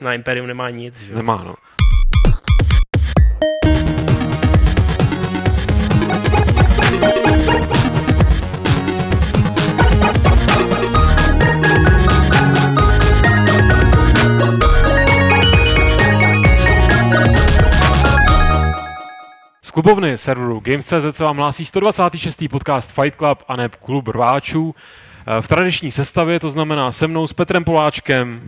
na 0.00 0.14
Imperium 0.14 0.46
nemá 0.46 0.70
nic. 0.70 1.00
Že? 1.00 1.14
Nemá, 1.14 1.42
no. 1.44 1.54
Z 19.62 19.70
klubovny 19.70 20.16
serveru 20.18 20.60
Games.cz 20.60 21.16
se 21.16 21.24
vám 21.24 21.36
hlásí 21.36 21.64
126. 21.66 22.44
podcast 22.50 22.92
Fight 22.92 23.16
Club 23.18 23.42
a 23.48 23.56
ne 23.56 23.68
klub 23.68 24.08
rváčů. 24.08 24.74
Eh, 25.26 25.42
V 25.42 25.48
tradiční 25.48 25.90
sestavě, 25.90 26.40
to 26.40 26.48
znamená 26.50 26.92
se 26.92 27.08
mnou, 27.08 27.26
s 27.26 27.32
Petrem 27.32 27.64
Poláčkem, 27.64 28.40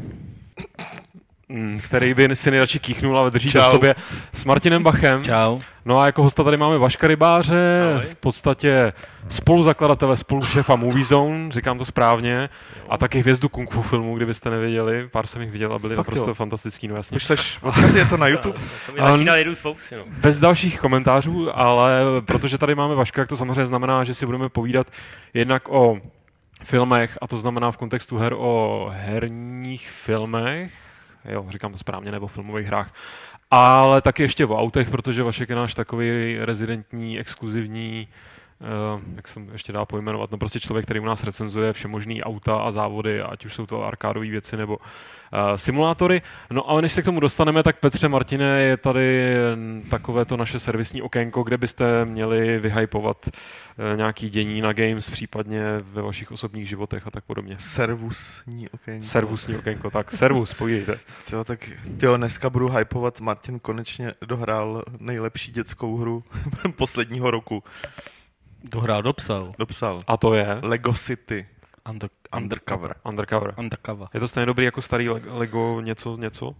který 1.82 2.14
by 2.14 2.36
si 2.36 2.50
nejradši 2.50 2.78
kýchnul, 2.78 3.18
ale 3.18 3.30
drží 3.30 3.52
to 3.52 3.58
v 3.58 3.62
Čau. 3.62 3.70
sobě, 3.70 3.94
s 4.32 4.44
Martinem 4.44 4.82
Bachem. 4.82 5.24
Čau. 5.24 5.58
No 5.84 5.98
a 5.98 6.06
jako 6.06 6.22
hosta 6.22 6.44
tady 6.44 6.56
máme 6.56 6.78
Vaška 6.78 7.06
Rybáře, 7.06 7.82
Ahoj. 7.92 8.04
v 8.04 8.14
podstatě 8.14 8.92
spoluzakladatele, 9.28 10.16
spolušefa 10.16 10.76
Movie 10.76 11.04
Zone, 11.04 11.50
říkám 11.50 11.78
to 11.78 11.84
správně, 11.84 12.48
a 12.88 12.98
taky 12.98 13.20
hvězdu 13.20 13.48
kung 13.48 13.70
fu 13.70 13.82
filmu, 13.82 14.16
kdybyste 14.16 14.50
nevěděli, 14.50 15.08
pár 15.08 15.26
jsem 15.26 15.42
jich 15.42 15.50
viděl 15.50 15.74
a 15.74 15.78
byli 15.78 15.96
Fakt 15.96 16.06
naprosto 16.06 16.30
jo. 16.30 16.34
fantastický, 16.34 16.88
no 16.88 16.96
jasně. 16.96 17.16
Už 17.16 17.24
seš, 17.24 17.58
odkaz 17.62 17.94
je 17.94 18.04
to 18.04 18.16
na 18.16 18.26
YouTube? 18.32 18.58
To 18.86 18.92
mi 19.16 19.54
spousty, 19.54 19.96
no. 19.96 20.04
Bez 20.08 20.38
dalších 20.38 20.80
komentářů, 20.80 21.58
ale 21.58 22.00
protože 22.24 22.58
tady 22.58 22.74
máme 22.74 22.94
Vaška, 22.94 23.22
tak 23.22 23.28
to 23.28 23.36
samozřejmě 23.36 23.66
znamená, 23.66 24.04
že 24.04 24.14
si 24.14 24.26
budeme 24.26 24.48
povídat 24.48 24.86
jednak 25.34 25.68
o 25.68 25.98
filmech, 26.64 27.18
a 27.20 27.26
to 27.26 27.36
znamená 27.36 27.70
v 27.70 27.76
kontextu 27.76 28.18
her 28.18 28.34
o 28.36 28.88
herních 28.94 29.90
filmech, 29.90 30.72
jo, 31.24 31.46
říkám 31.48 31.72
to 31.72 31.78
správně, 31.78 32.12
nebo 32.12 32.26
filmových 32.26 32.66
hrách, 32.66 32.94
ale 33.50 34.00
taky 34.00 34.22
ještě 34.22 34.46
o 34.46 34.58
autech, 34.58 34.90
protože 34.90 35.22
Vašek 35.22 35.48
je 35.48 35.56
náš 35.56 35.74
takový 35.74 36.38
rezidentní, 36.40 37.18
exkluzivní, 37.18 38.08
jak 39.16 39.28
jsem 39.28 39.48
ještě 39.52 39.72
dá 39.72 39.84
pojmenovat, 39.84 40.30
no 40.30 40.38
prostě 40.38 40.60
člověk, 40.60 40.84
který 40.84 41.00
u 41.00 41.04
nás 41.04 41.24
recenzuje 41.24 41.72
všemožný 41.72 42.22
auta 42.22 42.56
a 42.56 42.70
závody, 42.70 43.20
ať 43.20 43.44
už 43.44 43.54
jsou 43.54 43.66
to 43.66 43.84
arkádové 43.84 44.26
věci 44.26 44.56
nebo 44.56 44.76
uh, 44.76 45.56
simulátory. 45.56 46.22
No 46.50 46.70
ale 46.70 46.82
než 46.82 46.92
se 46.92 47.02
k 47.02 47.04
tomu 47.04 47.20
dostaneme, 47.20 47.62
tak 47.62 47.78
Petře 47.80 48.08
Martine 48.08 48.62
je 48.62 48.76
tady 48.76 49.34
mm, 49.54 49.86
takové 49.90 50.24
to 50.24 50.36
naše 50.36 50.58
servisní 50.58 51.02
okénko, 51.02 51.42
kde 51.42 51.58
byste 51.58 52.04
měli 52.04 52.58
vyhypovat 52.58 53.26
uh, 53.26 53.96
nějaký 53.96 54.30
dění 54.30 54.60
na 54.60 54.72
games, 54.72 55.10
případně 55.10 55.62
ve 55.82 56.02
vašich 56.02 56.32
osobních 56.32 56.68
životech 56.68 57.06
a 57.06 57.10
tak 57.10 57.24
podobně. 57.24 57.56
Servusní 57.58 58.68
okénko. 58.68 59.06
Servusní 59.06 59.56
okénko, 59.56 59.90
tak 59.90 60.12
servus, 60.12 60.54
povídejte. 60.58 60.98
Jo, 61.32 61.44
tak 61.44 61.70
tyjo, 62.00 62.16
dneska 62.16 62.50
budu 62.50 62.68
hypovat. 62.68 63.20
Martin 63.20 63.58
konečně 63.58 64.12
dohrál 64.26 64.82
nejlepší 64.98 65.52
dětskou 65.52 65.96
hru 65.96 66.24
posledního 66.76 67.30
roku. 67.30 67.62
Dohrál, 68.64 69.02
dopsal. 69.02 69.54
Dopsal. 69.58 70.02
A 70.06 70.16
to 70.16 70.34
je 70.34 70.58
Lego 70.62 70.94
City. 70.94 71.46
Under, 71.90 72.10
Undercover. 72.36 72.94
Undercover. 73.04 73.54
undercover. 73.58 74.08
Je 74.14 74.20
to 74.20 74.28
stejně 74.28 74.46
dobrý 74.46 74.64
jako 74.64 74.82
starý 74.82 75.08
Le- 75.08 75.20
Lego 75.26 75.80
něco, 75.80 76.16
něco? 76.16 76.54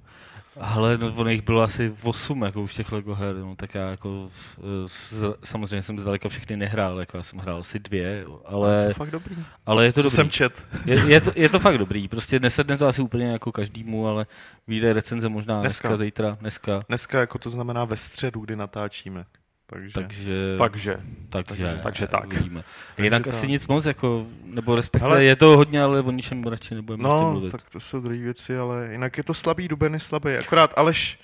Ale 0.61 0.99
no, 0.99 1.15
ono 1.17 1.31
jich 1.31 1.43
bylo 1.43 1.63
asi 1.63 1.95
8 2.03 2.43
jako 2.43 2.63
už 2.63 2.75
těch 2.75 2.93
Lego 2.93 3.15
her, 3.15 3.37
no, 3.37 3.57
tak 3.57 3.75
já 3.75 3.91
jako 3.91 4.31
eh, 4.59 4.63
z, 4.89 5.25
samozřejmě 5.45 5.83
jsem 5.83 5.99
zdaleka 5.99 6.29
všechny 6.29 6.57
nehrál, 6.57 7.01
jako 7.01 7.17
já 7.17 7.23
jsem 7.23 7.39
hrál 7.39 7.59
asi 7.61 7.79
dvě, 7.79 8.25
To 8.25 8.43
ale, 8.45 8.85
je 8.89 8.95
fakt 8.95 9.11
dobrý. 9.11 9.37
ale 9.67 9.85
je 9.85 9.93
to 9.93 10.01
To 10.01 10.03
dobrý. 10.03 10.17
jsem 10.17 10.31
čet. 10.31 10.67
Je, 10.85 10.95
je, 11.07 11.21
to, 11.21 11.33
je 11.35 11.49
to 11.49 11.59
fakt 11.59 11.79
dobrý, 11.79 12.09
prostě 12.09 12.41
nesedne 12.41 12.79
to 12.79 12.87
asi 12.87 13.03
úplně 13.03 13.27
jako 13.27 13.53
každému, 13.53 14.09
ale 14.09 14.27
vyjde 14.67 14.93
recenze 14.93 15.29
možná 15.29 15.61
dneska, 15.61 15.69
Dneska. 15.69 15.89
dneska 15.89 16.05
zítra, 16.05 16.37
dneska, 16.41 16.81
Dneska 16.89 17.21
jako 17.21 17.39
to 17.39 17.51
znamená 17.51 17.85
ve 17.85 17.97
středu, 17.97 18.41
kdy 18.41 18.57
natáčíme. 18.57 19.25
Takže, 19.73 19.93
takže, 19.95 20.57
Takže. 20.59 20.97
takže, 21.29 21.81
takže 21.83 22.07
tak. 22.07 22.27
Uvidíme. 22.27 22.65
Jinak 22.99 23.25
tak. 23.25 23.35
asi 23.35 23.49
nic 23.49 23.67
moc, 23.67 23.87
jako, 23.87 24.27
nebo 24.45 24.75
respektive 24.75 25.25
je 25.25 25.37
to 25.37 25.57
hodně, 25.57 25.83
ale 25.83 26.01
o 26.01 26.11
ničem 26.11 26.45
radši 26.45 26.75
nebudeme 26.75 27.03
no, 27.03 27.31
mluvit. 27.31 27.51
tak 27.51 27.71
to 27.71 27.81
jsou 27.81 28.01
druhé 28.01 28.19
věci, 28.19 28.59
ale 28.59 28.89
jinak 28.93 29.19
je 29.19 29.25
to 29.25 29.35
slabý, 29.35 29.69
Duben 29.69 29.95
je 29.95 30.01
slabý. 30.01 30.35
Akorát 30.35 30.73
Aleš, 30.77 31.19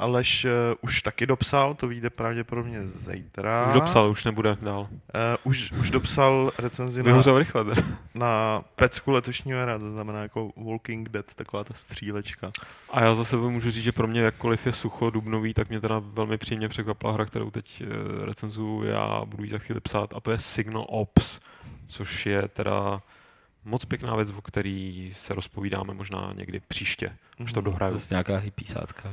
Aleš 0.00 0.44
uh, 0.44 0.50
už 0.80 1.02
taky 1.02 1.26
dopsal, 1.26 1.74
to 1.74 1.88
vyjde 1.88 2.10
pravděpodobně 2.10 2.86
zítra. 2.86 3.66
Už 3.66 3.74
dopsal, 3.74 4.10
už 4.10 4.24
nebude 4.24 4.56
dál. 4.62 4.80
Uh, 4.80 4.96
už, 5.44 5.72
už 5.72 5.90
dopsal 5.90 6.52
recenzi 6.58 7.02
na, 7.02 7.22
rychle. 7.38 7.64
teda. 7.64 7.82
na 8.14 8.64
pecku 8.76 9.10
letošního 9.10 9.62
hra, 9.62 9.78
to 9.78 9.92
znamená 9.92 10.22
jako 10.22 10.52
Walking 10.56 11.08
Dead, 11.08 11.26
taková 11.34 11.64
ta 11.64 11.74
střílečka. 11.74 12.50
A 12.90 13.00
já 13.00 13.14
za 13.14 13.24
sebe 13.24 13.42
můžu 13.42 13.70
říct, 13.70 13.84
že 13.84 13.92
pro 13.92 14.06
mě 14.06 14.20
jakkoliv 14.20 14.66
je 14.66 14.72
sucho 14.72 15.10
dubnový, 15.10 15.54
tak 15.54 15.68
mě 15.68 15.80
teda 15.80 15.98
velmi 15.98 16.38
příjemně 16.38 16.68
překvapila 16.68 17.12
hra, 17.12 17.24
kterou 17.24 17.50
teď 17.50 17.82
eh, 17.82 18.26
recenzuju, 18.26 18.84
já 18.84 19.22
budu 19.24 19.44
ji 19.44 19.50
za 19.50 19.58
chvíli 19.58 19.80
psát, 19.80 20.14
a 20.16 20.20
to 20.20 20.30
je 20.30 20.38
Signal 20.38 20.86
Ops, 20.88 21.40
což 21.86 22.26
je 22.26 22.48
teda 22.48 23.02
moc 23.64 23.84
pěkná 23.84 24.16
věc, 24.16 24.30
o 24.30 24.42
který 24.42 25.10
se 25.14 25.34
rozpovídáme 25.34 25.94
možná 25.94 26.32
někdy 26.36 26.60
příště, 26.68 27.12
až 27.44 27.52
to 27.52 27.60
Mhm. 27.60 27.64
dohraju. 27.64 27.92
Zase 27.92 28.14
nějaká 28.14 28.40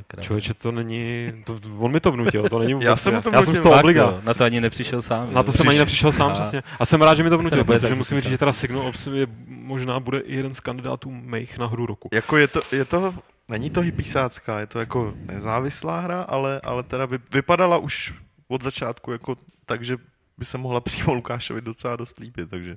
která- 0.08 0.24
Člověče, 0.24 0.53
to 0.53 0.72
není, 0.72 1.31
to, 1.46 1.59
on 1.78 1.91
mi 1.91 2.00
to 2.00 2.12
vnutil, 2.12 2.50
to 2.50 2.59
není 2.59 2.74
vůbec. 2.74 2.86
Já 2.86 2.96
jsem 2.96 3.13
mu 3.16 3.22
to 3.22 3.30
já 3.30 3.34
jsem 3.36 3.44
z 3.44 3.47
vnutil. 3.47 3.63
toho 3.63 3.80
obliga. 3.80 4.02
jo, 4.03 4.22
Na 4.24 4.34
to 4.34 4.44
ani 4.44 4.62
nepřišel 4.62 5.02
sám. 5.02 5.34
Na 5.34 5.44
to 5.44 5.52
jsem 5.52 5.68
ani 5.68 5.75
Přiš- 5.78 5.80
nepřišel 5.80 6.12
sám, 6.12 6.31
A- 6.31 6.34
přesně. 6.34 6.63
A 6.80 6.86
jsem 6.86 7.02
rád, 7.02 7.16
že 7.16 7.24
mi 7.24 7.30
to 7.30 7.38
vnutil, 7.38 7.57
nebude 7.57 7.80
protože 7.80 7.96
musím 7.96 8.19
říct, 8.19 8.31
že 8.31 8.38
teda 8.38 8.53
Signal 8.53 8.81
Ops 8.88 9.07
je, 9.07 9.28
možná 9.47 10.00
bude 10.00 10.19
i 10.19 10.36
jeden 10.36 10.53
z 10.53 10.59
kandidátů 10.59 11.12
mých 11.12 11.57
na 11.57 11.68
hru 11.68 11.86
roku. 11.86 12.09
Jako 12.13 12.38
je 12.38 12.47
to, 12.47 12.62
je 12.72 12.86
to, 12.86 13.16
není 13.50 13.69
to 13.69 13.81
hypísácká, 13.81 14.59
je 14.59 14.68
to 14.68 14.80
jako 14.80 15.13
nezávislá 15.25 16.00
hra, 16.00 16.22
ale, 16.22 16.62
ale 16.63 16.84
teda 16.84 17.06
vy, 17.06 17.18
vypadala 17.34 17.78
už 17.78 18.13
od 18.47 18.63
začátku 18.63 19.12
jako 19.12 19.36
tak, 19.66 19.84
že 19.86 19.97
by 20.38 20.46
se 20.46 20.58
mohla 20.58 20.81
přímo 20.81 21.14
Lukášovi 21.14 21.62
docela 21.62 21.96
dost 21.96 22.20
líbit, 22.20 22.50
takže 22.50 22.75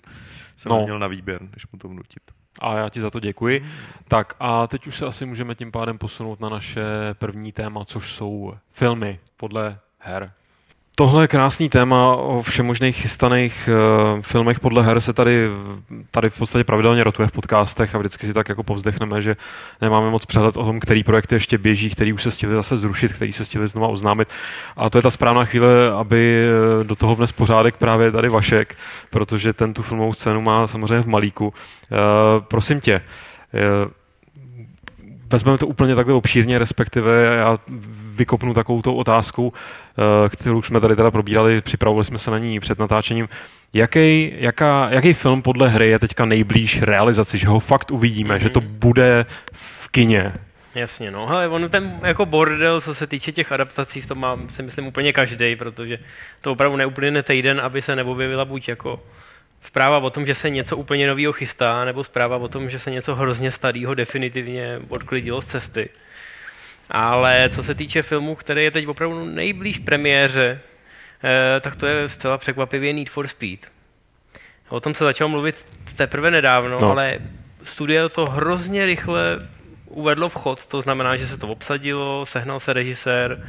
jsem 0.57 0.71
No. 0.71 0.83
měl 0.83 0.99
na 0.99 1.07
výběr, 1.07 1.43
než 1.43 1.67
mu 1.73 1.79
to 1.79 1.89
vnutit. 1.89 2.23
A 2.61 2.75
já 2.77 2.89
ti 2.89 3.01
za 3.01 3.11
to 3.11 3.21
děkuji. 3.21 3.65
Tak 4.09 4.37
a 4.41 4.67
teď 4.67 4.87
už 4.87 4.97
se 4.97 5.07
asi 5.07 5.27
můžeme 5.27 5.55
tím 5.55 5.73
pádem 5.73 5.99
posunout 5.99 6.41
na 6.41 6.49
naše 6.49 6.83
první 7.19 7.53
téma, 7.53 7.85
což 7.85 8.13
jsou 8.15 8.55
filmy 8.73 9.21
podle 9.37 9.79
her. 9.99 10.33
Tohle 10.95 11.25
je 11.25 11.29
krásný 11.29 11.69
téma 11.69 12.17
o 12.17 12.43
všemožných 12.43 12.97
chystaných 12.97 13.69
uh, 13.69 14.21
filmech 14.23 14.61
podle 14.61 14.83
her 14.83 15.01
se 15.01 15.13
tady, 15.13 15.49
tady 16.11 16.31
v 16.31 16.39
podstatě 16.39 16.65
pravidelně 16.65 17.05
rotuje 17.05 17.29
v 17.29 17.33
podcastech 17.33 17.95
a 17.95 17.99
vždycky 17.99 18.27
si 18.27 18.35
tak 18.35 18.49
jako 18.49 18.63
povzdechneme, 18.63 19.23
že 19.23 19.37
nemáme 19.81 20.11
moc 20.11 20.27
přehled 20.27 20.57
o 20.57 20.65
tom, 20.65 20.81
který 20.81 21.05
projekty 21.05 21.35
ještě 21.35 21.59
běží, 21.59 21.91
který 21.91 22.13
už 22.13 22.23
se 22.23 22.31
stihli 22.31 22.55
zase 22.55 22.77
zrušit, 22.77 23.13
který 23.13 23.33
se 23.33 23.45
stihli 23.45 23.69
znova 23.69 23.89
oznámit. 23.89 24.29
A 24.77 24.91
to 24.91 24.99
je 24.99 25.03
ta 25.03 25.11
správná 25.11 25.45
chvíle, 25.45 25.91
aby 25.91 26.45
eh, 26.81 26.85
do 26.85 26.97
toho 26.97 27.17
vnes 27.17 27.33
pořádek 27.33 27.77
právě 27.77 28.13
tady 28.13 28.29
Vašek, 28.29 28.77
protože 29.11 29.53
ten 29.53 29.75
tu 29.75 29.83
filmovou 29.83 30.13
scénu 30.13 30.41
má 30.41 30.67
samozřejmě 30.67 31.03
v 31.03 31.09
malíku. 31.09 31.47
Uh, 31.47 31.55
prosím 32.49 32.81
tě, 32.81 33.01
uh, 33.55 33.91
vezmeme 35.33 35.59
to 35.59 35.67
úplně 35.67 35.95
takhle 35.95 36.15
obšírně, 36.15 36.59
respektive 36.59 37.25
já 37.25 37.59
vykopnu 38.15 38.55
takovou 38.55 38.83
tou 38.83 38.95
otázkou, 38.95 39.53
eh, 39.53 40.29
kterou 40.29 40.59
už 40.59 40.67
jsme 40.67 40.81
tady 40.81 40.97
teda 40.97 41.11
probírali, 41.11 41.61
připravovali 41.61 42.05
jsme 42.05 42.19
se 42.19 42.31
na 42.31 42.39
ní 42.39 42.61
před 42.61 42.79
natáčením. 42.79 43.29
Jaký, 43.75 44.33
jaká, 44.37 44.89
jaký 44.91 45.13
film 45.13 45.43
podle 45.43 45.69
hry 45.69 45.89
je 45.89 45.99
teďka 45.99 46.25
nejblíž 46.25 46.83
realizaci, 46.83 47.39
že 47.39 47.49
ho 47.49 47.61
fakt 47.61 47.91
uvidíme, 47.91 48.35
Mhm. 48.35 48.41
že 48.43 48.49
to 48.51 48.61
bude 48.61 49.27
v 49.53 49.89
kině? 49.89 50.33
Jasně, 50.75 51.11
no. 51.11 51.27
Hele, 51.27 51.49
on 51.49 51.69
ten 51.69 52.01
jako 52.03 52.27
bordel, 52.27 52.81
co 52.81 52.95
se 52.95 53.07
týče 53.07 53.33
těch 53.33 53.53
adaptací, 53.53 54.01
v 54.01 54.07
tom 54.07 54.19
má, 54.19 54.39
si 54.53 54.63
myslím, 54.63 54.87
úplně 54.87 55.13
každý, 55.13 55.57
protože 55.57 55.99
to 56.41 56.53
opravdu 56.53 56.77
neuplyne 56.77 57.23
týden, 57.23 57.61
aby 57.61 57.83
se 57.83 57.97
neobjevila 57.97 58.45
buď 58.45 58.69
jako 58.69 59.01
zpráva 59.63 59.99
o 59.99 60.11
tom, 60.11 60.27
že 60.27 60.35
se 60.35 60.51
něco 60.51 60.77
úplně 60.77 61.09
nového 61.09 61.33
chystá, 61.33 61.85
nebo 61.85 62.05
zpráva 62.05 62.37
o 62.37 62.49
tom, 62.49 62.71
že 62.71 62.79
se 62.79 62.91
něco 62.91 63.15
hrozně 63.15 63.51
starého 63.51 63.95
definitivně 63.95 64.79
odklidilo 64.89 65.43
z 65.43 65.47
cesty. 65.47 65.89
Ale 66.91 67.49
co 67.53 67.63
se 67.63 67.75
týče 67.75 68.03
filmu, 68.03 68.35
který 68.35 68.65
je 68.65 68.71
teď 68.71 68.87
opravdu 68.89 69.25
nejblíž 69.25 69.79
premiéře, 69.79 70.61
eh, 71.25 71.61
tak 71.61 71.77
to 71.77 71.87
je 71.87 72.09
zcela 72.09 72.39
překvapivě 72.39 72.93
Need 72.93 73.11
for 73.11 73.29
Speed. 73.29 73.61
O 74.69 74.81
tom 74.81 74.95
se 74.95 75.05
začalo 75.05 75.29
mluvit 75.29 75.65
teprve 75.97 76.31
nedávno, 76.31 76.71
No. 76.71 76.81
no. 76.81 76.91
ale 76.91 77.19
studio 77.65 78.09
to 78.09 78.27
hrozně 78.27 78.87
rychle 78.87 79.49
uvedlo 79.87 80.29
v 80.29 80.35
chod, 80.35 80.67
to 80.67 80.81
znamená, 80.81 81.17
že 81.17 81.27
se 81.27 81.39
to 81.39 81.49
obsadilo, 81.49 82.27
sehnal 82.27 82.61
se 82.61 82.73
režisér 82.73 83.49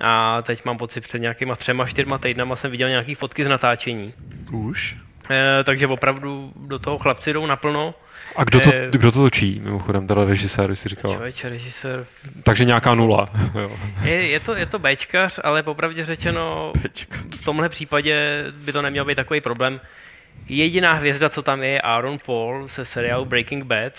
a 0.00 0.42
teď 0.42 0.64
mám 0.64 0.78
pocit 0.78 1.00
před 1.00 1.18
nějakýma 1.18 1.56
třema, 1.56 1.86
čtyřma 1.86 2.18
týdnama 2.18 2.56
jsem 2.56 2.70
viděl 2.70 2.88
nějaký 2.88 3.14
fotky 3.14 3.44
z 3.44 3.48
natáčení. 3.48 4.14
Už? 4.52 4.96
E, 5.30 5.64
takže 5.64 5.86
opravdu 5.86 6.52
do 6.56 6.78
toho 6.78 6.98
chlapci 6.98 7.32
jdou 7.32 7.46
naplno. 7.46 7.94
A 8.36 8.44
kdo 8.44 8.60
to, 8.60 8.70
Eh, 8.74 8.88
kdo 8.90 9.12
to 9.12 9.22
točí, 9.22 9.60
mimochodem, 9.64 10.06
teda 10.06 10.24
režisér, 10.24 10.76
si 10.76 10.88
říkal. 10.88 11.12
Člověče, 11.12 11.48
režisér. 11.48 12.06
Takže 12.42 12.64
nějaká 12.64 12.94
nula. 12.94 13.28
jo. 13.54 13.70
Je, 14.02 14.28
je, 14.28 14.40
to, 14.40 14.54
je 14.54 14.66
to 14.66 14.78
Bčkař, 14.78 15.40
ale 15.44 15.62
popravdě 15.62 16.04
řečeno, 16.04 16.72
Pečka. 16.82 17.16
v 17.40 17.44
tomhle 17.44 17.68
případě 17.68 18.44
by 18.52 18.72
to 18.72 18.82
neměl 18.82 19.04
být 19.04 19.14
takový 19.14 19.40
problém. 19.40 19.80
Jediná 20.48 20.92
hvězda, 20.92 21.28
co 21.28 21.42
tam 21.42 21.62
je, 21.62 21.68
je 21.68 21.80
Aaron 21.80 22.18
Paul 22.26 22.68
se 22.68 22.84
seriálu 22.84 23.24
Breaking 23.24 23.64
Bad. 23.64 23.92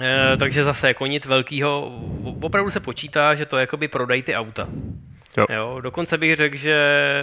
E, 0.00 0.36
takže 0.36 0.64
zase 0.64 0.88
jako 0.88 1.06
nic 1.06 1.26
velkého, 1.26 2.00
opravdu 2.40 2.70
se 2.70 2.80
počítá, 2.80 3.34
že 3.34 3.46
to 3.46 3.58
jakoby 3.58 3.88
prodají 3.88 4.22
ty 4.22 4.34
auta. 4.34 4.68
Jo. 5.38 5.46
Jo, 5.50 5.80
dokonce 5.80 6.18
bych 6.18 6.36
řekl, 6.36 6.56
že 6.56 6.72
e, 6.72 7.22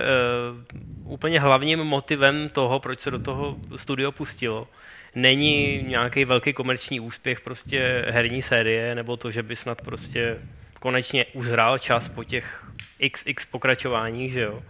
úplně 1.03 1.39
hlavním 1.39 1.79
motivem 1.79 2.49
toho, 2.49 2.79
proč 2.79 2.99
se 2.99 3.11
do 3.11 3.19
toho 3.19 3.55
studio 3.75 4.11
pustilo, 4.11 4.67
není 5.15 5.83
nějaký 5.87 6.25
velký 6.25 6.53
komerční 6.53 6.99
úspěch 6.99 7.41
prostě 7.41 8.05
herní 8.09 8.41
série, 8.41 8.95
nebo 8.95 9.17
to, 9.17 9.31
že 9.31 9.43
by 9.43 9.55
snad 9.55 9.81
prostě 9.81 10.37
konečně 10.79 11.25
uzrál 11.33 11.77
čas 11.77 12.09
po 12.09 12.23
těch 12.23 12.65
XX 13.11 13.45
pokračováních, 13.51 14.31
že 14.31 14.41
jo. 14.41 14.63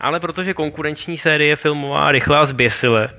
Ale 0.00 0.20
protože 0.20 0.54
konkurenční 0.54 1.18
série 1.18 1.56
filmová 1.56 2.12
Rychlá 2.12 2.46
zběsile, 2.46 3.10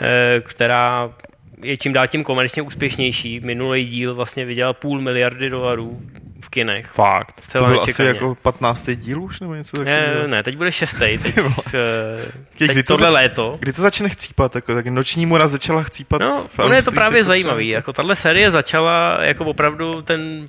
eh, 0.00 0.40
která 0.40 1.14
je 1.62 1.76
čím 1.76 1.92
dál 1.92 2.06
tím 2.06 2.24
komerčně 2.24 2.62
úspěšnější. 2.62 3.40
Minulý 3.40 3.84
díl 3.86 4.14
vlastně 4.14 4.44
vydělal 4.44 4.74
půl 4.74 5.00
miliardy 5.00 5.50
dolarů 5.50 6.00
v 6.44 6.48
kinech. 6.48 6.86
Fakt. 6.86 7.42
To 7.52 7.58
byl 7.58 7.66
asi 7.80 7.80
nečekaně. 7.86 8.08
jako 8.08 8.34
15. 8.42 8.90
díl 8.94 9.22
už, 9.22 9.40
nebo 9.40 9.54
něco 9.54 9.76
takového? 9.76 10.22
ne, 10.22 10.28
ne, 10.28 10.42
teď 10.42 10.56
bude 10.56 10.72
šestý. 10.72 10.98
Teď, 11.22 11.34
Ty 11.34 11.40
vole. 11.40 11.54
eh, 11.74 12.30
Kdy 12.58 12.74
teď 12.74 12.86
to 12.86 12.92
tohle 12.96 13.10
zač- 13.12 13.20
léto. 13.22 13.56
Kdy 13.60 13.72
to 13.72 13.82
začne 13.82 14.08
chcípat? 14.08 14.54
Jako, 14.54 14.74
tak 14.74 14.86
noční 14.86 15.26
mora 15.26 15.46
začala 15.48 15.82
chcípat. 15.82 16.20
No, 16.20 16.46
ono 16.58 16.74
je 16.74 16.82
to 16.82 16.92
právě 16.92 17.18
jako 17.18 17.26
zajímavý. 17.28 17.64
třeba. 17.66 17.76
Jako 17.78 17.92
tahle 17.92 18.16
série 18.16 18.50
začala 18.50 19.18
jako 19.24 19.44
opravdu 19.44 20.02
ten 20.02 20.48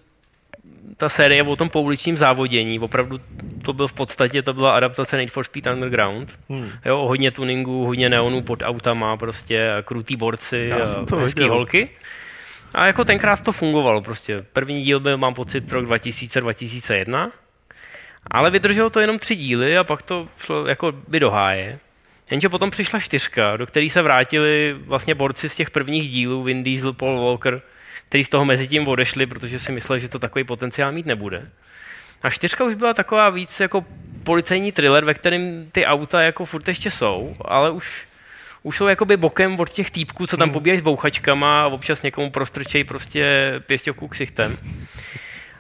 ta 1.02 1.10
série 1.10 1.44
o 1.44 1.56
tom 1.56 1.70
pouličním 1.70 2.18
závodění, 2.18 2.80
opravdu 2.80 3.20
to 3.66 3.74
byl 3.74 3.88
v 3.88 3.94
podstatě, 3.94 4.42
to 4.42 4.54
byla 4.54 4.72
adaptace 4.72 5.18
Need 5.18 5.32
for 5.32 5.44
Speed 5.44 5.68
Underground. 5.68 6.40
Hmm. 6.50 6.70
Jo, 6.86 6.98
hodně 6.98 7.32
tuningu, 7.32 7.86
hodně 7.86 8.10
neonů 8.10 8.42
pod 8.42 8.62
autama, 8.64 9.18
prostě 9.18 9.70
krutý 9.86 10.16
borci 10.16 10.68
Já 10.70 10.78
a 10.78 11.06
to 11.06 11.16
hezký 11.16 11.40
viděl. 11.40 11.54
holky. 11.54 11.90
A 12.74 12.86
jako 12.86 13.06
tenkrát 13.06 13.44
to 13.44 13.52
fungovalo 13.52 14.02
prostě. 14.02 14.46
První 14.54 14.84
díl 14.84 15.00
byl, 15.00 15.18
mám 15.18 15.34
pocit, 15.34 15.72
rok 15.72 15.86
2000-2001. 15.86 17.32
Ale 18.32 18.52
vydrželo 18.52 18.90
to 18.90 19.00
jenom 19.00 19.20
tři 19.20 19.36
díly 19.36 19.78
a 19.78 19.84
pak 19.84 20.02
to 20.02 20.28
šlo 20.38 20.68
jako 20.68 20.92
by 21.08 21.20
do 21.20 21.32
háje. 21.32 21.80
Jenže 22.32 22.50
potom 22.50 22.70
přišla 22.72 23.00
čtyřka, 23.00 23.58
do 23.58 23.66
které 23.66 23.90
se 23.90 24.02
vrátili 24.02 24.76
vlastně 24.86 25.16
borci 25.16 25.50
z 25.50 25.56
těch 25.56 25.70
prvních 25.70 26.10
dílů, 26.10 26.44
Vin 26.44 26.64
Diesel, 26.64 26.94
Paul 26.94 27.26
Walker, 27.26 27.62
který 28.12 28.24
z 28.24 28.30
toho 28.30 28.46
mezi 28.46 28.68
tím 28.68 28.88
odešli, 28.88 29.26
protože 29.26 29.60
si 29.60 29.72
mysleli, 29.72 30.00
že 30.00 30.10
to 30.10 30.20
takový 30.20 30.44
potenciál 30.44 30.92
mít 30.92 31.06
nebude. 31.06 31.48
A 32.24 32.30
čtyřka 32.30 32.64
už 32.64 32.74
byla 32.76 32.94
taková 32.94 33.30
víc 33.30 33.60
jako 33.60 33.86
policejní 34.24 34.72
thriller, 34.72 35.06
ve 35.06 35.14
kterém 35.14 35.70
ty 35.72 35.86
auta 35.86 36.22
jako 36.22 36.46
furt 36.46 36.68
ještě 36.68 36.92
jsou, 36.92 37.36
ale 37.46 37.72
už, 37.72 38.08
už 38.64 38.78
jsou 38.78 38.88
jakoby 38.88 39.18
bokem 39.18 39.60
od 39.60 39.70
těch 39.70 39.92
týpků, 39.92 40.28
co 40.28 40.38
tam 40.38 40.48
Hmm. 40.48 40.54
pobíjají 40.54 40.80
s 40.80 40.82
bouchačkama 40.82 41.64
a 41.64 41.68
občas 41.68 42.02
někomu 42.02 42.32
prostrčejí 42.32 42.84
prostě 42.84 43.54
pěsťovku 43.66 44.08
ksichtem. 44.08 44.58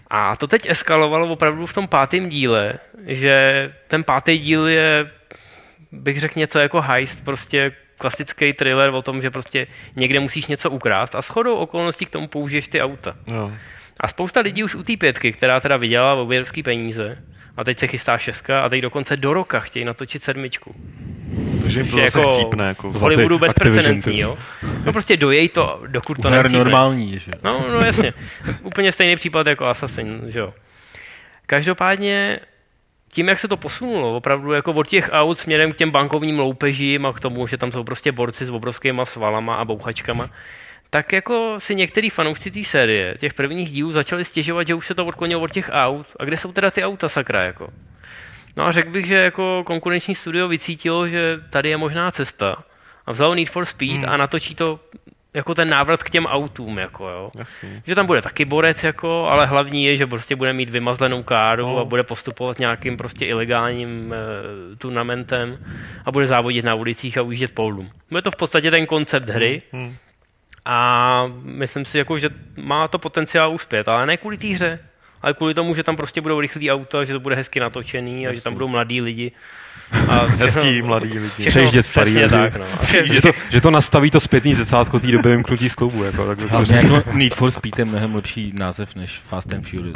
A 0.09 0.35
to 0.35 0.47
teď 0.47 0.69
eskalovalo 0.69 1.27
opravdu 1.27 1.65
v 1.65 1.73
tom 1.73 1.87
pátém 1.87 2.29
díle, 2.29 2.73
že 3.07 3.35
ten 3.87 4.03
pátý 4.03 4.37
díl 4.37 4.67
je, 4.67 5.11
bych 5.91 6.19
řekl 6.19 6.39
něco 6.39 6.59
jako 6.59 6.81
heist, 6.81 7.23
prostě 7.23 7.71
klasický 8.01 8.53
thriller 8.53 8.89
o 8.89 9.01
tom, 9.01 9.21
že 9.21 9.29
prostě 9.29 9.67
někde 9.95 10.19
musíš 10.19 10.47
něco 10.47 10.69
ukrást 10.69 11.15
a 11.15 11.21
shodou 11.21 11.55
okolností 11.55 12.05
k 12.05 12.09
tomu 12.09 12.27
použiješ 12.27 12.67
ty 12.67 12.81
auta. 12.81 13.15
Jo. 13.33 13.51
A 13.99 14.07
spousta 14.07 14.39
lidí 14.41 14.63
už 14.63 14.75
u 14.75 14.83
té 14.83 14.97
pětky, 14.97 15.31
která 15.31 15.59
teda 15.59 15.77
vydělala 15.77 16.21
obrovský 16.21 16.63
peníze, 16.63 17.17
a 17.57 17.63
teď 17.63 17.79
se 17.79 17.87
chystá 17.87 18.17
šestka 18.17 18.61
a 18.61 18.69
teď 18.69 18.81
dokonce 18.81 19.17
do 19.17 19.33
roka 19.33 19.59
chtějí 19.59 19.85
natočit 19.85 20.23
sedmičku. 20.23 20.75
Takže 21.61 21.83
to 21.83 21.97
zase 21.97 22.19
jako- 22.19 22.31
chcípne. 22.31 22.67
Jako. 22.67 22.91
V 22.91 22.95
Hollywoodu 22.95 23.39
bezprecedentní, 23.39 24.19
jo. 24.19 24.37
No 24.85 24.91
prostě 24.91 25.17
dojej 25.17 25.49
to, 25.49 25.81
dokud 25.87 26.21
to 26.21 26.29
nechcípne. 26.29 26.59
normální, 26.59 27.19
že? 27.19 27.31
No, 27.43 27.65
no 27.71 27.81
jasně. 27.85 28.13
Úplně 28.61 28.91
stejný 28.91 29.15
případ 29.15 29.47
jako 29.47 29.65
Assassin, 29.65 30.21
že 30.27 30.39
jo. 30.39 30.53
Každopádně 31.45 32.39
tím, 33.11 33.27
jak 33.27 33.39
se 33.39 33.47
to 33.47 33.57
posunulo, 33.57 34.15
opravdu 34.15 34.51
jako 34.51 34.71
od 34.71 34.87
těch 34.87 35.09
aut 35.11 35.37
směrem 35.39 35.71
k 35.71 35.75
těm 35.75 35.91
bankovním 35.91 36.39
loupežím 36.39 37.05
a 37.05 37.13
k 37.13 37.19
tomu, 37.19 37.47
že 37.47 37.57
tam 37.57 37.71
jsou 37.71 37.83
prostě 37.83 38.11
borci 38.11 38.45
s 38.45 38.49
obrovskýma 38.49 39.05
svalama 39.05 39.55
a 39.55 39.65
bouchačkama, 39.65 40.29
tak 40.89 41.13
jako 41.13 41.55
si 41.57 41.75
některý 41.75 42.09
fanoušci 42.09 42.51
té 42.51 42.63
série, 42.63 43.15
těch 43.19 43.33
prvních 43.33 43.71
dílů, 43.71 43.91
začali 43.91 44.25
stěžovat, 44.25 44.67
že 44.67 44.75
už 44.75 44.87
se 44.87 44.95
to 44.95 45.05
odklonilo 45.05 45.41
od 45.41 45.51
těch 45.51 45.69
aut. 45.73 46.07
A 46.19 46.25
kde 46.25 46.37
jsou 46.37 46.51
teda 46.51 46.71
ty 46.71 46.83
auta, 46.83 47.09
sakra, 47.09 47.43
jako? 47.43 47.67
No 48.57 48.65
a 48.65 48.71
řekl 48.71 48.89
bych, 48.89 49.05
že 49.05 49.15
jako 49.15 49.63
konkurenční 49.63 50.15
studio 50.15 50.47
vycítilo, 50.47 51.07
že 51.07 51.39
tady 51.49 51.69
je 51.69 51.77
možná 51.77 52.11
cesta 52.11 52.63
a 53.05 53.11
vzalo 53.11 53.35
Need 53.35 53.49
for 53.49 53.65
Speed 53.65 53.91
Hmm. 53.91 54.09
a 54.09 54.17
natočí 54.17 54.55
to 54.55 54.79
jako 55.33 55.55
ten 55.55 55.69
návrat 55.69 56.03
k 56.03 56.09
těm 56.09 56.25
autům, 56.25 56.77
jako 56.77 57.07
jo. 57.09 57.31
Jasný. 57.35 57.81
Že 57.85 57.95
tam 57.95 58.05
bude 58.05 58.21
taky 58.21 58.45
borec, 58.45 58.83
jako, 58.83 59.27
ale 59.29 59.45
hlavní 59.45 59.85
je, 59.85 59.95
že 59.95 60.07
prostě 60.07 60.35
bude 60.35 60.53
mít 60.53 60.69
vymazlenou 60.69 61.23
káru 61.23 61.65
No. 61.67 61.77
a 61.77 61.85
bude 61.85 62.03
postupovat 62.03 62.59
nějakým 62.59 62.97
prostě 62.97 63.25
ilegálním 63.25 64.13
e, 64.13 64.75
turnamentem 64.75 65.57
a 66.05 66.11
bude 66.11 66.27
závodit 66.27 66.65
na 66.65 66.75
ulicích 66.75 67.17
a 67.17 67.21
ujíždět 67.21 67.51
po 67.51 67.69
lům. 67.69 67.89
Bude 68.09 68.21
to 68.21 68.31
v 68.31 68.35
podstatě 68.35 68.71
ten 68.71 68.85
koncept 68.85 69.29
hry 69.29 69.61
Hmm. 69.71 69.95
a 70.65 71.23
myslím 71.43 71.85
si, 71.85 71.97
jako, 71.97 72.17
že 72.19 72.29
má 72.57 72.87
to 72.87 72.99
potenciál 72.99 73.51
uspět, 73.53 73.87
ale 73.87 74.05
ne 74.05 74.17
kvůli 74.17 74.37
té 74.37 74.47
hře, 74.47 74.79
ale 75.21 75.33
kvůli 75.33 75.53
tomu, 75.53 75.75
že 75.75 75.83
tam 75.83 75.95
prostě 75.95 76.21
budou 76.21 76.39
rychlý 76.39 76.71
auta, 76.71 77.03
že 77.03 77.13
to 77.13 77.19
bude 77.19 77.35
hezky 77.35 77.59
natočený 77.59 78.27
a 78.27 78.33
že 78.33 78.41
tam 78.43 78.53
budou 78.53 78.67
mladí 78.67 79.01
lidi. 79.01 79.31
A 80.07 80.19
Hezký 80.25 80.81
mladý 80.81 81.07
lidi. 81.13 81.29
všechno 81.29 81.49
Přejíždět 81.51 81.85
starý 81.85 82.15
lidi. 82.17 82.29
tak, 82.29 82.55
no. 82.57 82.65
že, 83.13 83.21
to, 83.21 83.31
že 83.49 83.61
to 83.61 83.71
nastaví 83.71 84.11
to 84.11 84.19
zpětný 84.19 84.53
zrcátko 84.53 84.99
té 84.99 85.07
doby 85.07 85.29
vymknutí 85.29 85.69
z 85.69 85.75
klubu. 85.75 86.03
Jako, 86.03 86.25
tak 86.27 86.37
to 86.39 86.47
Hlavně 86.47 86.75
jako 86.75 87.03
Need 87.13 87.35
for 87.35 87.51
Speed 87.51 87.79
je 87.79 87.85
mnohem 87.85 88.15
lepší 88.15 88.53
název 88.55 88.95
než 88.95 89.21
Fast 89.29 89.53
and 89.53 89.67
Furious. 89.69 89.93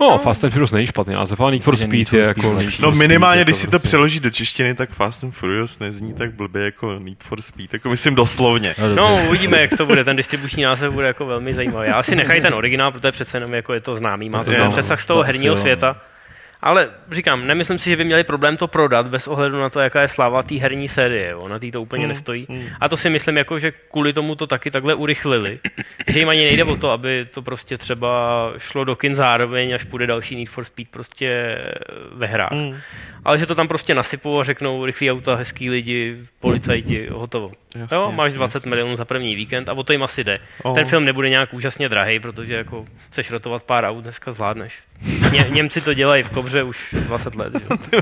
no, 0.00 0.18
Fast 0.18 0.44
and 0.44 0.50
Furious 0.50 0.72
není 0.72 0.86
špatný 0.86 1.14
název, 1.14 1.40
ale 1.40 1.52
Need 1.52 1.62
for 1.62 1.76
že 1.76 1.86
Need 1.86 1.90
Speed 1.90 2.08
for 2.08 2.18
je 2.18 2.24
Speed 2.24 2.36
jako... 2.44 2.48
je 2.58 2.64
lepší. 2.64 2.82
No 2.82 2.88
Speed 2.90 2.98
minimálně, 3.08 3.38
jako 3.38 3.48
když 3.48 3.56
si 3.56 3.66
to 3.66 3.70
prostě- 3.70 3.88
přeloží 3.88 4.20
do 4.20 4.30
češtiny, 4.30 4.74
tak 4.74 4.90
Fast 4.90 5.24
and 5.24 5.32
Furious 5.34 5.78
nezní 5.78 6.14
tak 6.14 6.34
blbě 6.34 6.64
jako 6.64 6.98
Need 6.98 7.18
for 7.24 7.42
Speed. 7.42 7.72
Jako 7.72 7.90
myslím 7.90 8.14
doslovně. 8.14 8.74
No, 8.78 8.94
No, 8.94 9.22
uvidíme, 9.28 9.60
jak 9.60 9.76
to 9.76 9.86
bude. 9.86 10.04
Ten 10.04 10.16
distribuční 10.16 10.62
název 10.62 10.92
bude 10.92 11.06
jako 11.06 11.26
velmi 11.26 11.54
zajímavý. 11.54 11.88
Já 11.88 12.02
si 12.02 12.16
nechají 12.16 12.40
ten 12.42 12.54
originál, 12.54 12.92
protože 12.92 13.12
přece 13.12 13.36
jenom 13.36 13.54
jako 13.54 13.72
je 13.74 13.80
to 13.80 13.96
známý, 13.96 14.30
má 14.30 14.44
to 14.44 14.50
Je, 14.50 14.56
ten 14.56 14.64
no, 14.66 14.70
přesah 14.72 15.00
z 15.00 15.04
toho 15.04 15.20
to 15.20 15.26
herního 15.26 15.54
jo. 15.54 15.60
světa. 15.60 15.96
Ale 16.66 16.90
říkám, 17.10 17.46
nemyslím 17.46 17.78
si, 17.78 17.90
že 17.90 17.96
by 17.96 18.04
měli 18.04 18.24
problém 18.24 18.56
to 18.56 18.68
prodat 18.68 19.08
bez 19.08 19.28
ohledu 19.28 19.60
na 19.60 19.70
to, 19.70 19.80
jaká 19.80 20.00
je 20.02 20.08
sláva 20.08 20.42
té 20.42 20.54
herní 20.54 20.88
série. 20.88 21.30
Jo. 21.30 21.48
Na 21.48 21.58
té 21.58 21.70
to 21.70 21.82
úplně 21.82 22.02
Mm, 22.04 22.08
nestojí. 22.08 22.46
mm. 22.48 22.66
A 22.80 22.88
to 22.88 22.96
si 22.96 23.10
myslím, 23.10 23.36
jako, 23.36 23.58
že 23.58 23.72
kvůli 23.90 24.12
tomu 24.12 24.34
to 24.34 24.46
taky 24.46 24.70
takhle 24.70 24.94
urychlili. 24.94 25.58
že 26.08 26.18
jim 26.18 26.28
ani 26.28 26.44
nejde 26.44 26.64
o 26.64 26.76
to, 26.76 26.90
aby 26.90 27.26
to 27.34 27.42
prostě 27.42 27.76
třeba 27.78 28.52
šlo 28.58 28.84
do 28.84 28.96
kin 28.96 29.14
zároveň, 29.14 29.74
až 29.74 29.84
půjde 29.84 30.06
další 30.06 30.36
Need 30.36 30.48
for 30.48 30.64
Speed 30.64 30.88
prostě 30.88 31.58
ve 32.12 32.26
hrách. 32.26 32.50
Mm. 32.52 32.76
Ale 33.24 33.38
že 33.38 33.46
to 33.46 33.54
tam 33.54 33.68
prostě 33.68 33.94
nasypou 33.94 34.40
a 34.40 34.44
řeknou 34.44 34.84
rychlý 34.84 35.10
auta, 35.10 35.34
hezký 35.34 35.70
lidi, 35.70 36.16
policajti, 36.40 37.08
hotovo. 37.12 37.50
Jasně, 37.76 37.96
jo, 37.96 38.12
máš 38.12 38.24
jasně, 38.26 38.38
20 38.38 38.56
jasně. 38.56 38.68
milionů 38.68 38.96
za 38.96 39.04
první 39.04 39.34
víkend 39.34 39.68
a 39.68 39.72
o 39.72 39.82
to 39.82 39.92
jim 39.92 40.02
asi 40.02 40.24
jde. 40.24 40.38
Oh. 40.62 40.74
Ten 40.74 40.84
film 40.84 41.04
nebude 41.04 41.28
nějak 41.28 41.54
úžasně 41.54 41.88
drahý, 41.88 42.20
protože 42.20 42.54
jako 42.54 42.84
chceš 43.10 43.30
rotovat 43.30 43.62
pár 43.62 43.84
aut, 43.84 44.02
dneska 44.04 44.32
zvládneš. 44.32 44.74
Ně, 45.32 45.46
Němci 45.50 45.80
to 45.80 45.94
dělají 45.94 46.22
v 46.22 46.30
kobře 46.30 46.62
už 46.62 46.94
20 46.98 47.34
let. 47.34 47.52
Že? 47.92 47.98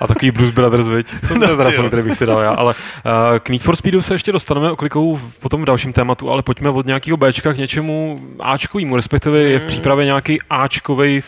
A 0.00 0.06
takový 0.06 0.30
Blues 0.30 0.50
Brothers, 0.50 0.88
viď? 0.88 1.06
To 1.28 1.34
je 1.34 1.40
No, 1.40 1.56
ty 1.56 1.62
jo. 1.62 1.70
film, 1.70 1.86
který 1.88 2.02
bych 2.02 2.14
si 2.14 2.26
dal 2.26 2.40
já. 2.40 2.50
Ale 2.50 2.74
uh, 2.74 3.38
k 3.38 3.48
Need 3.48 3.62
for 3.62 3.76
Speedu 3.76 4.02
se 4.02 4.14
ještě 4.14 4.32
dostaneme 4.32 4.70
oklikou 4.72 5.16
v- 5.16 5.34
potom 5.40 5.62
v 5.62 5.64
dalším 5.64 5.92
tématu, 5.92 6.30
ale 6.30 6.42
pojďme 6.42 6.70
od 6.70 6.86
nějakého 6.86 7.16
Bčka 7.16 7.52
k 7.52 7.56
něčemu 7.56 8.20
Ačkovému, 8.40 8.96
respektive 8.96 9.38
je 9.40 9.58
v 9.58 9.62
Mm. 9.62 9.68
přípravě 9.68 10.04
nějaký 10.04 10.38
Ačkový 10.50 11.22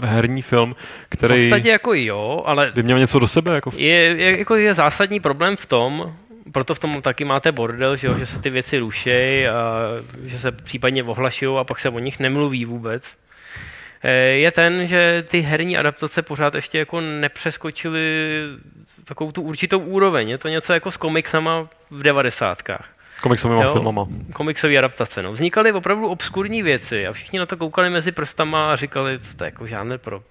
herní 0.00 0.42
film, 0.42 0.74
V 0.74 1.08
který 1.08 1.34
podstatě 1.48 1.68
jako 1.70 1.94
jo, 1.94 2.42
ale 2.46 2.72
by 2.74 2.82
měl 2.82 2.98
něco 2.98 3.18
do 3.18 3.26
sebe. 3.26 3.54
Jako... 3.54 3.70
je, 3.76 3.88
je, 4.00 4.38
jako 4.38 4.54
je 4.56 4.74
zásadní 4.74 5.20
problém 5.20 5.56
v 5.56 5.66
tom, 5.66 6.12
proto 6.52 6.74
v 6.74 6.78
tom 6.78 7.02
taky 7.02 7.24
máte 7.24 7.52
bordel, 7.52 7.96
že, 7.96 8.06
jo, 8.06 8.14
že 8.18 8.26
se 8.26 8.38
ty 8.38 8.50
věci 8.50 8.78
rušejí 8.78 9.46
a 9.48 9.80
že 10.24 10.38
se 10.38 10.52
případně 10.52 11.02
ohlašují 11.04 11.58
a 11.58 11.64
pak 11.64 11.78
se 11.80 11.88
o 11.88 11.98
nich 11.98 12.18
nemluví 12.20 12.64
vůbec. 12.64 13.02
Eh, 14.02 14.12
Je 14.20 14.50
ten, 14.52 14.86
že 14.86 15.24
ty 15.30 15.40
herní 15.40 15.76
adaptace 15.76 16.22
pořád 16.22 16.54
ještě 16.54 16.78
jako 16.78 17.00
nepřeskočily 17.00 18.00
takovou 19.04 19.32
tu 19.32 19.42
určitou 19.42 19.78
úroveň. 19.78 20.28
Je 20.28 20.38
to 20.38 20.48
něco 20.48 20.72
jako 20.72 20.90
s 20.90 20.96
komiksama 20.96 21.68
v 21.90 22.02
devadesátkách. 22.02 22.88
Komiksovými 23.22 23.62
filmama. 23.72 24.06
Komiksové 24.32 24.78
adaptace. 24.78 25.22
No. 25.22 25.32
Vznikaly 25.32 25.72
opravdu 25.72 26.08
obskurní 26.08 26.62
věci 26.62 27.06
a 27.06 27.12
všichni 27.12 27.38
na 27.38 27.46
to 27.46 27.56
koukali 27.56 27.90
mezi 27.90 28.12
prstama 28.12 28.72
a 28.72 28.76
říkali, 28.76 29.18
to 29.36 29.44
je 29.44 29.48
jako 29.48 29.66
žádné 29.66 29.98
pro, 29.98 30.22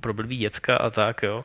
pro 0.00 0.14
blbý 0.14 0.36
děcka 0.36 0.76
a 0.76 0.90
tak, 0.90 1.22
jo. 1.22 1.44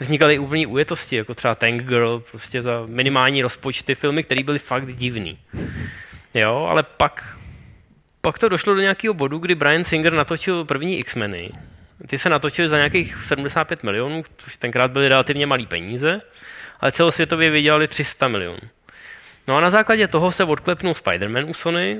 Vznikaly 0.00 0.38
úplný 0.38 0.66
ujetosti, 0.66 1.16
jako 1.16 1.34
třeba 1.34 1.54
Tank 1.54 1.82
Girl, 1.82 2.22
prostě 2.30 2.62
za 2.62 2.82
minimální 2.86 3.42
rozpočty, 3.42 3.94
filmy, 3.94 4.22
které 4.22 4.42
byly 4.44 4.58
fakt 4.58 4.94
divný. 4.94 5.38
Jo, 6.34 6.66
ale 6.70 6.82
pak, 6.82 7.36
pak 8.22 8.38
to 8.38 8.48
došlo 8.48 8.74
do 8.74 8.80
nějakého 8.80 9.14
bodu, 9.14 9.38
kdy 9.38 9.54
Brian 9.54 9.84
Singer 9.84 10.12
natočil 10.12 10.64
první 10.64 10.98
X-meny. 10.98 11.50
Ty 12.06 12.18
se 12.18 12.28
natočily 12.28 12.68
za 12.68 12.76
nějakých 12.76 13.24
75 13.24 13.82
milionů, 13.82 14.22
což 14.36 14.56
tenkrát 14.56 14.90
byly 14.90 15.08
relativně 15.08 15.46
malé 15.46 15.66
peníze, 15.66 16.20
ale 16.80 16.92
celosvětově 16.92 17.50
vydělali 17.50 17.88
300 17.88 18.28
milionů. 18.28 18.60
No 19.48 19.56
a 19.56 19.60
na 19.60 19.70
základě 19.70 20.08
toho 20.08 20.32
se 20.32 20.44
odklepnul 20.44 20.92
Spider-Man 20.92 21.50
u 21.50 21.54
Sony, 21.54 21.98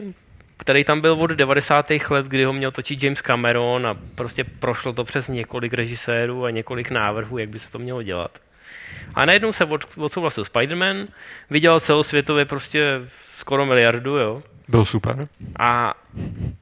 který 0.57 0.85
tam 0.85 1.01
byl 1.01 1.13
od 1.13 1.31
90. 1.31 1.91
let, 2.11 2.27
kdy 2.27 2.45
ho 2.45 2.53
měl 2.53 2.71
točit 2.71 3.03
James 3.03 3.23
Cameron 3.23 3.87
a 3.87 3.95
prostě 4.15 4.45
prošlo 4.45 4.93
to 4.93 5.05
přes 5.05 5.29
několik 5.29 5.75
režisérů 5.75 6.45
a 6.45 6.51
několik 6.51 6.91
návrhů, 6.91 7.39
jak 7.39 7.49
by 7.49 7.59
se 7.59 7.71
to 7.71 7.79
mělo 7.79 8.03
dělat. 8.03 8.39
A 9.15 9.25
najednou 9.25 9.53
se 9.53 9.65
od, 9.65 9.85
odsouhlasil 9.97 10.45
Spider-Man, 10.45 11.07
vydělal 11.51 11.81
celosvětově 11.81 12.45
prostě 12.45 13.01
skoro 13.39 13.67
miliardu, 13.67 14.17
jo. 14.17 14.43
Byl 14.69 14.85
super. 14.85 15.29
A 15.59 15.95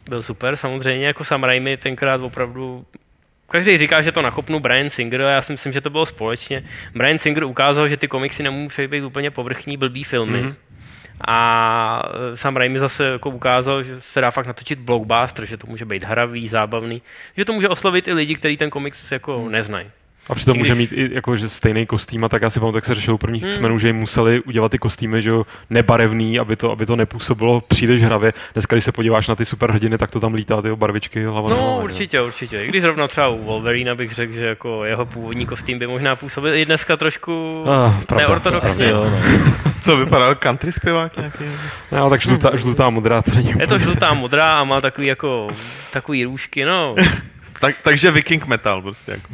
byl 0.09 0.23
super, 0.23 0.57
samozřejmě, 0.57 1.07
jako 1.07 1.25
Sam 1.25 1.45
Raimi 1.45 1.77
tenkrát 1.77 2.21
opravdu 2.21 2.87
Každý 3.51 3.77
říká, 3.77 4.01
že 4.01 4.13
to 4.13 4.23
nakopnu 4.23 4.61
Brian 4.61 4.91
Singer, 4.91 5.23
a 5.23 5.31
já 5.31 5.43
si 5.43 5.53
myslím, 5.53 5.73
že 5.73 5.81
to 5.81 5.91
bylo 5.91 6.07
společně. 6.07 6.65
Brian 6.95 7.19
Singer 7.19 7.45
ukázal, 7.45 7.89
že 7.89 7.97
ty 7.97 8.09
komiksy 8.09 8.43
nemusí 8.43 8.87
být 8.87 9.03
úplně 9.03 9.31
povrchní, 9.31 9.77
blbý 9.77 10.05
filmy. 10.05 10.43
Mm-hmm. 10.43 10.55
A 11.29 12.03
Sam 12.35 12.57
Raimi 12.57 12.79
zase 12.79 13.05
jako 13.05 13.31
ukázal, 13.31 13.83
že 13.83 14.01
se 14.01 14.21
dá 14.21 14.31
fakt 14.31 14.47
natočit 14.47 14.79
blockbuster, 14.79 15.47
že 15.47 15.57
to 15.57 15.67
může 15.67 15.85
být 15.85 16.05
hravý, 16.05 16.49
zábavný, 16.49 17.03
že 17.37 17.45
to 17.45 17.53
může 17.53 17.69
oslovit 17.69 18.09
i 18.09 18.13
lidi, 18.13 18.35
kteří 18.35 18.57
ten 18.57 18.71
komiks 18.71 19.13
jako 19.13 19.49
neznají. 19.49 19.91
A 20.31 20.35
přitom 20.35 20.59
může 20.59 20.75
mít 20.75 20.93
i 20.93 21.15
jako, 21.15 21.37
že 21.37 21.49
stejný 21.49 21.87
kostým 21.87 22.25
a 22.25 22.29
tak 22.29 22.43
já 22.43 22.51
si 22.51 22.61
pamatuju, 22.61 22.81
tak 22.81 22.85
se 22.85 22.95
řešilo 22.95 23.19
prvních 23.19 23.43
hmm. 23.43 23.51
X-menů, 23.51 23.79
že 23.79 23.89
jim 23.89 23.97
museli 23.97 24.41
udělat 24.41 24.73
ty 24.73 24.79
kostýmy, 24.79 25.23
že 25.23 25.31
jo, 25.31 25.47
nebarevný, 25.71 26.39
aby 26.39 26.57
to, 26.57 26.71
aby 26.71 26.87
to 26.87 26.97
nepůsobilo 26.97 27.61
příliš 27.61 28.03
hravě. 28.03 28.33
Dneska, 28.53 28.77
když 28.77 28.85
se 28.85 28.93
podíváš 28.93 29.29
na 29.29 29.37
ty 29.37 29.45
superhrdiny, 29.45 29.99
tak 29.99 30.11
to 30.11 30.21
tam 30.21 30.35
lítá 30.35 30.63
ty 30.63 30.69
barvičky 30.75 31.25
hlava. 31.25 31.51
No, 31.51 31.57
hlava, 31.57 31.77
určitě, 31.77 32.17
jo. 32.17 32.27
určitě. 32.27 32.65
I 32.65 32.69
když 32.69 32.83
zrovna 32.83 33.09
třeba 33.09 33.29
u 33.29 33.45
Wolverine 33.45 33.95
bych 33.95 34.13
řekl, 34.13 34.33
že 34.33 34.47
jako 34.47 34.85
jeho 34.85 35.07
původní 35.07 35.47
kostým 35.47 35.79
by 35.79 35.87
možná 35.87 36.17
působil 36.17 36.55
i 36.55 36.65
dneska 36.65 36.97
trošku 36.97 37.65
ah, 37.69 38.15
neortodoxně. 38.17 38.93
No. 38.93 39.05
Co 39.81 39.97
vypadal 39.97 40.35
country 40.35 40.73
zpěvák 40.73 41.17
nějaký? 41.17 41.45
No, 41.93 42.11
tak 42.11 42.21
žlutá, 42.21 42.57
žlutá 42.57 42.91
modrá 42.91 43.23
to 43.23 43.31
není 43.35 43.55
Je 43.59 43.67
to 43.67 43.79
žlutá 43.79 44.15
modrá 44.15 44.61
a 44.61 44.65
má 44.65 44.81
takový 44.81 45.07
jako 45.07 45.49
takový 45.93 46.25
růžky, 46.25 46.65
no. 46.65 46.95
Tak, 47.61 47.77
takže 47.83 48.11
viking 48.11 48.47
metal 48.47 48.83
prostě. 48.83 49.13
Jako. 49.13 49.29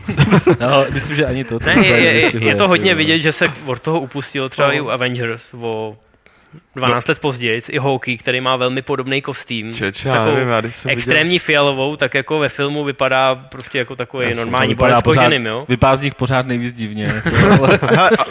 No, 0.61 0.85
myslím, 0.90 1.16
že 1.16 1.26
ani 1.26 1.45
to. 1.45 1.59
Ne, 1.66 1.87
je, 1.87 1.97
je, 1.97 2.47
je, 2.49 2.54
to 2.54 2.68
hodně 2.68 2.95
vidět, 2.95 3.18
že 3.18 3.33
se 3.33 3.45
od 3.66 3.80
toho 3.80 4.00
upustilo 4.00 4.49
třeba 4.49 4.68
no. 4.68 4.75
i 4.75 4.80
u 4.80 4.90
Avengers 4.90 5.42
o 5.61 5.97
12 6.76 7.08
let 7.08 7.18
později, 7.18 7.62
i 7.70 7.78
Hawkey, 7.78 8.16
který 8.16 8.40
má 8.40 8.56
velmi 8.56 8.82
podobný 8.82 9.22
kostým. 9.22 9.75
Čeče, 9.75 10.08
takovou 10.08 10.34
nevím, 10.34 10.48
já 10.48 10.62
extrémní 10.88 11.30
viděl. 11.30 11.44
fialovou, 11.44 11.96
tak 11.96 12.14
jako 12.14 12.38
ve 12.38 12.48
filmu 12.48 12.84
vypadá 12.84 13.34
prostě 13.34 13.78
jako 13.78 13.96
takový 13.96 14.26
Jasně, 14.26 14.44
normální 14.44 14.75
borec 14.75 14.98
s 14.98 15.02
koženým, 15.02 15.46
jo? 15.46 15.64
Vypadá 15.68 15.96
z 15.96 16.02
nich 16.02 16.14
pořád 16.14 16.46
nejvíc 16.46 16.76
divně. 16.76 17.22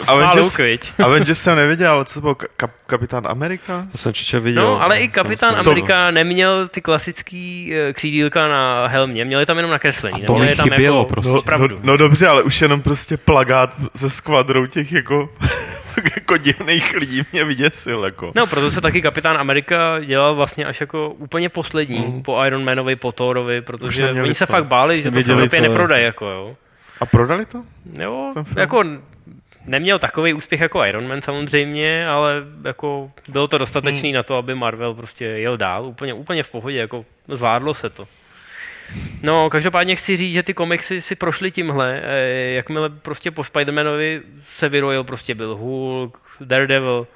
Avengers, 0.06 0.58
Avengers 1.04 1.40
jsem 1.40 1.56
neviděl, 1.56 1.92
ale 1.92 2.04
co 2.04 2.14
to 2.14 2.20
byl 2.20 2.34
kap, 2.34 2.70
Kapitán 2.86 3.26
Amerika? 3.26 3.86
To 3.92 3.98
jsem 3.98 4.12
čiče 4.12 4.40
viděl. 4.40 4.62
No, 4.62 4.82
ale 4.82 4.98
i 4.98 5.08
Kapitán 5.08 5.56
Amerika 5.56 6.10
neměl 6.10 6.68
ty 6.68 6.80
klasický 6.80 7.72
uh, 7.72 7.92
křídílka 7.92 8.48
na 8.48 8.86
helmě, 8.86 9.24
měli 9.24 9.46
tam 9.46 9.56
jenom 9.56 9.70
nakreslení. 9.70 10.22
A 10.22 10.26
to 10.26 10.38
mi 10.38 10.48
chybělo 10.48 10.98
jako, 10.98 11.08
prostě. 11.08 11.50
No, 11.50 11.58
no, 11.58 11.68
no, 11.82 11.96
dobře, 11.96 12.28
ale 12.28 12.42
už 12.42 12.62
jenom 12.62 12.80
prostě 12.80 13.16
plagát 13.16 13.70
se 13.94 14.10
skvadrou 14.10 14.66
těch 14.66 14.92
jako 14.92 15.28
jako 16.14 16.36
divných 16.36 16.94
lidí 16.94 17.22
mě 17.32 17.44
vyděsil. 17.44 18.04
Jako. 18.04 18.32
No, 18.34 18.46
proto 18.46 18.70
se 18.70 18.80
taky 18.80 19.02
Kapitán 19.02 19.36
Amerika 19.36 20.00
dělal 20.00 20.34
vlastně 20.34 20.64
až 20.64 20.80
jako 20.80 21.10
úplně 21.10 21.48
poslední 21.48 21.98
mm. 21.98 22.22
po 22.22 22.44
Iron 22.44 22.64
Manovi, 22.64 22.96
po 22.96 23.12
Thorovi, 23.12 23.60
protože 23.60 24.10
oni 24.10 24.34
se 24.34 24.46
fakt 24.46 24.66
báli, 24.66 25.02
že 25.02 25.10
to 25.10 25.22
v 25.22 25.30
Evropě 25.30 25.60
neprodají. 25.60 26.04
Jako, 26.04 26.26
jo. 26.26 26.56
A 27.00 27.06
prodali 27.06 27.46
to? 27.46 27.62
Jo, 27.92 28.32
jako 28.56 28.82
neměl 29.66 29.98
takový 29.98 30.34
úspěch 30.34 30.60
jako 30.60 30.84
Iron 30.84 31.08
Man 31.08 31.22
samozřejmě, 31.22 32.06
ale 32.08 32.32
jako 32.64 33.10
bylo 33.28 33.48
to 33.48 33.58
dostatečný 33.58 34.08
mm. 34.08 34.14
na 34.14 34.22
to, 34.22 34.36
aby 34.36 34.54
Marvel 34.54 34.94
prostě 34.94 35.24
jel 35.24 35.56
dál, 35.56 35.86
úplně, 35.86 36.14
úplně 36.14 36.42
v 36.42 36.50
pohodě, 36.50 36.78
jako 36.78 37.04
zvládlo 37.28 37.74
se 37.74 37.90
to. 37.90 38.08
No, 39.22 39.50
každopádně 39.50 39.96
chci 39.96 40.16
říct, 40.16 40.32
že 40.32 40.42
ty 40.42 40.54
komiksy 40.54 41.00
si 41.00 41.14
prošly 41.14 41.50
tímhle. 41.50 42.00
Eh, 42.02 42.52
jakmile 42.52 42.90
prostě 42.90 43.30
po 43.30 43.42
Spider-Manovi 43.42 44.22
se 44.56 44.68
vyrojil 44.68 45.04
prostě 45.04 45.34
byl 45.34 45.56
Hulk, 45.56 46.18
Daredevil, 46.40 47.06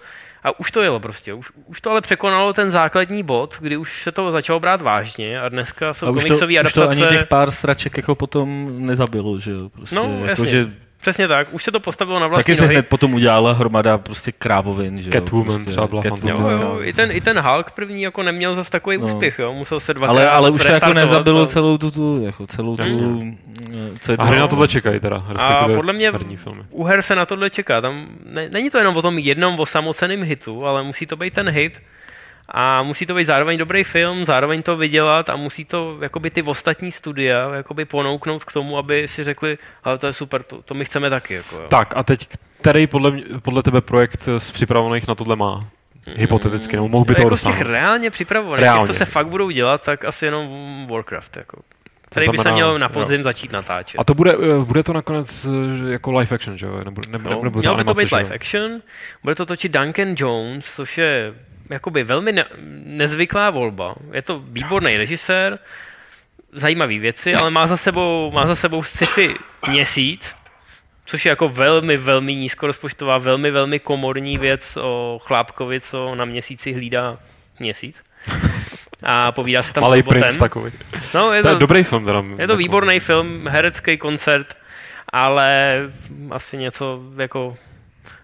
a 0.45 0.61
už 0.61 0.71
to 0.71 0.83
jelo 0.83 1.00
prostě. 1.00 1.33
Už, 1.33 1.50
už 1.67 1.81
to 1.81 1.91
ale 1.91 2.00
překonalo 2.00 2.53
ten 2.53 2.71
základní 2.71 3.23
bod, 3.23 3.57
kdy 3.61 3.77
už 3.77 4.03
se 4.03 4.12
to 4.12 4.33
začalo 4.33 4.61
brát 4.61 4.83
vážně 4.83 5.41
a 5.41 5.49
dneska 5.49 5.95
jsou 5.95 6.07
komiksové 6.07 6.59
adaptace... 6.59 6.91
Už 6.91 6.99
to 6.99 7.05
ani 7.05 7.19
těch 7.19 7.29
pár 7.29 7.50
sraček 7.50 7.97
jako 7.97 8.15
potom 8.15 8.77
nezabilo, 8.87 9.39
že 9.39 9.50
jo? 9.50 9.69
Prostě, 9.69 9.97
no, 9.97 10.03
jako, 10.03 10.27
jasně. 10.27 10.47
Že 10.47 10.67
Přesně 11.00 11.28
tak, 11.28 11.49
už 11.52 11.64
se 11.64 11.73
to 11.73 11.80
postavilo 11.80 12.21
na 12.21 12.26
vlastní 12.26 12.42
Taky 12.42 12.57
se 12.57 12.66
hned 12.66 12.88
potom 12.88 13.14
udělala 13.14 13.52
hromada 13.52 13.99
prostě 13.99 14.33
krávovin, 14.33 15.00
že 15.00 15.11
Catwoman 15.11 15.47
prostě, 15.47 15.71
třeba 15.71 15.87
byla 15.87 16.02
fantastická. 16.02 16.50
Jo, 16.50 16.59
jo, 16.61 16.80
i, 16.83 16.92
ten, 16.92 17.11
I 17.12 17.21
ten 17.21 17.40
Hulk 17.40 17.71
první 17.71 18.02
jako 18.02 18.23
neměl 18.23 18.54
zase 18.54 18.71
takový 18.71 18.99
no. 18.99 19.04
úspěch, 19.04 19.38
jo, 19.38 19.52
musel 19.52 19.80
se 19.80 19.95
dvakrát 19.95 20.23
Ale, 20.23 20.30
ale 20.30 20.50
už 20.50 20.62
to 20.62 20.73
jako 20.73 20.92
nezabilo 20.92 21.47
to... 21.47 21.47
celou 21.47 21.78
tu, 21.78 21.90
tu, 21.90 22.23
jako 22.25 22.47
celou 22.47 22.76
tu, 22.76 22.83
eh, 22.83 23.99
co 24.00 24.12
je 24.12 24.16
to 24.16 24.23
A 24.23 24.26
hry 24.26 24.38
na 24.38 24.49
tohle 24.49 24.69
čekají 24.69 25.00
teda, 25.00 25.25
A 25.37 25.69
podle 25.69 25.92
mě 25.92 26.12
filmy. 26.37 26.62
u 26.71 26.85
her 26.85 27.02
se 27.02 27.14
na 27.14 27.26
tohle 27.26 27.50
čeká, 27.50 27.80
tam 27.80 28.07
ne, 28.25 28.49
není 28.49 28.71
to 28.71 28.78
jenom 28.78 28.97
o 28.97 29.02
tom 29.02 29.19
jednom 29.19 29.61
osamoceném 29.61 30.23
hitu, 30.23 30.66
ale 30.66 30.83
musí 30.83 31.07
to 31.07 31.16
být 31.16 31.35
ten 31.35 31.50
hit, 31.50 31.80
a 32.50 32.83
musí 32.83 33.07
to 33.07 33.14
být 33.14 33.25
zároveň 33.25 33.59
dobrý 33.59 33.85
film, 33.85 34.26
zároveň 34.26 34.62
to 34.62 34.76
vydělat 34.76 35.30
a 35.30 35.37
musí 35.37 35.64
to 35.64 35.99
jakoby 36.00 36.30
ty 36.30 36.42
ostatní 36.42 36.92
studia 36.92 37.54
jakoby 37.54 37.85
ponouknout 37.85 38.45
k 38.45 38.52
tomu, 38.52 38.78
aby 38.78 39.09
si 39.09 39.25
řekli, 39.25 39.59
ale 39.85 39.99
to 39.99 40.07
je 40.07 40.12
super, 40.12 40.42
to, 40.42 40.62
to 40.62 40.75
my 40.75 40.85
chceme 40.85 41.11
taky. 41.11 41.35
Jako, 41.35 41.57
jo. 41.57 41.66
Tak 41.69 41.97
a 41.97 42.02
teď, 42.02 42.28
který 42.61 42.87
podle, 42.87 43.12
podle 43.42 43.62
tebe 43.62 43.80
projekt 43.80 44.28
z 44.38 44.50
připravených 44.50 45.09
na 45.09 45.14
tohle 45.14 45.37
má? 45.37 45.66
Hypoteticky, 46.16 46.76
nebo 46.76 46.88
mohl 46.88 47.04
by 47.04 47.14
to 47.14 47.23
jako 47.23 47.37
z 47.37 47.42
těch 47.42 47.61
reálně 47.61 48.11
připravovaných, 48.11 48.62
reálně. 48.62 48.80
těch, 48.80 48.87
co 48.87 48.95
se 48.95 49.04
fakt 49.04 49.28
budou 49.28 49.50
dělat, 49.50 49.83
tak 49.83 50.04
asi 50.04 50.25
jenom 50.25 50.49
Warcraft. 50.90 51.37
Jako 51.37 51.62
který 52.11 52.28
by 52.28 52.38
se 52.38 52.52
měl 52.52 52.78
na 52.78 52.88
podzim 52.88 53.21
jo. 53.21 53.25
začít 53.25 53.52
natáčet. 53.52 54.00
A 54.00 54.04
to 54.04 54.14
bude, 54.14 54.33
eh, 54.33 54.64
bude 54.64 54.83
to 54.83 54.92
nakonec 54.92 55.45
eh, 55.45 55.92
jako 55.92 56.12
live 56.12 56.35
action, 56.35 56.59
že 56.59 56.66
jo? 56.66 56.85
Nebo, 56.85 57.02
nebo, 57.11 57.30
no, 57.30 57.42
nebo 57.42 57.59
mělo 57.59 57.76
by 57.76 57.85
to 57.85 57.95
být 57.95 58.12
live 58.12 58.35
action, 58.35 58.83
bude 59.23 59.35
to 59.35 59.47
točit 59.47 59.73
Duncan 59.73 60.14
Jones, 60.16 60.75
což 60.75 60.99
je 60.99 61.35
jakoby 61.71 62.05
velmi 62.05 62.33
ne- 62.33 62.47
nezvyklá 62.85 63.50
volba. 63.50 63.95
Je 64.12 64.23
to 64.23 64.39
výborný 64.39 64.97
režisér, 64.97 65.59
zajímavý 66.53 66.99
věci, 66.99 67.35
ale 67.35 67.50
má 67.50 67.67
za 67.67 67.77
sebou, 67.77 68.31
má 68.31 68.47
za 68.47 68.57
sebou 68.57 68.83
sci 68.83 69.35
měsíc, 69.69 70.37
což 71.05 71.25
je 71.25 71.31
jako 71.31 71.49
velmi, 71.49 71.97
velmi 71.97 72.35
nízkorozpočtová, 72.35 73.19
velmi, 73.19 73.50
velmi 73.50 73.79
komorní 73.79 74.39
věc 74.39 74.77
o 74.81 75.19
chlápkovi, 75.23 75.81
co 75.81 76.15
na 76.15 76.25
měsíci 76.25 76.73
hlídá 76.73 77.19
měsíc. 77.59 78.03
A 79.03 79.33
povídá 79.33 79.62
se 79.62 79.73
tam 79.73 79.83
Malý 79.83 80.03
princ 80.03 80.39
takový. 80.39 80.73
No, 81.15 81.33
je 81.33 81.43
to, 81.43 81.49
to 81.49 81.55
je 81.55 81.59
dobrý 81.59 81.85
film. 81.85 82.05
Teda, 82.05 82.25
je 82.39 82.47
to 82.47 82.57
výborný 82.57 83.00
film, 83.00 83.47
herecký 83.49 83.97
koncert, 83.97 84.57
ale 85.12 85.79
asi 86.31 86.57
něco 86.57 87.00
jako 87.17 87.57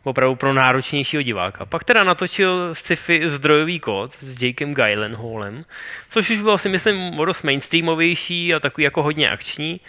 opravdu 0.06 0.34
pro 0.34 0.52
náročnějšího 0.52 1.22
diváka. 1.22 1.66
Pak 1.66 1.84
teda 1.84 2.04
natočil 2.04 2.74
sci-fi 2.74 3.28
zdrojový 3.28 3.80
kód 3.80 4.12
s 4.20 4.42
Jakem 4.42 4.74
Gyllenhaalem, 4.74 5.64
což 6.10 6.30
už 6.30 6.40
bylo 6.40 6.58
si 6.58 6.68
myslím 6.68 7.16
dost 7.16 7.42
mainstreamovější 7.42 8.54
a 8.54 8.60
takový 8.60 8.84
jako 8.84 9.02
hodně 9.02 9.30
akční. 9.30 9.80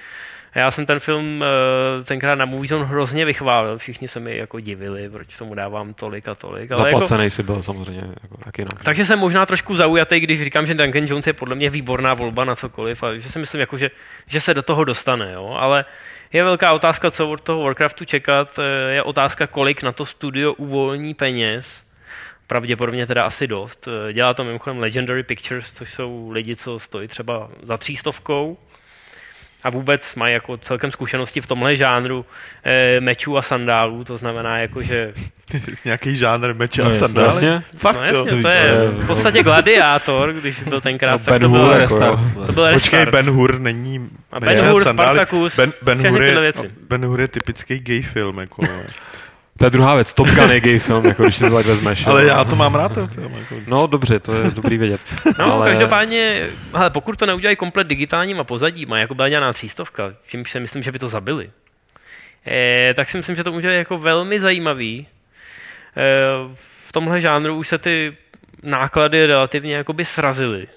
Já 0.56 0.72
jsem 0.72 0.86
ten 0.86 1.00
film 1.00 1.44
eh, 1.44 2.04
tenkrát 2.04 2.36
na 2.36 2.46
Moviezone 2.46 2.86
hrozně 2.86 3.26
vychválil, 3.26 3.78
všichni 3.78 4.08
se 4.08 4.20
mi 4.20 4.38
jako 4.38 4.60
divili, 4.60 5.10
proč 5.10 5.38
tomu 5.38 5.56
dávám 5.56 5.94
tolik 5.94 6.28
a 6.28 6.36
tolik. 6.36 6.72
Ale 6.72 6.92
Zaplacený 6.92 7.24
jako... 7.24 7.36
si 7.36 7.44
byl 7.44 7.64
samozřejmě, 7.64 8.02
jako, 8.24 8.38
jak 8.46 8.58
jinak. 8.58 8.84
Takže 8.84 9.06
jsem 9.06 9.20
možná 9.20 9.46
trošku 9.46 9.76
zaujatý, 9.76 10.20
když 10.20 10.44
říkám, 10.44 10.66
že 10.66 10.74
Duncan 10.74 11.06
Jones 11.08 11.28
je 11.28 11.34
podle 11.34 11.56
mě 11.56 11.70
výborná 11.70 12.14
volba 12.14 12.46
na 12.46 12.56
cokoliv 12.56 13.04
a 13.04 13.18
že 13.18 13.30
si 13.30 13.40
myslím, 13.40 13.62
jako, 13.62 13.78
že, 13.78 13.90
že 14.28 14.42
se 14.42 14.54
do 14.54 14.62
toho 14.62 14.84
dostane, 14.84 15.34
jo? 15.34 15.56
ale 15.60 15.86
je 16.34 16.44
velká 16.44 16.74
otázka, 16.74 17.12
co 17.12 17.30
od 17.30 17.42
toho 17.42 17.64
Warcraftu 17.64 18.06
čekat. 18.06 18.60
Eh, 18.60 18.94
je 18.94 19.04
otázka, 19.04 19.48
kolik 19.48 19.84
na 19.84 19.92
to 19.92 20.06
studio 20.06 20.54
uvolní 20.54 21.14
peněz. 21.14 21.84
Pravděpodobně 22.48 23.08
teda 23.08 23.24
asi 23.24 23.48
dost. 23.48 23.88
Eh, 23.88 24.14
dělá 24.14 24.34
to 24.34 24.44
mimochodem 24.44 24.80
Legendary 24.80 25.24
Pictures, 25.24 25.72
což 25.72 25.94
jsou 25.94 26.30
lidi, 26.32 26.56
co 26.56 26.80
stojí 26.80 27.08
třeba 27.08 27.50
za 27.64 27.78
třístovkou 27.78 28.58
a 29.64 29.70
vůbec 29.70 30.16
mají 30.16 30.34
jako 30.34 30.58
celkem 30.58 30.92
zkušenosti 30.92 31.42
v 31.42 31.48
tomhle 31.48 31.76
žánru 31.76 32.26
e, 32.64 33.00
mečů 33.00 33.38
a 33.38 33.42
sandálů, 33.42 34.04
to 34.04 34.18
znamená 34.18 34.60
jako, 34.60 34.82
že... 34.82 35.14
Nějaký 35.86 36.16
žánr 36.16 36.54
meče 36.56 36.82
no, 36.82 36.88
a 36.88 36.92
sandálů? 36.92 37.28
Jasně? 37.28 37.64
Fakt, 37.76 37.96
no 37.96 38.04
jasně, 38.04 38.32
to, 38.36 38.42
to 38.42 38.48
je 38.48 38.88
v 38.92 39.08
podstatě 39.08 39.44
gladiátor, 39.44 40.34
když 40.34 40.60
byl 40.60 40.82
tenkrát, 40.82 41.12
no, 41.12 41.26
tak 41.26 41.42
to 41.42 41.50
byl 41.50 41.78
restart. 41.78 42.20
Jako, 42.28 42.46
to 42.46 42.52
byl 42.52 42.74
Počkej, 42.74 43.06
Ben 43.06 43.30
Hur 43.30 43.60
není 43.60 44.10
a 44.32 44.40
Ben 44.40 44.68
Hur, 44.68 44.84
Spartacus, 44.84 45.56
ben, 45.56 45.74
ben, 45.82 46.10
Hur 46.10 46.24
je, 46.24 46.52
ben 46.90 47.06
Hur 47.06 47.22
je 47.22 47.28
typický 47.28 47.80
gay 47.80 48.02
film, 48.02 48.40
jako. 48.40 48.62
To 49.58 49.66
je 49.66 49.70
druhá 49.70 49.96
věc. 49.96 50.14
Top 50.14 50.28
Gun 50.28 50.52
je 50.52 50.60
gay 50.60 50.80
film, 50.80 51.06
jako 51.06 51.24
když 51.24 51.36
si 51.36 51.50
to 51.50 51.56
tak 51.56 51.66
vezmeš. 51.66 52.08
Ale 52.08 52.26
já 52.26 52.44
to 52.44 52.56
mám 52.56 52.76
rád 52.76 52.94
ten 52.94 53.08
film. 53.08 53.36
Jako. 53.40 53.56
No 53.68 53.88
dobře, 53.88 54.20
to 54.20 54.34
je 54.34 54.52
dobrý 54.52 54.78
vědět. 54.78 55.02
No, 55.40 55.54
ale... 55.54 55.70
každopádně, 55.70 56.50
hele, 56.74 56.90
pokud 56.90 57.20
to 57.20 57.26
neudělají 57.26 57.56
komplet 57.56 57.88
digitálním 57.88 58.40
a 58.40 58.44
pozadím, 58.44 58.94
a 58.94 59.00
jako 59.00 59.16
byla 59.16 59.30
dělaná 59.30 59.54
třístovka, 59.54 60.14
čímž 60.28 60.52
si 60.52 60.60
myslím, 60.60 60.84
že 60.84 60.92
by 60.92 61.00
to 61.00 61.10
zabili, 61.10 61.50
eh, 62.48 62.94
tak 62.94 63.10
si 63.10 63.18
myslím, 63.18 63.36
že 63.36 63.44
to 63.44 63.52
může 63.52 63.70
být 63.70 63.76
jako 63.76 63.98
velmi 63.98 64.40
zajímavý. 64.40 65.08
Eh, 65.98 66.56
v 66.88 66.92
tomhle 66.92 67.22
žánru 67.22 67.56
už 67.56 67.68
se 67.68 67.78
ty 67.78 68.18
náklady 68.64 69.26
relativně 69.26 69.76
jakoby 69.76 70.06
srazily. 70.06 70.68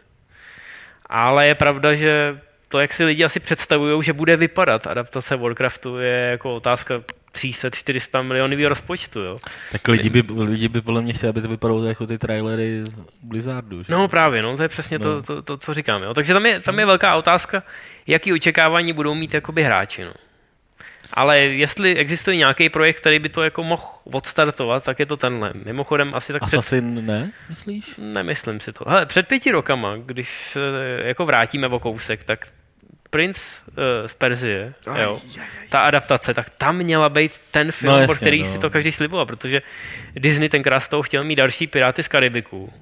Ale 1.07 1.47
je 1.47 1.55
pravda, 1.55 1.95
že 1.95 2.39
to, 2.69 2.81
jak 2.81 2.93
si 2.93 3.05
lidi 3.05 3.25
asi 3.25 3.41
představují, 3.41 4.03
že 4.03 4.13
bude 4.13 4.37
vypadat 4.37 4.87
adaptace 4.87 5.37
Warcraftu, 5.37 5.99
je 5.99 6.13
jako 6.31 6.55
otázka 6.55 6.95
300-400 7.35 8.23
milionového 8.23 8.69
rozpočtu. 8.69 9.21
Jo. 9.21 9.37
Tak 9.73 9.89
lidi 9.89 10.11
by, 10.11 10.25
lidi 10.29 10.69
by 10.69 10.81
podle 10.81 11.03
mě 11.03 11.13
chtěli, 11.13 11.31
aby 11.31 11.43
to 11.43 11.49
vypadalo 11.49 11.85
jako 11.85 12.07
ty 12.07 12.19
trailery 12.19 12.83
Blizzardu. 13.23 13.83
Že? 13.83 13.93
No 13.93 14.09
právě, 14.09 14.43
no, 14.43 14.57
to 14.57 14.63
je 14.63 14.69
přesně 14.69 14.99
no. 14.99 15.05
To, 15.05 15.23
to, 15.23 15.43
to, 15.43 15.57
co 15.57 15.75
říkám. 15.75 16.03
Jo. 16.03 16.15
Takže 16.15 16.33
tam 16.33 16.47
je, 16.47 16.61
tam 16.61 16.79
je 16.79 16.87
velká 16.87 17.17
otázka, 17.17 17.63
jaký 18.07 18.33
očekávání 18.33 18.93
budou 18.93 19.15
mít 19.15 19.35
jakoby 19.35 19.63
hráči. 19.63 20.05
No. 20.05 20.13
Ale 21.13 21.39
jestli 21.39 21.97
existuje 21.97 22.37
nějaký 22.37 22.69
projekt, 22.69 23.01
který 23.01 23.19
by 23.19 23.29
to 23.29 23.43
jako 23.43 23.65
mohl 23.65 23.83
odstartovat, 24.05 24.85
tak 24.85 24.99
je 24.99 25.07
to 25.07 25.17
tenhle. 25.17 25.53
Mimochodem 25.65 26.15
asi 26.15 26.33
tak 26.33 26.43
Assassin 26.43 26.95
před... 26.95 27.07
ne, 27.07 27.33
myslíš? 27.49 27.95
Nemyslím 27.99 28.61
si 28.61 28.73
to. 28.73 28.85
Hele, 28.89 29.07
před 29.07 29.29
pěti 29.29 29.51
rokama, 29.51 29.97
když 29.97 30.51
se 30.53 30.61
jako 31.05 31.27
vrátíme 31.27 31.67
o 31.67 31.79
kousek, 31.79 32.25
tak 32.25 32.47
Prince 33.11 33.41
uh, 33.69 33.75
z 34.07 34.15
Perzie, 34.15 34.75
aj, 34.87 35.03
jo, 35.03 35.21
aj, 35.23 35.41
aj. 35.41 35.69
ta 35.69 35.81
adaptace, 35.81 36.35
tak 36.35 36.51
tam 36.51 36.77
měla 36.77 37.09
být 37.09 37.33
ten 37.51 37.73
film, 37.73 37.93
no, 37.93 37.99
jasně, 37.99 38.17
který 38.17 38.43
no. 38.43 38.53
si 38.53 38.59
to 38.59 38.71
každý 38.71 38.93
sliboval, 38.93 39.27
protože 39.27 39.63
Disney 40.17 40.49
tenkrát 40.49 40.81
z 40.81 40.89
toho 40.89 41.03
chtěl 41.03 41.23
mít 41.25 41.37
další 41.37 41.67
Piráty 41.67 42.03
z 42.03 42.09
Karibiku. 42.09 42.73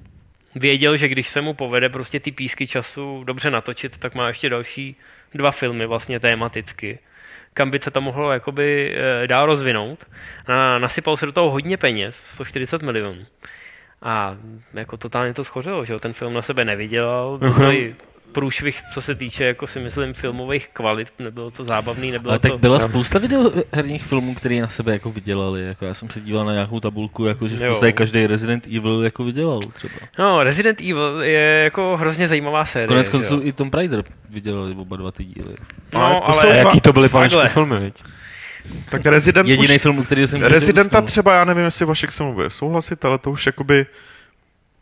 Věděl, 0.55 0.97
že 0.97 1.07
když 1.07 1.27
se 1.27 1.41
mu 1.41 1.53
povede 1.53 1.89
prostě 1.89 2.19
ty 2.19 2.31
písky 2.31 2.67
času 2.67 3.23
dobře 3.23 3.51
natočit, 3.51 3.97
tak 3.97 4.15
má 4.15 4.27
ještě 4.27 4.49
další 4.49 4.95
dva 5.33 5.51
filmy 5.51 5.85
vlastně 5.85 6.19
tematicky 6.19 6.99
kam 7.53 7.71
by 7.71 7.79
se 7.79 7.91
to 7.91 8.01
mohlo 8.01 8.31
jakoby 8.31 8.95
eh, 8.95 9.27
dál 9.27 9.45
rozvinout. 9.45 10.05
Na, 10.47 10.79
nasypal 10.79 11.17
se 11.17 11.25
do 11.25 11.31
toho 11.31 11.51
hodně 11.51 11.77
peněz, 11.77 12.21
140 12.33 12.81
milionů. 12.81 13.25
A 14.01 14.37
jako 14.73 14.97
totálně 14.97 15.33
to 15.33 15.43
schořilo, 15.43 15.85
že 15.85 15.99
ten 15.99 16.13
film 16.13 16.33
na 16.33 16.41
sebe 16.41 16.65
nevydělal, 16.65 17.37
byly 17.37 17.95
průšvih, 18.31 18.81
co 18.93 19.01
se 19.01 19.15
týče, 19.15 19.43
jako 19.43 19.67
si 19.67 19.79
myslím, 19.79 20.13
filmových 20.13 20.67
kvalit, 20.73 21.07
nebylo 21.19 21.51
to 21.51 21.63
zábavný, 21.63 22.11
nebylo 22.11 22.31
Ale 22.31 22.39
to... 22.39 22.49
tak 22.49 22.59
byla 22.59 22.79
spousta 22.79 23.19
videoherních 23.19 24.03
filmů, 24.03 24.35
které 24.35 24.61
na 24.61 24.67
sebe 24.67 24.93
jako 24.93 25.11
vydělali, 25.11 25.65
jako 25.65 25.85
já 25.85 25.93
jsem 25.93 26.09
se 26.09 26.21
díval 26.21 26.45
na 26.45 26.53
nějakou 26.53 26.79
tabulku, 26.79 27.25
jako 27.25 27.47
že 27.47 27.55
v 27.55 27.67
podstatě 27.67 27.91
každý 27.91 28.27
Resident 28.27 28.67
Evil 28.67 29.03
jako 29.03 29.23
vydělal 29.23 29.59
třeba. 29.59 29.93
No, 30.19 30.43
Resident 30.43 30.81
Evil 30.81 31.21
je 31.21 31.61
jako 31.63 31.97
hrozně 31.97 32.27
zajímavá 32.27 32.65
série. 32.65 32.87
Konec 32.87 33.09
konců 33.09 33.39
i 33.43 33.53
Tom 33.53 33.69
Raider 33.73 34.03
vydělali 34.29 34.75
oba 34.75 34.97
dva 34.97 35.11
ty 35.11 35.23
díly. 35.23 35.55
No, 35.93 36.05
ale, 36.05 36.15
to 36.15 36.33
ale... 36.33 36.41
Jsou 36.41 36.47
jaký 36.47 36.81
to 36.81 36.93
byly 36.93 37.09
panečky 37.09 37.47
filmy, 37.47 37.79
viď? 37.79 38.03
Tak 38.89 39.05
Resident 39.05 39.47
Jediný 39.47 39.75
už, 39.75 39.81
film, 39.81 40.05
který 40.05 40.27
jsem 40.27 40.41
Residenta 40.41 41.01
třeba, 41.01 41.33
já 41.33 41.45
nevím, 41.45 41.63
jestli 41.63 41.85
Vašek 41.85 42.11
se 42.11 42.23
mu 42.23 42.33
bude 42.33 42.49
souhlasit, 42.49 43.05
ale 43.05 43.17
to 43.17 43.31
už 43.31 43.45
jakoby 43.45 43.85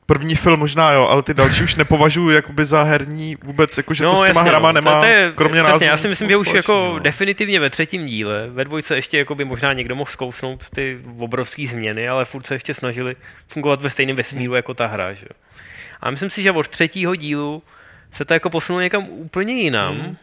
První 0.10 0.36
film 0.36 0.60
možná 0.60 0.92
jo, 0.92 1.08
ale 1.08 1.24
ty 1.24 1.34
další 1.34 1.64
už 1.64 1.76
nepovažuji 1.76 2.30
jakoby 2.30 2.66
za 2.66 2.84
herní 2.84 3.38
vůbec, 3.44 3.78
jakože 3.78 4.04
no, 4.04 4.10
to 4.10 4.16
s 4.16 4.22
těma 4.22 4.40
jasně, 4.40 4.50
hrama 4.50 4.68
no. 4.68 4.74
nemá, 4.74 4.94
to, 4.96 5.00
to 5.00 5.06
je, 5.06 5.32
kromě 5.36 5.64
nás. 5.64 5.82
Já 5.82 5.98
si 5.98 6.08
myslím, 6.08 6.30
že 6.30 6.38
už 6.38 6.54
jako 6.54 6.74
no. 6.74 7.00
definitivně 7.00 7.60
ve 7.60 7.70
třetím 7.70 8.06
díle, 8.06 8.48
ve 8.50 8.64
dvojce 8.64 8.96
ještě 8.96 9.18
jakoby 9.18 9.46
možná 9.46 9.74
někdo 9.74 9.96
mohl 9.96 10.12
zkousnout 10.12 10.70
ty 10.76 11.00
obrovské 11.20 11.68
změny, 11.68 12.10
ale 12.10 12.26
furt 12.26 12.48
se 12.48 12.56
ještě 12.56 12.74
snažili 12.74 13.16
fungovat 13.48 13.82
ve 13.82 13.90
stejném 13.90 14.16
vesmíru 14.16 14.56
jako 14.56 14.74
ta 14.74 14.88
hra. 14.88 15.14
Že? 15.14 15.28
A 16.02 16.12
myslím 16.12 16.30
si, 16.30 16.44
že 16.44 16.52
od 16.52 16.68
třetího 16.68 17.16
dílu 17.16 17.64
se 18.14 18.26
to 18.26 18.34
jako 18.34 18.50
posunulo 18.50 18.82
někam 18.82 19.10
úplně 19.10 19.54
jinam. 19.54 19.96
Hmm. 19.96 20.18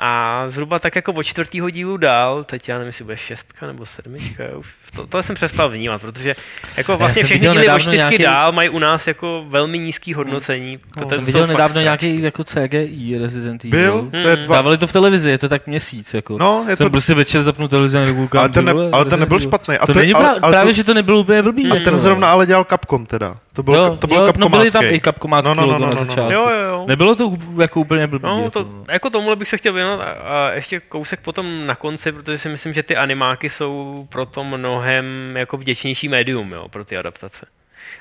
A 0.00 0.44
zhruba 0.48 0.78
tak 0.78 0.96
jako 0.96 1.12
od 1.12 1.22
čtvrtého 1.22 1.70
dílu 1.70 1.96
dál, 1.96 2.44
teď 2.44 2.68
já 2.68 2.74
nevím, 2.74 2.86
jestli 2.86 3.04
bude 3.04 3.16
šestka 3.16 3.66
nebo 3.66 3.86
sedmička, 3.86 4.44
už 4.56 4.74
to, 4.96 5.06
to 5.06 5.22
jsem 5.22 5.34
přestal 5.34 5.70
vnímat, 5.70 6.00
protože 6.00 6.34
jako 6.76 6.96
vlastně 6.96 7.24
všechny 7.24 7.48
díly 7.48 7.68
od 7.68 7.78
čtyřky 7.78 7.96
nějaký... 7.96 8.22
dál 8.22 8.52
mají 8.52 8.68
u 8.68 8.78
nás 8.78 9.06
jako 9.06 9.44
velmi 9.48 9.78
nízký 9.78 10.14
hodnocení. 10.14 10.78
No, 10.96 11.08
jsem 11.08 11.24
viděl 11.24 11.46
nedávno 11.46 11.80
nějaký 11.80 12.22
jako 12.22 12.44
CGI 12.44 13.18
Resident 13.18 13.64
Evil. 13.64 14.02
Byl? 14.02 14.22
To 14.22 14.28
je 14.28 14.36
dva... 14.36 14.56
Dávali 14.56 14.78
to 14.78 14.86
v 14.86 14.92
televizi, 14.92 15.30
je 15.30 15.38
to 15.38 15.48
tak 15.48 15.66
měsíc. 15.66 16.14
Jako. 16.14 16.38
No, 16.38 16.64
je 16.68 16.76
jsem 16.76 16.86
to... 16.86 16.90
prostě 16.90 17.14
večer 17.14 17.42
zapnul 17.42 17.68
televizi 17.68 17.98
a 17.98 18.00
nekoukám. 18.00 18.40
Ale 18.40 18.48
ten, 18.48 18.64
ne, 18.64 18.72
ale 18.92 19.04
ten 19.04 19.20
nebyl 19.20 19.40
špatný. 19.40 19.78
A 19.78 19.86
to, 19.86 19.92
to 19.92 19.98
není 19.98 20.14
ale, 20.14 20.28
ale 20.42 20.52
právě, 20.52 20.72
to... 20.72 20.76
že 20.76 20.84
to 20.84 20.94
nebyl 20.94 21.18
úplně 21.18 21.42
blbý. 21.42 21.66
A 21.66 21.74
ten 21.74 21.84
jako. 21.84 21.98
zrovna 21.98 22.30
ale 22.30 22.46
dělal 22.46 22.64
Capcom 22.64 23.06
teda. 23.06 23.36
To 23.58 23.62
bylo, 23.62 23.76
jo, 23.76 23.96
to 23.96 24.06
bylo 24.06 24.26
jo, 24.26 24.32
no 24.38 24.48
byly 24.48 24.70
tam 24.70 24.84
i 24.84 25.00
Capcomácký 25.00 25.48
no, 25.48 25.54
no, 25.54 25.66
no, 25.66 25.72
no, 25.72 25.78
no, 25.78 25.86
na 25.86 26.04
začátku. 26.04 26.32
Jo, 26.32 26.48
jo, 26.48 26.60
jo. 26.60 26.84
Nebylo 26.88 27.14
to 27.14 27.36
jako 27.60 27.80
úplně 27.80 28.06
blbý. 28.06 28.22
No, 28.26 28.50
to, 28.50 28.58
jako, 28.58 28.84
jako 28.88 29.10
tomuhle 29.10 29.36
bych 29.36 29.48
se 29.48 29.56
chtěl 29.56 29.72
věnovat 29.72 30.04
a 30.04 30.50
ještě 30.50 30.80
kousek 30.80 31.20
potom 31.20 31.66
na 31.66 31.74
konci, 31.74 32.12
protože 32.12 32.38
si 32.38 32.48
myslím, 32.48 32.72
že 32.72 32.82
ty 32.82 32.96
animáky 32.96 33.48
jsou 33.48 34.06
proto 34.08 34.44
mnohem 34.44 35.36
jako 35.36 35.56
vděčnější 35.56 36.08
médium 36.08 36.52
jo, 36.52 36.68
pro 36.68 36.84
ty 36.84 36.96
adaptace. 36.96 37.46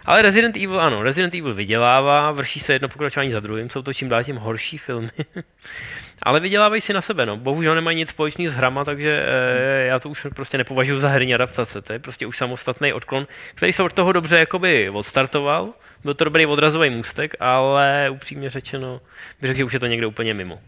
Ale 0.06 0.22
Resident 0.22 0.58
Evil, 0.58 0.82
ano, 0.82 1.04
Resident 1.04 1.36
Evil 1.36 1.54
vydělává, 1.54 2.32
vrší 2.32 2.60
se 2.60 2.74
jedno 2.74 2.90
pokračování 2.90 3.32
za 3.32 3.40
druhým, 3.40 3.70
jsou 3.70 3.82
to 3.82 3.94
čím 3.94 4.10
dál 4.10 4.24
tím 4.24 4.36
horší 4.36 4.78
filmy. 4.78 5.12
Ale 6.24 6.40
vydělávají 6.40 6.82
si 6.82 6.94
na 6.94 7.02
sebe, 7.02 7.26
no. 7.26 7.38
Bohužel 7.38 7.76
nemají 7.76 7.98
nic 7.98 8.10
společného 8.10 8.52
s 8.52 8.56
hrama, 8.56 8.86
takže 8.86 9.12
e, 9.12 9.86
já 9.86 10.00
to 10.00 10.10
už 10.10 10.28
prostě 10.36 10.58
nepovažuji 10.58 11.00
za 11.00 11.10
herní 11.10 11.36
adaptace. 11.36 11.82
To 11.82 11.94
je 11.94 12.00
prostě 12.00 12.26
už 12.26 12.38
samostatný 12.38 12.94
odklon, 12.94 13.28
který 13.56 13.74
se 13.74 13.84
od 13.84 13.94
toho 13.94 14.12
dobře 14.12 14.38
jakoby 14.38 14.90
odstartoval. 14.90 15.74
Byl 16.04 16.14
to 16.14 16.24
dobrý 16.24 16.46
odrazový 16.46 16.90
můstek, 16.90 17.36
ale 17.40 18.10
upřímně 18.10 18.50
řečeno, 18.50 19.02
bych 19.42 19.48
řekl, 19.48 19.58
že 19.58 19.64
už 19.64 19.74
je 19.74 19.80
to 19.80 19.88
někde 19.88 20.08
úplně 20.08 20.34
mimo. 20.34 20.60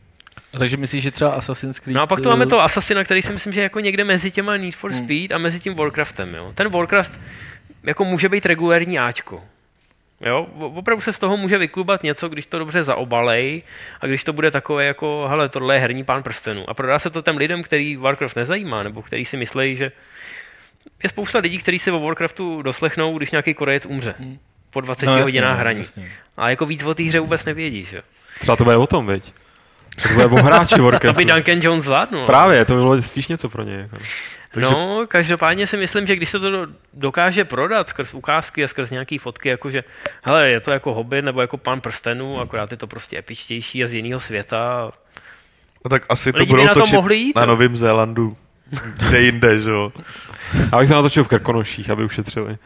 A 0.53 0.59
takže 0.59 0.77
myslíš, 0.77 1.03
že 1.03 1.11
třeba 1.11 1.31
Assassin's 1.31 1.79
Creed... 1.79 1.95
No 1.95 2.01
a 2.01 2.07
pak 2.07 2.21
tu 2.21 2.29
máme 2.29 2.45
to 2.45 2.61
Assassina, 2.61 3.03
který 3.03 3.21
si 3.21 3.33
myslím, 3.33 3.53
že 3.53 3.59
je 3.59 3.63
jako 3.63 3.79
někde 3.79 4.03
mezi 4.03 4.31
těma 4.31 4.57
Need 4.57 4.75
for 4.75 4.91
hmm. 4.91 5.03
Speed 5.03 5.31
hmm. 5.31 5.35
a 5.35 5.37
mezi 5.37 5.59
tím 5.59 5.75
Warcraftem. 5.75 6.35
Jo. 6.35 6.51
Ten 6.55 6.69
Warcraft 6.69 7.19
jako 7.83 8.05
může 8.05 8.29
být 8.29 8.45
regulérní 8.45 8.99
Ačko. 8.99 9.43
Jo, 10.21 10.47
opravdu 10.75 11.01
se 11.01 11.13
z 11.13 11.19
toho 11.19 11.37
může 11.37 11.57
vyklubat 11.57 12.03
něco, 12.03 12.29
když 12.29 12.45
to 12.45 12.59
dobře 12.59 12.83
zaobalej 12.83 13.63
a 14.01 14.07
když 14.07 14.23
to 14.23 14.33
bude 14.33 14.51
takové 14.51 14.85
jako, 14.85 15.27
hele, 15.29 15.49
tohle 15.49 15.75
je 15.75 15.79
herní 15.79 16.03
pán 16.03 16.23
prstenů. 16.23 16.69
A 16.69 16.73
prodá 16.73 16.99
se 16.99 17.09
to 17.09 17.21
těm 17.21 17.37
lidem, 17.37 17.63
který 17.63 17.95
Warcraft 17.95 18.35
nezajímá, 18.35 18.83
nebo 18.83 19.01
který 19.01 19.25
si 19.25 19.37
myslí, 19.37 19.75
že 19.75 19.91
je 21.03 21.09
spousta 21.09 21.39
lidí, 21.39 21.57
kteří 21.57 21.79
se 21.79 21.91
o 21.91 21.99
Warcraftu 21.99 22.61
doslechnou, 22.61 23.17
když 23.17 23.31
nějaký 23.31 23.53
Korejec 23.53 23.85
umře. 23.85 24.15
Hmm. 24.19 24.39
Po 24.69 24.81
20 24.81 25.05
no, 25.05 25.21
hodinách 25.21 25.55
no, 25.55 25.59
hraní. 25.59 25.79
Jasně. 25.79 26.11
A 26.37 26.49
jako 26.49 26.65
víc 26.65 26.83
o 26.83 26.93
té 26.93 27.03
hře 27.03 27.19
vůbec 27.19 27.45
nevědí, 27.45 27.83
že? 27.83 28.01
Třeba 28.39 28.55
to 28.55 28.63
bude 28.63 28.75
o 28.75 28.87
tom, 28.87 29.05
veď? 29.05 29.33
To 30.03 30.13
bude 30.13 30.25
o 30.25 30.35
hráči 30.35 30.81
Warcraftu. 30.81 31.07
to 31.07 31.17
by 31.17 31.25
Duncan 31.25 31.59
Jones 31.61 31.83
zvládnul. 31.83 32.25
Právě, 32.25 32.65
to 32.65 32.73
by 32.73 32.79
bylo 32.79 33.01
spíš 33.01 33.27
něco 33.27 33.49
pro 33.49 33.63
ně. 33.63 33.73
Jako. 33.73 33.97
Takže... 34.51 34.73
No, 34.73 35.03
každopádně 35.07 35.67
si 35.67 35.77
myslím, 35.77 36.07
že 36.07 36.15
když 36.15 36.29
se 36.29 36.39
to 36.39 36.67
dokáže 36.93 37.45
prodat 37.45 37.89
skrz 37.89 38.13
ukázky 38.13 38.63
a 38.63 38.67
skrz 38.67 38.89
nějaký 38.89 39.17
fotky, 39.17 39.49
jakože, 39.49 39.83
hele, 40.21 40.49
je 40.49 40.59
to 40.59 40.71
jako 40.71 40.93
hobby 40.93 41.21
nebo 41.21 41.41
jako 41.41 41.57
pan 41.57 41.81
prstenů, 41.81 42.39
akorát 42.39 42.71
je 42.71 42.77
to 42.77 42.87
prostě 42.87 43.17
epičtější 43.17 43.83
a 43.83 43.87
z 43.87 43.93
jiného 43.93 44.19
světa. 44.19 44.91
No 45.85 45.89
tak 45.89 46.03
asi 46.09 46.33
to 46.33 46.45
budou 46.45 46.65
na 46.65 46.73
to 46.73 46.79
točit 46.79 46.95
mohli 46.95 47.15
jít, 47.15 47.35
na 47.35 47.45
Novém 47.45 47.77
Zélandu, 47.77 48.37
kde 48.97 49.21
jinde, 49.21 49.59
že 49.59 49.69
jo. 49.69 49.91
Já 50.71 50.79
bych 50.79 50.89
to 50.89 50.95
natočil 50.95 51.23
v 51.23 51.27
Krkonoších, 51.27 51.89
aby 51.89 52.03
ušetřili. 52.03 52.57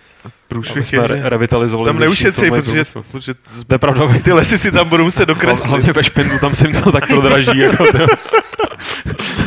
Průšvih 0.47 0.93
je, 0.93 1.07
že... 1.07 1.15
revitalizovali. 1.29 1.89
Tam 1.89 1.99
neušetří, 1.99 2.51
protože, 2.51 2.83
protože 3.11 3.33
z... 3.49 3.63
pravda, 3.63 4.19
ty 4.23 4.31
lesy 4.31 4.57
si 4.57 4.71
tam 4.71 4.89
budou 4.89 5.03
muset 5.03 5.25
dokreslit. 5.25 5.69
Hlavně 5.69 5.93
ve 5.93 6.03
Špendu, 6.03 6.39
tam 6.39 6.55
se 6.55 6.67
jim 6.67 6.81
to 6.81 6.91
tak 6.91 7.07
prodraží. 7.07 7.59
Jako, 7.59 7.85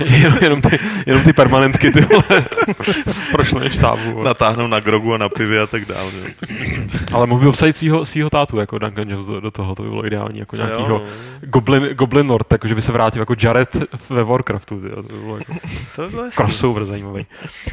jenom, 0.20 0.38
jenom, 0.42 0.60
ty, 0.60 0.78
jenom 1.06 1.22
ty 1.22 1.32
permanentky, 1.32 1.92
ty 1.92 2.00
vole, 2.00 2.44
prošly 3.32 3.70
štábu. 3.70 4.12
Vole. 4.12 4.24
Natáhnou 4.24 4.66
na 4.66 4.80
grogu 4.80 5.14
a 5.14 5.18
na 5.18 5.28
pivě 5.28 5.60
a 5.60 5.66
tak 5.66 5.84
dále. 5.84 6.10
Ale 7.12 7.26
mohl 7.26 7.40
by 7.40 7.46
obsadit 7.46 7.76
svýho, 7.76 8.04
svýho 8.04 8.30
tátu, 8.30 8.58
jako 8.58 8.78
Duncan 8.78 9.10
Jones 9.10 9.26
do, 9.26 9.40
do 9.40 9.50
toho, 9.50 9.74
to 9.74 9.82
by 9.82 9.88
bylo 9.88 10.06
ideální, 10.06 10.38
jako 10.38 10.56
nějakýho 10.56 11.04
Goblin, 11.40 11.94
Goblin 11.94 12.30
Lord, 12.30 12.46
takže 12.46 12.74
by 12.74 12.82
se 12.82 12.92
vrátil 12.92 13.22
jako 13.22 13.34
Jared 13.42 13.76
ve 14.10 14.24
Warcraftu, 14.24 14.80
tyjo, 14.80 15.02
to 15.02 15.14
by 15.14 15.20
bylo 15.20 15.36
jako 15.36 15.54
to 15.96 16.02
by 16.02 16.08
bylo 16.08 16.30
crossover 16.30 16.84
zajímavý. 16.84 17.26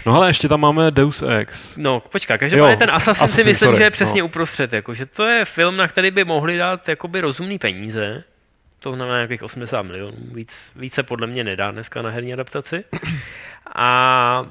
No 0.05 0.15
ale 0.15 0.29
ještě 0.29 0.47
tam 0.47 0.59
máme 0.59 0.91
Deus 0.91 1.23
Ex. 1.27 1.77
No, 1.77 1.99
počkej, 2.11 2.37
každopádně 2.37 2.77
ten 2.77 2.91
Assassin, 2.91 3.23
Assassin 3.23 3.43
si 3.43 3.49
myslím, 3.49 3.67
sorry, 3.67 3.77
že 3.77 3.83
je 3.83 3.91
přesně 3.91 4.21
no. 4.21 4.25
uprostřed, 4.25 4.73
jako, 4.73 4.93
že 4.93 5.05
to 5.05 5.23
je 5.23 5.45
film, 5.45 5.77
na 5.77 5.87
který 5.87 6.11
by 6.11 6.23
mohli 6.23 6.57
dát 6.57 6.89
jakoby 6.89 7.21
rozumný 7.21 7.59
peníze, 7.59 8.23
to 8.89 8.95
znamená 8.95 9.17
nějakých 9.17 9.43
80 9.43 9.81
milionů. 9.81 10.17
Víc, 10.33 10.57
více 10.75 11.03
podle 11.03 11.27
mě 11.27 11.43
nedá 11.43 11.71
dneska 11.71 12.01
na 12.01 12.09
herní 12.09 12.33
adaptaci. 12.33 12.83
A 13.75 14.45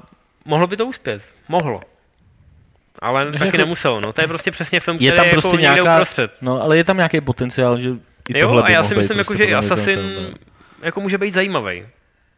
mohlo 0.45 0.67
by 0.67 0.77
to 0.77 0.85
uspět. 0.85 1.21
Mohlo. 1.47 1.81
Ale 2.99 3.25
Takže 3.25 3.39
taky 3.39 3.47
jako, 3.47 3.57
nemuselo. 3.57 4.01
No. 4.01 4.13
To 4.13 4.21
je 4.21 4.27
prostě 4.27 4.51
přesně 4.51 4.79
film, 4.79 4.97
je 4.99 5.11
tam 5.11 5.29
prostě 5.29 5.47
je 5.47 5.61
jako 5.61 5.73
nějaká, 5.75 5.95
uprostřed. 5.95 6.37
No, 6.41 6.61
ale 6.61 6.77
je 6.77 6.83
tam 6.83 6.97
nějaký 6.97 7.21
potenciál, 7.21 7.79
že 7.79 7.89
i 8.29 8.39
jo, 8.39 8.63
a 8.63 8.71
já 8.71 8.83
si 8.83 8.95
myslím, 8.95 9.17
jako, 9.17 9.35
že 9.35 9.55
Assassin 9.55 10.33
jako 10.81 11.01
může 11.01 11.17
být 11.17 11.31
zajímavý. 11.31 11.85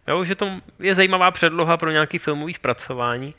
Jo, 0.07 0.23
že 0.23 0.35
to 0.35 0.51
je 0.79 0.95
zajímavá 0.95 1.31
předloha 1.31 1.77
pro 1.77 1.91
nějaký 1.91 2.17
filmový 2.17 2.53
zpracování. 2.53 3.33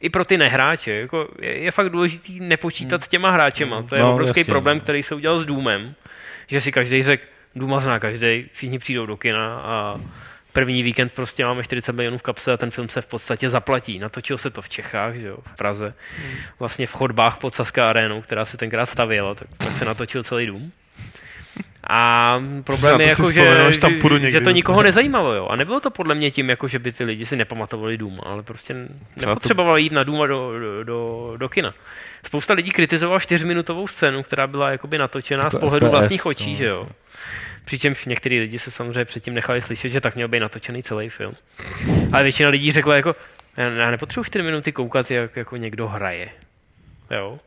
I 0.00 0.10
pro 0.10 0.24
ty 0.24 0.38
nehráče. 0.38 0.92
Jako 0.92 1.28
je, 1.40 1.58
je 1.58 1.70
fakt 1.70 1.88
důležitý 1.88 2.40
nepočítat 2.40 3.00
hmm. 3.00 3.04
s 3.04 3.08
těma 3.08 3.30
hráčema. 3.30 3.82
To 3.82 3.94
je 3.94 4.00
no, 4.00 4.12
obrovský 4.12 4.40
jasně, 4.40 4.52
problém, 4.52 4.76
no. 4.76 4.80
který 4.80 5.02
se 5.02 5.14
udělal 5.14 5.38
s 5.38 5.44
Doomem. 5.44 5.94
Že 6.46 6.60
si 6.60 6.72
každý 6.72 7.02
řekl, 7.02 7.24
Duma 7.56 7.80
zná 7.80 7.98
každý, 7.98 8.48
všichni 8.52 8.78
přijdou 8.78 9.06
do 9.06 9.16
kina 9.16 9.60
a 9.60 9.96
první 10.52 10.82
víkend 10.82 11.12
prostě 11.12 11.44
máme 11.44 11.64
40 11.64 11.92
milionů 11.92 12.18
v 12.18 12.22
kapse 12.22 12.52
a 12.52 12.56
ten 12.56 12.70
film 12.70 12.88
se 12.88 13.00
v 13.00 13.06
podstatě 13.06 13.50
zaplatí. 13.50 13.98
Natočil 13.98 14.38
se 14.38 14.50
to 14.50 14.62
v 14.62 14.68
Čechách, 14.68 15.14
že 15.14 15.26
jo, 15.26 15.38
v 15.52 15.56
Praze, 15.56 15.94
vlastně 16.58 16.86
v 16.86 16.92
chodbách 16.92 17.38
pod 17.38 17.54
Saská 17.54 17.88
arénou, 17.90 18.22
která 18.22 18.44
se 18.44 18.56
tenkrát 18.56 18.86
stavěla, 18.86 19.34
tak, 19.34 19.48
tak 19.56 19.70
se 19.70 19.84
natočil 19.84 20.22
celý 20.22 20.46
dům. 20.46 20.72
A 21.90 22.38
problém 22.64 22.96
to 22.96 23.02
je 23.02 23.08
jako, 23.08 23.32
že, 23.32 23.48
až 23.66 23.78
tam 23.78 23.90
že, 23.94 24.00
půjdu 24.00 24.16
že 24.16 24.22
někdy 24.22 24.38
to 24.40 24.44
zase. 24.44 24.52
nikoho 24.52 24.82
nezajímalo. 24.82 25.34
Jo. 25.34 25.46
A 25.46 25.56
nebylo 25.56 25.80
to 25.80 25.90
podle 25.90 26.14
mě 26.14 26.30
tím, 26.30 26.50
jako, 26.50 26.68
že 26.68 26.78
by 26.78 26.92
ty 26.92 27.04
lidi 27.04 27.26
si 27.26 27.36
nepamatovali 27.36 27.96
Dům, 27.96 28.20
ale 28.22 28.42
prostě 28.42 28.74
to- 29.20 29.26
nepotřebovali 29.28 29.82
jít 29.82 29.92
na 29.92 30.02
Dům 30.04 30.22
a 30.22 30.26
do, 30.26 30.58
do, 30.58 30.84
do, 30.84 31.32
do 31.36 31.48
kina. 31.48 31.74
Spousta 32.26 32.54
lidí 32.54 32.70
kritizovala 32.70 33.18
čtyřminutovou 33.20 33.86
scénu, 33.88 34.22
která 34.22 34.46
byla 34.46 34.70
jakoby 34.70 34.98
natočená 34.98 35.50
z 35.50 35.54
pohledu 35.58 35.86
FPS, 35.86 35.90
vlastních 35.92 36.26
očí, 36.26 36.50
no, 36.50 36.56
že 36.56 36.64
jo. 36.66 36.88
Přičemž 37.64 38.04
některý 38.04 38.40
lidi 38.40 38.58
se 38.58 38.70
samozřejmě 38.70 39.04
předtím 39.04 39.34
nechali 39.34 39.60
slyšet, 39.62 39.88
že 39.88 40.00
tak 40.00 40.14
měl 40.14 40.28
být 40.28 40.40
natočený 40.40 40.82
celý 40.82 41.08
film. 41.08 41.34
Ale 42.12 42.22
většina 42.22 42.48
lidí 42.48 42.72
řekla 42.72 42.96
jako, 42.96 43.14
já 43.56 43.68
já 43.68 43.90
nepotřebuji 43.90 44.24
4 44.24 44.42
minuty 44.44 44.72
koukat, 44.72 45.10
jak 45.10 45.36
jako 45.36 45.56
někdo 45.56 45.88
hraje. 45.88 46.28
Jo. 47.10 47.38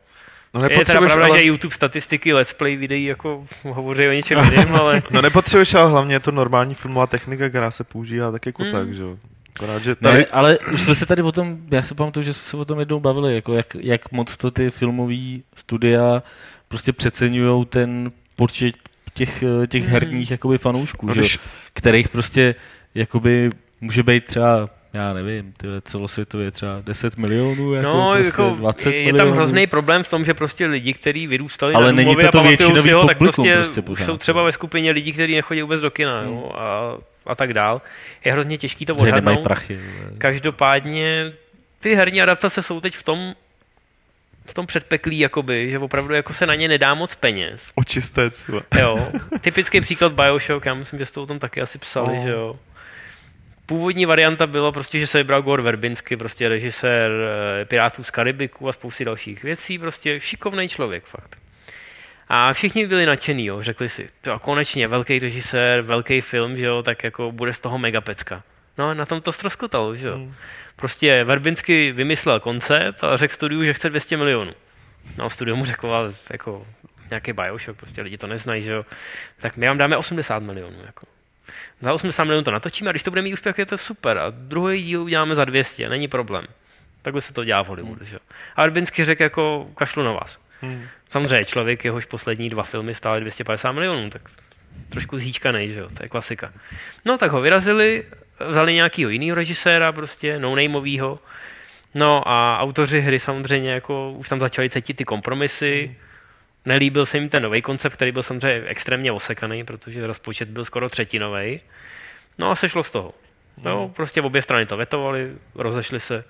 No 0.58 0.68
Je 0.70 0.84
teda 0.84 1.00
pravda, 1.00 1.24
ale, 1.24 1.38
že 1.38 1.46
YouTube 1.46 1.74
statistiky 1.74 2.32
Let's 2.34 2.52
Play 2.52 2.76
videí 2.76 3.04
jako 3.04 3.46
hovoří 3.62 4.08
o 4.08 4.12
něčem 4.12 4.38
jiném, 4.50 4.74
ale 4.74 5.02
no 5.10 5.22
nepotřebuješ, 5.22 5.74
ale 5.74 5.90
hlavně 5.90 6.14
je 6.14 6.20
to 6.20 6.30
normální 6.30 6.74
filmová 6.74 7.06
technika, 7.06 7.48
která 7.48 7.70
se 7.70 7.84
používá 7.84 8.32
tak 8.32 8.46
jako 8.46 8.62
Hmm. 8.62 8.72
tak, 8.72 8.94
že 8.94 9.02
jo. 9.02 9.16
Akorát, 9.56 9.82
že 9.82 9.90
Ne, 9.90 10.10
tady, 10.10 10.26
ale 10.26 10.58
už 10.74 10.82
jsme 10.82 10.94
se 10.94 11.06
tady 11.06 11.22
o 11.22 11.32
tom, 11.32 11.58
já 11.70 11.82
si 11.82 11.94
pamatuju, 11.94 12.24
že 12.24 12.32
jsme 12.32 12.44
se 12.46 12.56
o 12.56 12.64
tom 12.64 12.78
jednou 12.80 13.00
bavili, 13.00 13.34
jako 13.34 13.54
jak, 13.54 13.66
jak 13.80 14.12
moc 14.12 14.36
to 14.36 14.50
ty 14.50 14.70
filmové 14.70 15.14
studia 15.56 16.22
prostě 16.68 16.92
přeceňují 16.92 17.66
ten 17.66 18.12
počet 18.36 18.74
těch, 19.14 19.44
těch 19.68 19.82
Mhm. 19.82 19.92
herních 19.92 20.30
jakoby 20.30 20.58
fanoušků, 20.58 21.06
no, 21.06 21.14
že? 21.14 21.20
jo, 21.20 21.22
když, 21.22 21.38
kterých 21.72 22.08
prostě 22.08 22.54
jakoby 22.94 23.50
může 23.80 24.02
být 24.02 24.24
třeba 24.24 24.70
já 24.92 25.12
nevím, 25.12 25.52
tyhle 25.56 25.80
celosvětově 25.80 26.50
třeba 26.50 26.80
10 26.84 27.16
milionů, 27.16 27.74
jako, 27.74 27.88
no, 27.88 28.10
prostě 28.14 28.26
jako 28.42 28.54
20 28.56 28.90
je 28.94 29.04
milionů. 29.04 29.18
tam 29.18 29.36
hrozný 29.36 29.66
problém 29.66 30.02
v 30.04 30.10
tom, 30.10 30.24
že 30.24 30.34
prostě 30.34 30.66
lidi, 30.66 30.92
kteří 30.92 31.26
vyrůstali 31.26 31.74
Ale 31.74 31.86
na 31.86 31.92
není 31.92 32.16
to 32.16 32.28
to 32.28 32.42
většinový 32.42 32.90
ho, 32.92 33.06
tak 33.06 33.18
prostě, 33.18 33.52
prostě 33.54 33.82
pořád, 33.82 34.04
jsou 34.04 34.12
jo. 34.12 34.18
třeba 34.18 34.42
ve 34.42 34.52
skupině 34.52 34.90
lidí, 34.90 35.12
kteří 35.12 35.36
nechodí 35.36 35.62
vůbec 35.62 35.80
do 35.80 35.90
kina 35.90 36.20
Hmm. 36.20 36.28
jo, 36.32 36.52
a, 36.54 36.94
a 37.26 37.34
tak 37.34 37.54
dál. 37.54 37.82
Je 38.24 38.32
hrozně 38.32 38.58
těžký 38.58 38.86
to 38.86 38.92
že 38.92 38.98
nemají 38.98 39.18
odhadnout. 39.20 39.44
prachy. 39.44 39.80
Každopádně 40.18 41.32
ty 41.80 41.94
herní 41.94 42.22
adaptace 42.22 42.62
jsou 42.62 42.80
teď 42.80 42.96
v 42.96 43.02
tom 43.02 43.34
v 44.46 44.54
tom 44.54 44.66
předpeklí, 44.66 45.18
jakoby, 45.18 45.70
že 45.70 45.78
opravdu 45.78 46.14
jako 46.14 46.34
se 46.34 46.46
na 46.46 46.54
ně 46.54 46.68
nedá 46.68 46.94
moc 46.94 47.14
peněz. 47.14 47.62
očistec, 47.74 48.46
vole. 48.48 48.62
Jo. 48.80 49.08
Typický 49.40 49.80
příklad 49.80 50.12
Bioshock, 50.12 50.66
já 50.66 50.74
myslím, 50.74 50.98
že 50.98 51.06
jste 51.06 51.20
o 51.20 51.26
tom 51.26 51.38
taky 51.38 51.60
asi 51.60 51.78
psali, 51.78 52.16
No. 52.16 52.22
že 52.22 52.30
jo. 52.30 52.56
Původní 53.68 54.06
varianta 54.06 54.46
byla 54.46 54.72
prostě, 54.72 54.98
že 54.98 55.06
se 55.06 55.18
vybral 55.18 55.42
Gore 55.42 55.62
Verbinsky, 55.62 56.16
prostě 56.16 56.48
režisér 56.48 57.10
eh, 57.60 57.64
Pirátů 57.64 58.04
z 58.04 58.10
Karibiku 58.10 58.68
a 58.68 58.72
spousty 58.72 59.04
dalších 59.04 59.42
věcí, 59.42 59.78
prostě 59.78 60.20
šikovný 60.20 60.68
člověk 60.68 61.04
fakt. 61.04 61.38
A 62.28 62.52
všichni 62.52 62.86
byli 62.86 63.06
nadšený, 63.06 63.46
jo, 63.46 63.62
řekli 63.62 63.88
si, 63.88 64.08
to 64.20 64.38
konečně 64.38 64.88
velký 64.88 65.18
režisér, 65.18 65.80
velký 65.80 66.20
film, 66.20 66.56
že 66.56 66.66
jo, 66.66 66.82
tak 66.82 67.04
jako 67.04 67.32
bude 67.32 67.52
z 67.52 67.58
toho 67.58 67.78
mega 67.78 68.00
pecka. 68.00 68.42
No 68.78 68.88
a 68.88 68.94
na 68.94 69.06
tom 69.06 69.20
to 69.20 69.32
ztroskotalo, 69.32 69.96
že 69.96 70.08
jo. 70.08 70.14
Hmm. 70.14 70.34
Prostě 70.76 71.24
Verbinsky 71.24 71.92
vymyslel 71.92 72.40
koncept 72.40 73.04
a 73.04 73.16
řekl 73.16 73.34
studiu, 73.34 73.64
že 73.64 73.74
chce 73.74 73.90
200 73.90 74.16
milionů. 74.16 74.52
No 75.16 75.30
studio 75.30 75.56
mu 75.56 75.64
řekl, 75.64 75.94
ale 75.94 76.14
jako 76.30 76.66
nějaký 77.10 77.32
Bioshock, 77.32 77.78
prostě 77.78 78.02
lidi 78.02 78.18
to 78.18 78.26
neznají, 78.26 78.62
že 78.62 78.72
jo. 78.72 78.86
Tak 79.36 79.56
my 79.56 79.66
vám 79.66 79.78
dáme 79.78 79.96
80 79.96 80.42
milionů, 80.42 80.76
jako. 80.86 81.06
Za 81.80 81.92
80 81.92 82.24
milionů 82.24 82.44
to 82.44 82.50
natočíme 82.50 82.90
a 82.90 82.92
když 82.92 83.02
to 83.02 83.10
bude 83.10 83.22
mít 83.22 83.32
úspěch, 83.32 83.58
je 83.58 83.66
to 83.66 83.78
super. 83.78 84.18
A 84.18 84.30
druhý 84.30 84.82
díl 84.82 85.02
uděláme 85.02 85.34
za 85.34 85.44
200, 85.44 85.88
není 85.88 86.08
problém. 86.08 86.44
Takhle 87.02 87.20
se 87.20 87.32
to 87.32 87.44
dělá 87.44 87.64
v 87.64 87.68
Hollywoodu, 87.68 88.04
že 88.04 88.14
jo. 88.14 88.20
A 88.56 88.62
Verbinsky 88.62 89.04
řekl 89.04 89.22
jako 89.22 89.70
kašlu 89.74 90.02
na 90.02 90.12
vás. 90.12 90.38
Hmm. 90.60 90.86
Samozřejmě 91.10 91.44
člověk, 91.44 91.84
jehož 91.84 92.04
poslední 92.04 92.50
dva 92.50 92.62
filmy 92.62 92.94
stály 92.94 93.20
250 93.20 93.72
milionů, 93.72 94.10
tak 94.10 94.22
trošku 94.88 95.18
zhýčkanej, 95.18 95.70
že 95.70 95.80
jo, 95.80 95.88
to 95.96 96.02
je 96.02 96.08
klasika. 96.08 96.52
No 97.04 97.18
tak 97.18 97.30
ho 97.30 97.40
vyrazili, 97.40 98.04
vzali 98.48 98.74
nějakýho 98.74 99.10
jiného 99.10 99.34
režiséra, 99.34 99.92
prostě 99.92 100.38
no-nameovýho, 100.38 101.18
no 101.94 102.28
a 102.28 102.58
autoři 102.58 103.00
hry 103.00 103.18
samozřejmě 103.18 103.70
jako 103.70 104.12
už 104.12 104.28
tam 104.28 104.40
začali 104.40 104.70
cítit 104.70 104.94
ty 104.94 105.04
kompromisy, 105.04 105.96
nelíbil 106.68 107.06
se 107.06 107.18
jim 107.18 107.28
ten 107.28 107.42
nový 107.42 107.62
koncept, 107.62 107.92
který 107.92 108.12
byl 108.12 108.22
samozřejmě 108.22 108.68
extrémně 108.68 109.12
osekaný, 109.12 109.64
protože 109.64 110.06
rozpočet 110.06 110.48
byl 110.48 110.64
skoro 110.64 110.88
třetinový. 110.88 111.60
No 112.38 112.50
a 112.50 112.56
sešlo 112.56 112.82
z 112.84 112.90
toho. 112.90 113.14
No, 113.62 113.88
prostě 113.88 114.22
obě 114.22 114.42
strany 114.42 114.66
to 114.66 114.76
vetovaly, 114.76 115.32
rozešly 115.54 116.00
se. 116.00 116.24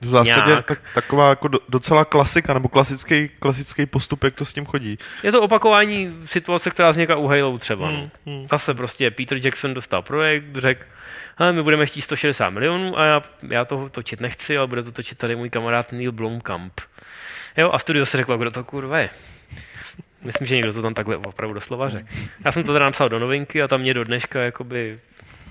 V 0.00 0.10
zásadě 0.10 0.50
Nějak. 0.50 0.66
tak, 0.66 0.82
taková 0.94 1.28
jako 1.28 1.48
do, 1.48 1.58
docela 1.68 2.04
klasika, 2.04 2.54
nebo 2.54 2.68
klasický, 2.68 3.28
klasický 3.28 3.86
postup, 3.86 4.24
jak 4.24 4.34
to 4.34 4.44
s 4.44 4.52
tím 4.52 4.66
chodí. 4.66 4.98
Je 5.22 5.32
to 5.32 5.42
opakování 5.42 6.16
situace, 6.24 6.70
která 6.70 6.90
vznikla 6.90 7.16
u 7.16 7.26
Halo 7.26 7.58
třeba. 7.58 7.90
No. 7.90 7.98
Hmm, 7.98 8.10
hmm. 8.26 8.48
Zase 8.50 8.74
prostě 8.74 9.10
Peter 9.10 9.38
Jackson 9.44 9.74
dostal 9.74 10.02
projekt, 10.02 10.56
řekl, 10.56 10.84
hele, 11.36 11.52
my 11.52 11.62
budeme 11.62 11.86
chtít 11.86 12.02
160 12.02 12.50
milionů 12.50 12.98
a 12.98 13.06
já, 13.06 13.22
já 13.48 13.64
to 13.64 13.88
točit 13.88 14.20
nechci, 14.20 14.56
ale 14.56 14.66
bude 14.66 14.82
to 14.82 14.92
točit 14.92 15.18
tady 15.18 15.36
můj 15.36 15.50
kamarád 15.50 15.92
Neil 15.92 16.12
Blomkamp. 16.12 16.80
Jo, 17.56 17.70
a 17.72 17.78
studio 17.78 18.06
se 18.06 18.16
řeklo, 18.16 18.38
kdo 18.38 18.50
to 18.50 18.64
kurva 18.64 18.98
je. 18.98 19.10
Myslím, 20.24 20.46
že 20.46 20.56
někdo 20.56 20.72
to 20.72 20.82
tam 20.82 20.94
takhle 20.94 21.16
opravdu 21.16 21.54
doslova 21.54 21.88
řekl. 21.88 22.08
Já 22.44 22.52
jsem 22.52 22.64
to 22.64 22.72
teda 22.72 22.84
napsal 22.84 23.08
do 23.08 23.18
novinky 23.18 23.62
a 23.62 23.68
tam 23.68 23.80
mě 23.80 23.94
do 23.94 24.04
dneška 24.04 24.40
jakoby 24.40 24.98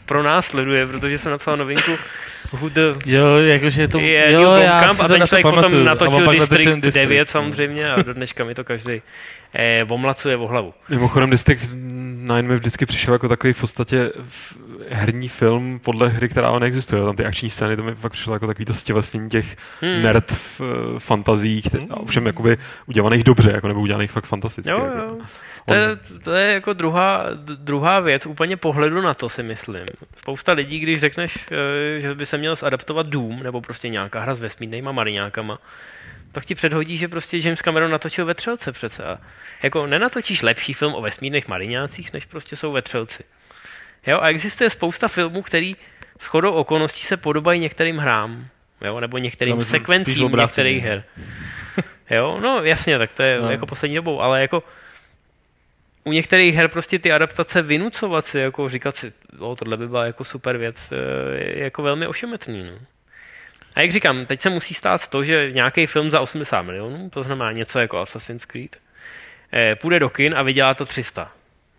pro 0.06 0.24
nás 0.24 0.46
sleduje, 0.46 0.88
protože 0.88 1.18
jsem 1.18 1.32
napsal 1.32 1.58
novinku 1.58 1.92
Who 2.52 2.70
the 2.70 2.82
Jo, 3.06 3.38
jakože 3.38 3.82
je 3.82 3.88
to... 3.88 4.00
je 4.00 4.32
jo, 4.32 4.52
já 4.56 4.94
si 4.94 5.02
a 5.02 5.08
to 5.08 5.14
ten 5.14 5.20
na 5.20 5.26
to 5.26 5.28
člověk 5.28 5.44
pamatuju. 5.44 5.64
potom 5.64 5.86
natočil 5.86 6.32
District, 6.32 6.76
natočil 6.76 6.92
9 6.92 7.20
no. 7.20 7.26
samozřejmě 7.26 7.90
a 7.90 8.02
do 8.02 8.14
dneška 8.14 8.44
mi 8.44 8.56
to 8.56 8.64
každý 8.64 9.00
eh, 9.54 9.84
omlacuje 9.90 10.38
o 10.38 10.48
hlavu. 10.48 10.74
Mimochodem 10.90 11.30
District 11.30 11.74
9 12.28 12.42
mi 12.48 12.56
vždycky 12.56 12.86
přišel 12.86 13.14
jako 13.14 13.28
takový 13.28 13.54
v 13.54 13.60
podstatě 13.62 14.12
herní 14.90 15.30
film 15.30 15.80
podle 15.84 16.10
hry, 16.10 16.30
která 16.30 16.60
neexistuje. 16.60 17.04
Tam 17.04 17.16
ty 17.16 17.26
akční 17.26 17.50
scény, 17.50 17.76
to 17.76 17.84
mi 17.84 17.96
fakt 17.96 18.12
přišlo 18.12 18.34
jako 18.34 18.48
takový 18.48 18.66
to 18.66 18.74
stělesnění 18.74 19.30
těch 19.30 19.56
Hmm. 19.82 19.94
hmm. 19.94 20.04
nerd 20.04 20.32
f- 20.32 20.62
fantazí, 20.98 21.62
které, 21.62 21.84
a 21.90 21.98
ovšem 21.98 22.26
jakoby 22.26 22.58
udělaných 22.86 23.24
dobře, 23.24 23.52
jako 23.52 23.68
nebo 23.68 23.80
udělaných 23.80 24.12
fakt 24.12 24.26
fantasticky. 24.26 24.72
Jo, 24.72 24.80
jako. 24.86 24.98
jo. 24.98 25.18
To 25.66 25.74
je, 25.74 25.98
to 26.24 26.32
je 26.32 26.54
jako 26.54 26.74
druhá, 26.74 27.26
druhá 27.56 28.00
věc, 28.00 28.26
úplně 28.26 28.58
pohledu 28.58 29.02
na 29.02 29.14
to 29.14 29.30
si 29.30 29.44
myslím. 29.44 29.86
Spousta 30.18 30.52
lidí, 30.52 30.80
když 30.80 31.00
řekneš, 31.00 31.48
eh, 31.98 32.00
že 32.00 32.16
by 32.16 32.26
se 32.26 32.38
měl 32.38 32.56
zadaptovat 32.56 33.08
Doom, 33.08 33.44
nebo 33.44 33.62
prostě 33.62 33.90
nějaká 33.90 34.20
hra 34.20 34.34
s 34.34 34.40
vesmírnýma 34.40 34.92
mariňákama, 34.92 35.60
tak 36.32 36.46
ti 36.46 36.56
předhodí, 36.56 36.98
že 36.98 37.08
prostě 37.08 37.38
James 37.38 37.62
Cameron 37.62 37.92
natočil 37.92 38.26
vetřelce 38.26 38.72
přece. 38.72 39.04
A 39.06 39.18
jako 39.64 39.88
nenatočíš 39.88 40.42
lepší 40.42 40.74
film 40.74 40.96
o 40.96 41.02
vesmírných 41.02 41.48
mariňácích, 41.48 42.14
než 42.14 42.26
prostě 42.26 42.56
jsou 42.56 42.72
vetřelci. 42.72 43.24
Jo, 44.08 44.20
a 44.22 44.28
existuje 44.30 44.70
spousta 44.70 45.08
filmů, 45.08 45.42
který 45.42 45.76
s 46.20 46.26
chodou 46.26 46.52
okolností 46.52 47.02
se 47.02 47.18
podobají 47.18 47.60
některým 47.60 47.98
hrám, 47.98 48.48
jo, 48.82 49.00
nebo 49.00 49.18
některým 49.18 49.64
sekvencím 49.64 50.32
některých 50.32 50.84
her. 50.84 51.04
Jo, 52.12 52.40
no 52.40 52.64
jasně, 52.64 52.98
tak 52.98 53.12
to 53.14 53.24
je 53.24 53.42
No. 53.42 53.52
jako 53.52 53.66
poslední 53.66 53.96
dobou, 53.96 54.22
ale 54.22 54.42
jako 54.42 54.64
u 56.04 56.12
některých 56.12 56.56
her 56.56 56.68
prostě 56.68 57.00
ty 57.00 57.12
adaptace 57.12 57.62
vynucovat 57.62 58.26
si, 58.26 58.40
jako 58.40 58.70
říkat 58.70 58.96
si, 58.96 59.14
o, 59.40 59.56
tohle 59.56 59.78
by 59.78 59.88
byla 59.88 60.06
jako 60.06 60.24
super 60.24 60.58
věc, 60.58 60.92
eh, 60.92 60.96
je 61.44 61.64
jako 61.64 61.82
velmi 61.84 62.08
ošemetný. 62.08 62.64
No. 62.64 62.80
A 63.76 63.82
jak 63.82 63.92
říkám, 63.92 64.26
teď 64.26 64.42
se 64.42 64.50
musí 64.50 64.74
stát 64.74 65.08
to, 65.08 65.24
že 65.24 65.52
nějaký 65.52 65.86
film 65.86 66.10
za 66.10 66.22
80 66.22 66.62
milionů, 66.62 67.10
to 67.10 67.24
znamená 67.24 67.52
něco 67.52 67.80
jako 67.80 67.98
Assassin's 67.98 68.46
Creed, 68.46 68.78
eh, 69.54 69.76
půjde 69.76 70.00
do 70.00 70.10
kin 70.10 70.36
a 70.38 70.44
vydělá 70.44 70.74
to 70.74 70.86
300. 70.86 71.32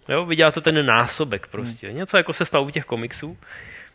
Jo, 0.09 0.25
vydělá 0.27 0.51
to 0.51 0.61
ten 0.61 0.87
násobek 0.87 1.47
prostě. 1.47 1.87
Hmm. 1.87 1.97
Něco 1.97 2.17
jako 2.17 2.33
se 2.33 2.45
stalo 2.45 2.65
u 2.65 2.71
těch 2.71 2.85
komiksů. 2.85 3.39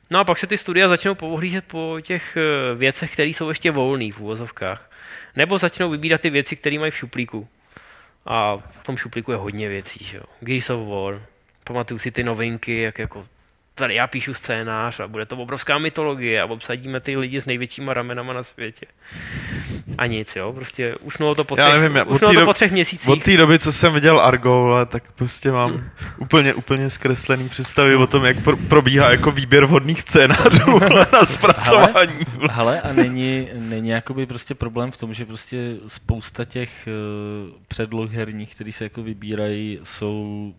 No 0.09 0.19
a 0.19 0.23
pak 0.23 0.37
se 0.37 0.47
ty 0.47 0.57
studia 0.57 0.87
začnou 0.87 1.15
pohlížet 1.15 1.65
po 1.65 1.97
těch 2.01 2.37
eh, 2.37 2.75
věcech, 2.75 3.13
které 3.13 3.29
jsou 3.29 3.49
ještě 3.49 3.71
volné 3.71 4.11
v 4.11 4.19
úvozovkách. 4.19 4.91
Nebo 5.35 5.57
začnou 5.57 5.89
vybírat 5.89 6.21
ty 6.21 6.29
věci, 6.29 6.55
které 6.55 6.79
mají 6.79 6.91
v 6.91 6.97
šuplíku. 6.97 7.47
A 8.25 8.57
v 8.57 8.83
tom 8.83 8.97
šuplíku 8.97 9.31
je 9.31 9.37
hodně 9.37 9.69
věcí, 9.69 10.05
že 10.05 10.17
jo. 10.17 10.23
Gears 10.39 10.69
of 10.69 10.87
War, 10.87 11.21
pamatuju 11.63 11.99
si 11.99 12.11
ty 12.11 12.23
novinky, 12.23 12.81
jak 12.81 12.99
jako 12.99 13.27
tady 13.75 13.95
já 13.95 14.07
píšu 14.07 14.33
scénář 14.33 14.99
a 14.99 15.07
bude 15.07 15.25
to 15.25 15.37
obrovská 15.37 15.77
mytologie 15.77 16.41
a 16.41 16.45
obsadíme 16.45 16.99
ty 16.99 17.17
lidi 17.17 17.41
s 17.41 17.45
největšíma 17.45 17.93
ramenama 17.93 18.33
na 18.33 18.43
světě. 18.43 18.85
A 19.97 20.05
nic, 20.05 20.35
jo, 20.35 20.53
prostě 20.53 20.95
usnulo 20.95 21.35
to 21.35 21.43
po 21.43 21.55
Já 21.57 21.69
třech, 21.69 21.81
nevím, 21.81 21.97
já- 21.97 22.03
od 22.03 22.11
usnulo 22.11 22.33
to 22.33 22.39
dob- 22.39 22.45
po 22.45 22.53
třech 22.53 22.71
měsících. 22.71 23.09
Od 23.09 23.23
té 23.23 23.37
doby, 23.37 23.59
co 23.59 23.71
jsem 23.71 23.93
viděl 23.93 24.19
Argo, 24.19 24.71
ale 24.73 24.85
tak 24.85 25.11
prostě 25.11 25.51
mám 25.51 25.91
úplně, 26.17 26.53
úplně 26.53 26.89
zkreslený 26.89 27.49
představy 27.49 27.95
o 27.95 28.07
tom, 28.07 28.25
jak 28.25 28.43
pro, 28.43 28.57
probíhá 28.57 29.11
jako 29.11 29.31
výběr 29.31 29.65
vhodných 29.65 30.01
scénářů 30.01 30.79
na 31.13 31.25
zpracování. 31.25 32.19
Hele, 32.51 32.81
a 32.81 32.93
není, 32.93 33.47
není 33.57 33.89
jakoby 33.89 34.25
prostě 34.25 34.55
problém 34.55 34.91
v 34.91 34.97
tom, 34.97 35.13
že 35.13 35.25
prostě 35.25 35.75
spousta 35.87 36.45
těch 36.45 36.87
uh, 36.87 37.53
předloh 37.67 38.11
herních, 38.11 38.55
které 38.55 38.71
se 38.71 38.83
jako 38.83 39.03
vybírají, 39.03 39.79
jsou 39.83 40.53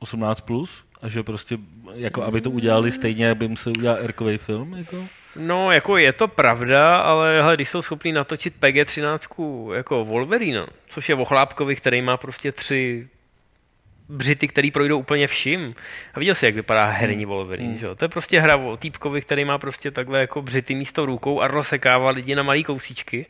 18+, 0.00 0.34
plus, 0.44 0.84
a 1.02 1.08
že 1.08 1.22
prostě, 1.22 1.58
jako 1.94 2.22
aby 2.22 2.40
to 2.40 2.50
udělali 2.50 2.90
stejně, 2.90 3.30
aby 3.30 3.48
musel 3.48 3.72
udělat 3.78 3.98
erkový 4.02 4.38
film, 4.38 4.74
jako? 4.74 5.04
No, 5.36 5.72
jako 5.72 5.96
je 5.96 6.12
to 6.12 6.28
pravda, 6.28 6.96
ale 6.96 7.42
hele, 7.42 7.54
když 7.56 7.68
jsou 7.68 7.82
schopní 7.82 8.12
natočit 8.12 8.54
PG-13 8.60 9.72
jako 9.74 10.04
Wolverine, 10.04 10.66
což 10.86 11.08
je 11.08 11.14
o 11.14 11.24
chlápkovi, 11.24 11.76
který 11.76 12.02
má 12.02 12.16
prostě 12.16 12.52
tři 12.52 13.08
břity, 14.08 14.48
který 14.48 14.70
projdou 14.70 14.98
úplně 14.98 15.26
vším. 15.26 15.74
A 16.14 16.18
viděl 16.18 16.34
jsi, 16.34 16.46
jak 16.46 16.54
vypadá 16.54 16.84
herní 16.86 17.24
Wolverine, 17.24 17.68
Hmm. 17.68 17.78
že 17.78 17.86
jo? 17.86 17.94
To 17.94 18.04
je 18.04 18.08
prostě 18.08 18.40
hra 18.40 18.56
o 18.56 18.76
týpkovi, 18.76 19.20
který 19.20 19.44
má 19.44 19.58
prostě 19.58 19.90
takhle 19.90 20.20
jako 20.20 20.42
břity 20.42 20.74
místo 20.74 21.06
rukou 21.06 21.40
a 21.40 21.46
rozsekává 21.48 22.10
lidi 22.10 22.34
na 22.34 22.42
malý 22.42 22.64
kousíčky. 22.64 23.26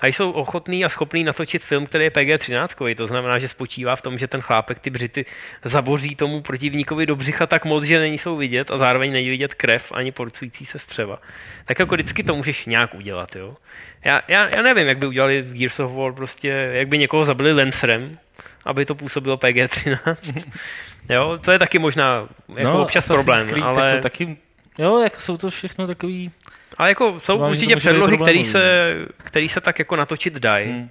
A 0.00 0.06
jsou 0.06 0.30
ochotný 0.30 0.84
a 0.84 0.88
schopný 0.88 1.24
natočit 1.24 1.62
film, 1.62 1.86
který 1.86 2.04
je 2.04 2.10
PG-13, 2.10 2.94
to 2.94 3.06
znamená, 3.06 3.38
že 3.38 3.48
spočívá 3.48 3.96
v 3.96 4.02
tom, 4.02 4.18
že 4.18 4.28
ten 4.28 4.40
chlápek 4.40 4.78
ty 4.78 4.90
břity 4.90 5.24
zaboří 5.64 6.16
tomu 6.16 6.40
protivníkovi 6.40 7.06
do 7.06 7.16
břicha 7.16 7.46
tak 7.46 7.64
moc, 7.64 7.84
že 7.84 7.98
není 7.98 8.18
jsou 8.18 8.36
vidět 8.36 8.70
a 8.70 8.78
zároveň 8.78 9.12
není 9.12 9.30
vidět 9.30 9.54
krev 9.54 9.92
ani 9.92 10.12
porcující 10.12 10.66
se 10.66 10.78
střeva. 10.78 11.18
Tak 11.64 11.78
jako 11.78 11.94
vždycky 11.94 12.22
to 12.22 12.34
můžeš 12.34 12.66
nějak 12.66 12.94
udělat, 12.94 13.36
jo. 13.36 13.56
Já, 14.04 14.22
já, 14.28 14.56
já 14.56 14.62
nevím, 14.62 14.86
jak 14.86 14.98
by 14.98 15.06
udělali 15.06 15.42
v 15.42 15.52
Gears 15.52 15.80
of 15.80 15.92
War 15.92 16.12
prostě, 16.12 16.48
jak 16.48 16.88
by 16.88 16.98
někoho 16.98 17.24
zabili 17.24 17.52
Lancerem, 17.52 18.18
aby 18.64 18.84
to 18.84 18.94
působilo 18.94 19.36
PG-13. 19.36 20.16
jo, 21.08 21.38
to 21.44 21.52
je 21.52 21.58
taky 21.58 21.78
možná 21.78 22.28
jako 22.56 22.82
občas 22.82 23.08
No, 23.08 23.16
Assassin's 23.16 23.24
problém, 23.24 23.48
Creed 23.48 23.64
ale... 23.64 23.90
Jako 23.90 24.02
taky, 24.02 24.36
jo, 24.78 24.98
jako 24.98 25.20
jsou 25.20 25.36
to 25.36 25.50
všechno 25.50 25.86
takový... 25.86 26.30
Ale 26.78 26.88
jako 26.88 27.20
jsou 27.20 27.38
Vám, 27.38 27.50
určitě 27.50 27.76
předlohy, 27.76 28.18
které 28.18 28.44
se, 28.44 28.94
který 29.16 29.48
se 29.48 29.60
tak 29.60 29.78
jako 29.78 29.96
natočit 29.96 30.34
dají, 30.34 30.70
Hmm. 30.70 30.90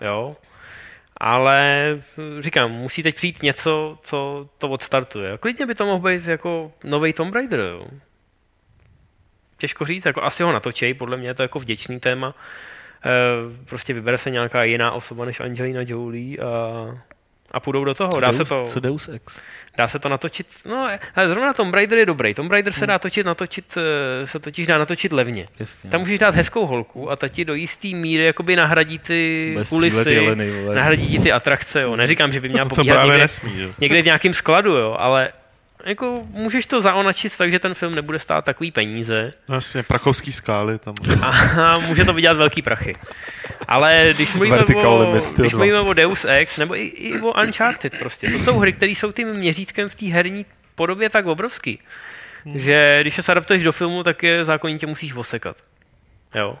jo. 0.00 0.36
Ale 1.16 1.84
říkám, 2.40 2.70
musí 2.70 3.02
teď 3.02 3.14
přijít 3.14 3.42
něco, 3.42 3.98
co 4.02 4.48
to 4.58 4.68
odstartuje. 4.68 5.38
Klidně 5.38 5.66
by 5.66 5.74
to 5.74 5.86
mohl 5.86 6.10
být 6.10 6.26
jako 6.26 6.72
nový 6.84 7.12
Tomb 7.12 7.34
Raider, 7.34 7.60
jo. 7.60 7.86
Těžko 9.58 9.84
říct, 9.84 10.04
jako 10.04 10.22
asi 10.24 10.42
ho 10.42 10.52
natočej, 10.52 10.94
podle 10.94 11.16
mě 11.16 11.28
je 11.28 11.34
to 11.34 11.42
jako 11.42 11.58
vděčný 11.58 12.00
téma. 12.00 12.34
E, 13.04 13.10
prostě 13.68 13.94
vybere 13.94 14.18
se 14.18 14.30
nějaká 14.30 14.64
jiná 14.64 14.92
osoba 14.92 15.24
než 15.24 15.40
Angelina 15.40 15.80
Jolie 15.84 16.38
a, 16.38 16.50
a 17.50 17.60
půjdou 17.60 17.84
do 17.84 17.94
toho. 17.94 18.12
Co 18.12 18.20
Dá 18.20 18.30
Deus, 18.30 18.36
se 18.36 18.44
to, 18.44 18.64
Co 18.64 18.80
Deus 18.80 19.08
Ex? 19.08 19.42
Dá 19.76 19.88
se 19.88 19.98
to 19.98 20.08
natočit, 20.08 20.46
no, 20.64 20.88
ale 21.14 21.28
zrovna 21.28 21.52
Tomb 21.52 21.74
Raider 21.74 21.98
je 21.98 22.06
dobrý. 22.06 22.34
Tomb 22.34 22.52
Raider 22.52 22.72
se 22.72 22.86
dá 22.86 22.98
točit, 22.98 23.26
natočit, 23.26 23.78
eh, 24.22 24.26
se 24.26 24.38
totiž 24.38 24.66
dá 24.66 24.78
natočit 24.78 25.12
levně. 25.12 25.48
Jasně. 25.58 25.90
Tam 25.90 26.00
můžeš 26.00 26.18
dát 26.18 26.34
hezkou 26.34 26.66
holku 26.66 27.10
a 27.10 27.16
ta 27.16 27.28
ti 27.28 27.44
do 27.44 27.54
jistý 27.54 27.94
míry 27.94 28.24
jakoby 28.24 28.56
nahradí 28.56 28.98
ty 28.98 29.50
střílet 29.62 29.92
kulisy, 29.92 30.14
jeleny, 30.14 30.52
nahradí 30.74 31.08
ti 31.08 31.18
ty 31.18 31.32
atrakce, 31.32 31.82
jo. 31.82 31.96
Neříkám, 31.96 32.32
že 32.32 32.40
by 32.40 32.48
měla 32.48 32.64
To 32.68 32.74
pobíhat 32.74 33.02
někde, 33.04 33.18
nesmí, 33.18 33.52
že? 33.56 33.68
někde 33.78 34.02
v 34.02 34.04
nějakém 34.04 34.32
skladu, 34.32 34.70
jo, 34.76 34.96
ale 34.98 35.28
jako 35.86 36.26
můžeš 36.30 36.66
to 36.66 36.80
zaonačit 36.80 37.36
tak, 37.36 37.50
že 37.50 37.58
ten 37.58 37.74
film 37.74 37.94
nebude 37.94 38.18
stát 38.18 38.44
takový 38.44 38.70
peníze 38.70 39.30
No 39.48 39.54
jasně, 39.54 39.82
prachovský 39.82 40.32
skály 40.32 40.78
tam. 40.78 40.94
a 41.22 41.78
může 41.78 42.04
to 42.04 42.12
vydělat 42.12 42.36
velký 42.36 42.62
prachy. 42.62 42.94
Ale 43.68 44.10
když 44.14 44.34
mluvíme, 44.34 44.56
Vertical 44.56 44.92
o, 44.92 44.98
limit, 45.00 45.24
když 45.36 45.54
mluvíme 45.54 45.80
o 45.80 45.92
Deus 45.92 46.24
Ex, 46.24 46.58
nebo 46.58 46.76
i, 46.76 46.80
i 46.86 47.20
o 47.20 47.42
Uncharted 47.42 47.98
prostě, 47.98 48.30
to 48.30 48.38
jsou 48.38 48.58
hry, 48.58 48.72
které 48.72 48.92
jsou 48.92 49.12
tím 49.12 49.28
měřítkem 49.28 49.88
v 49.88 49.94
té 49.94 50.06
herní 50.06 50.46
podobě 50.74 51.10
tak 51.10 51.26
obrovský, 51.26 51.78
že 52.54 52.98
když 53.00 53.14
se 53.14 53.32
adaptuješ 53.32 53.62
do 53.62 53.72
filmu, 53.72 54.02
tak 54.02 54.22
je 54.22 54.44
zákonitě 54.44 54.86
musíš 54.86 55.14
osekat. 55.14 55.56
Jo. 56.34 56.58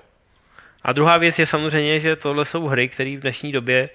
A 0.82 0.92
druhá 0.92 1.18
věc 1.18 1.38
je 1.38 1.46
samozřejmě, 1.46 2.00
že 2.00 2.16
tohle 2.16 2.44
jsou 2.44 2.66
hry, 2.66 2.88
které 2.88 3.16
v 3.16 3.20
dnešní 3.20 3.52
době, 3.52 3.88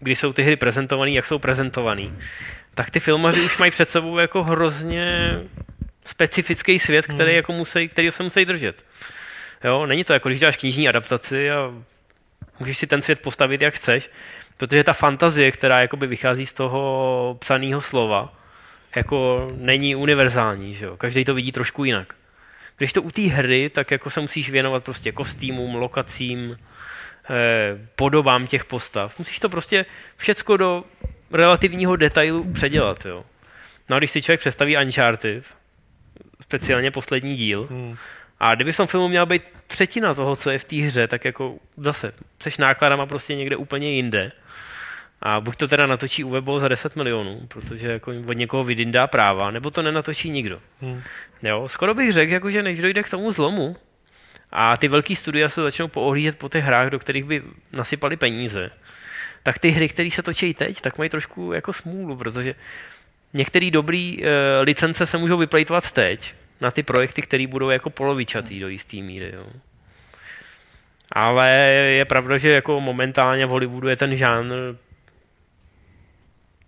kdy 0.00 0.16
jsou 0.16 0.32
ty 0.32 0.42
hry 0.42 0.56
prezentované, 0.56 1.10
jak 1.10 1.26
jsou 1.26 1.38
prezentované, 1.38 2.02
tak 2.74 2.90
ty 2.90 3.00
filmaři 3.00 3.40
už 3.40 3.58
mají 3.58 3.70
před 3.70 3.88
sebou 3.88 4.18
jako 4.18 4.44
hrozně 4.44 5.38
specifický 6.04 6.78
svět, 6.78 7.06
který 7.06 7.34
jako 7.34 7.52
musí, 7.52 7.88
který 7.88 8.10
se 8.10 8.22
musí 8.22 8.44
držet. 8.44 8.84
Jo, 9.64 9.86
není 9.86 10.04
to 10.04 10.12
jako, 10.12 10.28
když 10.28 10.40
děláš 10.40 10.56
knižní 10.56 10.88
adaptaci 10.88 11.50
a 11.50 11.74
můžeš 12.60 12.78
si 12.78 12.86
ten 12.86 13.02
svět 13.02 13.20
postavit, 13.20 13.62
jak 13.62 13.74
chceš, 13.74 14.10
protože 14.56 14.84
ta 14.84 14.92
fantazie, 14.92 15.52
která 15.52 15.80
jakoby 15.80 16.06
vychází 16.06 16.46
z 16.46 16.52
toho 16.52 17.36
psaného 17.40 17.82
slova, 17.82 18.32
jako 18.96 19.48
není 19.56 19.96
univerzální, 19.96 20.74
že 20.74 20.84
jo? 20.84 20.96
Každý 20.96 21.24
to 21.24 21.34
vidí 21.34 21.52
trošku 21.52 21.84
jinak. 21.84 22.14
Když 22.76 22.92
to 22.92 23.02
u 23.02 23.10
té 23.10 23.22
hry, 23.22 23.70
tak 23.70 23.90
jako 23.90 24.10
se 24.10 24.20
musíš 24.20 24.50
věnovat 24.50 24.84
prostě 24.84 25.12
kostýmům, 25.12 25.74
lokacím, 25.74 26.58
eh, 27.30 27.78
podobám 27.96 28.46
těch 28.46 28.64
postav. 28.64 29.18
Musíš 29.18 29.38
to 29.38 29.48
prostě 29.48 29.86
všecko 30.16 30.56
do 30.56 30.84
relativního 31.34 31.96
detailu 31.96 32.52
předělat, 32.52 33.06
jo. 33.06 33.24
No 33.88 33.96
a 33.96 33.98
když 33.98 34.10
si 34.10 34.22
člověk 34.22 34.40
představí 34.40 34.76
Uncharted, 34.76 35.44
speciálně 36.42 36.90
poslední 36.90 37.36
díl, 37.36 37.66
Hmm. 37.70 37.96
a 38.40 38.54
kdyby 38.54 38.72
v 38.72 38.76
tom 38.76 38.86
filmu 38.86 39.08
měla 39.08 39.26
být 39.26 39.42
třetina 39.66 40.14
toho, 40.14 40.36
co 40.36 40.50
je 40.50 40.58
v 40.58 40.64
té 40.64 40.76
hře, 40.76 41.08
tak 41.08 41.24
jako 41.24 41.54
zase, 41.76 42.12
seš 42.42 42.58
nákladama 42.58 43.06
prostě 43.06 43.34
někde 43.34 43.56
úplně 43.56 43.90
jinde. 43.90 44.32
A 45.22 45.40
buď 45.40 45.56
to 45.56 45.68
teda 45.68 45.86
natočí 45.86 46.24
UVBO 46.24 46.58
za 46.58 46.68
10 46.68 46.96
milionů, 46.96 47.40
protože 47.48 47.92
jako 47.92 48.12
od 48.26 48.32
někoho 48.36 48.64
vydindá 48.64 49.06
práva, 49.06 49.50
nebo 49.50 49.70
to 49.70 49.82
nenatočí 49.82 50.30
nikdo. 50.30 50.60
Hmm. 50.80 51.02
Jo, 51.42 51.68
skoro 51.68 51.94
bych 51.94 52.12
řekl, 52.12 52.32
jako, 52.32 52.50
že 52.50 52.62
než 52.62 52.80
dojde 52.80 53.02
k 53.02 53.10
tomu 53.10 53.30
zlomu 53.32 53.76
a 54.52 54.76
ty 54.76 54.88
velký 54.88 55.16
studia 55.16 55.48
se 55.48 55.62
začnou 55.62 55.88
poohlížet 55.88 56.38
po 56.38 56.48
těch 56.48 56.64
hrách, 56.64 56.90
do 56.90 56.98
kterých 56.98 57.24
by 57.24 57.42
nasypali 57.72 58.16
peníze, 58.16 58.70
tak 59.44 59.58
ty 59.58 59.70
hry, 59.70 59.88
které 59.88 60.10
se 60.10 60.22
točí 60.22 60.54
teď, 60.54 60.80
tak 60.80 60.98
mají 60.98 61.10
trošku 61.10 61.52
jako 61.52 61.72
smůlu, 61.72 62.16
protože 62.16 62.54
některé 63.32 63.70
dobré 63.70 64.16
e, 64.22 64.60
licence 64.60 65.06
se 65.06 65.18
můžou 65.18 65.36
vyplejtovat 65.36 65.90
teď 65.90 66.34
na 66.60 66.70
ty 66.70 66.82
projekty, 66.82 67.22
které 67.22 67.46
budou 67.46 67.70
jako 67.70 67.90
polovičatý 67.90 68.60
do 68.60 68.68
jisté 68.68 68.96
míry. 68.96 69.32
Jo. 69.34 69.46
Ale 71.12 71.50
je 71.88 72.04
pravda, 72.04 72.38
že 72.38 72.50
jako 72.50 72.80
momentálně 72.80 73.46
v 73.46 73.48
Hollywoodu 73.48 73.88
je 73.88 73.96
ten 73.96 74.16
žánr 74.16 74.54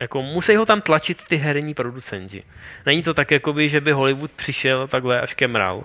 jako 0.00 0.22
musí 0.22 0.56
ho 0.56 0.66
tam 0.66 0.80
tlačit 0.80 1.24
ty 1.24 1.36
herní 1.36 1.74
producenti. 1.74 2.42
Není 2.86 3.02
to 3.02 3.14
tak, 3.14 3.30
jakoby, 3.30 3.68
že 3.68 3.80
by 3.80 3.92
Hollywood 3.92 4.30
přišel 4.30 4.88
takhle 4.88 5.20
až 5.20 5.34
kemral. 5.34 5.84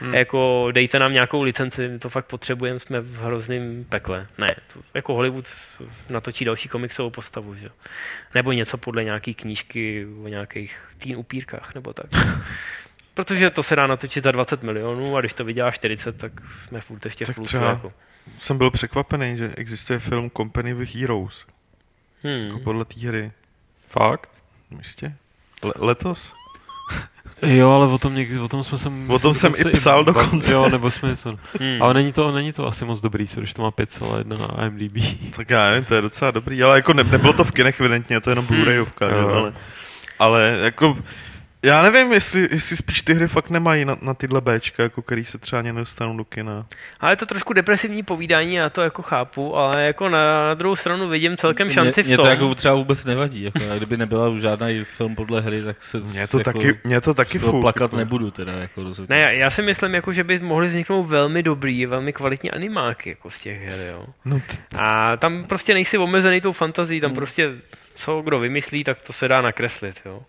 Hmm. 0.00 0.14
Jako 0.14 0.68
dejte 0.72 0.98
nám 0.98 1.12
nějakou 1.12 1.42
licenci, 1.42 1.88
my 1.88 1.98
to 1.98 2.08
fakt 2.10 2.26
potřebujeme, 2.26 2.80
jsme 2.80 3.00
v 3.00 3.16
hrozném 3.16 3.84
pekle. 3.88 4.26
Ne, 4.38 4.46
to, 4.72 4.80
jako 4.94 5.14
Hollywood 5.14 5.44
natočí 6.08 6.44
další 6.44 6.68
komiksovou 6.68 7.10
postavu, 7.10 7.54
že? 7.54 7.64
jo. 7.66 7.70
Nebo 8.34 8.52
něco 8.52 8.78
podle 8.78 9.04
nějaký 9.04 9.34
knížky 9.34 10.06
o 10.24 10.28
nějakých 10.28 10.78
teen 10.98 11.16
upírkách, 11.16 11.74
nebo 11.74 11.92
tak. 11.92 12.06
Protože 13.14 13.50
to 13.50 13.62
se 13.62 13.76
dá 13.76 13.86
natočit 13.86 14.24
za 14.24 14.30
20 14.30 14.62
milionů 14.62 15.16
a 15.16 15.20
když 15.20 15.32
to 15.32 15.44
vydělá 15.44 15.70
40, 15.70 16.16
tak 16.16 16.32
jsme 16.68 16.80
furt 16.80 17.04
ještě 17.04 17.24
v 17.24 17.26
Tak 17.26 17.36
plusu. 17.36 17.46
třeba- 17.48 17.68
Jako. 17.70 17.92
Jsem 18.38 18.58
byl 18.58 18.70
překvapený, 18.70 19.38
že 19.38 19.52
existuje 19.56 19.98
film 19.98 20.30
Company 20.30 20.74
with 20.74 20.94
Heroes. 20.94 21.46
Jako 22.24 22.54
Hmm. 22.54 22.64
podle 22.64 22.84
té 22.84 23.00
hry. 23.00 23.32
Fakt? 23.90 24.30
Jistě? 24.78 25.14
Le- 25.62 25.72
letos? 25.76 26.34
Jo, 27.44 27.70
ale 27.70 27.86
o 27.86 27.98
tom, 27.98 28.14
někdy, 28.14 28.38
o 28.38 28.48
tom 28.48 28.64
jsme 28.64 28.78
se... 28.78 28.92
O 29.08 29.18
tom 29.18 29.34
jsem 29.34 29.52
i 29.58 29.70
psal 29.70 30.04
dokonce. 30.04 30.52
Jo, 30.52 30.68
nebo 30.68 30.90
jsme 30.90 31.08
něco... 31.08 31.36
Hmm. 31.60 31.82
Ale 31.82 31.94
není 31.94 32.12
to, 32.12 32.32
není 32.32 32.52
to 32.52 32.66
asi 32.66 32.84
moc 32.84 33.00
dobrý, 33.00 33.28
co 33.28 33.40
když 33.40 33.54
to 33.54 33.62
má 33.62 33.70
5,1 33.70 34.38
na 34.56 34.66
IMDb. 34.66 34.96
Tak 35.36 35.50
já 35.50 35.70
nevím, 35.70 35.84
to 35.84 35.94
je 35.94 36.00
docela 36.02 36.30
dobrý, 36.30 36.62
ale 36.62 36.76
jako 36.76 36.92
ne, 36.92 37.04
nebylo 37.04 37.32
to 37.32 37.44
v 37.44 37.52
kinech 37.52 37.80
evidentně, 37.80 38.20
to 38.20 38.30
je 38.30 38.32
jenom 38.32 38.46
Blu-rayovka, 38.46 39.10
Jo. 39.10 39.18
jo, 39.18 39.28
ale, 39.28 39.52
ale 40.18 40.58
jako, 40.62 40.98
já 41.64 41.82
nevím, 41.82 42.12
jestli, 42.12 42.48
jestli 42.50 42.76
spíš 42.76 43.02
ty 43.02 43.14
hry 43.14 43.28
fakt 43.28 43.50
nemají 43.50 43.84
na, 43.84 43.96
na 44.02 44.14
tyhle 44.14 44.40
Bčka, 44.40 44.82
jako 44.82 45.02
který 45.02 45.24
se 45.24 45.38
třeba 45.38 45.60
ani 45.60 45.72
nedostanou 45.72 46.16
do 46.16 46.24
kina. 46.24 46.66
Ale 47.00 47.12
je 47.12 47.16
to 47.16 47.26
trošku 47.26 47.52
depresivní 47.52 48.02
povídání, 48.02 48.54
já 48.54 48.70
to 48.70 48.82
jako 48.82 49.02
chápu, 49.02 49.56
ale 49.56 49.84
jako 49.84 50.08
na, 50.08 50.46
na 50.46 50.54
druhou 50.54 50.76
stranu 50.76 51.08
vidím 51.08 51.36
celkem 51.36 51.70
šanci 51.70 52.02
mě, 52.02 52.14
v 52.14 52.16
tom. 52.16 52.24
Mě 52.26 52.36
to 52.36 52.42
jako 52.42 52.54
třeba 52.54 52.74
vůbec 52.74 53.04
nevadí. 53.04 53.42
Jako, 53.42 53.58
a 53.72 53.76
kdyby 53.76 53.96
nebyla 53.96 54.28
už 54.28 54.40
žádný 54.40 54.84
film 54.84 55.14
podle 55.14 55.40
hry, 55.40 55.62
tak 55.62 55.82
se 55.82 56.00
Mně 56.00 56.26
to 56.28 56.38
jako, 56.38 56.52
taky, 56.52 56.78
mě 56.84 57.00
to 57.00 57.14
taky 57.14 57.38
to 57.38 57.50
fuk, 57.50 57.60
plakat 57.60 57.82
jako. 57.92 57.96
nebudu 57.96 58.30
teda. 58.30 58.52
Jako, 58.52 58.82
rozhodně. 58.82 59.16
Ne, 59.16 59.20
já- 59.22 59.30
já 59.30 59.50
si 59.50 59.62
myslím, 59.62 59.94
jako, 59.94 60.12
že 60.12 60.24
by 60.24 60.38
mohly 60.38 60.68
vzniknout 60.68 61.02
velmi 61.02 61.42
dobrý, 61.42 61.86
velmi 61.86 62.12
kvalitní 62.12 62.50
animáky 62.50 63.08
jako 63.10 63.30
z 63.30 63.38
těch 63.38 63.62
her, 63.62 63.80
jo. 63.92 64.04
No, 64.24 64.40
t- 64.40 64.56
A 64.78 65.16
tam 65.16 65.44
prostě 65.44 65.74
nejsi 65.74 65.98
omezený 65.98 66.40
tou 66.40 66.52
fantazí, 66.52 66.94
Hmm. 66.94 67.00
tam 67.00 67.14
prostě 67.14 67.50
co 67.94 68.22
kdo 68.22 68.38
vymyslí, 68.38 68.84
tak 68.84 68.98
to 69.06 69.12
se 69.12 69.28
dá 69.28 69.40
nakreslit, 69.40 70.00
jo. 70.06 70.22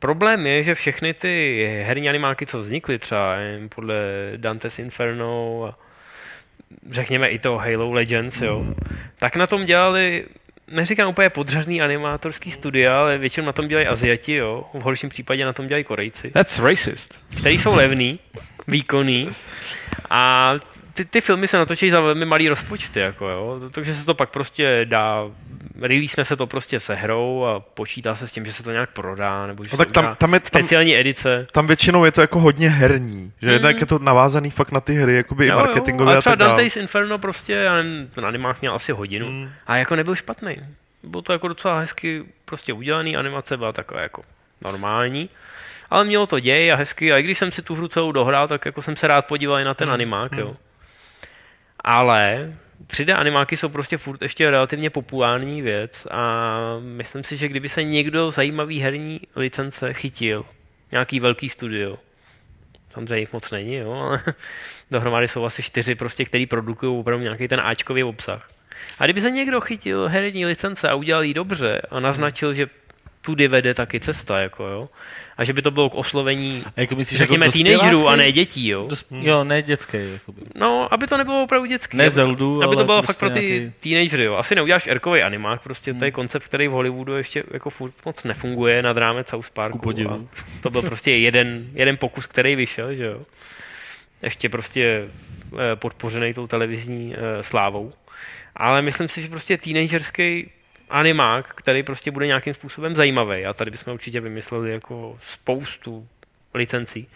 Problém 0.00 0.46
je, 0.46 0.62
že 0.62 0.74
všechny 0.74 1.14
ty 1.14 1.64
herní 1.84 2.08
animáky, 2.08 2.46
co 2.46 2.60
vznikly 2.60 2.98
třeba 2.98 3.36
nevím, 3.36 3.68
podle 3.68 3.94
Dante's 4.36 4.78
Inferno 4.78 5.64
a 5.64 5.78
řekněme 6.90 7.28
i 7.28 7.38
to 7.38 7.56
Halo 7.56 7.92
Legends, 7.92 8.40
jo, 8.40 8.74
tak 9.18 9.36
na 9.36 9.46
tom 9.46 9.64
dělali 9.64 10.24
neříkám 10.70 11.08
úplně 11.08 11.30
podřadný 11.30 11.80
animátorský 11.82 12.50
studia, 12.50 13.00
ale 13.00 13.18
většinou 13.18 13.46
na 13.46 13.52
tom 13.52 13.68
dělají 13.68 13.86
Aziati, 13.86 14.34
jo. 14.34 14.64
V 14.74 14.82
horším 14.82 15.08
případě 15.08 15.44
na 15.44 15.52
tom 15.52 15.66
dělají 15.66 15.84
Korejci 15.84 16.30
That's 16.30 16.58
racist. 16.58 17.24
který 17.38 17.58
jsou 17.58 17.76
levný, 17.76 18.18
výkonný 18.68 19.28
a 20.10 20.54
ty, 20.94 21.04
ty 21.04 21.20
filmy 21.20 21.48
se 21.48 21.56
natočí 21.58 21.90
za 21.90 22.00
velmi 22.00 22.24
malý 22.24 22.48
rozpočty, 22.48 23.00
jako 23.00 23.28
jo, 23.28 23.60
takže 23.70 23.94
se 23.94 24.04
to 24.04 24.14
pak 24.14 24.30
prostě 24.30 24.84
dá, 24.84 25.24
release 25.80 26.24
se 26.24 26.36
to 26.36 26.46
prostě 26.46 26.80
se 26.80 26.94
hrou 26.94 27.44
a 27.44 27.60
počítá 27.60 28.14
se 28.16 28.28
s 28.28 28.32
tím, 28.32 28.46
že 28.46 28.52
se 28.52 28.62
to 28.62 28.70
nějak 28.72 28.90
prodá, 28.90 29.46
nebo 29.46 29.64
že 29.64 29.70
no 29.72 29.78
tak 29.78 29.92
tam, 29.92 30.16
tam, 30.16 30.34
je, 30.34 30.40
tam, 30.40 30.46
speciální 30.46 30.96
edice. 30.98 31.46
tam 31.52 31.66
většinou 31.66 32.04
je 32.04 32.12
to 32.12 32.20
jako 32.20 32.40
hodně 32.40 32.70
herní, 32.70 33.32
že 33.42 33.46
Mhm. 33.46 33.52
jednak 33.52 33.80
je 33.80 33.86
to 33.86 33.98
navázaný 33.98 34.50
fakt 34.50 34.72
na 34.72 34.80
ty 34.80 34.94
hry, 34.94 35.14
jakoby 35.16 35.44
i 35.44 35.48
Jo, 35.48 35.52
jo, 35.54 35.58
marketingově 35.64 36.08
ale 36.08 36.18
a 36.18 36.20
třeba 36.20 36.36
tak. 36.36 36.46
Dante's 36.48 36.76
Inferno 36.76 37.18
prostě, 37.18 37.52
já 37.52 37.76
nevím, 37.76 38.08
ten 38.14 38.26
animák 38.26 38.60
měl 38.60 38.74
asi 38.74 38.92
hodinu 38.92 39.26
Mm. 39.30 39.50
a 39.66 39.76
jako 39.76 39.96
nebyl 39.96 40.14
špatný. 40.14 40.56
Bylo 41.02 41.22
to 41.22 41.32
jako 41.32 41.48
docela 41.48 41.78
hezky 41.80 42.24
prostě 42.44 42.72
udělaný, 42.72 43.16
animace 43.16 43.56
byla 43.56 43.72
taková 43.72 44.00
jako 44.00 44.22
normální. 44.64 45.28
Ale 45.90 46.04
mělo 46.04 46.26
to 46.26 46.40
děj 46.40 46.72
a 46.72 46.76
hezky, 46.76 47.12
a 47.12 47.18
i 47.18 47.22
když 47.22 47.38
jsem 47.38 47.52
si 47.52 47.62
tu 47.62 47.74
hru 47.74 47.88
celou 47.88 48.12
dohrál, 48.12 48.48
tak 48.48 48.64
jako 48.66 48.82
jsem 48.82 48.96
se 48.96 49.06
rád 49.06 49.26
podíval 49.26 49.60
i 49.60 49.64
na 49.64 49.74
ten 49.74 49.88
Hmm. 49.88 49.94
animák, 49.94 50.32
jo. 50.36 50.56
Ale 51.84 52.52
3D 52.86 53.18
animáky 53.18 53.56
jsou 53.56 53.68
prostě 53.68 53.96
furt 53.98 54.22
ještě 54.22 54.50
relativně 54.50 54.90
populární 54.90 55.62
věc 55.62 56.06
a 56.10 56.54
myslím 56.80 57.24
si, 57.24 57.36
že 57.36 57.48
kdyby 57.48 57.68
se 57.68 57.84
někdo 57.84 58.30
zajímavý 58.30 58.80
herní 58.80 59.20
licence 59.36 59.92
chytil, 59.92 60.44
nějaký 60.92 61.20
velký 61.20 61.48
studio, 61.48 61.98
samozřejmě 62.90 63.18
jich 63.18 63.32
moc 63.32 63.50
není, 63.50 63.74
jo, 63.74 63.92
ale 63.92 64.22
dohromady 64.90 65.28
jsou 65.28 65.44
asi 65.44 65.62
čtyři 65.62 65.94
prostě, 65.94 66.24
který 66.24 66.46
produkují 66.46 67.00
opravdu 67.00 67.24
nějaký 67.24 67.48
ten 67.48 67.60
Ačkový 67.60 68.04
obsah. 68.04 68.48
A 68.98 69.04
kdyby 69.04 69.20
se 69.20 69.30
někdo 69.30 69.60
chytil 69.60 70.08
herní 70.08 70.46
licence 70.46 70.88
a 70.88 70.94
udělal 70.94 71.24
ji 71.24 71.34
dobře 71.34 71.82
a 71.90 72.00
naznačil, 72.00 72.54
že 72.54 72.66
tudy 73.20 73.48
vede 73.48 73.74
taky 73.74 74.00
cesta, 74.00 74.38
jako 74.38 74.66
jo, 74.66 74.88
a 75.36 75.44
že 75.44 75.52
by 75.52 75.62
to 75.62 75.70
bylo 75.70 75.90
k 75.90 75.94
oslovení, 75.94 76.64
A 76.76 76.80
jako 76.80 76.96
myslíš, 76.96 77.18
řekněme, 77.18 77.46
jako 77.46 77.58
teenagerů 77.58 78.08
a 78.08 78.16
ne 78.16 78.32
dětí, 78.32 78.68
jo. 78.68 78.86
Dos- 78.88 79.04
jo, 79.10 79.44
ne 79.44 79.62
dětský. 79.62 79.96
Jakoby. 80.12 80.40
No, 80.54 80.92
aby 80.94 81.06
to 81.06 81.16
nebylo 81.16 81.42
opravdu 81.42 81.66
dětský. 81.66 81.96
Ne 81.96 82.04
aby, 82.04 82.10
Zeldu, 82.10 82.62
aby 82.62 82.76
to 82.76 82.84
bylo 82.84 83.02
prostě 83.02 83.12
fakt 83.12 83.18
pro 83.18 83.30
ty 83.30 83.40
nějaký- 83.46 83.72
teenagery, 83.80 84.24
jo. 84.24 84.34
Asi 84.36 84.54
neuděláš 84.54 84.86
erkový 84.86 85.22
animák, 85.22 85.62
prostě 85.62 85.94
to 85.94 86.04
je 86.04 86.08
Hmm. 86.10 86.14
koncept, 86.14 86.44
který 86.44 86.68
v 86.68 86.70
Hollywoodu 86.70 87.16
ještě 87.16 87.42
jako 87.52 87.70
furt 87.70 87.92
moc 88.04 88.24
nefunguje 88.24 88.82
nad 88.82 88.96
rámec 88.96 89.28
South 89.28 89.50
Parku. 89.50 89.92
To 90.62 90.70
byl 90.70 90.82
prostě 90.82 91.10
jeden, 91.10 91.66
jeden 91.74 91.96
pokus, 91.96 92.26
který 92.26 92.56
vyšel, 92.56 92.94
že 92.94 93.04
jo. 93.04 93.20
Ještě 94.22 94.48
prostě 94.48 95.08
eh, 95.58 95.76
podpořený 95.76 96.34
tou 96.34 96.46
televizní 96.46 97.14
eh, 97.14 97.42
slávou. 97.42 97.92
Ale 98.56 98.82
myslím 98.82 99.08
si, 99.08 99.22
že 99.22 99.28
prostě 99.28 99.56
teenagerský 99.58 100.50
animák, 100.90 101.54
který 101.54 101.82
prostě 101.82 102.10
bude 102.10 102.26
nějakým 102.26 102.54
způsobem 102.54 102.94
zajímavý, 102.94 103.46
a 103.46 103.52
tady 103.52 103.70
bychom 103.70 103.94
určitě 103.94 104.20
vymysleli 104.20 104.72
jako 104.72 105.18
spoustu 105.22 106.08
licencí, 106.54 107.08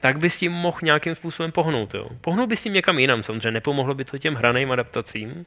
tak 0.00 0.18
by 0.18 0.30
s 0.30 0.38
tím 0.38 0.52
mohl 0.52 0.78
nějakým 0.82 1.14
způsobem 1.14 1.52
pohnout. 1.52 1.94
Jo. 1.94 2.08
Pohnul 2.20 2.46
by 2.46 2.56
s 2.56 2.62
tím 2.62 2.72
někam 2.72 2.98
jinam, 2.98 3.22
samozřejmě 3.22 3.50
nepomohlo 3.50 3.94
by 3.94 4.04
to 4.04 4.18
těm 4.18 4.34
hraným 4.34 4.72
adaptacím, 4.72 5.46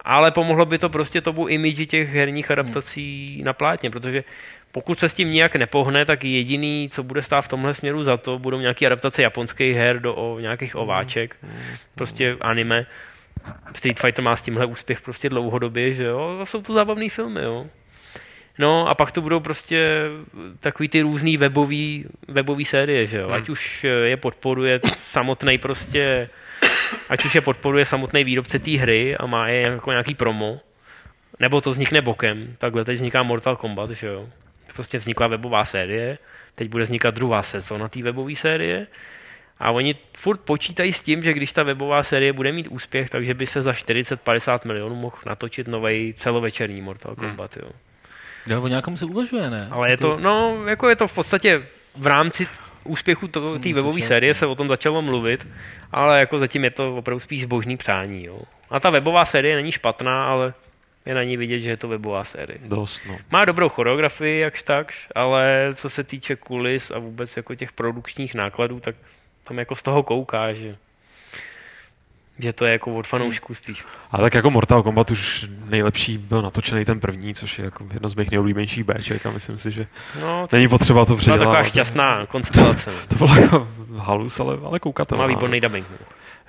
ale 0.00 0.30
pomohlo 0.30 0.66
by 0.66 0.78
to 0.78 0.88
prostě 0.88 1.20
tomu 1.20 1.48
imidži 1.48 1.86
těch 1.86 2.08
herních 2.08 2.50
adaptací 2.50 3.42
na 3.44 3.52
plátně, 3.52 3.90
protože 3.90 4.24
pokud 4.72 4.98
se 4.98 5.08
s 5.08 5.12
tím 5.12 5.30
nijak 5.30 5.56
nepohne, 5.56 6.04
tak 6.04 6.24
jediný, 6.24 6.88
co 6.92 7.02
bude 7.02 7.22
stát 7.22 7.40
v 7.40 7.48
tomhle 7.48 7.74
směru 7.74 8.02
za 8.02 8.16
to, 8.16 8.38
budou 8.38 8.60
nějaké 8.60 8.86
adaptace 8.86 9.22
japonských 9.22 9.76
her 9.76 10.00
do 10.00 10.14
o, 10.14 10.40
nějakých 10.40 10.76
ováček, 10.76 11.36
prostě 11.94 12.36
anime. 12.40 12.86
Street 13.74 14.00
Fighter 14.00 14.24
má 14.24 14.36
s 14.36 14.42
tímhle 14.42 14.66
úspěch 14.66 15.00
prostě 15.00 15.28
dlouhodobě, 15.28 15.94
že 15.94 16.04
jo, 16.04 16.38
a 16.42 16.46
jsou 16.46 16.62
to 16.62 16.72
zábavné 16.72 17.08
filmy, 17.08 17.42
jo. 17.42 17.66
No 18.58 18.88
a 18.88 18.94
pak 18.94 19.12
to 19.12 19.20
budou 19.20 19.40
prostě 19.40 20.04
takový 20.60 20.88
ty 20.88 21.00
různý 21.02 21.36
webový, 21.36 22.06
webový 22.28 22.64
série, 22.64 23.06
že 23.06 23.18
jo. 23.18 23.30
Ať 23.30 23.48
už 23.48 23.86
je 24.04 24.16
podporuje 24.16 24.80
samotný 25.10 25.58
prostě, 25.58 26.28
ať 27.08 27.24
už 27.24 27.34
je 27.34 27.40
podporuje 27.40 27.84
samotný 27.84 28.24
výrobce 28.24 28.58
té 28.58 28.70
hry 28.70 29.16
a 29.16 29.26
má 29.26 29.48
je 29.48 29.68
jako 29.68 29.90
nějaký 29.90 30.14
promo, 30.14 30.60
nebo 31.38 31.60
to 31.60 31.70
vznikne 31.70 32.00
bokem. 32.00 32.54
Takhle 32.58 32.84
teď 32.84 32.96
vzniká 32.96 33.22
Mortal 33.22 33.56
Kombat, 33.56 33.90
že 33.90 34.06
jo. 34.06 34.28
Prostě 34.74 34.98
vznikla 34.98 35.26
webová 35.26 35.64
série, 35.64 36.18
teď 36.54 36.68
bude 36.68 36.84
vznikat 36.84 37.14
druhá 37.14 37.42
sezóna 37.42 37.88
té 37.88 38.02
webové 38.02 38.36
série 38.36 38.86
a 39.60 39.70
oni 39.70 39.94
furt 40.16 40.40
počítají 40.40 40.92
s 40.92 41.02
tím, 41.02 41.22
že 41.22 41.32
když 41.32 41.52
ta 41.52 41.62
webová 41.62 42.02
série 42.02 42.32
bude 42.32 42.52
mít 42.52 42.68
úspěch, 42.68 43.10
takže 43.10 43.34
by 43.34 43.46
se 43.46 43.62
za 43.62 43.72
40-50 43.72 44.60
milionů 44.64 44.94
mohl 44.94 45.16
natočit 45.26 45.68
nový 45.68 46.14
celovečerní 46.18 46.80
Mortal 46.80 47.14
Kombat, 47.14 47.56
jo. 47.56 47.70
Jo, 48.46 48.62
o 48.62 48.68
nějakom 48.68 48.96
se 48.96 49.04
uvažuje, 49.04 49.50
ne? 49.50 49.68
Ale 49.70 49.90
je 49.90 49.96
to, 49.96 50.18
no, 50.20 50.64
jako 50.66 50.88
je 50.88 50.96
to 50.96 51.08
v 51.08 51.14
podstatě 51.14 51.62
v 51.96 52.06
rámci 52.06 52.46
úspěchu 52.84 53.28
té 53.62 53.72
webové 53.74 54.00
série 54.00 54.34
se 54.34 54.46
o 54.46 54.54
tom 54.54 54.68
začalo 54.68 55.02
mluvit, 55.02 55.46
ale 55.92 56.20
jako 56.20 56.38
zatím 56.38 56.64
je 56.64 56.70
to 56.70 56.96
opravdu 56.96 57.20
spíš 57.20 57.42
zbožný 57.42 57.76
přání. 57.76 58.24
Jo. 58.24 58.40
A 58.70 58.80
ta 58.80 58.90
webová 58.90 59.24
série 59.24 59.56
není 59.56 59.72
špatná, 59.72 60.24
ale 60.24 60.52
je 61.06 61.14
na 61.14 61.22
ní 61.22 61.36
vidět, 61.36 61.58
že 61.58 61.70
je 61.70 61.76
to 61.76 61.88
webová 61.88 62.24
série. 62.24 62.58
Dost, 62.64 63.02
no. 63.08 63.18
Má 63.30 63.44
dobrou 63.44 63.68
choreografii, 63.68 64.40
jakž 64.40 64.62
takž, 64.62 65.08
ale 65.14 65.70
co 65.74 65.90
se 65.90 66.04
týče 66.04 66.36
kulis 66.36 66.90
a 66.90 66.98
vůbec 66.98 67.36
jako 67.36 67.54
těch 67.54 67.72
produkčních 67.72 68.34
nákladů, 68.34 68.80
tak 68.80 68.96
tam 69.44 69.58
jako 69.58 69.74
z 69.76 69.82
toho 69.82 70.02
kouká, 70.02 70.52
že, 70.52 70.76
že 72.38 72.52
to 72.52 72.64
je 72.66 72.72
jako 72.72 72.94
od 72.96 73.06
fanoušků 73.06 73.54
spíš. 73.54 73.84
A 74.10 74.18
tak 74.18 74.34
jako 74.34 74.50
Mortal 74.50 74.82
Kombat 74.82 75.10
už 75.10 75.46
nejlepší 75.64 76.18
byl 76.18 76.42
natočený 76.42 76.84
ten 76.84 77.00
první, 77.00 77.34
což 77.34 77.58
je 77.58 77.64
jako 77.64 77.86
jedno 77.92 78.08
z 78.08 78.14
mých 78.14 78.30
nejoblíbenějších 78.30 78.84
Bček 78.84 79.26
a 79.26 79.30
myslím 79.30 79.58
si, 79.58 79.70
že 79.70 79.86
No, 80.20 80.46
to 80.46 80.56
není 80.56 80.68
potřeba 80.68 81.00
to 81.00 81.06
byla 81.06 81.18
předělat. 81.18 81.38
taková 81.40 81.62
šťastná 81.62 82.26
konstelace. 82.26 82.90
no. 82.96 82.96
To 83.08 83.14
bylo 83.14 83.36
jako 83.40 83.68
halus, 83.96 84.40
ale, 84.40 84.58
ale 84.64 84.78
koukat 84.78 85.08
To 85.08 85.16
má 85.16 85.26
výborný 85.26 85.60
dubbing. 85.60 85.86
no. 85.90 85.96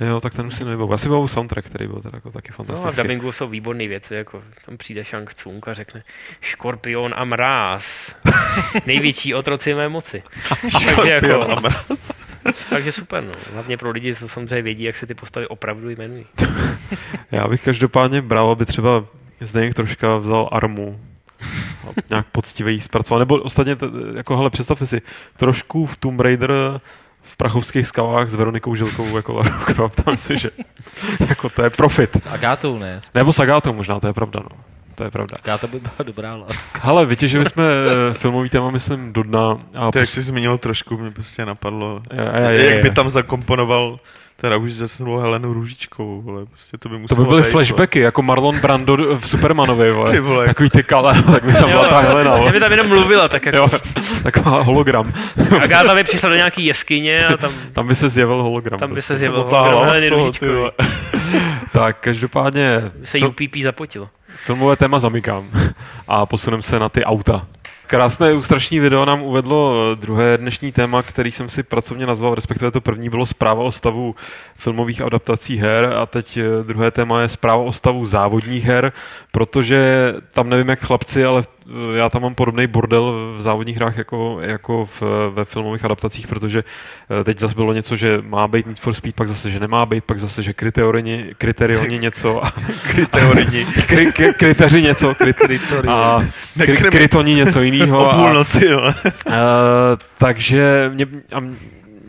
Jo, 0.07 0.21
tak 0.21 0.33
ten 0.33 0.45
už 0.47 0.55
si 0.55 0.63
nevybavu. 0.63 0.93
Asi 0.93 1.07
byl 1.07 1.27
soundtrack, 1.27 1.65
který 1.65 1.87
byl 1.87 2.01
teda 2.01 2.17
jako 2.17 2.31
taky 2.31 2.47
No 2.49 2.53
a 2.59 2.63
v 2.63 2.67
fantastický. 2.67 3.01
dubbingu 3.01 3.31
jsou 3.31 3.47
výborné 3.47 3.87
věci, 3.87 4.13
jako 4.15 4.43
tam 4.65 4.77
přijde 4.77 5.03
Shang 5.03 5.33
Tsung 5.33 5.67
a 5.67 5.73
řekne 5.73 6.03
Škorpion 6.41 7.13
a 7.17 7.25
mráz. 7.25 8.15
Největší 8.85 9.33
otroci 9.33 9.73
mé 9.73 9.89
moci. 9.89 10.23
jako, 11.05 11.51
a 11.51 11.59
mráz. 11.59 12.11
takže 12.69 12.91
super, 12.91 13.23
no. 13.23 13.31
Hlavně 13.53 13.77
pro 13.77 13.91
lidi, 13.91 14.15
co 14.15 14.29
samozřejmě 14.29 14.61
vědí, 14.61 14.83
jak 14.83 14.95
se 14.95 15.07
ty 15.07 15.13
postavy 15.13 15.47
opravdu 15.47 15.89
jmenují. 15.89 16.25
Já 17.31 17.47
bych 17.47 17.61
každopádně 17.61 18.21
bral, 18.21 18.51
aby 18.51 18.65
třeba 18.65 19.05
Zdeněk 19.41 19.73
troška 19.73 20.15
vzal 20.15 20.49
armu 20.51 20.99
a 21.83 21.91
nějak 22.09 22.25
poctivě 22.31 22.73
jí 22.73 22.79
zpracoval. 22.79 23.19
Nebo 23.19 23.35
ostatně, 23.35 23.75
t- 23.75 23.85
jako 24.15 24.37
hele, 24.37 24.49
představte 24.49 24.87
si, 24.87 25.01
trošku 25.37 25.85
v 25.85 25.97
Tomb 25.97 26.19
Raider 26.19 26.53
v 27.21 27.37
prachovských 27.37 27.87
skalách 27.87 28.29
s 28.29 28.35
Veronikou 28.35 28.75
Žilkovou 28.75 29.15
jako 29.15 29.33
Lara 29.33 29.59
Croft, 29.65 30.03
tam 30.03 30.17
si, 30.17 30.37
že 30.37 30.49
jako 31.29 31.49
to 31.49 31.63
je 31.63 31.69
profit. 31.69 32.15
S 32.15 32.25
Agátou, 32.25 32.79
ne? 32.79 32.99
S 33.01 33.13
Nebo 33.13 33.33
s 33.33 33.39
Agátou 33.39 33.73
možná, 33.73 33.99
to 33.99 34.07
je 34.07 34.13
pravda, 34.13 34.39
no. 34.43 34.57
To 35.01 35.05
je 35.05 35.11
pravda. 35.11 35.35
Agáta 35.43 35.67
by 35.67 35.79
byla 35.79 35.93
dobrá, 36.03 36.33
ale... 36.33 36.43
Hele, 36.81 37.05
vytěžili 37.05 37.45
jsme 37.45 37.63
eh, 37.63 38.13
filmový 38.13 38.49
téma, 38.49 38.69
myslím, 38.71 39.13
do 39.13 39.23
dna. 39.23 39.57
A 39.77 39.91
To, 39.91 39.99
jak 39.99 40.09
jsi 40.09 40.21
zmínil 40.21 40.57
trošku, 40.57 40.97
mě 40.97 41.11
prostě 41.11 41.45
napadlo, 41.45 42.01
Je, 42.13 42.19
je, 42.45 42.51
je, 42.59 42.65
jak 42.65 42.75
je. 42.75 42.81
by 42.81 42.89
tam 42.89 43.09
zakomponoval 43.09 43.99
teda 44.37 44.57
už 44.57 44.73
zesnulou 44.73 45.17
Helenu 45.17 45.53
Růžičkovou, 45.53 46.21
vole, 46.21 46.45
prostě 46.45 46.77
to 46.77 46.89
by 46.89 46.95
To 46.95 46.99
muselo 46.99 47.23
by 47.23 47.29
byly 47.29 47.41
být, 47.41 47.49
flashbacky, 47.49 47.99
jako 47.99 48.21
Marlon 48.21 48.59
Brando 48.59 48.97
v 49.19 49.29
Supermanovi, 49.29 49.91
vole. 49.91 50.11
Ty 50.11 50.19
vole. 50.19 50.45
Takový 50.47 50.69
ty 50.69 50.83
kale, 50.83 51.23
tak 51.31 51.43
by 51.43 51.53
tam 51.53 51.69
byla 51.71 51.87
ta 51.87 51.99
Helena, 51.99 52.35
vole. 52.37 52.51
by 52.51 52.59
tam 52.59 52.71
jenom 52.71 52.87
mluvila, 52.87 53.27
tak 53.27 53.45
jako 53.45 53.57
Jo, 53.57 53.67
taková 54.23 54.61
hologram. 54.61 55.13
Agáta 55.63 55.95
by 55.95 56.03
přišla 56.03 56.29
do 56.29 56.35
nějaký 56.35 56.65
jeskyně 56.65 57.25
a 57.25 57.37
tam, 57.37 57.51
Tam 57.73 57.87
by 57.87 57.95
se 57.95 58.09
zjevil 58.09 58.43
hologram. 58.43 58.79
tam 58.79 58.89
by 58.89 58.93
prostě. 58.93 59.13
se 59.13 59.17
zjevil 59.17 59.43
hlava 59.43 59.85
Heleny 59.85 60.31
ty 60.39 60.47
vole. 60.47 60.71
Tak, 61.73 61.97
každopádně 61.99 62.81
se 63.03 63.17
fil- 63.17 63.27
UPP 63.27 63.55
zapotilo. 63.63 64.09
Filmové 64.45 64.75
téma 64.75 64.99
zamykám 64.99 65.49
a 66.07 66.25
posuneme 66.25 66.63
se 66.63 66.79
na 66.79 66.89
ty 66.89 67.03
auta. 67.03 67.47
Krásné 67.91 68.31
ilustrační 68.31 68.79
video 68.79 69.05
nám 69.05 69.21
uvedlo 69.21 69.95
druhé 69.95 70.37
dnešní 70.37 70.71
téma, 70.71 71.03
který 71.03 71.31
jsem 71.31 71.49
si 71.49 71.63
pracovně 71.63 72.05
nazval, 72.05 72.35
respektive 72.35 72.71
to 72.71 72.81
první 72.81 73.09
bylo 73.09 73.25
zpráva 73.25 73.63
o 73.63 73.71
stavu 73.71 74.15
filmových 74.55 75.01
adaptací 75.01 75.57
her 75.57 75.93
a 75.97 76.05
teď 76.05 76.37
eh, 76.37 76.63
druhé 76.63 76.91
téma 76.91 77.21
je 77.21 77.27
zpráva 77.27 77.63
o 77.63 77.71
stavu 77.71 78.05
závodních 78.05 78.65
her, 78.65 78.91
protože 79.31 80.13
tam 80.33 80.49
nevím 80.49 80.69
jak 80.69 80.79
chlapci, 80.79 81.25
ale 81.25 81.43
eh, 81.43 81.97
já 81.97 82.09
tam 82.09 82.21
mám 82.21 82.35
podobný 82.35 82.67
bordel 82.67 83.33
v 83.37 83.41
závodních 83.41 83.75
hrách 83.75 83.97
jako, 83.97 84.37
jako 84.41 84.85
v, 84.85 85.01
ve 85.33 85.45
filmových 85.45 85.85
adaptacích, 85.85 86.27
protože 86.27 86.63
eh, 87.19 87.23
teď 87.23 87.39
zase 87.39 87.55
bylo 87.55 87.73
něco, 87.73 87.95
že 87.95 88.17
má 88.21 88.47
být 88.47 88.67
Need 88.67 88.79
for 88.79 88.93
Speed, 88.93 89.15
pak 89.15 89.27
zase, 89.27 89.51
že 89.51 89.59
nemá 89.59 89.85
být, 89.85 90.03
pak 90.03 90.19
zase, 90.19 90.43
že 90.43 90.53
kriterioni, 90.53 91.25
kriterioni 91.37 91.99
něco 92.07 92.45
a 92.45 92.53
Kriteorini. 92.91 93.65
kri, 93.87 94.11
kri, 94.11 94.33
kriteři 94.33 94.81
něco, 94.81 95.15
kri, 95.15 95.33
a 95.87 96.21
kri, 96.53 96.77
krytoni 96.77 97.35
něco 97.35 97.61
jiného. 97.81 98.03
O 98.05 98.11
A, 98.11 98.17
půlnoci, 98.17 98.65
jo. 98.65 98.81
uh, 98.81 98.93
takže 100.17 100.91
mě, 100.93 101.07
a 101.33 101.39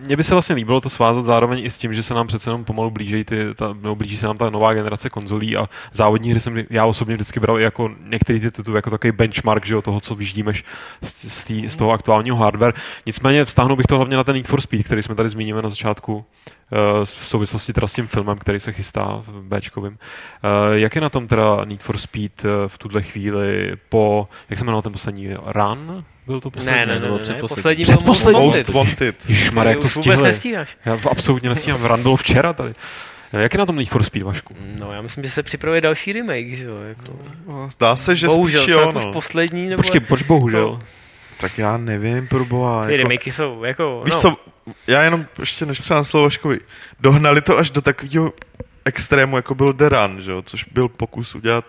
mně 0.02 0.16
by 0.16 0.24
se 0.24 0.34
vlastně 0.34 0.54
líbilo 0.54 0.80
to 0.80 0.90
svázat 0.90 1.24
zároveň 1.24 1.64
i 1.64 1.70
s 1.70 1.78
tím, 1.78 1.94
že 1.94 2.02
se 2.02 2.14
nám 2.14 2.26
přece 2.26 2.50
jenom 2.50 2.64
pomalu 2.64 2.90
blíží 2.90 3.24
ty, 3.24 3.54
ta, 3.54 3.68
nebo 3.68 3.96
blíží 3.96 4.16
se 4.16 4.26
nám 4.26 4.38
ta 4.38 4.50
nová 4.50 4.74
generace 4.74 5.10
konzolí 5.10 5.56
a 5.56 5.68
závodní 5.92 6.30
hry 6.30 6.40
jsem 6.40 6.64
já 6.70 6.86
osobně 6.86 7.14
vždycky 7.14 7.40
bral 7.40 7.60
i 7.60 7.62
jako 7.62 7.90
některý 8.04 8.40
ty 8.40 8.50
tituly 8.50 8.78
jako 8.78 8.90
takový 8.90 9.12
benchmark, 9.12 9.66
že 9.66 9.74
jo, 9.74 9.82
toho, 9.82 10.00
co 10.00 10.14
vyždíme 10.14 10.52
z, 11.02 11.32
z, 11.32 11.44
tý, 11.44 11.68
z 11.68 11.76
toho 11.76 11.90
aktuálního 11.90 12.36
hardware. 12.36 12.74
Nicméně 13.06 13.44
vztáhnu 13.44 13.76
bych 13.76 13.86
to 13.86 13.96
hlavně 13.96 14.16
na 14.16 14.24
ten 14.24 14.36
Need 14.36 14.46
for 14.46 14.60
Speed, 14.60 14.86
který 14.86 15.02
jsme 15.02 15.14
tady 15.14 15.28
zmínili 15.28 15.62
na 15.62 15.68
začátku 15.68 16.24
eh, 16.72 16.76
v 17.04 17.08
souvislosti 17.08 17.72
teda 17.72 17.86
s 17.86 17.92
tím 17.92 18.06
filmem, 18.06 18.38
který 18.38 18.60
se 18.60 18.72
chystá 18.72 19.22
v 19.26 19.42
Bčkovým. 19.42 19.98
Eh, 20.44 20.78
Jak 20.78 20.94
je 20.94 21.00
na 21.00 21.08
tom 21.08 21.26
teda 21.26 21.64
Need 21.64 21.82
for 21.82 21.98
Speed 21.98 22.44
eh, 22.44 22.48
v 22.68 22.78
tuhle 22.78 23.02
chvíli 23.02 23.76
po, 23.88 24.28
jak 24.50 24.58
se 24.58 24.64
jmenoval 24.64 24.82
ten 24.82 24.92
poslední, 24.92 25.34
Run? 25.46 26.04
Byl 26.26 26.40
to 26.40 26.50
poslední? 26.50 26.78
Ne, 26.80 26.86
ne, 26.86 26.94
ne, 26.94 27.00
nebo 27.00 27.12
ne, 27.14 27.18
ne. 27.18 27.22
předposlední. 27.22 27.56
poslední 27.56 27.84
byl 27.84 27.96
Předposlední. 27.96 28.46
Most 28.46 28.68
Wanted. 28.68 29.16
Ježišmarja, 29.28 29.70
jak 29.70 29.80
to 29.80 29.88
stihli. 29.88 30.32
Já 30.84 30.98
absolutně 31.10 31.48
nestíhám, 31.48 31.84
Run 31.84 32.02
bylo 32.02 32.16
včera 32.16 32.52
tady. 32.52 32.74
Jak 33.32 33.54
je 33.54 33.58
na 33.58 33.66
tom 33.66 33.76
Need 33.76 33.88
for 33.88 34.02
Speed, 34.02 34.22
Vašku? 34.24 34.56
No, 34.78 34.92
já 34.92 35.02
myslím, 35.02 35.24
že 35.24 35.30
se 35.30 35.42
připravuje 35.42 35.80
další 35.80 36.12
remake, 36.12 36.56
že 36.56 36.64
jo? 36.64 36.76
Jako, 36.76 37.18
No, 37.46 37.70
Zdá 37.70 37.96
se, 37.96 38.16
že 38.16 38.26
bohužel, 38.26 38.62
spíš 38.62 38.72
jo, 38.74 38.80
jako 38.80 39.00
no. 39.00 39.12
poslední, 39.12 39.66
nebo... 39.66 39.82
Počkej, 39.82 40.00
proč 40.00 40.22
bohužel? 40.22 40.80
Tak 41.40 41.58
já 41.58 41.76
nevím, 41.76 42.28
pro 42.28 42.44
boha. 42.44 42.86
Ty 42.86 42.92
Jako, 42.92 43.08
remakey 43.08 43.32
jsou 43.32 43.64
jako, 43.64 44.02
víš 44.04 44.14
no, 44.14 44.20
co, 44.20 44.36
já 44.86 45.02
jenom 45.02 45.26
ještě 45.40 45.66
než 45.66 45.80
předám 45.80 46.04
slovo 46.04 46.24
Vaškovi, 46.24 46.60
dohnali 47.00 47.40
to 47.40 47.58
až 47.58 47.70
do 47.70 47.82
takového 47.82 48.32
extrému, 48.84 49.36
jako 49.36 49.54
byl 49.54 49.72
The 49.72 49.88
Run, 49.88 50.20
že 50.20 50.30
jo, 50.30 50.42
což 50.42 50.64
byl 50.64 50.88
pokus 50.88 51.34
udělat 51.34 51.64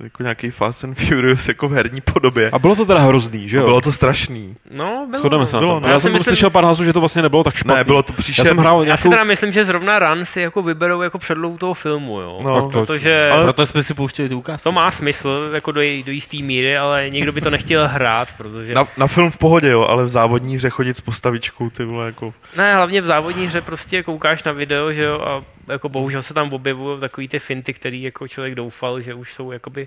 jako 0.00 0.22
nějaký 0.22 0.50
Fast 0.50 0.84
and 0.84 0.94
Furious 0.98 1.48
jako 1.48 1.68
v 1.68 1.72
herní 1.72 2.00
podobě. 2.00 2.50
A 2.52 2.58
bylo 2.58 2.76
to 2.76 2.86
teda 2.86 3.00
hrozný, 3.00 3.48
že 3.48 3.58
A 3.58 3.60
jo? 3.60 3.66
bylo 3.66 3.80
to 3.80 3.92
strašný. 3.92 4.56
no, 4.70 5.06
bylo, 5.10 5.18
Shodneme 5.20 5.46
se 5.46 5.56
na 5.56 5.60
bylo, 5.60 5.74
tom. 5.74 5.82
no. 5.82 5.88
Já, 5.88 5.92
Já 5.94 5.98
jsem 6.00 6.12
myslím- 6.12 6.30
slyšel 6.32 6.50
pár 6.50 6.64
hlasů, 6.64 6.84
že 6.84 6.92
to 6.92 7.00
vlastně 7.00 7.22
nebylo 7.22 7.44
tak 7.44 7.54
špatný. 7.54 7.76
Ne, 7.76 7.84
bylo 7.84 8.02
to 8.02 8.12
Já 8.12 8.16
příšerný. 8.16 8.48
jsem 8.48 8.56
hrál 8.58 8.84
Já 8.84 8.96
si 8.96 9.08
nějakou... 9.08 9.10
teda 9.18 9.24
myslím, 9.28 9.52
že 9.52 9.64
zrovna 9.64 9.98
Run 9.98 10.24
si 10.24 10.40
jako 10.40 10.62
vyberou 10.62 11.02
jako 11.02 11.18
předlohu 11.18 11.58
toho 11.58 11.74
filmu, 11.74 12.20
jo. 12.20 12.40
No, 12.42 12.62
Tak 12.62 12.72
to- 12.72 12.78
Protože 12.86 13.20
Ale- 13.20 13.42
Proto 13.44 13.66
jsme 13.66 13.82
si 13.82 13.94
pouštěli 13.94 14.28
ty 14.28 14.34
ukázky. 14.34 14.64
to 14.64 14.72
má 14.72 14.90
smysl 14.90 15.50
jako 15.54 15.72
do, 15.72 15.80
do 15.80 16.12
jisté 16.12 16.36
míry, 16.36 16.76
ale 16.78 17.10
nikdo 17.10 17.32
by 17.32 17.40
to 17.40 17.50
nechtěl 17.50 17.88
hrát, 17.88 18.28
protože... 18.38 18.74
Na, 18.74 18.84
na 18.96 19.06
film 19.06 19.30
v 19.30 19.36
pohodě, 19.38 19.68
jo, 19.70 19.82
ale 19.84 20.04
v 20.04 20.08
závodní 20.08 20.56
hře 20.56 20.70
chodit 20.70 20.96
s 20.96 21.00
postavičkou, 21.00 21.70
ty 21.70 21.84
vole, 21.84 22.06
jako... 22.06 22.34
Ne, 22.56 22.74
hlavně 22.74 23.00
v 23.00 23.04
závodní 23.04 23.46
hře 23.46 23.60
prostě 23.60 24.02
koukáš 24.02 24.44
na 24.44 24.52
video, 24.52 24.92
že 24.92 25.02
jo, 25.02 25.20
a 25.20 25.42
jako 25.72 25.88
bohužel 25.88 26.22
se 26.22 26.34
tam 26.34 26.52
objevují 26.52 27.00
takový 27.00 27.28
ty 27.28 27.38
finty, 27.38 27.72
který 27.74 28.02
jako 28.02 28.28
člověk 28.28 28.54
doufal, 28.54 29.00
že 29.00 29.14
už 29.14 29.32
jsou 29.34 29.52
jakoby 29.52 29.85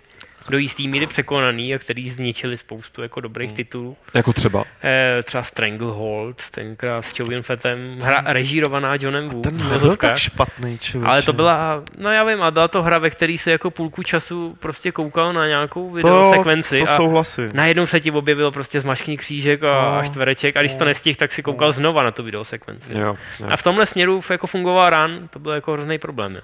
do 0.49 0.57
jistý 0.57 0.87
míry 0.87 1.07
překonaný 1.07 1.75
a 1.75 1.79
který 1.79 2.09
zničili 2.09 2.57
spoustu 2.57 3.01
jako 3.01 3.21
dobrých 3.21 3.53
titulů. 3.53 3.97
Jako 4.13 4.33
třeba. 4.33 4.63
Eh, 4.83 5.23
třeba 5.23 5.43
Stranglehold, 5.43 6.49
tenkrát 6.49 7.01
s 7.01 7.19
Joey 7.19 7.41
Fettem, 7.41 7.97
hra 8.01 8.23
režírovaná 8.25 8.95
Johnem 8.99 9.29
Wu. 9.29 9.41
Ten 9.41 9.57
nebyl 9.57 9.79
vozovkách. 9.79 10.09
tak 10.09 10.17
špatný, 10.19 10.79
člověče. 10.79 11.09
Ale 11.11 11.21
to 11.21 11.33
byla, 11.33 11.83
no 11.97 12.11
já 12.11 12.23
vím, 12.23 12.41
a 12.41 12.51
byla 12.51 12.67
to 12.67 12.83
hra, 12.83 12.97
ve 12.99 13.09
které 13.09 13.37
se 13.37 13.51
jako 13.51 13.71
půlku 13.71 14.03
času 14.03 14.57
prostě 14.59 14.91
koukal 14.91 15.33
na 15.33 15.47
nějakou 15.47 15.89
to, 15.89 15.95
video 15.95 16.15
jo, 16.17 16.31
sekvenci 16.35 16.79
to 16.79 16.91
a 16.91 16.95
souhlasím. 16.95 17.51
najednou 17.53 17.87
se 17.87 17.99
ti 17.99 18.11
objevilo 18.11 18.51
prostě 18.51 18.81
zmaškný 18.81 19.17
křížek 19.17 19.63
a, 19.63 19.67
No. 19.91 19.97
a 19.97 20.03
čtvereček 20.05 20.57
a 20.57 20.59
když 20.59 20.73
to 20.73 20.83
No. 20.83 20.85
nestihl, 20.87 21.15
tak 21.19 21.31
si 21.31 21.43
koukal 21.43 21.71
znova 21.71 22.03
na 22.03 22.11
tu 22.11 22.23
video 22.23 22.45
sekvenci. 22.45 22.91
Jo, 22.97 23.15
jo. 23.39 23.47
A 23.49 23.57
v 23.57 23.63
tomhle 23.63 23.85
směru 23.85 24.21
jako 24.29 24.47
fungoval 24.47 24.89
RAN, 24.89 25.27
to 25.27 25.39
byl 25.39 25.51
jako 25.51 25.71
hrozný 25.73 25.97
problém. 25.97 26.35
Jo. 26.35 26.41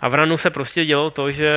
A 0.00 0.08
v 0.08 0.14
RANu 0.14 0.38
se 0.38 0.50
prostě 0.50 0.84
dělo 0.84 1.10
to, 1.10 1.30
že 1.30 1.50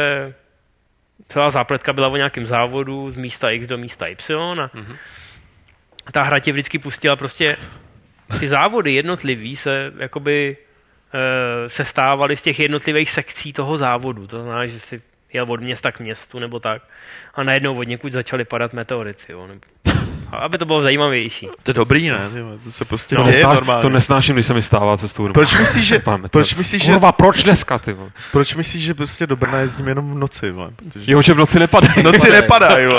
celá 1.28 1.52
zápletka 1.52 1.94
byla 1.94 2.08
o 2.08 2.16
nějakém 2.16 2.46
závodu 2.46 3.12
z 3.12 3.16
místa 3.18 3.50
X 3.50 3.68
do 3.68 3.78
místa 3.78 4.08
Y 4.08 4.60
a 4.62 4.70
Mhm. 4.74 4.96
ta 6.12 6.24
hra 6.24 6.40
tě 6.40 6.52
vždycky 6.52 6.80
pustila 6.80 7.16
prostě 7.16 7.58
ty 8.40 8.48
závody 8.48 8.94
jednotlivý 8.94 9.56
se 9.56 9.92
jakoby 9.98 10.58
e, 11.14 11.70
se 11.70 11.86
stávaly 11.86 12.36
z 12.36 12.42
těch 12.42 12.60
jednotlivých 12.60 13.12
sekcí 13.12 13.54
toho 13.54 13.78
závodu. 13.78 14.28
To 14.28 14.42
znamená, 14.44 14.66
že 14.66 14.80
si 14.80 14.98
jel 15.34 15.46
od 15.50 15.62
města 15.62 15.92
k 15.92 16.00
městu 16.00 16.40
nebo 16.40 16.60
tak 16.60 16.82
a 17.34 17.44
najednou 17.44 17.78
od 17.80 17.84
někud 17.88 18.14
začaly 18.14 18.46
padat 18.46 18.74
meteority. 18.74 19.32
Jo, 19.32 19.48
nebo, 19.48 19.62
aby 20.32 20.58
to 20.58 20.66
bylo 20.66 20.82
zajímavější. 20.82 21.48
To 21.64 21.70
je 21.70 21.74
dobrý, 21.74 22.10
ne? 22.10 22.30
vole, 22.42 22.58
To 22.64 22.72
se 22.72 22.86
prostě 22.86 23.16
To, 23.16 23.24
děje 23.24 23.34
nesnáš, 23.36 23.54
normálně. 23.56 23.82
to 23.82 23.90
nesnáším, 23.90 24.36
když 24.36 24.46
se 24.46 24.54
mi 24.54 24.62
stává 24.62 24.98
cestou. 24.98 25.34
Proč 25.34 25.60
myslíš, 25.60 25.86
že, 25.88 26.02
proč 26.32 26.56
myslíš, 26.56 26.84
že, 26.84 26.92
Kurva, 26.92 27.12
proč 27.12 27.44
dneska, 27.44 27.80
ty 27.80 27.94
vole? 27.94 28.10
proč 28.32 28.56
myslíš, 28.56 28.84
že 28.84 28.94
prostě 28.94 29.28
do 29.28 29.36
Brna 29.36 29.60
jezdím 29.60 29.88
jenom 29.88 30.12
v 30.12 30.18
noci, 30.18 30.52
vole? 30.52 30.70
Protože 30.76 31.12
Jo, 31.12 31.22
že 31.22 31.34
v 31.34 31.38
noci 31.38 31.60
nepadá. 31.60 31.88
v 31.88 32.04
noci 32.04 32.32
nepadá, 32.32 32.78
jo. 32.78 32.98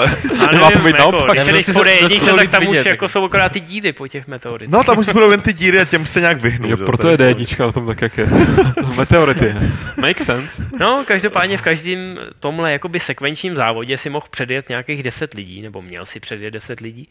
A 0.48 0.52
Nemá 0.52 0.70
to 0.70 0.78
být 0.78 0.98
naopak. 0.98 1.46
Když 1.46 1.66
se- 1.66 1.72
D1, 1.72 2.18
se 2.20 2.30
to 2.30 2.36
tak 2.36 2.50
tam 2.50 2.62
už 2.62 2.68
vidět, 2.68 2.86
jako 2.86 3.08
jsou 3.08 3.24
akorát 3.24 3.52
ty 3.52 3.60
díry 3.60 3.92
po 3.92 4.08
těch 4.08 4.26
meteoritech. 4.26 4.72
No 4.72 4.84
tam 4.84 4.98
už 4.98 5.08
budou 5.08 5.30
jen 5.30 5.40
ty 5.40 5.52
díry 5.52 5.80
a 5.80 5.84
těm 5.84 6.06
se 6.06 6.20
nějak 6.20 6.40
vyhnu. 6.40 6.68
Jo, 6.70 6.76
proto 6.76 7.02
To 7.02 7.08
je 7.08 7.14
v 7.16 7.18
pohodě. 7.18 7.44
D1 7.44 7.66
na 7.66 7.72
tom 7.72 7.86
tak, 7.86 8.02
jak 8.02 8.18
je. 8.18 8.26
Meteority. 8.98 9.54
Make 9.96 10.24
sense. 10.24 10.64
No, 10.80 11.04
každopádně 11.06 11.58
v 11.58 11.62
každém 11.62 12.18
tomhle 12.40 12.72
jakoby 12.72 13.00
sekvenčním 13.00 13.56
závodě 13.56 13.98
si 13.98 14.10
mohl 14.10 14.26
předjet 14.30 14.68
nějakých 14.68 15.02
10 15.02 15.34
lidí, 15.34 15.62
nebo 15.62 15.82
měl 15.82 16.06
si 16.06 16.20
předjet 16.20 16.50
10 16.54 16.80
lidí. 16.80 17.08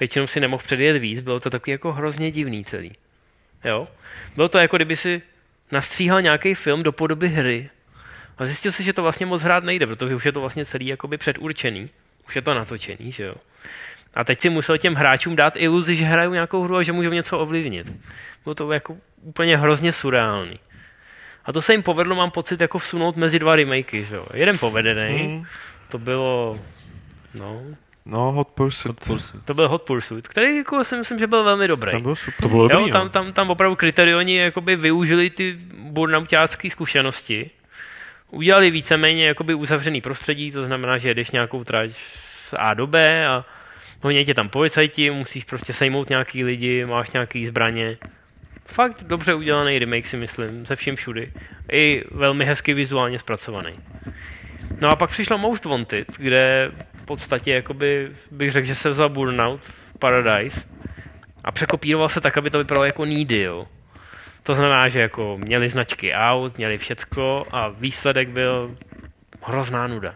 Většinou 0.00 0.26
si 0.26 0.40
nemohl 0.40 0.62
předjet 0.62 0.96
víc, 0.96 1.20
bylo 1.20 1.40
to 1.40 1.50
takový 1.50 1.72
jako 1.72 1.92
hrozně 1.92 2.30
divný 2.30 2.64
celý. 2.64 2.92
Jo? 3.64 3.88
Bylo 4.36 4.48
to 4.48 4.58
jako 4.58 4.76
kdyby 4.76 4.96
si 4.96 5.22
nastříhal 5.72 6.22
nějaký 6.22 6.54
film 6.54 6.82
do 6.82 6.92
podoby 6.92 7.28
hry 7.28 7.70
a 8.38 8.46
zjistil 8.46 8.72
si, 8.72 8.82
že 8.82 8.92
to 8.92 9.02
vlastně 9.02 9.26
moc 9.26 9.42
hrát 9.42 9.64
nejde, 9.64 9.86
protože 9.86 10.14
už 10.14 10.24
je 10.26 10.32
to 10.32 10.40
vlastně 10.40 10.64
celý 10.64 10.86
jakoby 10.86 11.16
předurčený, 11.18 11.90
už 12.28 12.36
je 12.36 12.42
to 12.42 12.54
natočený, 12.54 13.12
že 13.12 13.24
jo. 13.24 13.34
A 14.14 14.24
teď 14.24 14.40
si 14.40 14.50
musel 14.50 14.78
těm 14.78 14.94
hráčům 14.94 15.36
dát 15.36 15.56
iluzi, 15.56 15.96
že 15.96 16.04
hrajou 16.04 16.32
nějakou 16.32 16.62
hru 16.62 16.76
a 16.76 16.82
že 16.82 16.92
můžou 16.92 17.10
něco 17.10 17.38
ovlivnit. 17.38 17.92
Bylo 18.44 18.54
to 18.54 18.72
jako 18.72 18.96
úplně 19.22 19.56
hrozně 19.56 19.92
surreální. 19.92 20.58
A 21.44 21.52
to 21.52 21.62
se 21.62 21.72
jim 21.74 21.82
povedlo, 21.82 22.14
mám 22.14 22.30
pocit, 22.30 22.60
jako 22.60 22.78
vsunout 22.78 23.16
mezi 23.16 23.38
dva 23.38 23.56
remakey, 23.56 24.04
že 24.04 24.14
jo. 24.14 24.26
Jeden 24.34 24.58
povedený, 24.58 25.18
Hmm. 25.18 25.46
to 25.88 25.98
bylo, 25.98 26.60
no, 27.34 27.62
No, 28.06 28.32
Hot 28.32 28.48
Pursuit. 28.48 29.00
to 29.44 29.54
byl 29.54 29.68
Hot 29.68 29.82
Pursuit, 29.82 30.28
který 30.28 30.56
jako 30.56 30.84
si 30.84 30.96
myslím, 30.96 31.18
že 31.18 31.26
byl 31.26 31.44
velmi 31.44 31.68
dobrý. 31.68 31.90
Tam 31.90 32.02
byl 32.02 32.16
super. 32.16 32.42
To 32.42 32.48
bylo 32.48 32.68
dobrý, 32.68 32.86
jo, 32.86 32.92
tam, 32.92 33.02
jo. 33.02 33.08
tam, 33.08 33.32
tam 33.32 33.50
opravdu 33.50 33.76
kriterioni 33.76 34.36
jakoby 34.36 34.76
využili 34.76 35.30
ty 35.30 35.58
burnoutácké 35.78 36.70
zkušenosti. 36.70 37.50
Udělali 38.30 38.70
víceméně 38.70 39.26
jakoby 39.26 39.54
uzavřený 39.54 40.00
prostředí, 40.00 40.50
to 40.52 40.64
znamená, 40.64 40.98
že 40.98 41.08
jedeš 41.08 41.30
nějakou 41.30 41.64
trať 41.64 41.90
z 41.90 42.54
A 42.58 42.74
do 42.74 42.86
B 42.86 43.26
a 43.26 43.44
honí 44.02 44.24
tě 44.24 44.34
tam 44.34 44.48
policajti, 44.48 45.10
musíš 45.10 45.44
prostě 45.44 45.72
sejmout 45.72 46.08
nějaký 46.10 46.44
lidi, 46.44 46.86
máš 46.86 47.10
nějaký 47.10 47.46
zbraně. 47.46 47.96
Fakt 48.66 49.04
dobře 49.04 49.34
udělaný 49.34 49.78
remake 49.78 50.06
si 50.06 50.16
myslím, 50.16 50.66
ze 50.66 50.76
vším 50.76 50.96
všudy. 50.96 51.32
I 51.72 52.04
velmi 52.10 52.44
hezky 52.44 52.74
vizuálně 52.74 53.18
zpracovaný. 53.18 53.74
No 54.80 54.88
a 54.88 54.96
pak 54.96 55.10
přišlo 55.10 55.38
Most 55.38 55.64
Wanted, 55.64 56.08
kde 56.18 56.72
v 57.04 57.06
podstatě 57.06 57.52
jakoby 57.54 58.10
bych 58.30 58.52
řekl, 58.52 58.66
že 58.66 58.74
se 58.74 58.90
vzal 58.90 59.08
Burnout 59.08 59.60
Paradise 59.98 60.60
a 61.44 61.52
překopíroval 61.52 62.08
se 62.08 62.20
tak, 62.20 62.38
aby 62.38 62.50
to 62.50 62.58
vypadalo 62.58 62.84
jako 62.84 63.04
Needy, 63.04 63.40
jo. 63.40 63.66
To 64.42 64.54
znamená, 64.54 64.88
že 64.88 65.00
jako 65.00 65.38
měli 65.38 65.68
značky 65.68 66.14
aut, 66.14 66.58
měli 66.58 66.78
všecko 66.78 67.46
a 67.50 67.68
výsledek 67.68 68.28
byl 68.28 68.76
hrozná 69.42 69.86
nuda. 69.86 70.14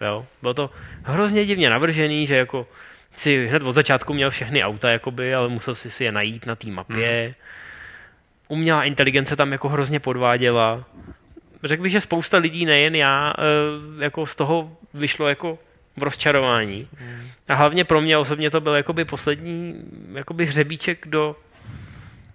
Jo? 0.00 0.26
Bylo 0.42 0.54
to 0.54 0.70
hrozně 1.02 1.44
divně 1.44 1.70
navržený, 1.70 2.26
že 2.26 2.36
jako 2.36 2.66
si 3.14 3.46
hned 3.46 3.62
od 3.62 3.72
začátku 3.72 4.14
měl 4.14 4.30
všechny 4.30 4.64
auta, 4.64 4.90
jakoby, 4.90 5.34
ale 5.34 5.48
musel 5.48 5.74
si 5.74 5.90
si 5.90 6.04
je 6.04 6.12
najít 6.12 6.46
na 6.46 6.54
té 6.54 6.70
mapě. 6.70 7.34
Umělá 8.48 8.84
inteligence 8.84 9.36
tam 9.36 9.52
jako 9.52 9.68
hrozně 9.68 10.00
podváděla. 10.00 10.84
Řekl 11.64 11.82
bych, 11.82 11.92
že 11.92 12.00
spousta 12.00 12.38
lidí, 12.38 12.66
nejen 12.66 12.94
já, 12.94 13.32
eh, 13.38 14.04
jako 14.04 14.26
z 14.26 14.34
toho 14.34 14.76
vyšlo 14.94 15.28
jako 15.28 15.58
v 15.96 16.02
rozčarování. 16.02 16.88
A 17.48 17.54
hlavně 17.54 17.84
pro 17.84 18.00
mě 18.00 18.18
osobně 18.18 18.50
to 18.50 18.60
byl 18.60 18.74
jakoby 18.74 19.04
poslední 19.04 19.74
jakoby 20.14 20.46
hřebíček 20.46 21.06
do 21.06 21.36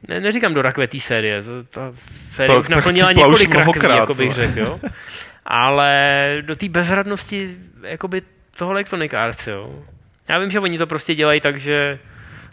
ne, 0.08 0.20
neříkám 0.20 0.54
do 0.54 0.62
rakve 0.62 0.88
té 0.88 1.00
série, 1.00 1.44
to, 1.44 1.64
ta 1.64 1.94
série 2.32 2.48
To- 2.56 2.60
už 2.60 2.68
naplnila 2.70 3.12
několik 3.12 3.56
rakví, 3.56 3.82
jako 3.96 4.14
bych 4.14 4.28
no. 4.28 4.34
řekl, 4.34 4.60
jo. 4.60 4.80
Ale 5.46 6.20
do 6.42 6.56
té 6.56 6.70
bezradnosti 6.70 7.58
jakoby 7.84 8.22
toho 8.58 8.72
Electronic 8.72 9.14
Arts, 9.14 9.48
jo. 9.48 9.84
Já 10.30 10.40
vím, 10.40 10.50
že 10.50 10.60
oni 10.60 10.78
to 10.78 10.88
prostě 10.88 11.16
dělají 11.16 11.42
tak, 11.42 11.60
že 11.60 12.00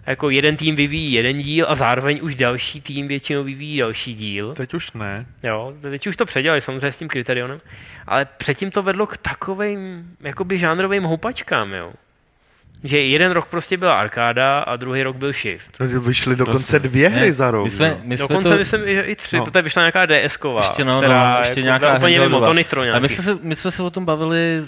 jako 0.09 0.31
jeden 0.31 0.57
tým 0.57 0.77
vyvíjí 0.77 1.13
jeden 1.13 1.39
díl 1.39 1.67
a 1.69 1.75
zároveň 1.75 2.21
už 2.23 2.35
další 2.35 2.81
tým 2.81 3.09
většinou 3.09 3.45
vyvíjí 3.45 3.79
další 3.79 4.15
díl. 4.15 4.55
Teď 4.55 4.75
už 4.75 4.93
ne. 4.93 5.27
Jo, 5.43 5.75
teď 5.83 6.07
už 6.07 6.17
to 6.17 6.25
předělali 6.25 6.61
samozřejmě 6.61 6.93
s 6.93 6.97
tím 6.97 7.09
kriteriónem, 7.09 7.61
ale 8.07 8.25
předtím 8.25 8.71
to 8.71 8.83
vedlo 8.83 9.07
k 9.07 9.17
takovým 9.17 10.11
jakoby 10.21 10.59
žánrovým 10.59 11.05
houpačkám, 11.05 11.73
jo. 11.73 11.93
Že 12.85 12.99
jeden 13.01 13.33
rok 13.33 13.47
prostě 13.47 13.77
byla 13.77 14.01
arkáda 14.01 14.59
a 14.61 14.77
druhý 14.77 15.03
rok 15.03 15.17
byl 15.17 15.33
shift. 15.33 15.71
No, 15.81 16.01
Vyšly 16.01 16.37
dokonce 16.37 16.79
dvě 16.79 17.09
hry 17.09 17.33
za 17.33 17.51
rok. 17.51 17.65
My 17.65 17.71
jsme, 17.71 18.01
my 18.03 18.17
jsme 18.19 18.29
Dokonce 18.29 18.49
to... 18.49 18.57
myslím, 18.57 18.81
že 18.87 19.03
i 19.03 19.17
tři, 19.17 19.37
No. 19.37 19.45
protože 19.45 19.63
vyšla 19.63 19.83
nějaká 19.83 20.07
DS-ková, 20.07 20.61
Ještě 20.61 20.85
no, 20.85 20.99
která 20.99 21.33
no, 21.33 21.39
ještě 21.39 21.61
jako 21.61 21.65
nějaká 21.65 21.97
úplně 21.97 22.21
mimo, 22.21 22.41
to 22.41 22.55
nitro 22.55 22.81
A 22.81 22.85
nějaký. 22.85 23.03
my 23.03 23.09
jsme, 23.09 23.25
se, 23.25 23.39
my 23.43 23.57
jsme 23.57 23.71
se 23.71 23.83
o 23.83 23.91
tom 23.91 24.05
bavili, 24.05 24.63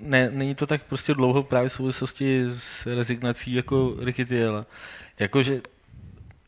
ne, 0.00 0.30
není 0.32 0.54
to 0.54 0.66
tak 0.66 0.82
prostě 0.82 1.14
dlouho 1.14 1.42
právě 1.42 1.68
v 1.68 1.72
souvislosti 1.72 2.44
s 2.58 2.86
rezignací 2.86 3.54
jako 3.54 3.94
Ricky 4.04 4.24
Tiela. 4.24 4.66
Jakože 5.18 5.60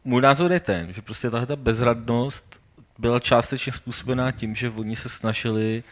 můj 0.05 0.23
názor 0.23 0.53
je 0.53 0.61
ten, 0.61 0.93
že 0.93 1.03
prostě 1.03 1.31
tahle 1.31 1.47
ta 1.47 1.57
bezradnost 1.57 2.61
byla 2.99 3.21
částečně 3.21 3.73
způsobená 3.73 4.31
tím, 4.33 4.55
že 4.55 4.71
oni 4.71 4.97
se 4.97 5.09
snažili 5.09 5.83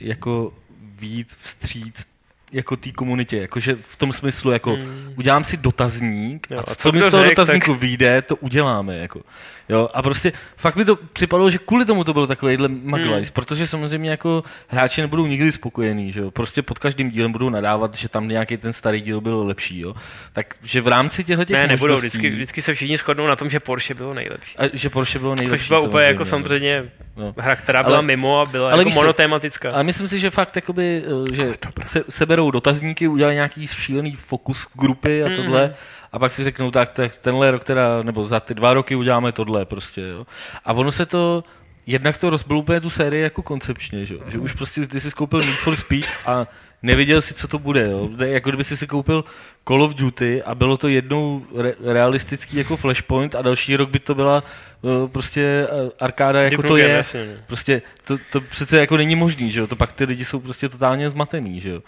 jako 0.00 0.52
víc 0.80 1.38
vstříc 1.40 2.06
jako 2.52 2.76
té 2.76 2.92
komunitě, 2.92 3.36
jakože 3.38 3.76
v 3.80 3.96
tom 3.96 4.12
smyslu, 4.12 4.50
jako 4.50 4.70
Hmm. 4.74 5.12
udělám 5.16 5.44
si 5.44 5.56
dotazník 5.56 6.46
Jo, 6.50 6.58
a 6.58 6.60
a 6.60 6.74
co, 6.74 6.92
mi 6.92 7.00
z 7.00 7.10
toho 7.10 7.22
řek, 7.22 7.36
dotazníku 7.36 7.74
vyjde, 7.74 8.22
to 8.22 8.36
uděláme. 8.36 8.96
Jako. 8.98 9.20
Jo, 9.70 9.88
a 9.94 10.02
prostě 10.02 10.32
fakt 10.56 10.76
mi 10.76 10.84
to 10.84 10.96
připadalo, 10.96 11.50
že 11.50 11.58
kvůli 11.58 11.84
tomu 11.84 12.04
to 12.04 12.12
byl 12.12 12.26
takovýhle 12.26 12.68
maglajs, 12.68 13.28
Hmm. 13.28 13.34
protože 13.34 13.66
samozřejmě 13.66 14.10
jako 14.10 14.44
hráči 14.68 15.00
nebudou 15.00 15.26
nikdy 15.26 15.52
spokojení, 15.52 16.12
že 16.12 16.20
jo? 16.20 16.30
prostě 16.30 16.62
pod 16.62 16.78
každým 16.78 17.10
dílem 17.10 17.32
budou 17.32 17.48
nadávat, 17.50 17.94
že 17.94 18.08
tam 18.08 18.28
nějaký 18.28 18.56
ten 18.56 18.72
starý 18.72 19.00
díl 19.00 19.20
byl 19.20 19.42
lepší. 19.46 19.80
Jo? 19.80 19.94
Takže 20.32 20.80
v 20.80 20.88
rámci 20.88 21.24
těchto 21.24 21.44
těch 21.44 21.56
Ne, 21.56 21.66
nebudou, 21.66 21.92
možností, 21.94 22.06
vždycky, 22.18 22.30
vždycky 22.30 22.62
se 22.62 22.74
všichni 22.74 22.96
shodnou 22.96 23.26
na 23.26 23.36
tom, 23.36 23.50
že 23.50 23.60
Porsche 23.60 23.94
bylo 23.94 24.14
nejlepší. 24.14 24.56
a 24.58 24.62
že 24.72 24.90
Porsche 24.90 25.18
bylo 25.18 25.34
nejlepší. 25.34 25.60
Což 25.62 25.68
bylo 25.68 25.82
úplně 25.82 26.04
jako 26.06 26.24
samozřejmě, 26.24 26.78
samozřejmě 26.80 26.90
No. 27.16 27.34
hra, 27.38 27.56
která 27.56 27.82
byla 27.82 27.96
Ale- 27.96 28.06
mimo 28.06 28.40
a 28.40 28.44
byla 28.44 28.70
ale 28.70 28.80
jako 28.80 28.90
monotematická. 28.90 29.70
Ale 29.70 29.84
myslím 29.84 30.08
si, 30.08 30.18
že 30.20 30.30
fakt 30.30 30.56
jakoby, 30.56 31.02
eh, 31.32 31.34
že 31.34 31.54
se, 31.86 32.04
seberou 32.08 32.50
dotazníky, 32.50 33.08
udělají 33.08 33.34
nějaký 33.34 33.66
šílený 33.66 34.12
fokus 34.14 34.66
grupy 34.74 35.22
a 35.22 35.26
Mhm. 35.26 35.36
tohle 35.36 35.74
a 36.12 36.18
pak 36.18 36.32
si 36.32 36.44
řeknou, 36.44 36.70
tak, 36.70 36.90
tak 36.90 37.16
tenhle 37.16 37.50
rok 37.50 37.64
teda, 37.64 38.02
nebo 38.02 38.24
za 38.24 38.40
ty 38.40 38.54
dva 38.54 38.74
roky 38.74 38.94
uděláme 38.96 39.32
tohle 39.32 39.64
prostě, 39.64 40.00
jo. 40.00 40.26
A 40.64 40.72
ono 40.72 40.92
se 40.92 41.06
to, 41.06 41.44
jednak 41.86 42.18
to 42.18 42.30
rozbilo 42.30 42.60
úplně 42.60 42.80
tu 42.80 42.90
sérii 42.90 43.22
jako 43.22 43.42
koncepčně, 43.42 44.04
že, 44.04 44.14
jo. 44.14 44.20
že 44.28 44.38
už 44.38 44.52
prostě 44.52 44.86
ty 44.86 45.00
si 45.00 45.10
koupil 45.10 45.40
Need 45.40 45.54
for 45.56 45.76
Speed 45.76 46.04
a 46.26 46.46
nevěděl 46.82 47.20
si, 47.20 47.34
co 47.34 47.48
to 47.48 47.58
bude, 47.58 47.82
jo. 47.90 48.10
Jako 48.24 48.50
kdyby 48.50 48.64
si 48.64 48.76
si 48.76 48.86
koupil 48.86 49.24
Call 49.68 49.82
of 49.82 49.94
Duty 49.94 50.42
a 50.42 50.54
bylo 50.54 50.76
to 50.76 50.88
jednou 50.88 51.42
re- 51.56 51.74
realistický 51.84 52.56
jako 52.56 52.76
Flashpoint 52.76 53.34
a 53.34 53.42
další 53.42 53.76
rok 53.76 53.90
by 53.90 53.98
to 53.98 54.14
byla 54.14 54.42
eh, 54.84 55.08
prostě 55.08 55.66
eh, 55.70 55.90
arkáda 56.00 56.42
jako 56.42 56.56
Duke 56.56 56.68
to 56.68 56.76
je. 56.76 57.04
no. 57.14 57.42
Prostě 57.46 57.82
to, 58.04 58.16
to 58.32 58.40
přece 58.40 58.80
jako 58.80 58.96
není 58.96 59.16
možný, 59.16 59.50
že 59.50 59.60
jo? 59.60 59.66
To 59.66 59.76
pak 59.76 59.92
ty 59.92 60.04
lidi 60.04 60.24
jsou 60.24 60.40
prostě 60.40 60.68
totálně 60.68 61.10
zmatený, 61.10 61.60
že 61.60 61.70
jo? 61.70 61.82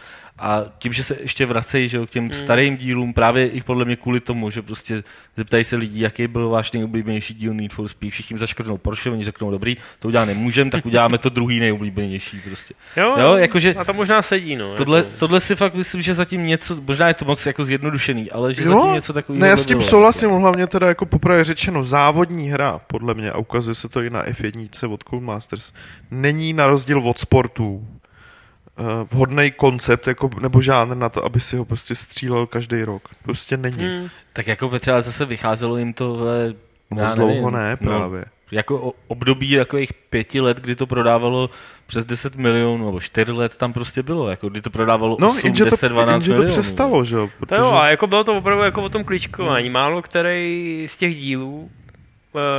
A 0.45 0.64
tím, 0.78 0.93
že 0.93 1.05
se 1.05 1.16
ještě 1.20 1.47
vracejí, 1.47 1.88
že 1.88 1.97
jo, 1.97 2.07
k 2.07 2.11
těm 2.11 2.24
Hmm. 2.24 2.32
starým 2.32 2.76
dílům, 2.76 3.12
právě 3.12 3.49
i 3.49 3.61
podle 3.61 3.84
mě 3.84 3.97
kvůli 3.97 4.20
tomu, 4.20 4.51
že 4.51 4.62
prostě 4.62 5.05
zeptají 5.36 5.64
se 5.64 5.76
lidí, 5.76 6.01
jaký 6.01 6.26
byl 6.26 6.49
váš 6.49 6.72
nejoblíbenější 6.72 7.34
díl 7.34 7.55
Need 7.55 7.72
for 7.72 7.88
Speed, 7.88 8.12
všichni 8.12 8.38
zaškrtnou 8.38 8.78
Porsche, 8.78 9.11
oni 9.11 9.24
řeknou, 9.24 9.51
dobrý, 9.51 9.76
to 9.99 10.09
udělat 10.09 10.24
nemůžem, 10.24 10.70
tak 10.70 10.86
uděláme 10.86 11.18
to 11.18 11.28
druhý 11.28 11.61
nejoblíbenější 11.61 12.40
prostě. 12.49 12.74
Jo, 12.97 13.14
Jo, 13.18 13.34
jakože- 13.34 13.74
a 13.74 13.84
to 13.84 13.93
možná 13.93 14.22
sedí, 14.22 14.57
no. 14.57 14.74
Tohle, 14.74 14.99
jako. 14.99 15.11
tohle 15.18 15.40
si 15.40 15.57
fakt 15.57 15.74
myslím, 15.74 16.03
že 16.03 16.14
zatím 16.14 16.47
něco, 16.47 16.76
možná 16.86 17.09
je 17.09 17.14
to 17.14 17.24
moc 17.24 17.47
jako 17.47 17.64
zjednodušený, 17.64 18.30
ale 18.30 18.55
že 18.55 18.62
Jo, 18.62 18.68
zatím 18.80 18.93
něco 18.95 19.12
takového 19.12 19.40
Ne, 19.40 19.49
já 19.49 19.57
s 19.57 19.66
tím 19.66 19.78
bylo. 19.78 19.90
souhlasím, 19.90 20.30
hlavně 20.30 20.66
teda 20.66 20.86
jako 20.88 21.07
poprvé 21.07 21.45
řečeno, 21.45 21.84
závodní 21.84 22.51
hra, 22.51 22.80
podle 22.86 23.14
mě, 23.14 23.30
a 23.30 23.38
ukazuje 23.38 23.74
se 23.74 23.88
to 23.88 24.03
i 24.03 24.11
na 24.11 24.24
F1 24.24 24.93
od 24.93 25.05
Codemasters, 25.11 25.72
není 26.11 26.53
na 26.53 26.66
rozdíl 26.66 26.99
od 27.09 27.18
sportů 27.18 27.86
vhodný 29.10 29.50
koncept 29.50 30.06
jako, 30.06 30.30
nebo 30.40 30.60
žádný 30.60 30.98
na 31.00 31.08
to, 31.08 31.24
aby 31.24 31.40
si 31.40 31.56
ho 31.56 31.64
prostě 31.64 31.94
střílel 31.94 32.46
každý 32.46 32.82
rok. 32.84 33.02
Prostě 33.22 33.56
není. 33.56 33.84
Hmm. 33.84 34.08
Tak 34.32 34.46
jako 34.46 34.68
Petra, 34.68 34.92
ale 34.94 35.02
zase 35.02 35.24
vycházelo 35.24 35.76
jim 35.76 35.92
to, 35.92 36.14
ve, 36.14 36.54
Moc 36.90 37.00
já 37.02 37.14
dlouho 37.14 37.50
ne, 37.50 37.70
no, 37.80 37.86
právě. 37.86 38.24
jako 38.50 38.80
o- 38.88 38.92
období 39.08 39.56
takových 39.56 39.92
pěti 39.92 40.40
let, 40.40 40.56
kdy 40.60 40.76
to 40.76 40.86
prodávalo 40.86 41.50
přes 41.86 42.04
10 42.04 42.36
milionů, 42.36 42.86
nebo 42.86 43.00
4 43.00 43.32
let 43.32 43.56
tam 43.56 43.72
prostě 43.72 44.02
bylo, 44.02 44.28
jako 44.30 44.48
kdy 44.48 44.62
to 44.62 44.70
prodávalo 44.70 45.16
No, 45.20 45.28
8, 45.28 45.40
jenže 45.46 45.64
10, 45.64 45.80
to, 45.80 45.88
12 45.88 46.12
jenže 46.14 46.26
to 46.28 46.32
milionů. 46.32 46.52
přestalo, 46.52 47.04
že 47.04 47.16
jo? 47.16 47.26
To 47.26 47.46
Protože... 47.46 47.60
jo, 47.60 47.72
a 47.72 47.90
jako 47.90 48.06
bylo 48.06 48.24
to 48.24 48.34
opravdu 48.36 48.64
jako 48.64 48.82
o 48.82 48.88
tom 48.88 49.04
kličkování. 49.04 49.70
Málo 49.70 50.02
který 50.02 50.86
z 50.90 50.96
těch 50.96 51.16
dílů 51.16 51.70
eh, 51.70 51.82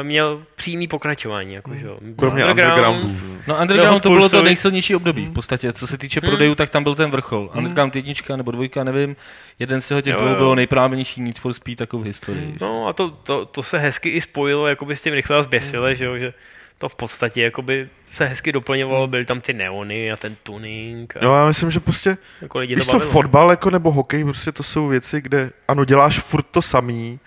měl 0.03 0.43
přímý 0.55 0.87
pokračování, 0.87 1.53
jako, 1.53 1.75
že 1.75 1.85
jo. 1.85 1.97
Kromě 2.19 2.45
undergroundu. 2.45 3.07
jo. 3.07 3.15
No 3.47 3.57
Underground 3.61 3.93
No, 3.93 3.99
to 3.99 4.09
bylo 4.09 4.29
to 4.29 4.41
nejsilnější 4.41 4.95
období 4.95 5.25
v 5.25 5.33
podstatě, 5.33 5.73
co 5.73 5.87
se 5.87 5.97
týče 5.97 6.19
Hmm. 6.23 6.29
prodejů, 6.29 6.55
tak 6.55 6.69
tam 6.69 6.83
byl 6.83 6.95
ten 6.95 7.11
vrchol. 7.11 7.49
Underground 7.55 7.95
jednička 7.95 8.35
nebo 8.37 8.51
dvojka, 8.51 8.83
nevím, 8.83 9.15
jeden 9.59 9.81
z 9.81 10.01
těch 10.01 10.15
dvou 10.15 10.35
bylo 10.35 10.55
nejprávěnější 10.55 11.21
Need 11.21 11.39
for 11.39 11.53
Speed 11.53 11.79
jako 11.81 11.97
v 11.99 12.03
historii. 12.03 12.55
No 12.61 12.87
a 12.87 12.93
to, 12.93 13.09
to, 13.11 13.45
to 13.45 13.63
se 13.63 13.77
hezky 13.77 14.09
i 14.09 14.21
spojilo 14.21 14.67
jakoby 14.67 14.95
s 14.95 15.01
tím 15.01 15.13
rychle 15.13 15.37
a 15.37 15.41
zběsile, 15.41 15.95
že 15.95 16.05
jo, 16.05 16.17
že 16.17 16.33
to 16.77 16.89
v 16.89 16.95
podstatě 16.95 17.41
jakoby 17.41 17.89
se 18.13 18.25
hezky 18.25 18.51
doplňovalo, 18.51 19.07
byly 19.07 19.25
tam 19.25 19.41
ty 19.41 19.53
neony 19.53 20.11
a 20.11 20.17
ten 20.17 20.35
tuning 20.43 21.17
a 21.17 21.25
Jo, 21.25 21.33
já 21.33 21.47
myslím, 21.47 21.71
že 21.71 21.79
prostě, 21.79 22.17
jako 22.41 22.59
lidi 22.59 22.75
víš 22.75 22.85
to 22.85 22.91
co, 22.91 22.99
fotbal 22.99 23.49
jako 23.49 23.69
nebo 23.69 23.91
hokej, 23.91 24.23
prostě 24.23 24.51
to 24.51 24.63
jsou 24.63 24.87
věci, 24.87 25.21
kde, 25.21 25.49
ano, 25.67 25.85
děláš 25.85 26.19
furt 26.19 26.43
to 26.51 26.61
samý, 26.61 27.19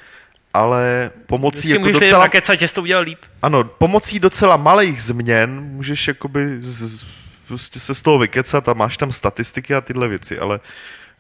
ale 0.56 1.10
pomocí 1.26 1.58
Vždycky 1.58 1.70
jako 1.72 1.80
můžeš 1.86 2.00
docela 2.00 2.20
nakecat, 2.20 2.60
že 2.60 2.68
jsi 2.68 2.74
to 2.74 2.82
udělal 2.82 3.02
líp. 3.04 3.18
Ano, 3.42 3.64
pomocí 3.64 4.20
docela 4.20 4.56
malých 4.56 5.02
změn 5.02 5.60
můžeš 5.60 6.08
jakoby 6.08 6.56
z- 6.60 7.06
prostě 7.48 7.80
se 7.80 7.94
z 7.94 8.02
toho 8.02 8.18
vykecat 8.18 8.68
a 8.68 8.74
máš 8.74 8.96
tam 8.96 9.12
statistiky 9.12 9.74
a 9.74 9.80
tyhle 9.80 10.08
věci, 10.08 10.38
ale 10.38 10.60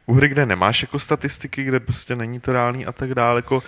u 0.06 0.14
hry, 0.14 0.28
kde 0.28 0.46
nemáš 0.46 0.82
jako 0.82 0.98
statistiky, 0.98 1.64
kde 1.64 1.80
prostě 1.80 2.16
není 2.16 2.40
to 2.40 2.52
reálný 2.52 2.86
a 2.86 2.92
tak 2.92 3.14
dále, 3.14 3.38
jako 3.38 3.62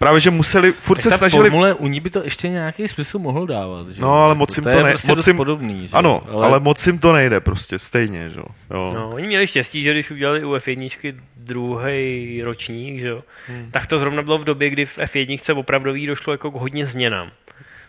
právě, 0.00 0.20
že 0.20 0.30
museli, 0.30 0.72
furt 0.72 0.96
Tak 0.96 1.02
se 1.02 1.10
ta 1.10 1.18
snažili, 1.18 1.50
formule 1.50 1.74
u 1.74 1.88
ní 1.88 2.00
by 2.00 2.10
to 2.10 2.24
ještě 2.24 2.48
nějaký 2.48 2.88
smysl 2.88 3.18
mohl 3.18 3.46
dávat. 3.46 3.88
Že? 3.88 4.02
No, 4.02 4.24
ale 4.24 4.34
moc 4.34 4.56
jim 4.56 4.64
to 4.64 4.70
to 4.70 4.76
je 4.76 4.84
ne- 4.84 4.90
prostě 4.90 5.12
moc 5.12 5.26
jim- 5.26 5.36
podobný. 5.36 5.86
Že? 5.86 5.96
ano, 5.96 6.22
ale... 6.30 6.46
ale 6.46 6.60
moc 6.60 6.86
jim 6.86 6.98
to 6.98 7.12
nejde 7.12 7.40
prostě, 7.40 7.78
stejně, 7.78 8.30
že 8.30 8.40
jo. 8.40 8.46
No, 8.94 9.10
oni 9.10 9.26
měli 9.26 9.46
štěstí, 9.46 9.82
že 9.82 9.90
když 9.90 10.10
udělali 10.10 10.44
u 10.44 10.54
F1 10.54 11.14
druhý 11.36 12.42
ročník, 12.44 13.00
že 13.00 13.08
jo, 13.08 13.22
hmm. 13.46 13.70
tak 13.70 13.86
to 13.86 13.98
zrovna 13.98 14.22
bylo 14.22 14.38
v 14.38 14.44
době, 14.44 14.70
kdy 14.70 14.86
v 14.86 14.98
F1 14.98 15.58
opravdový 15.58 16.06
došlo 16.06 16.32
jako 16.32 16.50
k 16.50 16.54
hodně 16.54 16.86
změnám. 16.86 17.30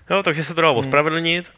Jo, 0.10 0.24
takže 0.24 0.44
se 0.44 0.54
to 0.54 0.62
dalo 0.62 0.76
ospravedlnit. 0.76 1.52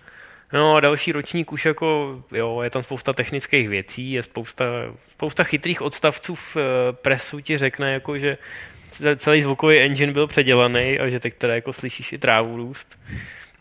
No 0.53 0.75
a 0.75 0.79
další 0.79 1.11
ročník 1.11 1.51
už 1.51 1.65
jako, 1.65 2.19
jo, 2.31 2.61
je 2.61 2.69
tam 2.69 2.83
spousta 2.83 3.13
technických 3.13 3.69
věcí, 3.69 4.11
je 4.11 4.23
spousta, 4.23 4.65
spousta 5.11 5.43
chytrých 5.43 5.81
odstavců 5.81 6.35
v 6.35 6.57
eh, 6.57 6.61
presu 6.93 7.39
ti 7.39 7.57
řekne, 7.57 7.93
jako, 7.93 8.17
že 8.17 8.37
celý 9.15 9.41
zvukový 9.41 9.77
engine 9.77 10.13
byl 10.13 10.27
předělaný 10.27 10.99
a 10.99 11.09
že 11.09 11.19
teď 11.19 11.33
teda 11.33 11.55
jako 11.55 11.73
slyšíš 11.73 12.13
i 12.13 12.17
trávu 12.17 12.57
růst. 12.57 12.99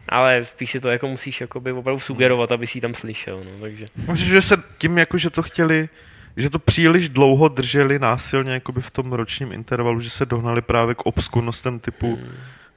Ale 0.09 0.45
spíš 0.45 0.71
si 0.71 0.81
to 0.81 0.89
jako 0.89 1.09
musíš 1.09 1.41
jakoby 1.41 1.73
opravdu 1.73 2.01
sugerovat, 2.01 2.53
aby 2.53 2.67
si 2.67 2.81
tam 2.81 2.95
slyšel, 2.95 3.43
no, 3.45 3.61
takže. 3.61 3.87
Myslím, 4.11 4.29
že 4.29 4.43
se 4.43 4.57
tím, 4.79 4.99
jako, 4.99 5.19
že 5.19 5.31
to 5.31 5.43
chtěli, 5.43 5.89
že 6.37 6.51
to 6.51 6.59
příliš 6.59 7.09
dlouho 7.09 7.49
drželi 7.49 7.99
násilně 7.99 8.53
jakoby 8.53 8.81
v 8.81 8.91
tom 8.91 9.13
ročním 9.13 9.53
intervalu, 9.53 10.01
že 10.01 10.11
se 10.11 10.27
dohnali 10.27 10.63
právě 10.63 10.95
k 10.95 11.07
obskurnostem 11.07 11.79
typu, 11.79 12.19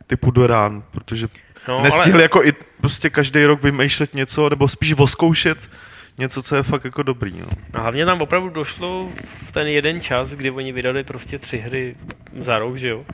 typu 0.08 0.32
Dorán, 0.32 0.84
protože 0.92 1.28
No, 1.68 1.82
nestihli 1.82 2.22
jako 2.22 2.44
i 2.44 2.54
prostě 2.82 3.10
každý 3.10 3.46
rok 3.46 3.64
vymýšlet 3.64 4.14
něco, 4.14 4.50
nebo 4.50 4.68
spíš 4.68 4.94
voskoušet 4.94 5.70
něco, 6.18 6.44
co 6.44 6.56
je 6.56 6.64
fakt 6.64 6.86
jako 6.86 7.04
dobrý. 7.04 7.40
No. 7.40 7.48
A 7.74 7.82
hlavně 7.82 8.06
tam 8.06 8.22
opravdu 8.22 8.50
došlo 8.50 9.10
v 9.48 9.52
ten 9.52 9.68
jeden 9.68 10.02
čas, 10.02 10.32
kdy 10.32 10.52
oni 10.52 10.72
vydali 10.72 11.04
prostě 11.04 11.40
tři 11.40 11.58
hry 11.58 11.96
za 12.40 12.60
rok, 12.60 12.78
že 12.78 12.90
jo? 12.90 13.06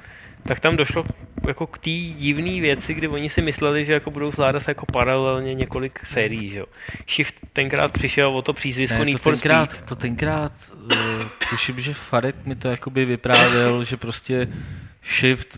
Tak 0.43 0.59
tam 0.59 0.77
došlo 0.77 1.05
jako 1.47 1.67
k 1.67 1.77
té 1.77 1.89
divné 2.17 2.61
věci, 2.61 2.93
kdy 2.93 3.07
oni 3.07 3.29
si 3.29 3.41
mysleli, 3.41 3.85
že 3.85 3.93
jako 3.93 4.11
budou 4.11 4.31
zvládat 4.31 4.67
jako 4.67 4.85
paralelně 4.85 5.53
několik 5.53 5.99
sérií, 6.13 6.49
že 6.49 6.59
jo? 6.59 6.65
Shift 7.09 7.35
tenkrát 7.53 7.91
přišel 7.91 8.37
o 8.37 8.41
to 8.41 8.53
přízvisko 8.53 8.97
Ne, 8.97 9.05
Need 9.05 9.17
to 9.17 9.23
for 9.23 9.33
tenkrát, 9.33 9.71
Speed. 9.71 9.85
to 9.89 9.95
tenkrát 9.95 10.51
uh, 10.83 11.23
tuším, 11.49 11.79
že 11.79 11.93
Faret 11.93 12.45
mi 12.45 12.55
to 12.55 12.67
jakoby 12.67 13.05
vyprávěl, 13.05 13.83
že 13.83 13.97
prostě 13.97 14.47
Shift 15.17 15.57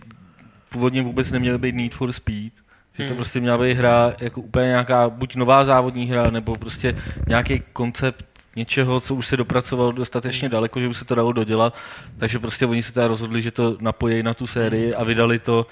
původně 0.70 1.02
vůbec 1.02 1.32
neměl 1.32 1.58
být 1.58 1.76
Need 1.76 1.94
for 1.94 2.12
Speed, 2.12 2.54
že 2.98 3.04
to 3.04 3.08
Hmm. 3.10 3.16
prostě 3.18 3.40
měla 3.40 3.58
být 3.58 3.74
hra 3.74 4.14
jako 4.20 4.42
úplně 4.42 4.66
nějaká 4.68 5.10
buď 5.10 5.36
nová 5.36 5.64
závodní 5.64 6.06
hra, 6.06 6.24
nebo 6.32 6.56
prostě 6.56 6.96
nějaký 7.28 7.64
koncept 7.74 8.26
něčeho, 8.56 9.00
co 9.00 9.16
už 9.16 9.28
se 9.28 9.38
dopracovalo 9.38 9.92
dostatečně 9.92 10.50
daleko, 10.50 10.80
že 10.80 10.88
by 10.88 10.94
se 10.94 11.06
to 11.06 11.16
dalo 11.16 11.32
dodělat, 11.32 11.76
takže 12.18 12.40
prostě 12.40 12.66
oni 12.66 12.84
se 12.84 12.94
teda 12.94 13.08
rozhodli, 13.08 13.42
že 13.42 13.52
to 13.52 13.78
napojí 13.80 14.24
na 14.24 14.34
tu 14.34 14.48
sérii 14.48 14.96
a 14.96 15.04
vydali 15.04 15.40
to 15.40 15.66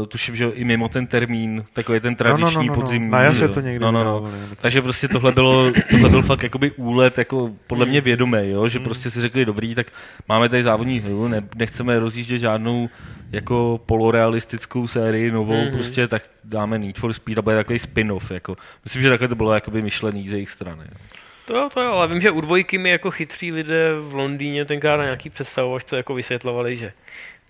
Uh, 0.00 0.06
tuším, 0.06 0.36
že 0.36 0.44
i 0.48 0.64
mimo 0.64 0.88
ten 0.88 1.06
termín, 1.06 1.64
takový 1.72 2.00
ten 2.00 2.14
tradiční 2.14 2.70
podzimní. 2.70 3.10
Na 3.10 3.20
jaře 3.20 3.48
to 3.48 3.60
někdy 3.60 3.84
no, 3.84 3.92
no, 3.92 4.04
no. 4.04 4.30
Takže 4.60 4.82
prostě 4.82 5.08
tohle 5.08 5.32
bylo, 5.32 5.72
tohle 5.90 6.10
byl 6.10 6.22
fakt 6.22 6.42
jakoby 6.42 6.70
úlet, 6.70 7.18
jako 7.18 7.50
podle 7.66 7.86
mě 7.86 8.00
vědomý, 8.00 8.38
jo? 8.42 8.68
že 8.68 8.78
Mm. 8.78 8.84
prostě 8.84 9.10
si 9.10 9.20
řekli, 9.20 9.44
dobrý, 9.44 9.74
tak 9.74 9.86
máme 10.28 10.48
tady 10.48 10.62
závodní 10.62 11.00
hru, 11.00 11.28
ne, 11.28 11.42
nechceme 11.56 11.98
rozjíždět 11.98 12.40
žádnou 12.40 12.88
jako 13.34 13.80
polorealistickou 13.86 14.86
sérii 14.86 15.30
novou, 15.30 15.52
Mhm. 15.54 15.64
mm-hmm. 15.64 15.74
prostě 15.74 16.08
tak 16.08 16.22
dáme 16.44 16.78
Need 16.78 16.98
for 16.98 17.12
Speed 17.12 17.38
a 17.38 17.42
bude 17.42 17.56
takový 17.56 17.78
spin-off. 17.78 18.30
Jako. 18.30 18.56
Myslím, 18.84 19.02
že 19.02 19.08
takhle 19.10 19.28
to 19.28 19.34
bylo 19.34 19.54
jakoby 19.54 19.82
myšlený 19.82 20.28
z 20.28 20.32
jejich 20.32 20.50
strany. 20.50 20.84
To 21.46 21.56
jo, 21.56 21.68
to 21.74 21.80
jo, 21.82 21.92
ale 21.92 22.08
vím, 22.08 22.20
že 22.20 22.30
u 22.30 22.40
dvojky 22.40 22.78
mi 22.78 22.90
jako 22.90 23.10
chytří 23.10 23.52
lidé 23.52 23.88
v 24.00 24.14
Londýně 24.14 24.64
tenkrát 24.64 24.96
na 24.96 25.04
nějaký 25.04 25.30
představovačce 25.30 25.96
jako 25.96 26.14
vysvětlovali, 26.14 26.76
že 26.76 26.92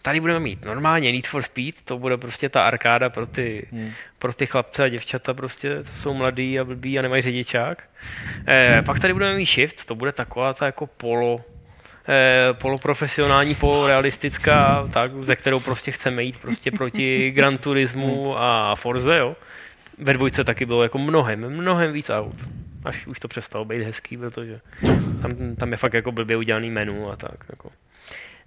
tady 0.02 0.20
budeme 0.20 0.40
mít 0.40 0.64
normálně 0.64 1.12
Need 1.12 1.26
for 1.26 1.42
Speed, 1.42 1.74
to 1.84 1.98
bude 1.98 2.16
prostě 2.16 2.48
ta 2.48 2.62
arkáda 2.62 3.10
pro 3.10 3.26
ty, 3.26 3.66
Hmm. 3.72 3.90
pro 4.18 4.32
ty 4.32 4.46
chlapce 4.46 4.84
a 4.84 4.88
děvčata 4.88 5.34
prostě, 5.34 5.84
co 5.84 6.02
jsou 6.02 6.14
mladí 6.14 6.58
a 6.60 6.64
blbí 6.64 6.98
a 6.98 7.02
nemají 7.02 7.22
řidičák. 7.22 7.82
Eh, 8.48 8.82
pak 8.86 9.00
tady 9.00 9.12
budeme 9.12 9.34
mít 9.36 9.46
Shift, 9.46 9.84
to 9.84 9.94
bude 9.94 10.12
taková 10.12 10.54
ta 10.54 10.66
jako 10.66 10.86
polo, 10.86 11.40
poloprofesionální, 12.52 13.54
polorealistická, 13.54 14.88
tak, 14.92 15.12
ze 15.22 15.36
kterou 15.36 15.60
prostě 15.60 15.92
chceme 15.92 16.22
jít 16.22 16.36
prostě 16.36 16.70
proti 16.70 17.30
Gran 17.34 17.58
Turismu 17.58 18.38
a 18.38 18.74
Forze, 18.74 19.16
jo. 19.16 19.36
Ve 19.98 20.12
dvojce 20.12 20.44
taky 20.44 20.66
bylo 20.66 20.82
jako 20.82 20.98
mnohem, 20.98 21.50
mnohem 21.50 21.92
víc 21.92 22.10
aut. 22.10 22.36
Až 22.84 23.06
už 23.06 23.18
to 23.18 23.28
přestalo 23.28 23.64
být 23.64 23.82
hezký, 23.82 24.16
protože 24.16 24.60
tam, 25.22 25.56
tam 25.56 25.70
je 25.70 25.76
fakt 25.76 25.94
jako 25.94 26.12
blbě 26.12 26.36
udělaný 26.36 26.70
menu 26.70 27.10
a 27.10 27.16
tak. 27.16 27.36
Jako. 27.50 27.70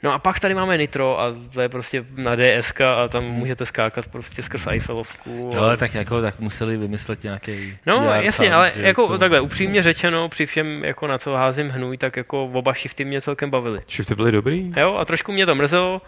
No 0.03 0.13
a 0.13 0.19
pak 0.19 0.39
tady 0.39 0.53
máme 0.53 0.77
Nitro 0.77 1.21
a 1.21 1.35
to 1.53 1.61
je 1.61 1.69
prostě 1.69 2.05
na 2.15 2.35
DSK 2.35 2.81
a 2.81 3.07
tam 3.07 3.23
můžete 3.23 3.65
skákat 3.65 4.07
prostě 4.07 4.43
skrz 4.43 4.67
Eiffelovku. 4.67 5.51
Jo, 5.53 5.61
a... 5.61 5.63
ale 5.63 5.77
tak 5.77 5.95
jako 5.95 6.21
tak 6.21 6.39
museli 6.39 6.77
vymyslet 6.77 7.23
nějaký. 7.23 7.77
No 7.85 8.03
jasně, 8.13 8.53
ale 8.53 8.71
že 8.75 8.81
jako 8.81 9.07
to- 9.07 9.17
takhle 9.17 9.39
upřímně 9.39 9.83
řečeno, 9.83 10.29
při 10.29 10.45
všem 10.45 10.85
jako 10.85 11.07
na 11.07 11.17
co 11.17 11.33
házím 11.33 11.69
hnůj, 11.69 11.97
tak 11.97 12.17
jako 12.17 12.43
oba 12.45 12.73
shifty 12.73 13.05
mě 13.05 13.21
celkem 13.21 13.49
bavily. 13.49 13.81
Shifty 13.89 14.15
byly 14.15 14.31
dobrý? 14.31 14.73
Jo, 14.77 14.95
a 14.95 15.05
trošku 15.05 15.31
mě 15.31 15.45
to 15.45 15.55
mrzelo, 15.55 16.01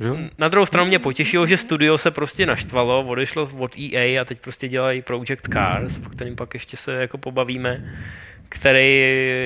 že? 0.00 0.08
Na 0.38 0.48
druhou 0.48 0.66
stranu 0.66 0.88
mě 0.88 0.98
potěšilo, 0.98 1.46
že 1.46 1.56
studio 1.56 1.98
se 1.98 2.10
prostě 2.10 2.46
naštvalo, 2.46 3.02
odešlo 3.04 3.50
od 3.58 3.76
EA 3.78 4.22
a 4.22 4.24
teď 4.24 4.40
prostě 4.40 4.68
dělají 4.68 5.02
Project 5.02 5.48
Cars, 5.52 5.98
o 6.06 6.08
kterým 6.08 6.36
pak 6.36 6.54
ještě 6.54 6.76
se 6.76 6.92
jako 6.92 7.18
pobavíme, 7.18 7.84
který 8.52 8.98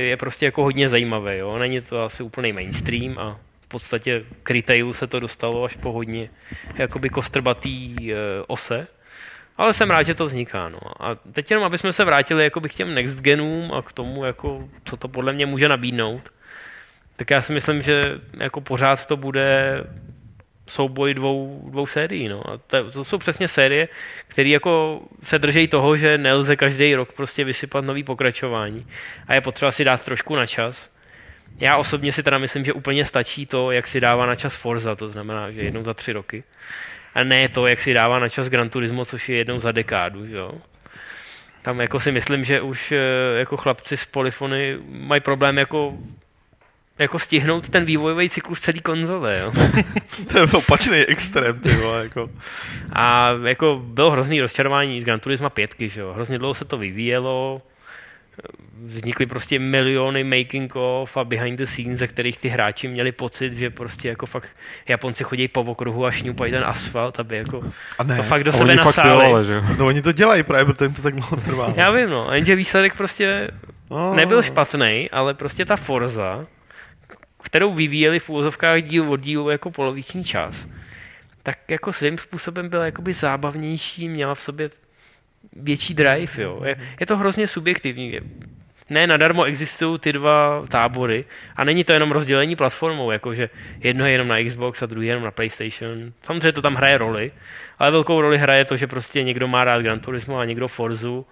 je 0.08 0.16
prostě 0.16 0.44
jako 0.44 0.62
hodně 0.62 0.88
zajímavý, 0.88 1.38
jo. 1.38 1.58
Není 1.58 1.80
to 1.80 2.02
asi 2.02 2.22
úplný 2.22 2.52
mainstream 2.52 3.18
a 3.18 3.38
v 3.64 3.68
podstatě 3.68 4.24
k 4.42 4.50
retailu 4.50 4.92
se 4.92 5.06
to 5.06 5.20
dostalo 5.20 5.64
až 5.64 5.76
po 5.76 5.92
hodně 5.92 6.30
jakoby 6.74 7.08
kostrbatý 7.08 7.96
e, 8.12 8.16
ose. 8.46 8.86
Ale 9.58 9.74
jsem 9.74 9.90
rád, 9.90 10.02
že 10.02 10.14
to 10.14 10.24
vzniká. 10.24 10.68
No. 10.68 10.78
A 11.00 11.14
teď 11.14 11.50
jenom, 11.50 11.64
aby 11.64 11.78
jsme 11.78 11.92
se 11.92 12.04
vrátili 12.04 12.50
k 12.50 12.74
těm 12.74 12.94
next 12.94 13.20
genům 13.20 13.72
a 13.72 13.82
k 13.82 13.92
tomu, 13.92 14.24
jako, 14.24 14.68
co 14.84 14.96
to 14.96 15.08
podle 15.08 15.32
mě 15.32 15.46
může 15.46 15.68
nabídnout, 15.68 16.30
tak 17.16 17.30
já 17.30 17.42
si 17.42 17.52
myslím, 17.52 17.82
že 17.82 18.02
jako 18.40 18.60
pořád 18.60 19.06
to 19.06 19.16
bude 19.16 19.80
souboj 20.66 21.14
dvou, 21.14 21.68
dvou 21.70 21.86
sérií. 21.86 22.28
No. 22.28 22.50
A 22.50 22.58
to, 22.58 22.90
to, 22.90 23.04
jsou 23.04 23.18
přesně 23.18 23.48
série, 23.48 23.88
které 24.28 24.48
jako 24.48 25.00
se 25.22 25.38
drží 25.38 25.68
toho, 25.68 25.96
že 25.96 26.18
nelze 26.18 26.56
každý 26.56 26.94
rok 26.94 27.12
prostě 27.12 27.44
vysypat 27.44 27.84
nový 27.84 28.04
pokračování. 28.04 28.86
A 29.28 29.34
je 29.34 29.40
potřeba 29.40 29.72
si 29.72 29.84
dát 29.84 30.04
trošku 30.04 30.36
na 30.36 30.46
čas. 30.46 30.90
Já 31.58 31.76
osobně 31.76 32.12
si 32.12 32.22
teda 32.22 32.38
myslím, 32.38 32.64
že 32.64 32.72
úplně 32.72 33.04
stačí 33.04 33.46
to, 33.46 33.70
jak 33.70 33.86
si 33.86 34.00
dává 34.00 34.26
na 34.26 34.34
čas 34.34 34.56
Forza, 34.56 34.94
to 34.94 35.10
znamená, 35.10 35.50
že 35.50 35.60
jednou 35.60 35.82
za 35.82 35.94
tři 35.94 36.12
roky. 36.12 36.44
A 37.14 37.24
ne 37.24 37.48
to, 37.48 37.66
jak 37.66 37.80
si 37.80 37.94
dává 37.94 38.18
na 38.18 38.28
čas 38.28 38.48
Gran 38.48 38.68
Turismo, 38.68 39.04
což 39.04 39.28
je 39.28 39.36
jednou 39.36 39.58
za 39.58 39.72
dekádu. 39.72 40.26
Že 40.26 40.36
jo? 40.36 40.52
Tam 41.62 41.80
jako 41.80 42.00
si 42.00 42.12
myslím, 42.12 42.44
že 42.44 42.60
už 42.60 42.92
eh, 42.92 42.98
jako 43.38 43.56
chlapci 43.56 43.96
z 43.96 44.04
Polyfony 44.04 44.78
mají 44.88 45.20
problém 45.20 45.58
jako 45.58 45.98
jako 46.98 47.18
stihnout 47.18 47.68
ten 47.68 47.84
vývojový 47.84 48.30
cyklus 48.30 48.60
celý 48.60 48.80
konzole, 48.80 49.38
jo. 49.38 49.52
to 50.32 50.38
je 50.38 50.44
opačný 50.44 50.98
extrém, 50.98 51.58
ty 51.60 51.68
vole, 51.74 52.02
jako. 52.02 52.30
A 52.92 53.30
jako 53.44 53.82
bylo 53.84 54.10
hrozný 54.10 54.40
rozčarování 54.40 55.00
z 55.00 55.04
Gran 55.04 55.20
Turismo 55.20 55.50
5, 55.50 55.74
že 55.78 56.00
jo. 56.00 56.12
Hrozně 56.12 56.38
dlouho 56.38 56.54
se 56.54 56.64
to 56.64 56.78
vyvíjelo, 56.78 57.62
vznikly 58.84 59.26
prostě 59.26 59.58
miliony 59.58 60.24
making 60.24 60.76
of 60.76 61.16
a 61.16 61.24
behind 61.24 61.58
the 61.58 61.64
scenes, 61.66 61.98
ze 61.98 62.06
kterých 62.06 62.38
ty 62.38 62.48
hráči 62.48 62.88
měli 62.88 63.12
pocit, 63.12 63.56
že 63.58 63.70
prostě 63.70 64.08
jako 64.08 64.26
fakt 64.26 64.48
Japonci 64.88 65.24
chodí 65.24 65.48
po 65.48 65.60
okruhu 65.60 66.06
a 66.06 66.10
šňupají 66.10 66.52
ten 66.52 66.64
asfalt, 66.66 67.20
aby 67.20 67.36
jako 67.36 67.60
a 67.98 68.02
ne. 68.04 68.16
to 68.16 68.22
fakt 68.22 68.44
do 68.44 68.50
A 68.50 68.52
sebe 68.52 68.70
oni 68.70 68.76
fakt 68.76 68.96
nasáli. 68.96 69.24
jo, 69.24 69.30
ale, 69.30 69.44
že 69.44 69.54
jo? 69.54 69.62
No 69.78 69.86
oni 69.86 70.02
to 70.02 70.12
dělají 70.12 70.42
právě, 70.42 70.64
protože 70.64 70.84
jim 70.84 70.94
to 70.94 71.02
tak 71.02 71.14
dlouho 71.14 71.36
trvá. 71.36 71.72
Já 71.76 71.90
vím, 71.90 72.10
no. 72.10 72.28
Jenže 72.32 72.56
výsledek 72.56 72.94
prostě 72.94 73.50
no, 73.90 74.14
nebyl 74.14 74.42
špatný, 74.42 75.10
ale 75.12 75.34
prostě 75.34 75.64
ta 75.64 75.76
Forza, 75.76 76.46
kterou 77.46 77.74
vyvíjeli 77.74 78.18
v 78.18 78.28
úvozovkách 78.28 78.82
díl 78.82 79.12
od 79.12 79.20
dílu 79.20 79.50
jako 79.50 79.70
poloviční 79.70 80.24
čas, 80.24 80.66
tak 81.42 81.58
jako 81.70 81.92
svým 81.92 82.18
způsobem 82.18 82.68
byla 82.68 82.84
jakoby 82.84 83.12
zábavnější, 83.12 84.08
měla 84.08 84.34
v 84.34 84.40
sobě 84.40 84.70
větší 85.52 85.94
drive, 85.94 86.42
jo. 86.42 86.60
Je, 86.64 86.76
je 87.00 87.06
to 87.06 87.16
hrozně 87.16 87.48
subjektivní. 87.48 88.20
Ne 88.90 89.06
nadarmo 89.06 89.44
existují 89.44 89.98
ty 89.98 90.12
dva 90.12 90.66
tábory 90.68 91.24
a 91.56 91.64
není 91.64 91.84
to 91.84 91.92
jenom 91.92 92.10
rozdělení 92.10 92.56
platformou, 92.56 93.10
jakože 93.10 93.50
jedno 93.80 94.06
je 94.06 94.12
jenom 94.12 94.28
na 94.28 94.42
Xbox 94.44 94.82
a 94.82 94.86
druhý 94.86 95.06
je 95.06 95.10
jenom 95.10 95.24
na 95.24 95.30
PlayStation. 95.30 96.12
Samozřejmě 96.22 96.52
to 96.52 96.62
tam 96.62 96.74
hraje 96.74 96.98
roli, 96.98 97.32
ale 97.78 97.90
velkou 97.90 98.20
roli 98.20 98.38
hraje 98.38 98.64
to, 98.64 98.76
že 98.76 98.86
prostě 98.86 99.22
někdo 99.22 99.48
má 99.48 99.64
rád 99.64 99.82
Gran 99.82 100.00
Turismo 100.00 100.38
a 100.38 100.44
někdo 100.44 100.68
Forzu 100.68 101.26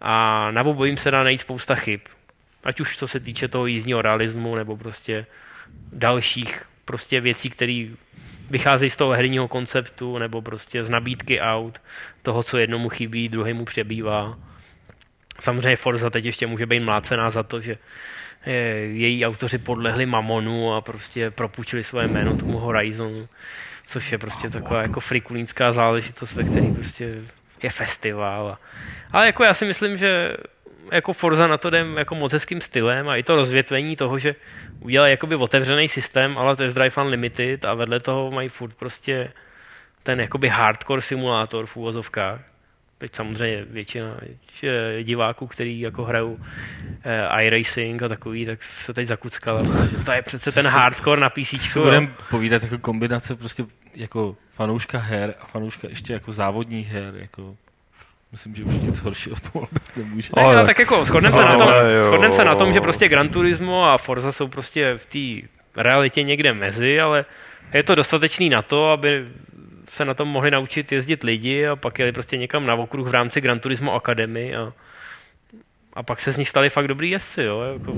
a 0.00 0.50
na 0.50 0.62
obojím 0.62 0.96
se 0.96 1.10
dá 1.10 1.22
najít 1.22 1.40
spousta 1.40 1.74
chyb. 1.74 2.00
Ať 2.64 2.80
už 2.80 2.96
co 2.96 3.08
se 3.08 3.20
týče 3.20 3.48
toho 3.48 3.66
jízdního 3.66 4.02
realismu 4.02 4.56
nebo 4.56 4.76
prostě 4.76 5.26
dalších 5.92 6.62
prostě 6.84 7.20
věcí, 7.20 7.50
které 7.50 7.86
vycházejí 8.50 8.90
z 8.90 8.96
toho 8.96 9.12
herního 9.12 9.48
konceptu 9.48 10.18
nebo 10.18 10.42
prostě 10.42 10.84
z 10.84 10.90
nabídky 10.90 11.40
aut, 11.40 11.78
toho, 12.22 12.42
co 12.42 12.58
jednomu 12.58 12.88
chybí, 12.88 13.28
druhému 13.28 13.64
přebývá. 13.64 14.38
Samozřejmě 15.40 15.76
Forza 15.76 16.10
teď 16.10 16.24
ještě 16.24 16.46
může 16.46 16.66
být 16.66 16.80
mlácená 16.80 17.30
za 17.30 17.42
to, 17.42 17.60
že 17.60 17.78
eh, 18.46 18.52
její 18.78 19.26
autoři 19.26 19.58
podlehli 19.58 20.06
Mamonu 20.06 20.74
a 20.74 20.80
prostě 20.80 21.30
propůjčili 21.30 21.84
svoje 21.84 22.08
jméno 22.08 22.36
tomu 22.36 22.58
Horizonu, 22.58 23.28
což 23.86 24.12
je 24.12 24.18
prostě 24.18 24.50
taková 24.50 24.82
jako 24.82 25.00
frikulínská 25.00 25.72
záležitost, 25.72 26.34
ve 26.34 26.44
které 26.44 26.66
prostě 26.74 27.22
je 27.62 27.70
festival. 27.70 28.58
Ale 29.12 29.26
jako 29.26 29.44
já 29.44 29.54
si 29.54 29.64
myslím, 29.64 29.96
že 29.96 30.36
jako 30.92 31.12
Forza 31.12 31.46
na 31.46 31.58
to 31.58 31.68
jdem 31.68 31.96
jako 31.96 32.14
moc 32.14 32.32
hezkým 32.32 32.60
stylem 32.60 33.08
a 33.08 33.16
i 33.16 33.22
to 33.22 33.36
rozvětvení 33.36 33.96
toho, 33.96 34.18
že 34.18 34.34
udělají 34.80 35.10
jakoby 35.10 35.36
otevřený 35.36 35.88
systém, 35.88 36.38
ale 36.38 36.56
Test 36.56 36.74
Drive 36.74 37.02
Unlimited 37.02 37.64
a 37.64 37.74
vedle 37.74 38.00
toho 38.00 38.30
mají 38.30 38.48
furt 38.48 38.74
prostě 38.74 39.32
ten 40.02 40.20
jakoby 40.20 40.48
hardcore 40.48 41.00
simulátor 41.00 41.66
v 41.66 41.76
úvozovkách. 41.76 42.40
Teď 42.98 43.16
samozřejmě 43.16 43.64
většina 43.64 44.16
diváků, 45.02 45.46
který 45.46 45.80
jako 45.80 46.04
hrajou 46.04 46.38
eh, 47.04 47.44
iRacing 47.44 48.02
a 48.02 48.08
takový, 48.08 48.46
tak 48.46 48.62
se 48.62 48.94
teď 48.94 49.06
zakuckala, 49.06 49.62
že 49.90 50.04
to 50.04 50.12
je 50.12 50.22
přece 50.22 50.52
ten 50.52 50.66
hardcore 50.66 51.20
na 51.20 51.30
PC. 51.30 51.60
Si 51.60 51.80
budeme 51.80 52.08
povídat 52.30 52.62
jako 52.62 52.78
kombinace 52.78 53.36
prostě 53.36 53.64
jako 53.94 54.36
fanouška 54.50 54.98
her 54.98 55.34
a 55.40 55.46
fanouška 55.46 55.88
ještě 55.88 56.12
jako 56.12 56.32
závodních 56.32 56.88
her, 56.88 57.14
jako 57.16 57.56
Myslím, 58.32 58.54
že 58.54 58.64
už 58.64 58.74
nic 58.74 58.98
horšího 58.98 59.36
nemůže. 59.96 60.30
Ne, 60.36 60.42
ale, 60.42 60.66
tak 60.66 60.78
jako 60.78 61.04
shodneme 61.04 61.36
se, 61.36 61.42
na 61.42 61.56
tom, 61.56 61.68
shodnem 62.02 62.32
se 62.32 62.44
na 62.44 62.54
tom, 62.54 62.72
že 62.72 62.80
prostě 62.80 63.08
Gran 63.08 63.28
Turismo 63.28 63.84
a 63.84 63.98
Forza 63.98 64.32
jsou 64.32 64.48
prostě 64.48 64.94
v 64.96 65.06
té 65.06 65.48
realitě 65.82 66.22
někde 66.22 66.52
mezi, 66.54 67.00
ale 67.00 67.24
je 67.74 67.82
to 67.82 67.94
dostatečný 67.94 68.48
na 68.48 68.62
to, 68.62 68.90
aby 68.90 69.26
se 69.88 70.04
na 70.04 70.14
tom 70.14 70.28
mohli 70.28 70.50
naučit 70.50 70.92
jezdit 70.92 71.22
lidi 71.22 71.66
a 71.66 71.76
pak 71.76 71.98
jeli 71.98 72.12
prostě 72.12 72.36
někam 72.36 72.66
na 72.66 72.74
okruh 72.74 73.08
v 73.08 73.10
rámci 73.10 73.40
Gran 73.40 73.60
Turismo 73.60 73.94
Academy 73.94 74.56
a, 74.56 74.72
a 75.92 76.02
pak 76.02 76.20
se 76.20 76.32
z 76.32 76.36
nich 76.36 76.48
stali 76.48 76.70
fakt 76.70 76.88
dobrý 76.88 77.10
jezdci, 77.10 77.42
jo, 77.42 77.60
jako, 77.60 77.92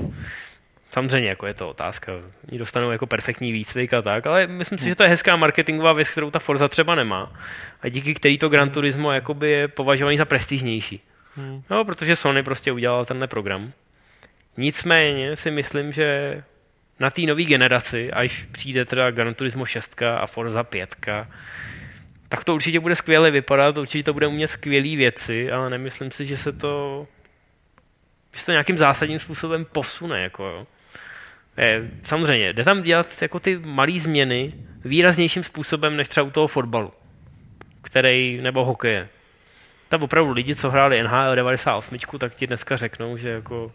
Samozřejmě, 0.91 1.29
jako 1.29 1.47
je 1.47 1.53
to 1.53 1.69
otázka. 1.69 2.11
Oni 2.49 2.59
dostanou 2.59 2.91
jako 2.91 3.07
perfektní 3.07 3.51
výcvik 3.51 3.93
a 3.93 4.01
tak, 4.01 4.27
ale 4.27 4.47
myslím 4.47 4.77
si, 4.77 4.85
že 4.85 4.95
to 4.95 5.03
je 5.03 5.09
hezká 5.09 5.35
marketingová 5.35 5.93
věc, 5.93 6.09
kterou 6.09 6.31
ta 6.31 6.39
Forza 6.39 6.67
třeba 6.67 6.95
nemá. 6.95 7.33
A 7.81 7.89
díky 7.89 8.13
který 8.13 8.37
to 8.37 8.49
Gran 8.49 8.69
Turismo 8.69 9.11
jakoby 9.11 9.51
je 9.51 9.67
považovaný 9.67 10.17
za 10.17 10.25
prestižnější. 10.25 11.01
Hmm. 11.35 11.63
No, 11.69 11.85
protože 11.85 12.15
Sony 12.15 12.43
prostě 12.43 12.71
udělal 12.71 13.05
tenhle 13.05 13.27
program. 13.27 13.71
Nicméně 14.57 15.35
si 15.35 15.51
myslím, 15.51 15.91
že 15.91 16.43
na 16.99 17.09
té 17.09 17.21
nové 17.21 17.43
generaci, 17.43 18.11
až 18.11 18.45
přijde 18.51 18.85
teda 18.85 19.11
Gran 19.11 19.33
Turismo 19.33 19.65
6 19.65 20.01
a 20.01 20.27
Forza 20.27 20.63
5, 20.63 20.95
tak 22.29 22.43
to 22.43 22.53
určitě 22.53 22.79
bude 22.79 22.95
skvěle 22.95 23.31
vypadat, 23.31 23.77
určitě 23.77 24.03
to 24.03 24.13
bude 24.13 24.27
umět 24.27 24.47
skvělé 24.47 24.95
věci, 24.95 25.51
ale 25.51 25.69
nemyslím 25.69 26.11
si, 26.11 26.25
že 26.25 26.37
se 26.37 26.51
to, 26.51 27.07
že 28.33 28.39
se 28.39 28.45
to 28.45 28.51
nějakým 28.51 28.77
zásadním 28.77 29.19
způsobem 29.19 29.65
posune. 29.65 30.21
Jako, 30.21 30.43
jo. 30.43 30.67
Je, 31.57 31.89
samozřejmě, 32.03 32.53
jde 32.53 32.63
tam 32.63 32.83
dělat 32.83 33.21
jako 33.21 33.39
ty 33.39 33.57
malé 33.57 33.91
změny 33.91 34.53
výraznějším 34.85 35.43
způsobem 35.43 35.97
než 35.97 36.07
třeba 36.07 36.27
u 36.27 36.31
toho 36.31 36.47
fotbalu, 36.47 36.91
který, 37.81 38.41
nebo 38.41 38.65
hokeje. 38.65 39.09
Tam 39.89 40.03
opravdu 40.03 40.31
lidi, 40.31 40.55
co 40.55 40.71
hráli 40.71 41.03
NHL 41.03 41.35
98, 41.35 41.97
tak 42.19 42.35
ti 42.35 42.47
dneska 42.47 42.77
řeknou, 42.77 43.17
že 43.17 43.29
jako 43.29 43.71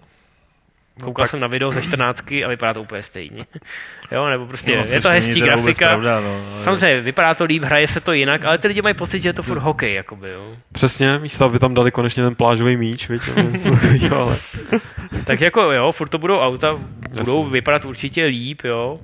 Koukal 1.05 1.24
no, 1.24 1.28
jsem 1.28 1.40
na 1.40 1.47
video 1.47 1.70
ze 1.70 1.82
14 1.82 2.32
a 2.44 2.49
vypadá 2.49 2.74
to 2.74 2.82
úplně 2.82 3.03
stejně. 3.03 3.44
jo, 4.12 4.26
nebo 4.28 4.47
prostě 4.47 4.76
no, 4.76 4.82
je 4.88 5.01
to 5.01 5.09
hezčí 5.09 5.40
grafika. 5.40 5.86
Pravda, 5.86 6.20
no, 6.20 6.42
ale... 6.55 6.64
Samozřejmě, 6.64 7.01
vypadá 7.01 7.34
to 7.34 7.44
líp, 7.44 7.62
hraje 7.62 7.88
se 7.88 8.01
to 8.01 8.12
jinak, 8.12 8.44
ale 8.44 8.59
ty 8.59 8.68
lidi 8.68 8.82
mají 8.82 8.94
pocit, 8.94 9.22
že 9.22 9.28
je 9.28 9.32
to 9.32 9.42
furt 9.42 9.59
hokej, 9.59 9.94
jakoby, 9.94 10.28
jo. 10.28 10.57
Přesně, 10.72 11.18
místo, 11.18 11.44
aby 11.44 11.59
tam 11.59 11.74
dali 11.74 11.90
konečně 11.90 12.22
ten 12.22 12.34
plážový 12.34 12.76
míč, 12.76 13.09
víš, 13.09 14.11
ale... 14.11 14.36
tak 15.24 15.40
jako 15.40 15.72
jo, 15.72 15.92
furt 15.92 16.09
to 16.09 16.18
budou 16.18 16.38
auta, 16.38 16.80
budou 17.18 17.38
Jasně. 17.38 17.53
vypadat 17.53 17.84
určitě 17.84 18.24
líp, 18.24 18.62
jo, 18.64 19.01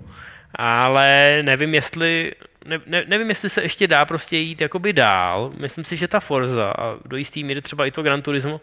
ale 0.54 1.38
nevím, 1.42 1.74
jestli 1.74 2.32
ne, 2.66 2.78
ne, 2.86 3.04
nevím, 3.08 3.28
jestli 3.28 3.48
se 3.50 3.62
ještě 3.62 3.86
dá 3.86 4.04
prostě 4.04 4.36
jít 4.36 4.60
jakoby 4.60 4.92
dál. 4.92 5.52
Myslím 5.60 5.84
si, 5.84 5.96
že 5.96 6.08
ta 6.08 6.20
Forza 6.20 6.70
a 6.70 6.96
do 7.04 7.16
jistý 7.16 7.44
míry 7.44 7.62
třeba 7.62 7.86
i 7.86 7.90
to 7.90 8.02
Gran 8.02 8.22
Turismo 8.22 8.60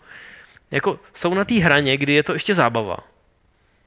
jako 0.71 0.99
jsou 1.13 1.33
na 1.33 1.45
té 1.45 1.55
hraně, 1.55 1.97
kdy 1.97 2.13
je 2.13 2.23
to 2.23 2.33
ještě 2.33 2.55
zábava 2.55 2.97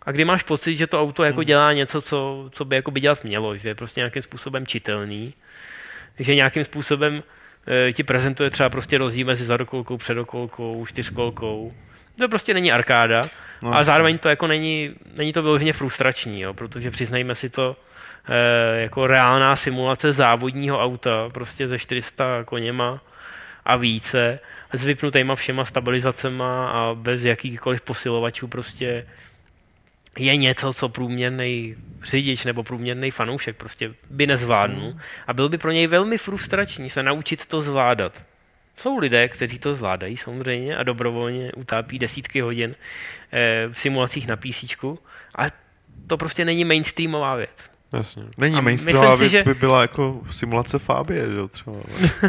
a 0.07 0.13
kdy 0.13 0.25
máš 0.25 0.43
pocit, 0.43 0.77
že 0.77 0.87
to 0.87 1.01
auto 1.01 1.25
jako 1.25 1.41
hmm. 1.41 1.47
dělá 1.47 1.73
něco, 1.73 2.03
co, 2.03 2.49
co 2.53 2.65
by 2.65 2.77
jako 2.77 2.91
by 2.91 3.01
dělat 3.01 3.25
mělo, 3.25 3.57
že 3.57 3.69
je 3.69 3.75
prostě 3.75 4.01
nějakým 4.01 4.23
způsobem 4.23 4.67
čitelný, 4.67 5.35
že 6.19 6.35
nějakým 6.35 6.65
způsobem 6.65 7.23
e, 7.89 7.93
ti 7.93 8.03
prezentuje 8.03 8.51
třeba 8.51 8.69
prostě 8.69 8.99
rozdíl 8.99 9.27
mezi 9.27 9.45
zadokolkou, 9.45 9.97
předokolkou, 9.97 10.87
čtyřkolkou. 10.87 11.73
To 12.19 12.29
prostě 12.29 12.55
není 12.55 12.73
arkáda, 12.73 13.29
no, 13.63 13.75
a 13.75 13.83
zároveň 13.83 14.19
to 14.19 14.29
jako 14.29 14.47
není, 14.47 14.95
není 15.15 15.33
to 15.33 15.43
vyloženě 15.43 15.73
frustrační, 15.73 16.41
jo, 16.41 16.55
protože 16.55 16.91
přiznejme 16.91 17.35
si 17.35 17.49
to, 17.49 17.77
e, 18.29 18.81
jako 18.81 19.07
reálná 19.07 19.57
simulace 19.57 20.13
závodního 20.13 20.81
auta, 20.81 21.29
prostě 21.29 21.69
ze 21.69 21.79
400 21.79 22.45
koněma 22.45 23.01
a 23.65 23.77
více, 23.77 24.39
s 24.73 24.85
vypnutýma 24.85 25.35
všema 25.35 25.65
stabilizacema 25.65 26.71
a 26.71 26.95
bez 26.95 27.25
jakýchkoliv 27.25 27.81
posilovačů 27.81 28.49
prostě 28.49 29.07
je 30.19 30.37
něco, 30.37 30.73
co 30.73 30.89
průměrný 30.89 31.77
řidič 32.03 32.45
nebo 32.45 32.63
průměrný 32.63 33.11
fanoušek 33.11 33.57
prostě 33.57 33.95
by 34.11 34.27
nezvládnul 34.27 34.95
a 35.27 35.33
byl 35.33 35.49
by 35.49 35.59
pro 35.59 35.71
něj 35.71 35.87
velmi 35.87 36.19
frustrační 36.19 36.91
se 36.91 37.03
naučit 37.03 37.47
to 37.47 37.63
zvládat. 37.63 38.23
Jsou 38.77 38.99
lidé, 38.99 39.29
kteří 39.29 39.59
to 39.59 39.75
zvládají 39.75 40.17
samozřejmě 40.17 40.77
a 40.77 40.83
dobrovolně 40.83 41.53
utápí 41.53 41.99
desítky 41.99 42.41
hodin 42.41 42.75
eh, 43.33 43.69
v 43.73 43.81
simulacích 43.81 44.27
na 44.27 44.37
PC, 44.37 44.75
ale 45.35 45.51
to 46.07 46.17
prostě 46.17 46.45
není 46.45 46.65
mainstreamová 46.65 47.37
věc. 47.37 47.71
Jasně. 47.93 48.23
Není 48.39 48.57
A 48.57 48.61
mainstreamová 48.61 49.11
myslím 49.11 49.29
si, 49.29 49.33
věc, 49.33 49.45
že- 49.45 49.55
by 49.55 49.61
byla 49.61 49.83
jako 49.83 50.21
simulace 50.31 50.79
Fábie, 50.79 51.27
že 51.27 51.35
jo, 51.37 51.49
třeba. 51.49 51.77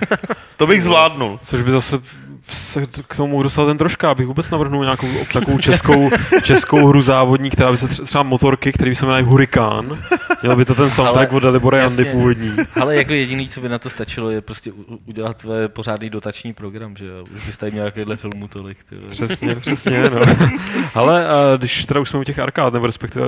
to 0.57 0.67
bych 0.67 0.83
zvládnul. 0.83 1.39
Což 1.43 1.61
by 1.61 1.71
zase 1.71 2.01
se 2.47 2.85
k 3.07 3.15
tomu 3.15 3.31
mohl 3.31 3.43
dostat 3.43 3.65
ten 3.65 3.77
troška, 3.77 4.11
abych 4.11 4.27
vůbec 4.27 4.49
navrhnul 4.49 4.83
nějakou 4.83 5.07
takovou 5.33 5.57
českou, 5.57 6.09
českou 6.43 6.87
hru 6.87 7.01
závodní, 7.01 7.49
která 7.49 7.71
by 7.71 7.77
se 7.77 7.87
tře- 7.87 8.03
třeba 8.05 8.23
motorky, 8.23 8.71
který 8.71 8.91
by 8.91 8.95
se 8.95 9.05
jmenuje 9.05 9.23
Hurikán. 9.23 9.99
Měl 10.41 10.55
by 10.55 10.65
to 10.65 10.75
ten 10.75 10.91
soundtrack 10.91 11.29
Ale- 11.29 11.37
od 11.37 11.43
Dalibora 11.43 11.77
Jandy 11.77 12.05
původní. 12.05 12.55
Ale 12.81 12.95
jako 12.95 13.13
jediný, 13.13 13.49
co 13.49 13.61
by 13.61 13.69
na 13.69 13.79
to 13.79 13.89
stačilo, 13.89 14.29
je 14.29 14.41
prostě 14.41 14.71
udělat 15.05 15.37
tvé 15.37 15.67
pořádný 15.67 16.09
dotační 16.09 16.53
program, 16.53 16.95
že 16.95 17.05
jo? 17.05 17.25
Už 17.35 17.45
bys 17.45 17.57
tady 17.57 17.71
měl 17.71 17.85
takovýhle 17.85 18.15
filmů 18.15 18.47
tolik, 18.47 18.77
ty 18.89 18.95
vole. 18.95 19.09
Přesně, 19.09 19.55
přesně, 19.55 20.09
no. 20.09 20.19
Ale 20.93 21.27
a 21.27 21.57
když 21.57 21.85
teda 21.85 21.99
už 21.99 22.09
jsme 22.09 22.19
u 22.19 22.23
těch 22.23 22.39
arkád, 22.39 22.73
nebo 22.73 22.85
respektive, 22.85 23.25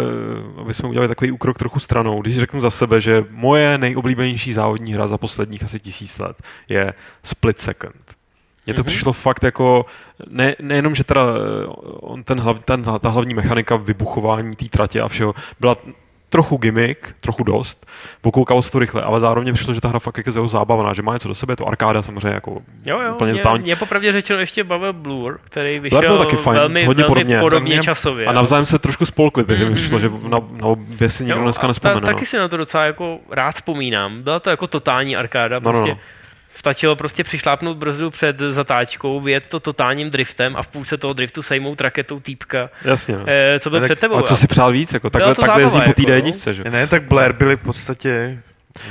aby 0.61 0.74
jsme 0.74 0.89
udělali 0.89 1.07
takový 1.07 1.32
úkrok 1.32 1.57
trochu 1.57 1.80
stranou, 1.80 2.22
když 2.22 2.39
řeknu 2.39 2.61
za 2.61 2.70
sebe, 2.70 3.01
že 3.01 3.24
moje 3.30 3.78
nejoblíbenější 3.78 4.53
závodní 4.53 4.93
hra 4.93 5.07
za 5.07 5.18
posledních 5.18 5.63
asi 5.63 5.80
tisíc 5.80 6.18
let 6.18 6.38
je 6.70 6.93
Split 7.24 7.59
Second. 7.59 7.95
Mně 8.66 8.74
to 8.74 8.82
Mhm. 8.82 8.86
přišlo 8.88 9.13
fakt 9.13 9.43
jako, 9.43 9.86
ne, 10.30 10.55
nejenom, 10.61 10.95
že 10.95 11.03
teda 11.03 11.22
eh, 11.22 11.66
on 12.01 12.24
ten, 12.24 12.39
hlav, 12.39 12.57
ten, 12.66 12.84
ta 12.99 13.09
hlavní 13.09 13.34
mechanika 13.34 13.76
vybuchování 13.76 14.55
té 14.55 14.66
tratě 14.66 15.01
a 15.01 15.07
všeho 15.07 15.34
byla 15.59 15.76
trochu 16.30 16.57
gimmick, 16.57 16.99
trochu 17.22 17.43
dost, 17.43 17.86
pokoukalo 18.22 18.61
se 18.61 18.72
to 18.72 18.80
rychle, 18.80 19.01
ale 19.01 19.20
zároveň 19.20 19.53
přišlo, 19.53 19.74
že 19.74 19.82
ta 19.82 19.88
hra 19.89 19.99
fakt 19.99 20.18
jako 20.18 20.47
zábavná, 20.47 20.93
že 20.93 21.01
má 21.01 21.13
něco 21.13 21.28
do 21.28 21.36
sebe, 21.36 21.51
je 21.53 21.57
to 21.57 21.68
arkáda 21.68 22.01
samozřejmě 22.03 22.28
jako 22.30 22.61
Jo, 22.86 22.99
jo, 23.01 23.13
úplně 23.13 23.32
mě, 23.34 23.41
totální. 23.41 23.63
mě 23.63 23.76
popravdě 23.76 24.11
řečeno 24.11 24.39
ještě 24.39 24.63
bavil 24.63 24.93
Blur, 24.93 25.39
který 25.43 25.80
vyšel 25.80 26.01
byl 26.01 26.18
taky 26.18 26.36
fajn, 26.36 26.57
velmi, 26.59 26.86
hodně 26.86 27.03
velmi 27.03 27.16
podobně. 27.16 27.39
podobně, 27.39 27.80
časově. 27.80 28.26
A 28.26 28.32
navzájem 28.34 28.66
se 28.66 28.80
trošku 28.80 29.05
spolkli, 29.05 29.43
takže 29.43 29.63
mi 29.63 29.70
Mhm. 29.70 29.76
přišlo, 29.76 29.99
že 29.99 30.09
na, 30.28 30.39
na 30.51 30.66
obě 30.68 31.09
si 31.09 31.26
nikdo 31.26 31.41
dneska 31.41 31.63
a 31.63 31.68
nespomene. 31.68 32.01
Ta, 32.01 32.05
taky 32.13 32.26
si 32.26 32.38
na 32.38 32.47
to 32.47 32.57
docela 32.57 32.86
jako 32.86 33.20
rád 33.32 33.51
vzpomínám. 33.51 34.22
Byla 34.22 34.39
to 34.39 34.49
jako 34.49 34.68
totální 34.68 35.16
arkáda. 35.16 35.59
No, 35.59 35.72
no, 35.72 35.72
Prostě 35.72 35.89
no. 35.91 35.97
Stačilo 36.56 36.95
prostě 36.95 37.24
přišlápnout 37.24 37.78
brzdu 37.78 38.10
před 38.10 38.39
zatáčkou, 38.39 39.20
vyjet 39.20 39.45
to 39.45 39.60
totálním 39.60 40.10
driftem 40.10 40.56
a 40.56 40.64
v 40.64 40.68
půlce 40.68 40.97
toho 40.97 41.14
driftu 41.14 41.43
sejmout 41.43 41.82
raketou 41.82 42.20
týpka, 42.20 42.70
Jasně. 42.86 43.16
No. 43.18 43.24
eh, 43.28 43.60
co 43.60 43.70
byl 43.70 43.82
před 43.82 43.99
tebou. 43.99 44.14
Ale 44.14 44.24
co 44.24 44.38
si 44.38 44.47
přál 44.47 44.72
víc? 44.72 44.93
Jako, 44.93 45.10
takhle, 45.10 45.36
to 45.36 45.41
takhle 45.41 45.62
jezdí 45.62 45.74
zábava, 45.74 45.93
po 45.93 46.01
té 46.01 46.12
jako, 46.12 46.28
no. 46.47 46.53
že? 46.53 46.64
Ne, 46.64 46.88
tak 46.88 47.03
Blair 47.03 47.34
byli 47.34 47.58
v 47.58 47.60
podstatě... 47.60 48.39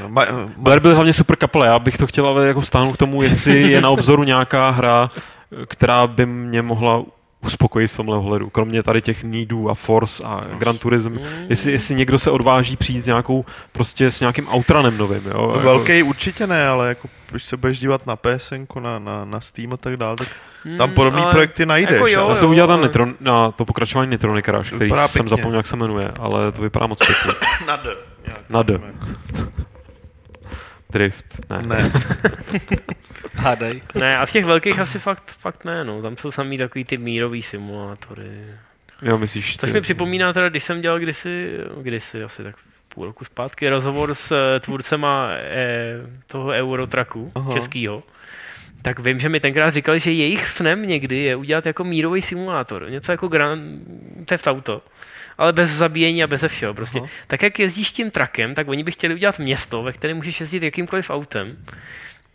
no, 0.01 0.09
Ma, 0.09 0.25
ma, 0.25 0.47
Blair 0.57 0.81
byl 0.81 0.95
hlavně 0.95 1.12
super 1.12 1.37
kapela, 1.37 1.67
já 1.67 1.79
bych 1.79 1.99
to 1.99 2.07
chtěl 2.07 2.27
ale 2.27 2.47
jako 2.47 2.62
stáhnout 2.62 2.93
k 2.93 2.97
tomu, 2.97 3.23
jestli 3.23 3.62
je 3.62 3.81
na 3.81 3.91
obzoru 3.91 4.25
nějaká 4.25 4.71
hra, 4.71 5.11
která 5.69 6.07
by 6.07 6.27
mě 6.27 6.62
mohla 6.62 7.03
uspokojit 7.45 7.86
v 7.90 7.97
tomhle 7.97 8.16
ohledu. 8.18 8.51
Kromě 8.51 8.82
tady 8.82 9.03
těch 9.03 9.24
Needů 9.24 9.70
a 9.70 9.74
Force 9.74 10.22
a 10.26 10.40
Gran 10.59 10.78
Turismo. 10.78 11.11
Mm. 11.11 11.20
Jestli, 11.49 11.72
jestli 11.72 11.95
někdo 11.95 12.18
se 12.18 12.30
odváží 12.30 12.76
přijít 12.76 13.03
s 13.03 13.07
nějakou, 13.07 13.45
prostě 13.72 14.11
s 14.11 14.20
nějakým 14.20 14.49
outranem 14.55 14.99
novým, 14.99 15.22
jo? 15.26 15.51
Jako, 15.55 15.59
Velký 15.64 16.03
určitě 16.03 16.47
ne, 16.47 16.68
ale 16.68 16.88
jako, 16.88 17.09
když 17.30 17.45
se 17.45 17.57
budeš 17.57 17.78
dívat 17.80 18.07
na 18.07 18.16
PSN, 18.16 18.55
na, 18.80 18.99
na, 18.99 19.24
na 19.24 19.40
Steam 19.40 19.72
a 19.72 19.76
tak 19.76 19.97
dále, 19.97 20.16
tak 20.16 20.28
tam 20.78 20.88
Mm, 20.88 20.95
podobné 20.95 21.22
ale 21.22 21.30
projekty 21.32 21.66
najdeš. 21.66 21.95
jako 21.95 22.07
jo, 22.07 22.20
ale- 22.20 22.30
já 22.30 22.36
jsem 22.36 22.49
udělal 22.49 22.68
na, 22.68 22.74
ale- 22.74 22.82
Nitron, 22.86 23.14
na 23.20 23.51
to 23.51 23.64
pokračování 23.64 24.11
Nitronic 24.11 24.49
Rush, 24.49 24.70
který 24.72 24.90
jsem 24.90 25.09
pěkně. 25.12 25.28
zapomněl, 25.28 25.57
jak 25.59 25.66
se 25.66 25.76
jmenuje, 25.76 26.11
ale 26.20 26.53
to 26.53 26.62
vypadá 26.62 26.86
moc 26.86 26.99
pěkně. 27.07 27.32
Na 27.66 27.76
D. 27.76 27.90
nějak. 28.26 28.40
Na 28.51 28.62
D. 28.62 28.80
Drift, 30.90 31.24
ne. 31.51 31.62
Ne. 31.66 31.92
Hádej. 33.35 33.82
Ne, 33.95 34.18
a 34.18 34.26
v 34.26 34.30
těch 34.32 34.45
velkých 34.45 34.78
asi 34.78 34.99
fakt, 34.99 35.30
fakt 35.39 35.64
ne, 35.64 35.85
no. 35.85 36.03
Tam 36.03 36.16
jsou 36.16 36.30
samý 36.30 36.59
takový 36.59 36.85
ty 36.85 36.97
mírový 36.97 37.43
simulátory. 37.43 38.30
Jo, 39.03 39.18
myslíš, 39.18 39.57
Což 39.57 39.68
ty- 39.70 39.74
mi 39.74 39.80
připomíná 39.80 40.32
teda, 40.32 40.49
když 40.49 40.64
jsem 40.64 40.80
dělal 40.80 40.99
kdysi, 40.99 41.51
kdysi 41.82 42.22
asi 42.22 42.43
tak 42.43 42.55
půl 42.89 43.07
roku 43.07 43.24
zpátky, 43.24 43.68
rozhovor 43.68 44.14
s 44.14 44.32
eh, 44.32 44.61
tvůrcema 44.61 45.30
eh, 45.32 45.97
toho 46.26 46.51
Eurotraku 46.51 47.32
Aha. 47.35 47.53
českýho, 47.53 48.03
tak 48.82 48.99
vím, 49.01 49.20
že 49.20 49.28
mi 49.28 49.41
tenkrát 49.41 49.74
říkali, 49.74 50.01
že 50.01 50.11
jejich 50.12 50.47
snem 50.49 50.89
někdy 50.89 51.16
je 51.16 51.37
udělat 51.37 51.66
jako 51.66 51.85
mírový 51.85 52.22
simulátor. 52.22 52.91
Něco 52.91 53.12
jako 53.12 53.28
Grand 53.28 53.62
Theft 54.24 54.47
Auto. 54.47 54.82
Ale 55.39 55.53
bez 55.53 55.70
zabíjení 55.70 56.22
a 56.22 56.26
bez 56.26 56.45
všeho. 56.47 56.74
Prostě. 56.74 56.99
Aha. 56.99 57.09
Tak 57.26 57.43
jak 57.43 57.59
jezdíš 57.59 57.93
tím 57.93 58.11
trakem, 58.11 58.55
tak 58.55 58.68
oni 58.68 58.85
by 58.85 58.91
chtěli 58.93 59.14
udělat 59.14 59.39
město, 59.39 59.82
ve 59.82 59.93
kterém 59.93 60.16
můžeš 60.16 60.41
jezdit 60.41 60.62
jakýmkoliv 60.62 61.11
autem. 61.11 61.57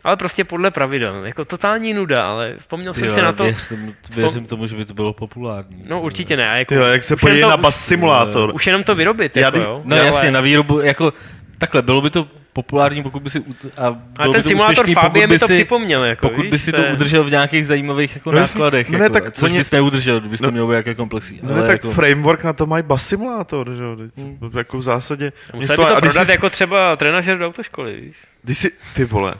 Ale 0.04 0.16
prostě 0.16 0.44
podle 0.44 0.70
pravidel. 0.70 1.24
Jako 1.24 1.44
totální 1.44 1.94
nuda, 1.94 2.22
ale 2.22 2.54
vzpomněl 2.58 2.94
jsem 2.94 3.04
Jo, 3.04 3.14
si 3.14 3.22
na 3.22 3.32
to. 3.32 3.44
Věřím, 3.44 3.94
věřím 4.16 4.44
tomu, 4.46 4.66
že 4.66 4.76
by 4.76 4.84
to 4.84 4.94
bylo 4.94 5.12
populární. 5.12 5.84
No 5.88 6.00
určitě 6.00 6.36
ne. 6.36 6.50
a 6.50 6.56
Jako, 6.58 6.68
Tyjo, 6.74 6.84
jak 6.86 7.04
se 7.04 7.16
podívej 7.16 7.42
na 7.50 7.56
bas 7.56 7.84
simulátor. 7.86 8.50
Už 8.54 8.66
jenom 8.66 8.84
to 8.84 8.94
vyrobit, 8.94 9.36
Já 9.36 9.46
jako, 9.46 9.58
jo. 9.58 9.82
No 9.84 9.96
Ale- 9.96 10.06
jasně, 10.06 10.30
na 10.30 10.40
výrobu, 10.40 10.80
jako 10.80 11.12
takhle, 11.58 11.82
bylo 11.82 12.00
by 12.00 12.10
to 12.10 12.28
populární, 12.52 13.02
pokud 13.02 13.22
by 13.22 13.30
si... 13.30 13.38
A 13.76 13.82
Ale 13.86 13.96
bylo 14.18 14.32
ten 14.32 14.38
by 14.38 14.42
to 14.42 14.48
simulátor 14.48 14.72
úspěšný, 14.84 14.94
Fabie 14.94 15.26
by 15.26 15.38
to 15.38 15.46
si, 15.46 15.54
připomněl. 15.54 16.04
Jako, 16.04 16.28
Pokud 16.28 16.42
víš, 16.42 16.50
by 16.50 16.58
si 16.58 16.72
to 16.72 16.82
je- 16.82 16.92
udržel 16.92 17.24
v 17.24 17.30
nějakých 17.30 17.66
zajímavých 17.66 18.14
jako 18.14 18.32
No 18.32 18.38
nákladech, 18.40 18.90
no 18.90 18.98
ne, 18.98 19.04
jako, 19.04 19.12
tak 19.12 19.32
což 19.34 19.42
oni- 19.50 19.58
bys 19.58 19.70
neudržel, 19.70 20.20
kdybys 20.20 20.40
No- 20.40 20.48
to 20.48 20.52
měl 20.52 20.66
být 20.66 20.74
jako 20.74 20.94
komplexní. 20.94 21.40
No 21.42 21.50
ale 21.52 21.60
ne, 21.60 21.66
tak 21.66 21.84
jako, 21.84 21.90
framework 21.90 22.44
na 22.44 22.52
to 22.52 22.66
mají 22.66 22.82
bus 22.84 23.02
simulátor, 23.06 23.74
že 23.74 23.82
jo? 23.82 23.96
Hmm. 24.16 24.38
Jako 24.56 24.78
v 24.78 24.82
zásadě... 24.82 25.32
Museli 25.54 25.76
mě 25.78 25.84
by 25.86 25.90
to 25.90 25.96
a 25.96 26.00
prodat 26.00 26.24
jsi- 26.26 26.32
jako 26.32 26.50
třeba 26.50 26.96
trenažer 26.96 27.38
do 27.38 27.46
autoškoly, 27.46 28.00
víš. 28.00 28.16
Když 28.42 28.58
si, 28.58 28.70
ty 28.94 29.04
vole, 29.04 29.34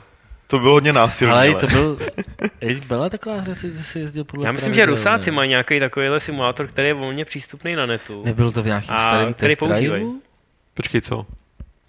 to 0.51 0.59
bylo 0.59 0.73
hodně 0.73 0.93
násilné. 0.93 1.33
ale 1.33 1.47
ale. 1.47 1.59
to 1.59 1.67
byl, 1.67 1.99
Ej, 2.61 2.75
byla 2.87 3.09
taková 3.09 3.39
hra, 3.39 3.53
že 3.53 3.83
jsi 3.83 3.99
jezdil 3.99 4.23
podle 4.23 4.45
Já 4.45 4.51
myslím, 4.51 4.73
že 4.73 4.85
Rusáci 4.85 5.31
ne? 5.31 5.35
mají 5.35 5.49
nějaký 5.49 5.79
takovýhle 5.79 6.19
simulátor, 6.19 6.67
který 6.67 6.87
je 6.87 6.93
volně 6.93 7.25
přístupný 7.25 7.75
na 7.75 7.85
netu. 7.85 8.23
Nebylo 8.25 8.51
to 8.51 8.63
v 8.63 8.65
nějakým 8.65 8.93
A 8.93 8.99
starém 8.99 9.33
který 9.33 9.55
test? 9.55 9.71
Počkej, 10.73 11.01
co? 11.01 11.25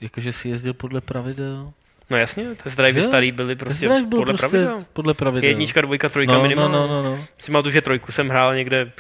Jakože 0.01 0.33
jsi 0.33 0.49
jezdil 0.49 0.75
podle 0.75 1.01
pravidel? 1.01 1.73
No 2.11 2.17
jasně, 2.17 2.45
test 2.63 2.77
drive 2.77 3.01
Jo, 3.01 3.07
starý 3.07 3.33
byly 3.33 3.57
Test 3.57 3.67
prostě 3.67 3.89
drive 3.89 4.07
byl 4.07 4.19
podle 4.19 4.35
prostě 4.35 4.49
pravidel. 4.49 4.85
podle 4.93 5.15
pravidel. 5.15 5.49
Jednička, 5.49 5.81
dvojka, 5.81 6.09
trojka 6.09 6.33
no, 6.33 6.39
no, 6.39 6.43
minimálně. 6.43 6.73
no, 6.73 6.87
no, 6.87 7.03
no. 7.03 7.25
Si 7.39 7.53
pamatuju, 7.53 7.73
že 7.73 7.81
trojku 7.81 8.13
jsem 8.13 8.29
hrál 8.29 8.55
někde 8.55 8.93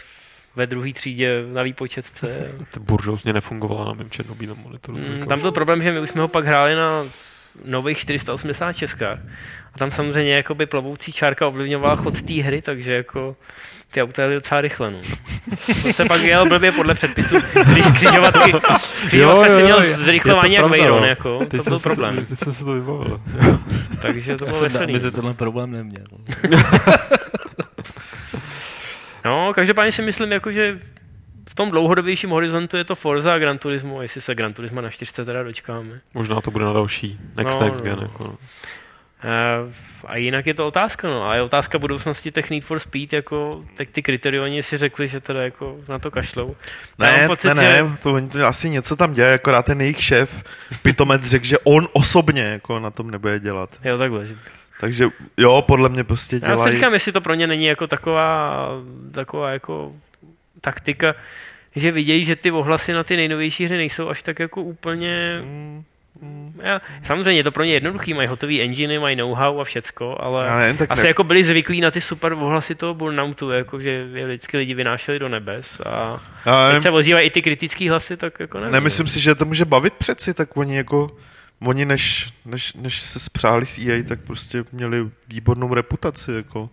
ve 0.56 0.66
druhé 0.66 0.92
třídě 0.92 1.44
na 1.52 1.62
výpočetce. 1.62 2.52
Ta 2.74 2.80
buržouzně 2.80 3.32
nefungovala 3.32 3.84
na 3.84 3.92
mém 3.92 4.10
černobílém 4.10 4.56
monitoru. 4.58 4.98
Mm, 4.98 5.26
tam 5.26 5.40
byl 5.40 5.52
problém, 5.52 5.82
že 5.82 5.92
my 5.92 6.00
už 6.00 6.08
jsme 6.08 6.20
ho 6.20 6.28
pak 6.28 6.44
hráli 6.44 6.74
na 6.74 7.04
nových 7.64 7.98
480 7.98 8.72
českách. 8.72 9.18
A 9.74 9.78
tam 9.78 9.90
samozřejmě 9.90 10.34
jakoby 10.34 10.66
plovoucí 10.66 11.12
čárka 11.12 11.46
ovlivňovala 11.46 11.96
chod 11.96 12.22
té 12.22 12.32
hry, 12.34 12.62
takže 12.62 12.92
jako 12.92 13.36
ty 13.90 14.03
auta 14.03 14.22
jeli 14.22 14.34
docela 14.34 14.61
rychle. 14.61 14.90
No. 14.90 14.98
To 15.82 15.92
se 15.92 16.05
pak 16.05 16.20
jel 16.22 16.48
blbě 16.48 16.72
podle 16.72 16.94
předpisu, 16.94 17.36
když 17.72 17.86
křižovatky, 17.90 18.53
křižovatka 19.07 19.57
si 19.57 19.62
měl 19.62 19.82
zrychlování 19.96 20.55
jak 20.55 20.66
Veyron, 20.66 21.05
jako, 21.05 21.38
to 21.50 21.62
jsem 21.62 21.70
byl 21.70 21.78
si 21.78 21.82
problém. 21.82 22.26
Teď 22.26 22.38
jsem 22.38 22.53
se 22.53 22.64
to 22.64 22.72
vybavil. 22.74 23.20
Takže 24.03 24.36
to 24.36 24.44
Já 24.44 24.50
bylo 24.50 24.59
jsem 24.61 24.68
veselý. 24.72 24.92
mezi 24.92 25.11
tenhle 25.11 25.34
problém 25.34 25.70
neměl. 25.70 26.05
No, 29.24 29.53
každopádně 29.55 29.92
si 29.92 30.03
myslím, 30.03 30.32
jako, 30.32 30.50
že 30.50 30.78
v 31.53 31.55
tom 31.55 31.70
dlouhodobějším 31.70 32.30
horizontu 32.30 32.76
je 32.76 32.84
to 32.84 32.94
Forza 32.94 33.34
a 33.34 33.38
Gran 33.38 33.59
Turismo, 33.59 34.03
jestli 34.03 34.20
se 34.20 34.34
Gran 34.34 34.53
Turismo 34.53 34.80
na 34.80 34.90
4 34.90 35.12
teda 35.24 35.42
dočkáme. 35.42 36.00
Možná 36.14 36.40
to 36.40 36.50
bude 36.50 36.64
na 36.64 36.72
další. 36.72 37.18
Next 37.36 37.61
No, 37.61 37.66
Next 37.66 37.80
no. 37.80 37.90
Gen. 37.90 37.98
Jako. 38.03 38.24
no. 38.24 38.36
Eh, 39.24 39.72
A 40.07 40.16
jinak 40.16 40.46
je 40.46 40.55
to 40.55 40.66
otázka, 40.66 41.09
no. 41.09 41.28
A 41.28 41.34
je 41.34 41.42
otázka 41.42 41.78
budoucnosti 41.78 42.30
těch 42.32 42.50
Need 42.50 42.64
for 42.64 42.78
Speed, 42.78 43.12
jako 43.12 43.64
tak 43.76 43.88
ty 43.90 44.03
kriterioni 44.03 44.62
si 44.62 44.76
řekli, 44.76 45.09
že 45.09 45.20
teda 45.20 45.42
jako 45.42 45.76
na 45.88 45.98
to 45.98 46.11
kašlou. 46.11 46.57
Já 47.00 47.07
mám 47.11 47.20
Ne, 47.20 47.26
pocit, 47.28 47.55
ne, 47.55 47.62
že- 47.76 47.82
ne, 47.82 47.96
to, 48.03 48.12
oni 48.12 48.28
to 48.28 48.46
asi 48.46 48.70
něco 48.70 48.96
tam 48.96 49.14
dělají, 49.14 49.34
akorát 49.34 49.66
ten 49.66 49.80
jejich 49.80 50.03
šéf 50.05 50.44
Pitomec 50.82 51.22
řekl, 51.26 51.44
že 51.46 51.59
on 51.59 51.88
osobně 51.92 52.42
jako 52.42 52.78
na 52.80 52.90
tom 52.90 53.11
nebude 53.11 53.40
dělat. 53.40 53.70
Jo, 53.84 53.98
takhle. 53.98 54.26
Že... 54.26 54.34
Takže 54.80 55.09
jo, 55.36 55.62
podle 55.66 55.88
mě 55.88 56.05
prostě 56.05 56.36
Já 56.36 56.40
si 56.40 56.46
dělají. 56.57 56.72
říkám, 56.74 56.92
jestli 56.92 57.12
to 57.12 57.20
pro 57.20 57.34
ně 57.34 57.46
není 57.46 57.64
jako 57.64 57.86
taková, 57.86 58.59
taková 59.14 59.50
jako 59.50 59.92
taktika, 60.62 61.14
že 61.76 61.92
vidějí, 61.92 62.24
že 62.24 62.36
ty 62.36 62.50
ohlasy 62.50 62.92
na 62.92 63.04
ty 63.04 63.16
nejnovější 63.16 63.66
hry 63.66 63.76
nejsou 63.76 64.08
až 64.08 64.22
tak 64.22 64.38
jako 64.38 64.62
úplně... 64.62 65.40
Mm, 65.44 65.84
mm. 66.22 66.60
Já, 66.62 66.80
samozřejmě 67.04 67.40
je 67.40 67.44
to 67.44 67.52
pro 67.52 67.64
ně 67.64 67.72
jednoduchý, 67.72 68.14
mají 68.14 68.28
hotový 68.28 68.62
engine, 68.62 69.00
mají 69.00 69.16
know-how 69.16 69.60
a 69.60 69.64
všecko, 69.64 70.16
ale 70.20 70.46
Já 70.46 70.58
nevím, 70.58 70.76
tak 70.76 70.90
asi 70.90 71.02
ne, 71.02 71.08
jako 71.08 71.24
byli 71.24 71.44
zvyklí 71.44 71.80
na 71.80 71.90
ty 71.90 72.00
super 72.00 72.32
ohlasy 72.32 72.74
toho 72.74 72.94
burnoutu, 72.94 73.50
jako 73.50 73.80
že 73.80 73.90
je 73.90 74.26
vždycky 74.26 74.56
lidi 74.56 74.74
vynášeli 74.74 75.18
do 75.18 75.28
nebes 75.28 75.80
a 75.86 76.20
já 76.46 76.72
teď 76.72 76.82
se 76.82 76.90
ozývají 76.90 77.26
i 77.26 77.30
ty 77.30 77.42
kritický 77.42 77.88
hlasy, 77.88 78.16
tak 78.16 78.40
jako 78.40 78.58
nevím. 78.58 78.72
nemyslím 78.72 79.06
si, 79.06 79.20
že 79.20 79.34
to 79.34 79.44
může 79.44 79.64
bavit 79.64 79.92
přeci, 79.92 80.34
tak 80.34 80.56
oni 80.56 80.76
jako 80.76 81.10
Oni 81.64 81.84
než, 81.84 82.32
než, 82.44 82.72
než 82.74 83.02
se 83.02 83.20
spřáli 83.20 83.66
s 83.66 83.78
EA, 83.78 84.02
tak 84.08 84.20
prostě 84.20 84.64
měli 84.72 85.08
výbornou 85.28 85.74
reputaci, 85.74 86.32
jako. 86.32 86.70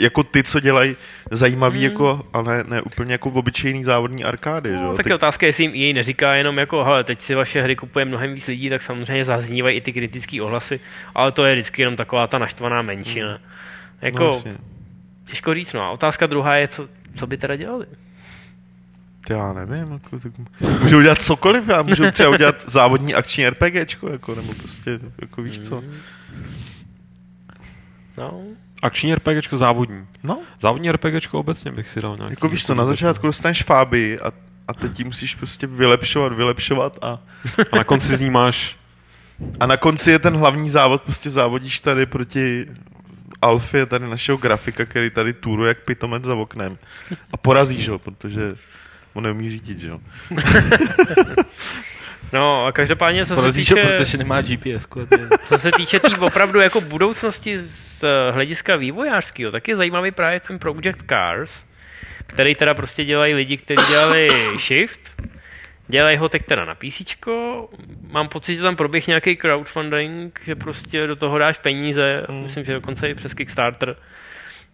Jako 0.00 0.22
ty, 0.22 0.42
co 0.42 0.60
dělají 0.60 0.96
zajímavý, 1.30 1.78
Hmm. 1.78 1.90
jako, 1.92 2.26
a 2.32 2.42
ne, 2.42 2.64
ne 2.68 2.82
úplně 2.82 3.12
jako 3.14 3.30
v 3.30 3.36
obyčejný 3.38 3.84
závodní 3.84 4.24
arkády, 4.24 4.68
že 4.70 4.76
No, 4.76 4.82
jo? 4.82 4.94
tak 4.96 5.04
Ty- 5.04 5.10
je 5.10 5.14
otázka, 5.14 5.46
jestli 5.46 5.64
jim 5.64 5.74
EA 5.74 5.94
neříká 5.94 6.34
jenom 6.34 6.58
jako, 6.58 6.84
hele, 6.84 7.04
teď 7.04 7.20
si 7.20 7.34
vaše 7.34 7.62
hry 7.62 7.76
kupuje 7.76 8.04
mnohem 8.04 8.34
víc 8.34 8.46
lidí, 8.46 8.70
tak 8.70 8.82
samozřejmě 8.82 9.24
zaznívají 9.24 9.76
i 9.76 9.80
ty 9.80 9.92
kritické 9.92 10.42
ohlasy, 10.42 10.80
ale 11.14 11.32
to 11.32 11.44
je 11.44 11.52
vždycky 11.52 11.82
jenom 11.82 11.96
taková 11.96 12.26
ta 12.26 12.38
naštvaná 12.38 12.82
menšina. 12.82 13.38
Jako, 14.02 14.18
no, 14.24 14.26
jasně. 14.26 14.54
těžko 15.26 15.54
říct, 15.54 15.72
no 15.72 15.80
a 15.82 15.90
otázka 15.90 16.26
druhá 16.26 16.56
je, 16.56 16.68
co, 16.68 16.88
co 17.16 17.26
by 17.26 17.36
teda 17.36 17.56
dělali? 17.56 17.86
Já 19.30 19.52
nevím, 19.52 19.92
jako, 19.92 20.18
tak 20.18 20.32
můžu 20.82 20.98
udělat 20.98 21.22
cokoliv, 21.22 21.68
já 21.68 21.82
můžu 21.82 22.10
třeba 22.10 22.28
udělat 22.30 22.56
závodní 22.66 23.14
akční 23.14 23.48
RPGčko, 23.48 24.08
jako, 24.12 24.34
nebo 24.34 24.54
prostě, 24.54 24.98
jako 25.20 25.42
víš 25.42 25.60
co. 25.60 25.76
Hmm. 25.80 25.94
No, 28.18 28.40
Akční 28.82 29.14
RPGčko 29.14 29.56
závodní. 29.56 30.06
No, 30.22 30.38
Závodní 30.60 30.92
RPGčko 30.92 31.38
obecně 31.38 31.72
bych 31.72 31.90
si 31.90 32.00
dal 32.00 32.16
nějaký. 32.16 32.32
jako 32.32 32.48
víš 32.48 32.66
co, 32.66 32.74
na 32.74 32.84
začátku 32.84 33.26
dostaneš 33.26 33.62
fáby 33.62 34.20
a, 34.20 34.32
a 34.68 34.74
teď 34.74 34.96
ti 34.96 35.04
musíš 35.04 35.34
prostě 35.34 35.66
vylepšovat, 35.66 36.32
vylepšovat 36.32 36.98
a, 37.02 37.18
A 37.72 37.76
na 37.76 37.84
konci 37.84 38.16
z 38.16 38.20
ní 38.20 38.30
máš 38.30 38.76
a 39.60 39.66
na 39.66 39.76
konci 39.76 40.10
je 40.10 40.18
ten 40.18 40.36
hlavní 40.36 40.70
závod, 40.70 41.02
prostě 41.02 41.30
závodíš 41.30 41.80
tady 41.80 42.06
proti 42.06 42.66
Alfě, 43.42 43.86
tady 43.86 44.08
našeho 44.08 44.38
grafika, 44.38 44.84
který 44.84 45.10
tady 45.10 45.32
turuje 45.32 45.68
jak 45.68 45.78
pitomec 45.78 46.24
za 46.24 46.34
oknem 46.34 46.78
a 47.32 47.36
porazíš 47.36 47.88
ho, 47.88 47.98
protože 47.98 48.54
on 49.14 49.24
neumí 49.24 49.50
řídit, 49.50 49.78
že 49.78 49.88
jo. 49.88 50.00
no 52.32 52.66
a 52.66 52.72
každopádně, 52.72 53.26
co 53.26 53.28
se 53.28 53.34
Porazíš 53.34 53.70
ho, 53.70 53.76
týče... 53.76 53.88
protože 53.88 54.18
nemá 54.18 54.40
GPS. 54.40 54.86
Co 55.48 55.58
se 55.58 55.70
týče 55.76 56.00
té 56.00 56.10
tý 56.10 56.16
opravdu 56.16 56.60
jako 56.60 56.80
budoucnosti 56.80 57.60
z 58.02 58.04
eh, 58.04 58.32
hlediska 58.32 58.76
vývojářského, 58.76 59.52
tak 59.52 59.68
je 59.68 59.76
zajímavý 59.76 60.10
právě 60.10 60.40
ten 60.40 60.58
Project 60.58 61.02
Cars, 61.08 61.64
který 62.26 62.54
teda 62.54 62.74
prostě 62.74 63.04
dělají 63.04 63.34
lidi, 63.34 63.56
kteří 63.56 63.86
dělali 63.88 64.28
Shift, 64.58 65.00
dělají 65.88 66.16
ho 66.16 66.28
teď 66.28 66.42
teda 66.46 66.64
na 66.64 66.74
PC. 66.74 67.02
Mám 68.10 68.28
pocit, 68.28 68.54
že 68.56 68.62
tam 68.62 68.76
proběh 68.76 69.06
nějaký 69.06 69.36
crowdfunding, 69.36 70.40
že 70.44 70.54
prostě 70.54 71.06
do 71.06 71.16
toho 71.16 71.38
dáš 71.38 71.58
peníze, 71.58 72.26
Mm. 72.28 72.42
myslím, 72.42 72.64
že 72.64 72.72
dokonce 72.72 73.08
i 73.08 73.14
přes 73.14 73.34
Kickstarter. 73.34 73.96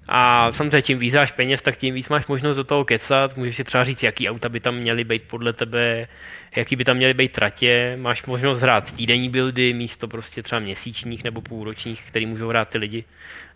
A 0.08 0.52
samozřejmě, 0.52 0.82
čím 0.82 0.98
víc 0.98 1.12
dáš 1.12 1.32
peněz, 1.32 1.62
tak 1.62 1.76
tím 1.76 1.94
víc 1.94 2.08
máš 2.08 2.26
možnost 2.26 2.56
do 2.56 2.64
toho 2.64 2.84
kecat. 2.84 3.36
Můžeš 3.36 3.56
si 3.56 3.64
třeba 3.64 3.84
říct, 3.84 4.02
jaký 4.02 4.28
auta 4.28 4.48
by 4.48 4.60
tam 4.60 4.74
měly 4.74 5.04
být 5.04 5.22
podle 5.22 5.52
tebe, 5.52 6.08
jaký 6.56 6.76
by 6.76 6.84
tam 6.84 6.96
měly 6.96 7.14
být 7.14 7.32
tratě. 7.32 7.96
Máš 8.00 8.26
možnost 8.26 8.60
hrát 8.60 8.96
týdenní 8.96 9.30
buildy 9.30 9.72
místo 9.72 10.08
prostě 10.08 10.42
třeba 10.42 10.58
měsíčních 10.58 11.24
nebo 11.24 11.40
půlročních, 11.40 12.02
který 12.08 12.26
můžou 12.26 12.48
hrát 12.48 12.68
ty 12.68 12.78
lidi, 12.78 13.04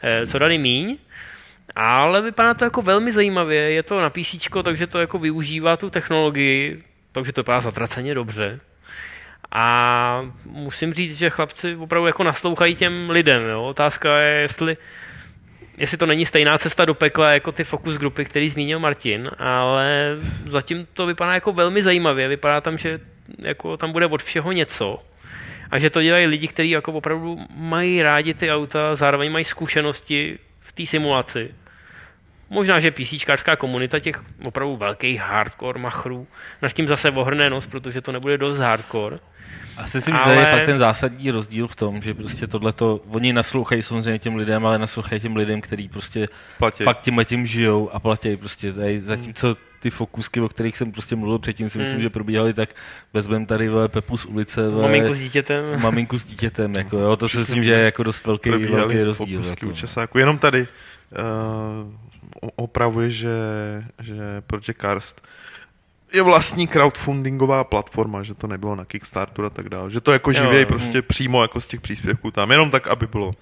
eh, 0.02 0.26
co 0.26 0.38
dali 0.38 0.58
míň. 0.58 0.98
Ale 1.76 2.22
vypadá 2.22 2.54
to 2.54 2.64
jako 2.64 2.82
velmi 2.82 3.12
zajímavě. 3.12 3.60
Je 3.60 3.82
to 3.82 4.00
na 4.00 4.10
PC, 4.10 4.62
takže 4.62 4.86
to 4.86 4.98
jako 4.98 5.18
využívá 5.18 5.76
tu 5.76 5.90
technologii, 5.90 6.82
takže 7.12 7.32
to 7.32 7.40
vypadá 7.40 7.60
zatraceně 7.60 8.14
dobře. 8.14 8.60
A 9.52 10.30
musím 10.44 10.92
říct, 10.92 11.18
že 11.18 11.30
chlapci 11.30 11.76
opravdu 11.76 12.06
jako 12.06 12.22
naslouchají 12.22 12.74
těm 12.74 13.10
lidem. 13.10 13.42
Jo? 13.42 13.62
Otázka 13.62 14.18
je, 14.18 14.40
jestli 14.40 14.76
jestli 15.82 15.98
to 15.98 16.06
není 16.06 16.26
stejná 16.26 16.58
cesta 16.58 16.84
do 16.84 16.94
pekla 16.94 17.32
jako 17.32 17.52
ty 17.52 17.64
fokus 17.64 17.96
grupy, 17.96 18.24
který 18.24 18.48
zmínil 18.48 18.78
Martin, 18.78 19.26
ale 19.38 20.16
zatím 20.50 20.86
to 20.92 21.06
vypadá 21.06 21.34
jako 21.34 21.52
velmi 21.52 21.82
zajímavě. 21.82 22.28
Vypadá 22.28 22.60
tam, 22.60 22.78
že 22.78 23.00
jako 23.38 23.76
tam 23.76 23.92
bude 23.92 24.06
od 24.06 24.22
všeho 24.22 24.52
něco 24.52 25.02
a 25.70 25.78
že 25.78 25.90
to 25.90 26.02
dělají 26.02 26.26
lidi, 26.26 26.48
kteří 26.48 26.70
jako 26.70 26.92
opravdu 26.92 27.38
mají 27.54 28.02
rádi 28.02 28.34
ty 28.34 28.50
auta, 28.50 28.94
zároveň 28.94 29.32
mají 29.32 29.44
zkušenosti 29.44 30.38
v 30.60 30.72
té 30.72 30.86
simulaci. 30.86 31.54
Možná, 32.50 32.80
že 32.80 32.90
PCčkářská 32.90 33.56
komunita 33.56 33.98
těch 33.98 34.22
opravdu 34.44 34.76
velkých 34.76 35.20
hardcore 35.20 35.80
machrů 35.80 36.26
nad 36.62 36.72
tím 36.72 36.86
zase 36.86 37.10
ohrne 37.10 37.50
nos, 37.50 37.66
protože 37.66 38.00
to 38.00 38.12
nebude 38.12 38.38
dost 38.38 38.58
hardcore. 38.58 39.18
Asi 39.76 39.90
si 40.00 40.12
myslím, 40.12 40.16
že 40.16 40.22
Ale- 40.22 40.34
je 40.34 40.46
fakt 40.50 40.64
ten 40.66 40.78
zásadní 40.78 41.30
rozdíl 41.30 41.68
v 41.68 41.76
tom, 41.76 42.02
že 42.02 42.14
prostě 42.14 42.46
tohleto, 42.46 43.00
oni 43.08 43.32
naslouchají 43.32 43.82
samozřejmě 43.82 44.18
těm 44.18 44.36
lidem, 44.36 44.66
ale 44.66 44.78
naslouchají 44.78 45.20
těm 45.20 45.36
lidem, 45.36 45.60
kteří 45.60 45.88
prostě 45.88 46.28
Platí. 46.58 46.84
fakt 46.84 47.00
tím 47.00 47.20
tím 47.24 47.46
žijou 47.46 47.90
a 47.90 48.00
platí 48.00 48.36
prostě. 48.36 48.72
Tady, 48.72 49.00
zatímco 49.00 49.56
ty 49.80 49.90
fokusky, 49.90 50.40
o 50.40 50.48
kterých 50.48 50.76
jsem 50.76 50.92
prostě 50.92 51.16
mluvil 51.16 51.38
předtím, 51.38 51.68
si 51.68 51.78
myslím, 51.78 51.94
Hmm. 51.94 52.02
že 52.02 52.10
probíhaly, 52.10 52.54
tak 52.54 52.68
vezmeme 53.12 53.46
tady 53.46 53.68
vole, 53.68 53.88
Pepu 53.88 54.16
z 54.16 54.24
ulice, 54.24 54.68
vole, 54.68 54.82
Maminku 54.82 55.14
s 55.14 55.20
dítětem. 55.20 55.64
maminku 55.80 56.18
s 56.18 56.24
dítětem, 56.24 56.72
jako, 56.78 56.98
jo, 56.98 57.16
to 57.16 57.28
si 57.28 57.38
myslím, 57.38 57.64
že 57.64 57.70
je 57.70 57.80
jako 57.84 58.02
dost 58.02 58.26
velký, 58.26 58.50
velký 58.50 59.02
rozdíl. 59.02 59.14
fokusky 59.42 59.64
Jako. 59.66 59.72
u 59.74 59.76
časáku. 59.76 60.18
Jenom 60.18 60.38
tady 60.38 60.60
uh, 60.62 61.92
opravuje, 62.56 63.10
že, 63.10 63.28
že 64.02 64.14
Project 64.46 64.72
Karst 64.78 65.20
je 66.12 66.22
vlastní 66.22 66.66
crowdfundingová 66.66 67.64
platforma, 67.64 68.22
že 68.22 68.34
to 68.34 68.46
nebylo 68.46 68.76
na 68.76 68.84
Kickstarteru 68.84 69.46
a 69.46 69.50
tak 69.50 69.68
dále. 69.68 69.90
Že 69.90 70.00
to 70.00 70.12
jako 70.12 70.30
jo. 70.30 70.66
prostě 70.66 71.02
přímo 71.02 71.42
jako 71.42 71.60
z 71.60 71.66
těch 71.66 71.80
příspěvků 71.80 72.30
tam. 72.30 72.50
Jenom 72.50 72.70
tak, 72.70 72.86
aby 72.86 73.06
bylo. 73.06 73.32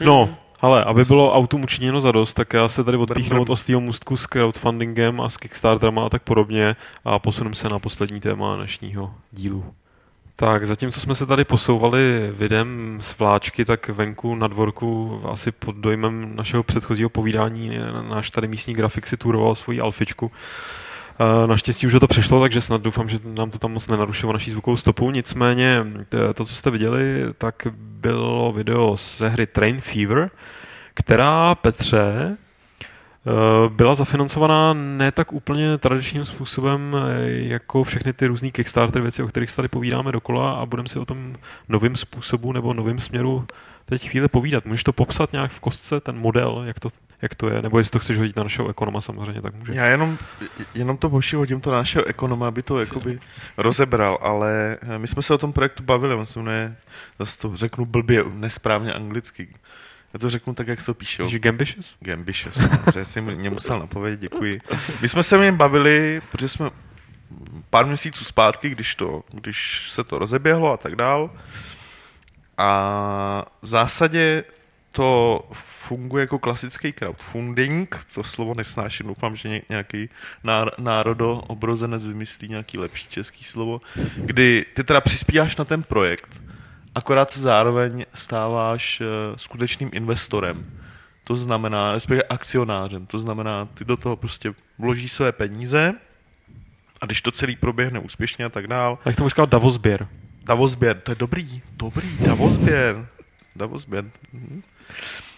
No, 0.00 0.36
ale 0.60 0.84
aby 0.84 1.04
bylo 1.04 1.34
autům 1.34 1.62
učiněno 1.62 2.00
za 2.00 2.12
dost, 2.12 2.34
tak 2.34 2.52
já 2.52 2.68
se 2.68 2.84
tady 2.84 2.96
odpíchnu 2.96 3.42
od 3.42 3.50
ostýho 3.50 3.80
můstku 3.80 4.16
s 4.16 4.26
crowdfundingem 4.26 5.20
a 5.20 5.28
s 5.28 5.36
Kickstarterama 5.36 6.06
a 6.06 6.08
tak 6.08 6.22
podobně 6.22 6.76
a 7.04 7.18
posuneme 7.18 7.56
se 7.56 7.68
na 7.68 7.78
poslední 7.78 8.20
téma 8.20 8.56
dnešního 8.56 9.14
dílu. 9.32 9.64
Tak 10.36 10.66
zatímco 10.66 11.00
jsme 11.00 11.14
se 11.14 11.26
tady 11.26 11.44
posouvali 11.44 12.30
videem 12.32 12.98
z 13.00 13.18
vláčky, 13.18 13.64
tak 13.64 13.88
venku 13.88 14.34
na 14.34 14.46
dvorku 14.46 15.20
asi 15.30 15.52
pod 15.52 15.76
dojmem 15.76 16.36
našeho 16.36 16.62
předchozího 16.62 17.08
povídání 17.08 17.78
náš 18.08 18.30
tady 18.30 18.48
místní 18.48 18.74
grafik 18.74 19.06
si 19.06 19.16
turoval 19.16 19.54
svoji 19.54 19.80
alfičku. 19.80 20.32
Eh, 21.20 21.46
Naštěstí 21.46 21.86
už 21.86 21.92
to 22.00 22.06
přešlo, 22.06 22.40
takže 22.40 22.60
snad 22.60 22.82
doufám, 22.82 23.08
že 23.08 23.18
nám 23.24 23.50
to 23.50 23.58
tam 23.58 23.72
moc 23.72 23.88
nenarušilo 23.88 24.32
naší 24.32 24.50
zvukovou 24.50 24.76
stopu. 24.76 25.10
Nicméně 25.10 25.86
to, 26.34 26.44
co 26.44 26.54
jste 26.54 26.70
viděli, 26.70 27.24
tak 27.38 27.66
bylo 27.76 28.52
video 28.52 28.96
ze 28.96 29.28
hry 29.28 29.46
Train 29.46 29.80
Fever, 29.80 30.30
která, 30.94 31.54
Petře, 31.54 32.36
eh, 32.36 33.68
byla 33.68 33.94
zafinancovaná 33.94 34.72
ne 34.72 35.12
tak 35.12 35.32
úplně 35.32 35.78
tradičním 35.78 36.24
způsobem, 36.24 36.96
eh, 36.96 37.30
jako 37.30 37.84
všechny 37.84 38.12
ty 38.12 38.26
různé 38.26 38.50
Kickstarter 38.50 39.02
věci, 39.02 39.22
o 39.22 39.26
kterých 39.26 39.56
tady 39.56 39.68
povídáme 39.68 40.12
dokola 40.12 40.52
a 40.52 40.66
budeme 40.66 40.88
si 40.88 40.98
o 40.98 41.04
tom 41.04 41.36
novým 41.68 41.96
způsobu 41.96 42.52
nebo 42.52 42.74
novým 42.74 43.00
směru 43.00 43.46
teď 43.86 44.10
chvíli 44.10 44.28
povídat. 44.28 44.64
Můžeš 44.64 44.84
to 44.84 44.92
popsat 44.92 45.32
nějak 45.32 45.50
v 45.50 45.60
kostce, 45.60 46.00
ten 46.00 46.18
model, 46.18 46.62
jak 46.66 46.80
to, 46.80 46.88
jak 47.22 47.34
to 47.34 47.48
je, 47.48 47.62
nebo 47.62 47.78
jestli 47.78 47.90
to 47.90 47.98
chceš 47.98 48.18
hodit 48.18 48.36
na 48.36 48.42
našeho 48.42 48.68
ekonoma 48.68 49.00
samozřejmě, 49.00 49.40
tak 49.40 49.54
může. 49.54 49.74
Já 49.74 49.86
jenom, 49.86 50.18
jenom 50.74 50.96
to 50.96 51.08
boši 51.08 51.36
hodím 51.36 51.60
to 51.60 51.70
na 51.70 51.76
našeho 51.76 52.04
ekonoma, 52.04 52.48
aby 52.48 52.62
to 52.62 52.80
jakoby 52.80 53.20
rozebral, 53.56 54.18
ale 54.20 54.78
eh, 54.82 54.98
my 54.98 55.06
jsme 55.06 55.22
se 55.22 55.34
o 55.34 55.38
tom 55.38 55.52
projektu 55.52 55.82
bavili, 55.82 56.14
on 56.14 56.26
se 56.26 56.38
jmenuje, 56.38 56.76
zase 57.18 57.38
to 57.38 57.56
řeknu 57.56 57.86
blbě, 57.86 58.24
nesprávně 58.32 58.92
anglicky. 58.92 59.48
Já 60.14 60.18
to 60.18 60.30
řeknu 60.30 60.54
tak, 60.54 60.68
jak 60.68 60.80
se 60.80 60.86
to 60.86 60.94
píše. 60.94 61.26
Že 61.26 61.38
Gambitious? 61.38 61.96
Gambitious, 62.00 62.62
že 62.94 63.04
jsem 63.04 63.24
mě 63.24 63.50
musel 63.50 63.78
napovědět, 63.78 64.20
děkuji. 64.20 64.60
My 65.02 65.08
jsme 65.08 65.22
se 65.22 65.38
o 65.38 65.42
něm 65.42 65.56
bavili, 65.56 66.20
protože 66.30 66.48
jsme 66.48 66.70
pár 67.70 67.86
měsíců 67.86 68.24
zpátky, 68.24 68.70
když, 68.70 68.94
to, 68.94 69.22
když 69.32 69.90
se 69.90 70.04
to 70.04 70.18
rozeběhlo 70.18 70.72
a 70.72 70.76
tak 70.76 70.96
dál. 70.96 71.30
A 72.58 73.44
v 73.62 73.66
zásadě 73.66 74.44
to 74.96 75.40
funguje 75.52 76.20
jako 76.22 76.38
klasický 76.38 76.92
crowdfunding, 76.92 78.06
to 78.14 78.22
slovo 78.22 78.54
nesnáším, 78.54 79.06
doufám, 79.06 79.36
že 79.36 79.48
ně- 79.48 79.62
nějaký 79.68 80.08
náro- 80.44 80.70
národobrozenec 80.78 82.06
vymyslí 82.06 82.48
nějaký 82.48 82.78
lepší 82.78 83.06
český 83.08 83.44
slovo, 83.44 83.80
kdy 84.16 84.66
ty 84.74 84.84
teda 84.84 85.00
přispíváš 85.00 85.56
na 85.56 85.64
ten 85.64 85.82
projekt, 85.82 86.42
akorát 86.94 87.30
se 87.30 87.40
zároveň 87.40 88.06
stáváš 88.14 89.00
eh, 89.00 89.04
skutečným 89.36 89.90
investorem. 89.92 90.70
To 91.24 91.36
znamená, 91.36 91.92
respektive 91.92 92.22
akcionářem, 92.22 93.06
to 93.06 93.18
znamená, 93.18 93.68
ty 93.74 93.84
do 93.84 93.96
toho 93.96 94.16
prostě 94.16 94.54
vložíš 94.78 95.12
své 95.12 95.32
peníze 95.32 95.92
a 97.00 97.06
když 97.06 97.22
to 97.22 97.30
celý 97.30 97.56
proběhne 97.56 98.00
úspěšně 98.00 98.44
a 98.44 98.48
tak 98.48 98.66
dál, 98.66 98.98
Tak 99.04 99.16
to 99.16 99.28
říkal 99.28 99.46
Davosběr. 99.46 100.08
Davosběr, 100.44 101.00
to 101.00 101.10
je 101.10 101.14
dobrý, 101.14 101.62
dobrý, 101.76 102.16
Davosběr, 102.26 103.06
Davosběr. 103.56 104.04
Mhm. 104.32 104.62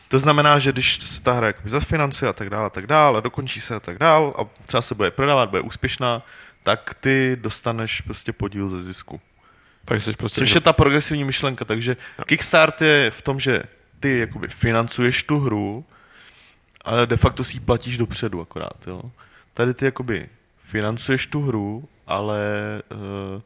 To 0.09 0.19
znamená, 0.19 0.59
že 0.59 0.73
když 0.73 1.03
se 1.03 1.23
ta 1.23 1.33
hra 1.33 1.53
zafinancuje 1.65 2.29
a 2.29 2.33
tak 2.33 2.51
dále, 2.51 2.67
a 2.67 2.71
tak 2.71 2.87
dále, 2.87 3.19
a 3.19 3.21
dokončí 3.21 3.61
se 3.61 3.75
a 3.75 3.81
tak 3.81 3.99
dále, 3.99 4.33
a 4.39 4.45
třeba 4.67 4.83
se 4.83 4.95
bude 4.95 5.11
prodávat, 5.11 5.51
bude 5.51 5.63
úspěšná, 5.63 6.23
tak 6.63 6.95
ty 7.01 7.37
dostaneš 7.41 8.01
prostě 8.01 8.33
podíl 8.33 8.69
ze 8.69 8.83
zisku. 8.83 9.21
Takže 9.85 10.05
jsi 10.05 10.17
prostě 10.17 10.41
Což 10.41 10.55
je 10.55 10.61
ta 10.61 10.73
progresivní 10.73 11.25
myšlenka, 11.25 11.65
takže 11.65 11.97
Kickstart 12.27 12.83
je 12.83 13.11
v 13.11 13.23
tom, 13.23 13.41
že 13.41 13.63
ty 14.01 14.19
jakoby 14.19 14.49
financuješ 14.49 15.23
tu 15.23 15.39
hru, 15.39 15.85
ale 16.85 17.07
de 17.07 17.17
facto 17.17 17.45
si 17.45 17.57
ji 17.57 17.61
platíš 17.61 17.99
dopředu 17.99 18.41
akorát, 18.41 18.87
jo. 18.87 19.03
Tady 19.55 19.75
ty 19.75 19.85
jakoby 19.85 20.29
financuješ 20.65 21.27
tu 21.27 21.43
hru, 21.43 21.89
ale 22.07 22.39
uh, 23.35 23.43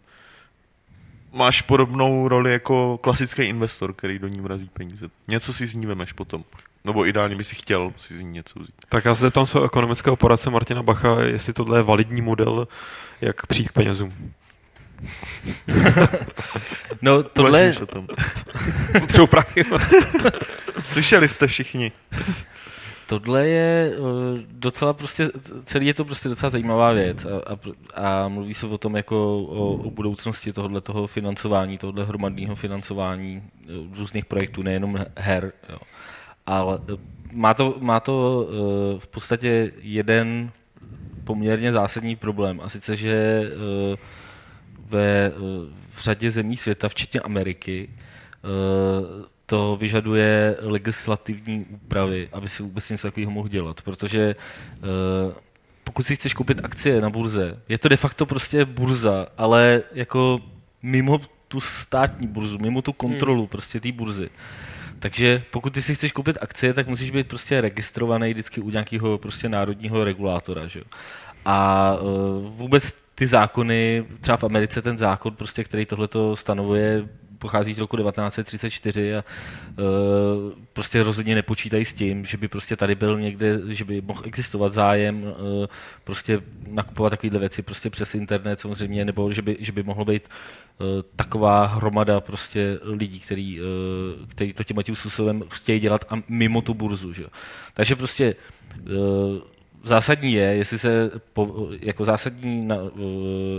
máš 1.33 1.63
podobnou 1.63 2.29
roli 2.29 2.53
jako 2.53 2.99
klasický 2.99 3.43
investor, 3.43 3.93
který 3.93 4.19
do 4.19 4.29
ní 4.29 4.41
vrazí 4.41 4.71
peníze. 4.73 5.09
Něco 5.29 5.53
si 5.53 5.67
z 5.67 5.75
ní 5.75 5.87
vemeš 5.87 6.13
potom. 6.13 6.45
Nebo 6.85 7.07
ideálně 7.07 7.37
by 7.37 7.45
si 7.45 7.55
chtěl 7.55 7.93
si 7.97 8.17
z 8.17 8.21
ní 8.21 8.31
něco 8.33 8.61
vzít. 8.61 8.75
Tak 8.89 9.05
já 9.05 9.15
se 9.15 9.21
zeptám 9.21 9.47
svého 9.47 9.67
ekonomického 9.67 10.17
poradce 10.17 10.51
Martina 10.51 10.83
Bacha, 10.83 11.23
jestli 11.23 11.53
tohle 11.53 11.79
je 11.79 11.83
validní 11.83 12.23
model, 12.23 12.69
jak 13.21 13.47
přijít 13.47 13.69
k 13.69 13.73
penězům. 13.73 14.15
No 17.03 17.23
tohle. 17.23 17.75
Potřebuji 19.01 19.27
prachy. 19.27 19.65
Slyšeli 20.85 21.29
jste 21.29 21.47
všichni. 21.47 21.93
Tohle 23.11 23.49
je 23.49 23.93
eh, 23.93 23.99
docela 24.51 24.93
prostě, 24.93 25.29
celý 25.65 25.87
je 25.87 25.95
to 25.95 26.05
prostě 26.05 26.29
docela 26.29 26.51
zajímavá 26.51 26.93
věc 26.93 27.25
a, 27.25 27.29
a, 27.29 27.59
a 27.95 28.29
mluví 28.29 28.55
se 28.55 28.67
o 28.67 28.79
tom 28.79 28.97
jako 28.97 29.43
o, 29.43 29.73
o 29.75 29.91
budoucnosti 29.91 30.53
tohohle 30.53 30.81
toho 30.81 31.07
financování, 31.07 31.79
tohohle 31.79 32.05
hromadného 32.05 32.55
financování 32.57 33.43
eh, 33.43 33.67
různých 33.99 34.25
projektů, 34.25 34.63
nejenom 34.63 34.99
her. 35.17 35.53
Jo. 35.69 35.79
Ale 36.47 36.79
eh, 36.93 36.97
má 37.33 37.55
to, 37.55 37.75
má 37.81 38.01
to 38.01 38.49
v 38.99 39.07
podstatě 39.07 39.73
jeden 39.83 40.51
poměrně 41.25 41.73
zásadní 41.73 42.17
problém 42.17 42.61
a 42.63 42.69
sice, 42.69 42.97
že 42.97 43.43
ve 44.89 45.33
v 45.95 46.03
řadě 46.03 46.31
zemí 46.31 46.57
světa, 46.57 46.89
včetně 46.89 47.21
Ameriky, 47.21 47.91
to 49.51 49.77
vyžaduje 49.77 50.57
legislativní 50.61 51.67
úpravy, 51.71 52.29
aby 52.33 52.49
si 52.49 52.63
vůbec 52.63 52.91
něco 52.91 53.07
takového 53.09 53.31
mohl 53.31 53.49
dělat, 53.49 53.83
protože 53.83 54.21
eh, 54.31 55.35
pokud 55.85 56.07
si 56.07 56.15
chceš 56.15 56.35
koupit 56.35 56.61
akcie 56.65 57.01
na 57.01 57.11
burze, 57.11 57.59
je 57.69 57.79
to 57.79 57.89
de 57.89 57.97
facto 57.97 58.27
prostě 58.27 58.65
burza, 58.65 59.27
ale 59.39 59.83
jako 59.93 60.41
mimo 60.83 61.21
tu 61.49 61.61
státní 61.61 62.27
burzu, 62.27 62.59
mimo 62.59 62.83
tu 62.83 62.93
kontrolu 62.93 63.47
prostě 63.47 63.81
té 63.81 63.93
burzy. 63.93 64.31
Takže 64.99 65.43
pokud 65.51 65.75
ty 65.75 65.83
si 65.83 65.95
chceš 65.95 66.13
koupit 66.13 66.39
akcie, 66.41 66.75
tak 66.75 66.87
musíš 66.87 67.11
být 67.11 67.29
prostě 67.29 67.61
registrovaný 67.61 68.31
vždycky 68.31 68.61
u 68.61 68.71
nějakého 68.71 69.19
prostě 69.19 69.49
národního 69.49 70.05
regulátora. 70.05 70.67
Že? 70.67 70.83
A 71.45 71.95
uh, 71.95 72.09
vůbec 72.57 72.93
ty 73.15 73.27
zákony, 73.27 74.05
třeba 74.21 74.37
v 74.37 74.45
Americe 74.45 74.83
ten 74.83 74.99
zákon, 74.99 75.35
prostě, 75.37 75.65
který 75.65 75.87
tohleto 75.87 76.37
stanovuje, 76.37 77.09
pochází 77.41 77.75
z 77.75 77.79
roku 77.79 77.97
1934 77.97 79.17
a 79.17 79.25
uh, 79.79 79.85
prostě 80.73 81.03
rozhodně 81.03 81.35
nepočítají 81.35 81.85
s 81.85 81.95
tím, 81.95 82.25
že 82.25 82.37
by 82.37 82.49
prostě 82.49 82.77
tady 82.77 82.95
byl 82.95 83.21
někde, 83.21 83.61
že 83.69 83.85
by 83.85 84.01
mohl 84.01 84.23
existovat 84.25 84.73
zájem 84.73 85.23
uh, 85.23 85.33
prostě 86.05 86.41
nakupovat 86.67 87.11
takovéhle 87.11 87.39
věci 87.39 87.63
prostě 87.63 87.91
přes 87.91 88.15
internet 88.15 88.61
samozřejmě, 88.61 89.05
nebo 89.05 89.33
že 89.33 89.43
by, 89.43 89.57
že 89.61 89.73
by 89.73 89.83
mohlo 89.83 90.05
být 90.05 90.29
uh, 90.29 90.87
taková 91.17 91.67
hromada 91.67 92.21
prostě 92.21 92.79
lidí, 92.83 93.21
který, 93.21 93.61
uh, 93.61 93.67
který 94.29 94.53
to 94.53 94.65
tím 94.65 94.95
způsobem 94.95 95.45
chtějí 95.51 95.81
dělat 95.81 96.05
a 96.09 96.23
mimo 96.29 96.63
tu 96.63 96.75
burzu. 96.75 97.13
Že? 97.13 97.25
Takže 97.75 97.97
prostě 97.97 98.35
uh, 98.81 99.39
zásadní 99.85 100.33
je, 100.33 100.43
jestli 100.43 100.79
se 100.79 101.11
po, 101.33 101.69
jako 101.81 102.05
zásadní 102.05 102.67
na, 102.67 102.77
uh, 102.77 102.91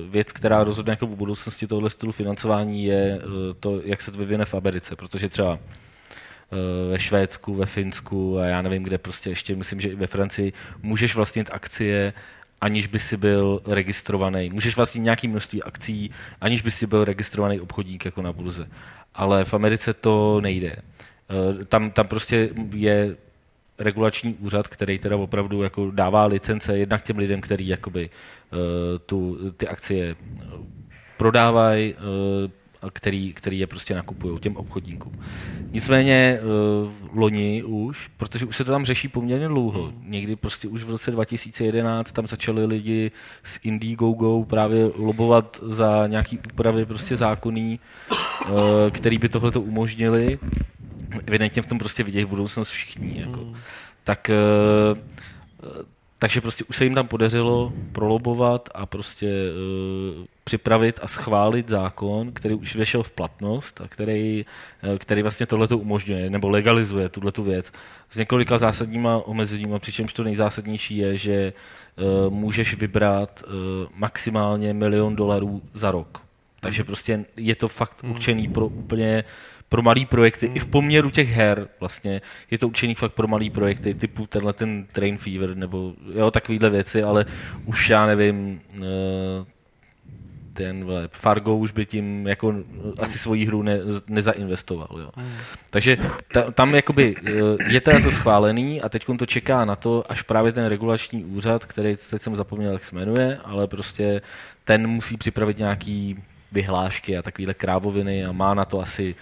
věc, 0.10 0.32
která 0.32 0.64
rozhodne 0.64 0.92
jako 0.92 1.08
v 1.08 1.16
budoucnosti 1.16 1.68
tohle 1.68 1.90
stylu 1.90 2.12
financování, 2.12 2.86
je 2.86 3.20
uh, 3.26 3.32
to, 3.60 3.82
jak 3.86 4.02
se 4.02 4.12
to 4.12 4.18
vyvine 4.18 4.46
v 4.46 4.54
Americe, 4.54 4.96
protože 4.96 5.30
třeba 5.30 5.52
uh, 5.54 6.92
ve 6.92 7.00
Švédsku, 7.00 7.56
ve 7.56 7.66
Finsku 7.66 8.40
a 8.40 8.46
já 8.46 8.62
nevím 8.62 8.84
kde, 8.84 8.98
prostě 8.98 9.30
ještě 9.30 9.56
myslím, 9.56 9.82
že 9.82 9.90
i 9.90 9.96
ve 9.96 10.08
Francii 10.08 10.54
můžeš 10.82 11.16
vlastnit 11.16 11.50
akcie, 11.54 12.14
aniž 12.62 12.88
by 12.88 13.00
si 13.00 13.18
byl 13.18 13.62
registrovaný. 13.66 14.50
Můžeš 14.50 14.76
vlastnit 14.76 15.02
nějaké 15.02 15.28
množství 15.28 15.64
akcí, 15.64 16.12
aniž 16.42 16.62
by 16.62 16.72
si 16.72 16.88
byl 16.88 17.06
registrovaný 17.06 17.60
obchodník 17.60 18.06
jako 18.06 18.22
na 18.22 18.34
burze. 18.34 18.68
Ale 19.14 19.46
v 19.46 19.54
Americe 19.54 19.94
to 19.94 20.42
nejde. 20.42 20.76
Tam, 21.68 21.92
tam 21.92 22.08
prostě 22.08 22.50
je 22.74 23.16
regulační 23.84 24.34
úřad, 24.34 24.68
který 24.68 25.00
teda 25.00 25.18
opravdu 25.18 25.64
jako 25.64 25.92
dává 25.92 26.26
licence 26.26 26.78
jednak 26.78 27.04
těm 27.04 27.18
lidem, 27.18 27.42
který 27.42 27.68
jakoby 27.68 28.10
uh, 28.10 28.60
tu, 29.06 29.38
ty 29.58 29.68
akcie 29.68 30.16
eh, 30.16 30.46
prodávají, 31.18 31.94
uh, 31.94 32.52
a 32.82 32.90
který, 32.90 33.34
který 33.34 33.60
je 33.60 33.68
prostě 33.68 33.96
nakupují 33.96 34.40
těm 34.40 34.58
obchodníkům. 34.58 35.14
Nicméně 35.72 36.40
uh, 36.42 37.20
loni 37.20 37.64
už, 37.64 38.10
protože 38.18 38.46
už 38.46 38.58
se 38.58 38.64
to 38.64 38.72
tam 38.72 38.86
řeší 38.86 39.08
poměrně 39.08 39.48
dlouho, 39.48 39.94
někdy 40.04 40.36
prostě 40.36 40.68
už 40.68 40.84
v 40.84 40.90
roce 40.90 41.12
2011 41.12 42.12
tam 42.12 42.28
začali 42.28 42.66
lidi 42.66 43.12
z 43.44 43.60
Indiegogo 43.64 44.46
právě 44.50 44.92
lobovat 44.96 45.60
za 45.62 46.08
nějaký 46.08 46.40
úpravy 46.54 46.86
prostě 46.86 47.16
zákonný, 47.16 47.80
uh, 48.50 48.58
který 48.92 49.18
by 49.18 49.30
tohle 49.30 49.52
to 49.52 49.62
umožnili 49.62 50.40
evidentně 51.28 51.62
v 51.62 51.66
tom 51.66 51.80
prostě 51.80 52.04
vidějí 52.04 52.26
budoucnost 52.26 52.70
všichni. 52.70 53.22
Jako. 53.22 53.54
Tak, 54.04 54.30
eh, 54.30 54.36
eh, 55.64 55.84
takže 56.20 56.42
prostě 56.42 56.64
už 56.64 56.78
se 56.78 56.84
jim 56.84 56.96
tam 56.96 57.08
podařilo 57.08 57.74
prolobovat 57.92 58.70
a 58.74 58.86
prostě 58.86 59.28
eh, 59.28 60.26
připravit 60.44 61.00
a 61.04 61.08
schválit 61.08 61.70
zákon, 61.70 62.32
který 62.32 62.56
už 62.56 62.76
vešel 62.76 63.04
v 63.04 63.12
platnost 63.12 63.82
a 63.82 63.88
který, 63.88 64.46
který 64.98 65.22
vlastně 65.22 65.46
tohleto 65.46 65.78
umožňuje 65.78 66.30
nebo 66.30 66.50
legalizuje 66.50 67.10
tuhle 67.10 67.32
tu 67.32 67.44
věc 67.44 67.72
s 68.10 68.18
několika 68.18 68.58
zásadníma 68.58 69.18
omezeníma, 69.26 69.80
přičemž 69.80 70.14
to 70.14 70.24
nejzásadnější 70.24 70.98
je, 70.98 71.18
že 71.18 71.54
můžeš 72.30 72.76
vybrat 72.76 73.44
maximálně 73.96 74.74
milion 74.74 75.16
dolarů 75.16 75.62
za 75.74 75.92
rok. 75.92 76.22
Takže 76.60 76.84
prostě 76.84 77.26
je 77.38 77.56
to 77.56 77.68
fakt 77.68 78.04
určený 78.04 78.48
pro 78.48 78.68
úplně 78.68 79.24
pro 79.72 79.82
malý 79.82 80.06
projekty, 80.06 80.52
i 80.54 80.60
v 80.60 80.66
poměru 80.66 81.10
těch 81.10 81.30
her 81.30 81.68
vlastně, 81.80 82.22
je 82.52 82.58
to 82.58 82.68
určený 82.68 82.96
fakt 82.96 83.14
pro 83.14 83.28
malý 83.28 83.50
projekty, 83.50 83.94
typu 83.94 84.28
tenhle 84.28 84.54
ten 84.54 84.86
Train 84.92 85.18
Fever, 85.18 85.58
nebo 85.58 85.94
jo, 86.16 86.32
takovýhle 86.32 86.70
věci, 86.70 87.04
ale 87.04 87.26
už 87.66 87.90
já 87.90 88.06
nevím, 88.06 88.62
eh, 88.76 89.46
ten 90.54 90.86
Fargo 91.12 91.56
už 91.56 91.72
by 91.72 91.86
tím 91.86 92.28
jako 92.28 92.56
asi 93.00 93.18
svoji 93.18 93.46
hru 93.46 93.62
ne, 93.62 93.80
nezainvestoval. 94.08 94.90
Jo. 95.00 95.10
Takže 95.70 95.98
ta, 96.34 96.52
tam 96.52 96.76
jakoby 96.76 97.16
eh, 97.26 97.32
je 97.68 97.82
teda 97.82 98.00
to 98.00 98.12
schválený 98.12 98.82
a 98.82 98.90
teď 98.90 99.06
to 99.20 99.26
čeká 99.26 99.66
na 99.66 99.76
to, 99.76 100.04
až 100.12 100.22
právě 100.22 100.52
ten 100.52 100.66
regulační 100.66 101.26
úřad, 101.26 101.66
který 101.66 101.96
teď 102.10 102.22
jsem 102.22 102.36
zapomněl, 102.36 102.74
jak 102.74 102.84
se 102.84 102.96
jmenuje, 102.96 103.40
ale 103.44 103.68
prostě 103.68 104.22
ten 104.64 104.88
musí 104.88 105.18
připravit 105.18 105.58
nějaký 105.58 106.24
vyhlášky 106.52 107.18
a 107.18 107.22
takovéhle 107.22 107.54
krávoviny 107.54 108.26
a 108.26 108.32
má 108.32 108.54
na 108.54 108.66
to 108.66 108.80
asi 108.80 109.16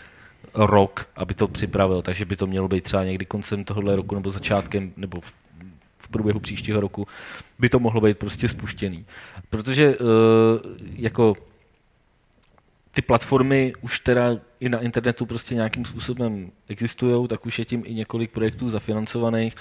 rok, 0.53 1.09
aby 1.15 1.33
to 1.33 1.47
připravil, 1.47 2.01
takže 2.01 2.25
by 2.25 2.35
to 2.35 2.47
mělo 2.47 2.67
být 2.67 2.83
třeba 2.83 3.03
někdy 3.03 3.25
koncem 3.25 3.63
tohohle 3.63 3.95
roku 3.95 4.15
nebo 4.15 4.31
začátkem, 4.31 4.91
nebo 4.97 5.21
v, 5.21 5.33
v 5.97 6.07
průběhu 6.07 6.39
příštího 6.39 6.81
roku 6.81 7.07
by 7.59 7.69
to 7.69 7.79
mohlo 7.79 8.01
být 8.01 8.17
prostě 8.17 8.47
spuštěný. 8.47 9.05
Protože 9.49 9.97
uh, 9.97 10.05
jako 10.95 11.35
ty 12.91 13.01
platformy 13.01 13.73
už 13.81 13.99
teda 13.99 14.23
i 14.59 14.69
na 14.69 14.79
internetu 14.79 15.25
prostě 15.25 15.55
nějakým 15.55 15.85
způsobem 15.85 16.51
existují, 16.67 17.27
tak 17.27 17.45
už 17.45 17.59
je 17.59 17.65
tím 17.65 17.83
i 17.85 17.93
několik 17.93 18.31
projektů 18.31 18.69
zafinancovaných 18.69 19.55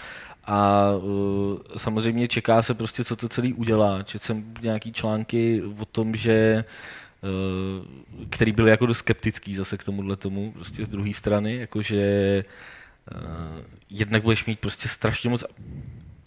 a 0.44 0.90
uh, 0.96 1.58
samozřejmě 1.76 2.28
čeká 2.28 2.62
se 2.62 2.74
prostě, 2.74 3.04
co 3.04 3.16
to 3.16 3.28
celý 3.28 3.52
udělá. 3.52 4.02
Četl 4.02 4.24
jsem 4.24 4.54
nějaký 4.62 4.92
články 4.92 5.62
o 5.80 5.84
tom, 5.84 6.14
že 6.14 6.64
uh, 6.66 6.72
který 8.30 8.52
byl 8.52 8.68
jako 8.68 8.86
dost 8.86 8.98
skeptický 8.98 9.54
zase 9.54 9.78
k 9.78 9.84
tomuhle 9.84 10.16
tomu, 10.16 10.52
prostě 10.52 10.84
z 10.84 10.88
druhé 10.88 11.14
strany, 11.14 11.56
jakože 11.56 12.44
uh, 13.12 13.64
jednak 13.90 14.22
budeš 14.22 14.46
mít 14.46 14.60
prostě 14.60 14.88
strašně 14.88 15.30
moc 15.30 15.44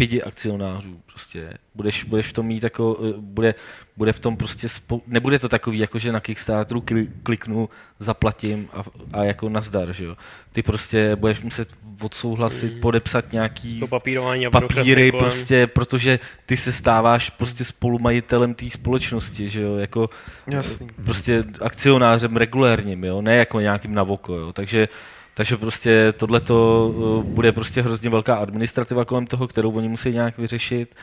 pěti 0.02 0.24
akcionářů 0.24 1.00
prostě. 1.06 1.54
Budeš, 1.76 2.04
budeš 2.04 2.28
v 2.28 2.34
tom 2.34 2.46
mít 2.46 2.64
jako, 2.64 2.98
eh, 3.10 3.14
bude, 3.18 3.56
bude 3.98 4.12
v 4.14 4.20
tom 4.20 4.38
prostě, 4.38 4.68
spou- 4.68 5.02
nebude 5.08 5.40
to 5.40 5.50
takový, 5.50 5.80
jako 5.80 6.00
že 6.00 6.12
na 6.12 6.20
Kickstarteru 6.20 6.80
kli- 6.82 7.08
kliknu, 7.24 7.70
zaplatím 8.00 8.68
a, 8.74 8.84
a 9.14 9.24
jako 9.24 9.50
nazdar, 9.50 9.94
že 9.94 10.06
jo. 10.06 10.16
Ty 10.52 10.64
prostě 10.64 11.16
budeš 11.16 11.42
muset 11.42 11.70
odsouhlasit, 12.02 12.80
podepsat 12.82 13.32
nějaký 13.32 13.80
To 13.80 13.88
papírování 13.88 14.46
a 14.46 14.52
papíry, 14.52 15.12
prostě, 15.12 15.68
protože 15.68 16.20
ty 16.46 16.58
se 16.58 16.72
stáváš 16.72 17.30
prostě 17.30 17.66
spolumajitelem 17.66 18.54
té 18.54 18.70
společnosti, 18.70 19.50
že 19.50 19.62
jo, 19.62 19.76
jako 19.76 20.10
Jasný. 20.48 20.88
prostě 21.06 21.44
akcionářem 21.62 22.38
regulérním, 22.38 23.04
jo, 23.04 23.22
ne 23.22 23.36
jako 23.36 23.60
nějakým 23.60 23.94
navoko, 23.94 24.36
jo, 24.38 24.54
takže 24.54 24.88
takže 25.42 25.58
prostě 25.58 26.12
tohleto 26.12 26.88
uh, 26.96 27.24
bude 27.24 27.52
prostě 27.52 27.82
hrozně 27.82 28.10
velká 28.10 28.36
administrativa 28.36 29.06
kolem 29.06 29.28
toho, 29.28 29.48
kterou 29.48 29.72
oni 29.72 29.88
musí 29.88 30.12
nějak 30.12 30.38
vyřešit 30.38 30.96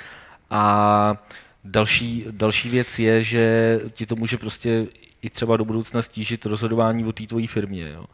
a 0.51 1.25
další, 1.65 2.25
další 2.31 2.69
věc 2.69 2.99
je, 2.99 3.23
že 3.23 3.81
ti 3.91 4.07
to 4.07 4.17
může 4.17 4.39
prostě 4.39 4.87
i 5.23 5.31
třeba 5.31 5.57
do 5.57 5.65
budoucna 5.65 6.03
stížit 6.03 6.47
rozhodování 6.47 7.05
o 7.05 7.13
té 7.13 7.27
tvojí 7.27 7.47
firmě, 7.47 7.91
jo. 7.91 8.05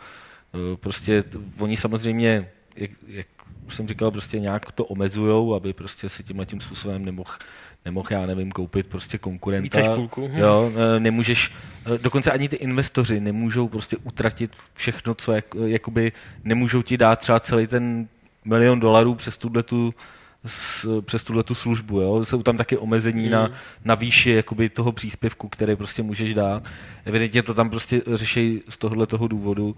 Uh, 0.52 0.76
Prostě 0.76 1.24
oni 1.58 1.76
samozřejmě, 1.76 2.50
jak, 2.76 2.90
jak 3.06 3.26
už 3.66 3.74
jsem 3.74 3.88
říkal, 3.88 4.10
prostě 4.10 4.40
nějak 4.40 4.72
to 4.72 4.84
omezujou, 4.84 5.54
aby 5.54 5.72
prostě 5.72 6.08
si 6.08 6.22
tímhle 6.22 6.46
tím 6.46 6.60
způsobem 6.60 7.04
nemohl 7.04 7.32
nemohl, 7.84 8.08
já 8.10 8.26
nevím, 8.26 8.52
koupit 8.52 8.86
prostě 8.86 9.18
konkurenta. 9.18 9.80
Více 9.80 9.94
půlku. 9.94 10.30
Jo, 10.34 10.72
eh, 10.96 11.00
nemůžeš, 11.00 11.52
eh, 11.94 11.98
dokonce 11.98 12.32
ani 12.32 12.48
ty 12.48 12.56
investoři 12.56 13.20
nemůžou 13.20 13.68
prostě 13.68 13.96
utratit 13.96 14.50
všechno, 14.74 15.14
co 15.14 15.32
jak, 15.32 15.44
jakoby 15.64 16.12
nemůžou 16.44 16.82
ti 16.82 16.96
dát 16.96 17.18
třeba 17.18 17.40
celý 17.40 17.66
ten 17.66 18.08
milion 18.44 18.80
dolarů 18.80 19.14
přes 19.14 19.36
tuhle 19.36 19.62
tu 19.62 19.94
s, 20.46 21.00
přes 21.00 21.24
tuhle 21.24 21.42
tu 21.42 21.54
službu. 21.54 22.00
Jo? 22.00 22.24
Jsou 22.24 22.42
tam 22.42 22.56
taky 22.56 22.76
omezení 22.76 23.22
hmm. 23.22 23.32
na, 23.32 23.50
na 23.84 23.94
výši 23.94 24.30
jakoby, 24.30 24.68
toho 24.68 24.92
příspěvku, 24.92 25.48
který 25.48 25.76
prostě 25.76 26.02
můžeš 26.02 26.34
dát. 26.34 26.62
Evidentně 27.04 27.42
to 27.42 27.54
tam 27.54 27.70
prostě 27.70 28.02
řeší 28.14 28.62
z 28.68 28.78
tohohle 28.78 29.06
toho 29.06 29.28
důvodu. 29.28 29.76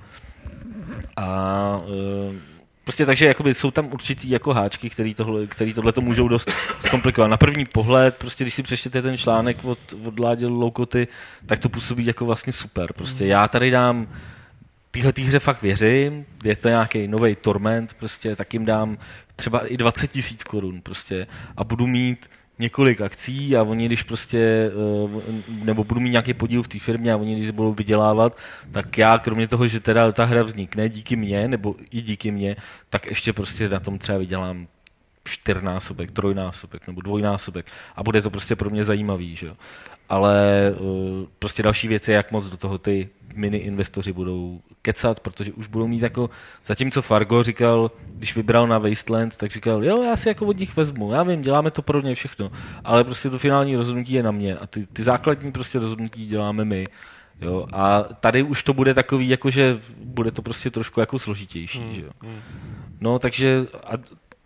A 1.16 1.80
e, 1.82 2.55
Prostě 2.86 3.06
takže 3.06 3.26
jakoby, 3.26 3.54
jsou 3.54 3.70
tam 3.70 3.92
určitý 3.92 4.30
jako 4.30 4.52
háčky, 4.52 4.90
který 4.90 5.14
tohle, 5.14 5.46
který 5.46 5.74
tohle 5.74 5.92
to 5.92 6.00
můžou 6.00 6.28
dost 6.28 6.50
zkomplikovat. 6.80 7.30
Na 7.30 7.36
první 7.36 7.64
pohled, 7.64 8.16
prostě 8.16 8.44
když 8.44 8.54
si 8.54 8.62
přečtete 8.62 9.02
ten 9.02 9.16
článek 9.16 9.64
od, 9.64 9.78
od 10.04 10.18
Ládě 10.18 10.46
Loukoty, 10.46 11.08
tak 11.46 11.58
to 11.58 11.68
působí 11.68 12.06
jako 12.06 12.24
vlastně 12.24 12.52
super. 12.52 12.92
Prostě 12.92 13.24
hmm. 13.24 13.30
já 13.30 13.48
tady 13.48 13.70
dám 13.70 14.08
tyhle 14.90 15.12
hře 15.18 15.38
fakt 15.38 15.62
věřím, 15.62 16.26
je 16.44 16.56
to 16.56 16.68
nějaký 16.68 17.08
nový 17.08 17.34
torment, 17.34 17.94
prostě 17.94 18.36
tak 18.36 18.52
jim 18.54 18.64
dám 18.64 18.98
třeba 19.36 19.66
i 19.66 19.76
20 19.76 20.12
tisíc 20.12 20.44
korun 20.44 20.80
prostě 20.80 21.26
a 21.56 21.64
budu 21.64 21.86
mít 21.86 22.30
několik 22.58 23.00
akcí 23.00 23.56
a 23.56 23.62
oni, 23.62 23.86
když 23.86 24.02
prostě, 24.02 24.38
eh, 24.38 25.42
nebo 25.64 25.84
budu 25.84 26.00
mít 26.00 26.10
nějaký 26.10 26.34
podíl 26.34 26.62
v 26.62 26.68
té 26.68 26.78
firmě 26.78 27.12
a 27.12 27.16
oni, 27.16 27.34
když 27.34 27.50
budou 27.50 27.72
vydělávat, 27.72 28.38
tak 28.72 28.98
já, 28.98 29.18
kromě 29.18 29.48
toho, 29.48 29.68
že 29.68 29.80
teda 29.80 30.12
ta 30.12 30.24
hra 30.24 30.42
vznikne 30.42 30.88
díky 30.88 31.16
mně, 31.16 31.48
nebo 31.48 31.74
i 31.90 32.00
díky 32.00 32.30
mně, 32.30 32.56
tak 32.90 33.06
ještě 33.06 33.32
prostě 33.32 33.68
na 33.68 33.80
tom 33.80 33.98
třeba 33.98 34.18
vydělám 34.18 34.66
čtyřnásobek, 35.24 36.10
trojnásobek 36.10 36.86
nebo 36.86 37.00
dvojnásobek 37.00 37.66
a 37.96 38.02
bude 38.02 38.22
to 38.22 38.30
prostě 38.30 38.56
pro 38.56 38.70
mě 38.70 38.84
zajímavý, 38.84 39.36
že 39.36 39.50
Ale 40.08 40.74
uh, 40.78 41.26
prostě 41.38 41.62
další 41.62 41.88
věc 41.88 42.08
je, 42.08 42.14
jak 42.14 42.32
moc 42.32 42.48
do 42.48 42.56
toho 42.56 42.78
ty 42.78 43.08
mini 43.34 43.58
investoři 43.58 44.12
budou 44.12 44.60
kecat, 44.82 45.20
protože 45.20 45.52
už 45.52 45.66
budou 45.66 45.86
mít 45.86 46.02
jako, 46.02 46.30
zatímco 46.64 47.02
Fargo 47.02 47.42
říkal, 47.42 47.90
když 48.06 48.36
vybral 48.36 48.68
na 48.68 48.78
Wasteland, 48.78 49.36
tak 49.36 49.50
říkal, 49.50 49.84
jo, 49.84 50.02
já 50.02 50.16
si 50.16 50.28
jako 50.28 50.46
od 50.46 50.58
nich 50.58 50.76
vezmu, 50.76 51.12
já 51.12 51.22
vím, 51.22 51.42
děláme 51.42 51.70
to 51.70 51.82
pro 51.82 52.00
ně 52.00 52.14
všechno, 52.14 52.52
ale 52.84 53.04
prostě 53.04 53.30
to 53.30 53.38
finální 53.38 53.76
rozhodnutí 53.76 54.12
je 54.12 54.22
na 54.22 54.30
mě 54.30 54.56
a 54.56 54.66
ty, 54.66 54.86
ty 54.86 55.02
základní 55.02 55.52
prostě 55.52 55.78
rozhodnutí 55.78 56.26
děláme 56.26 56.64
my. 56.64 56.86
Jo, 57.40 57.66
a 57.72 58.02
tady 58.02 58.42
už 58.42 58.62
to 58.62 58.74
bude 58.74 58.94
takový, 58.94 59.28
jakože 59.28 59.80
bude 60.04 60.30
to 60.30 60.42
prostě 60.42 60.70
trošku 60.70 61.00
jako 61.00 61.18
složitější. 61.18 61.78
Hmm, 61.78 61.94
že 61.94 62.00
jo. 62.00 62.10
Hmm. 62.22 62.40
No, 63.00 63.18
takže 63.18 63.66
a 63.84 63.92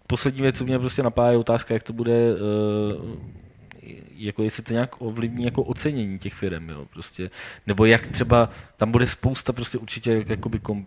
poslední 0.07 0.43
věc, 0.43 0.59
co 0.59 0.65
mě 0.65 0.79
prostě 0.79 1.03
napáje, 1.03 1.35
je 1.35 1.39
otázka, 1.39 1.75
jak 1.75 1.83
to 1.83 1.93
bude 1.93 2.35
uh, 2.35 3.17
jako 4.17 4.43
jestli 4.43 4.63
to 4.63 4.73
nějak 4.73 4.95
ovlivní 4.99 5.45
jako 5.45 5.63
ocenění 5.63 6.19
těch 6.19 6.35
firm, 6.35 6.71
jo, 6.71 6.87
prostě, 6.93 7.31
nebo 7.67 7.85
jak 7.85 8.07
třeba, 8.07 8.51
tam 8.77 8.93
bude 8.93 9.07
spousta 9.07 9.53
prostě 9.53 9.79
určitě 9.79 10.25
jakoby 10.29 10.59
kom, 10.59 10.87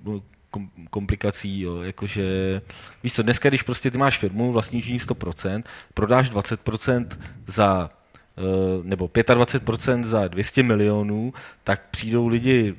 kom, 0.49 0.69
komplikací, 0.89 1.61
jo, 1.61 1.81
jakože, 1.81 2.61
víš 3.03 3.13
co, 3.13 3.23
dneska, 3.23 3.49
když 3.49 3.63
prostě 3.63 3.91
ty 3.91 3.97
máš 3.97 4.17
firmu, 4.17 4.51
vlastníš 4.51 4.87
ní 4.87 4.99
100%, 4.99 5.63
prodáš 5.93 6.31
20% 6.31 7.07
za 7.47 7.89
eh, 8.37 8.41
nebo 8.83 9.05
25% 9.07 10.03
za 10.03 10.27
200 10.27 10.63
milionů, 10.63 11.33
tak 11.63 11.81
přijdou 11.91 12.27
lidi 12.27 12.75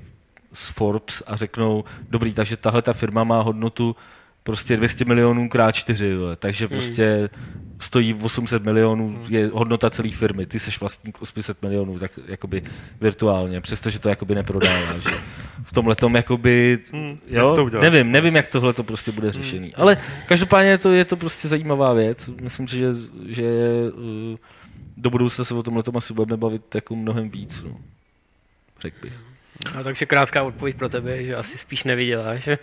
z 0.53 0.69
Forbes 0.69 1.23
a 1.27 1.37
řeknou, 1.37 1.85
dobrý, 2.11 2.33
takže 2.33 2.57
tahle 2.57 2.83
ta 2.83 2.93
firma 2.93 3.25
má 3.25 3.41
hodnotu 3.43 3.97
prostě 4.45 4.77
200 4.77 5.05
milionů 5.05 5.49
krát 5.49 5.73
4, 5.73 6.07
jo. 6.07 6.37
takže 6.37 6.67
hmm. 6.67 6.79
prostě 6.79 7.31
stojí 7.81 8.15
800 8.15 8.65
milionů, 8.65 9.09
hmm. 9.09 9.27
je 9.29 9.51
hodnota 9.53 9.91
celé 9.91 10.11
firmy, 10.11 10.47
ty 10.47 10.59
seš 10.59 10.81
vlastník 10.81 11.23
800 11.23 11.63
milionů, 11.63 11.99
tak 11.99 12.11
jakoby 12.27 12.63
virtuálně, 13.01 13.61
přestože 13.61 13.99
to 13.99 14.09
jakoby 14.09 14.35
neprodává, 14.35 14.99
že? 14.99 15.17
V 15.63 15.73
tomhle 15.73 15.95
tom 15.95 16.15
jakoby, 16.15 16.79
hmm. 16.93 17.19
jo, 17.27 17.53
to 17.53 17.81
nevím, 17.81 18.13
nevím, 18.13 18.37
jak 18.37 18.47
tohle 18.47 18.73
to 18.73 18.83
prostě 18.83 19.13
bude 19.13 19.33
řešený, 19.33 19.67
hmm. 19.67 19.75
ale 19.77 19.97
každopádně 20.27 20.79
to 20.79 20.91
je 20.91 21.05
to 21.05 21.17
prostě 21.17 21.49
zajímavá 21.49 21.93
věc, 21.93 22.31
myslím 22.41 22.69
si, 22.69 22.79
že, 22.79 22.89
že 23.29 23.45
uh, 23.93 24.37
do 24.97 25.11
budoucna 25.11 25.45
se 25.45 25.55
o 25.55 25.63
tomhle 25.63 25.83
tom 25.83 25.97
asi 25.97 26.15
budeme 26.15 26.37
bavit 26.37 26.75
jako 26.75 26.97
mnohem 26.97 27.31
víc, 27.31 27.63
no. 27.63 27.77
řekl 28.81 28.97
bych. 29.03 29.13
A 29.79 29.83
takže 29.83 30.07
krátká 30.07 30.43
odpověď 30.43 30.77
pro 30.77 30.89
tebe, 30.89 31.25
že 31.25 31.37
asi 31.37 31.59
spíš 31.59 31.85
nevyděláš. 31.85 32.49
uh, 32.49 32.57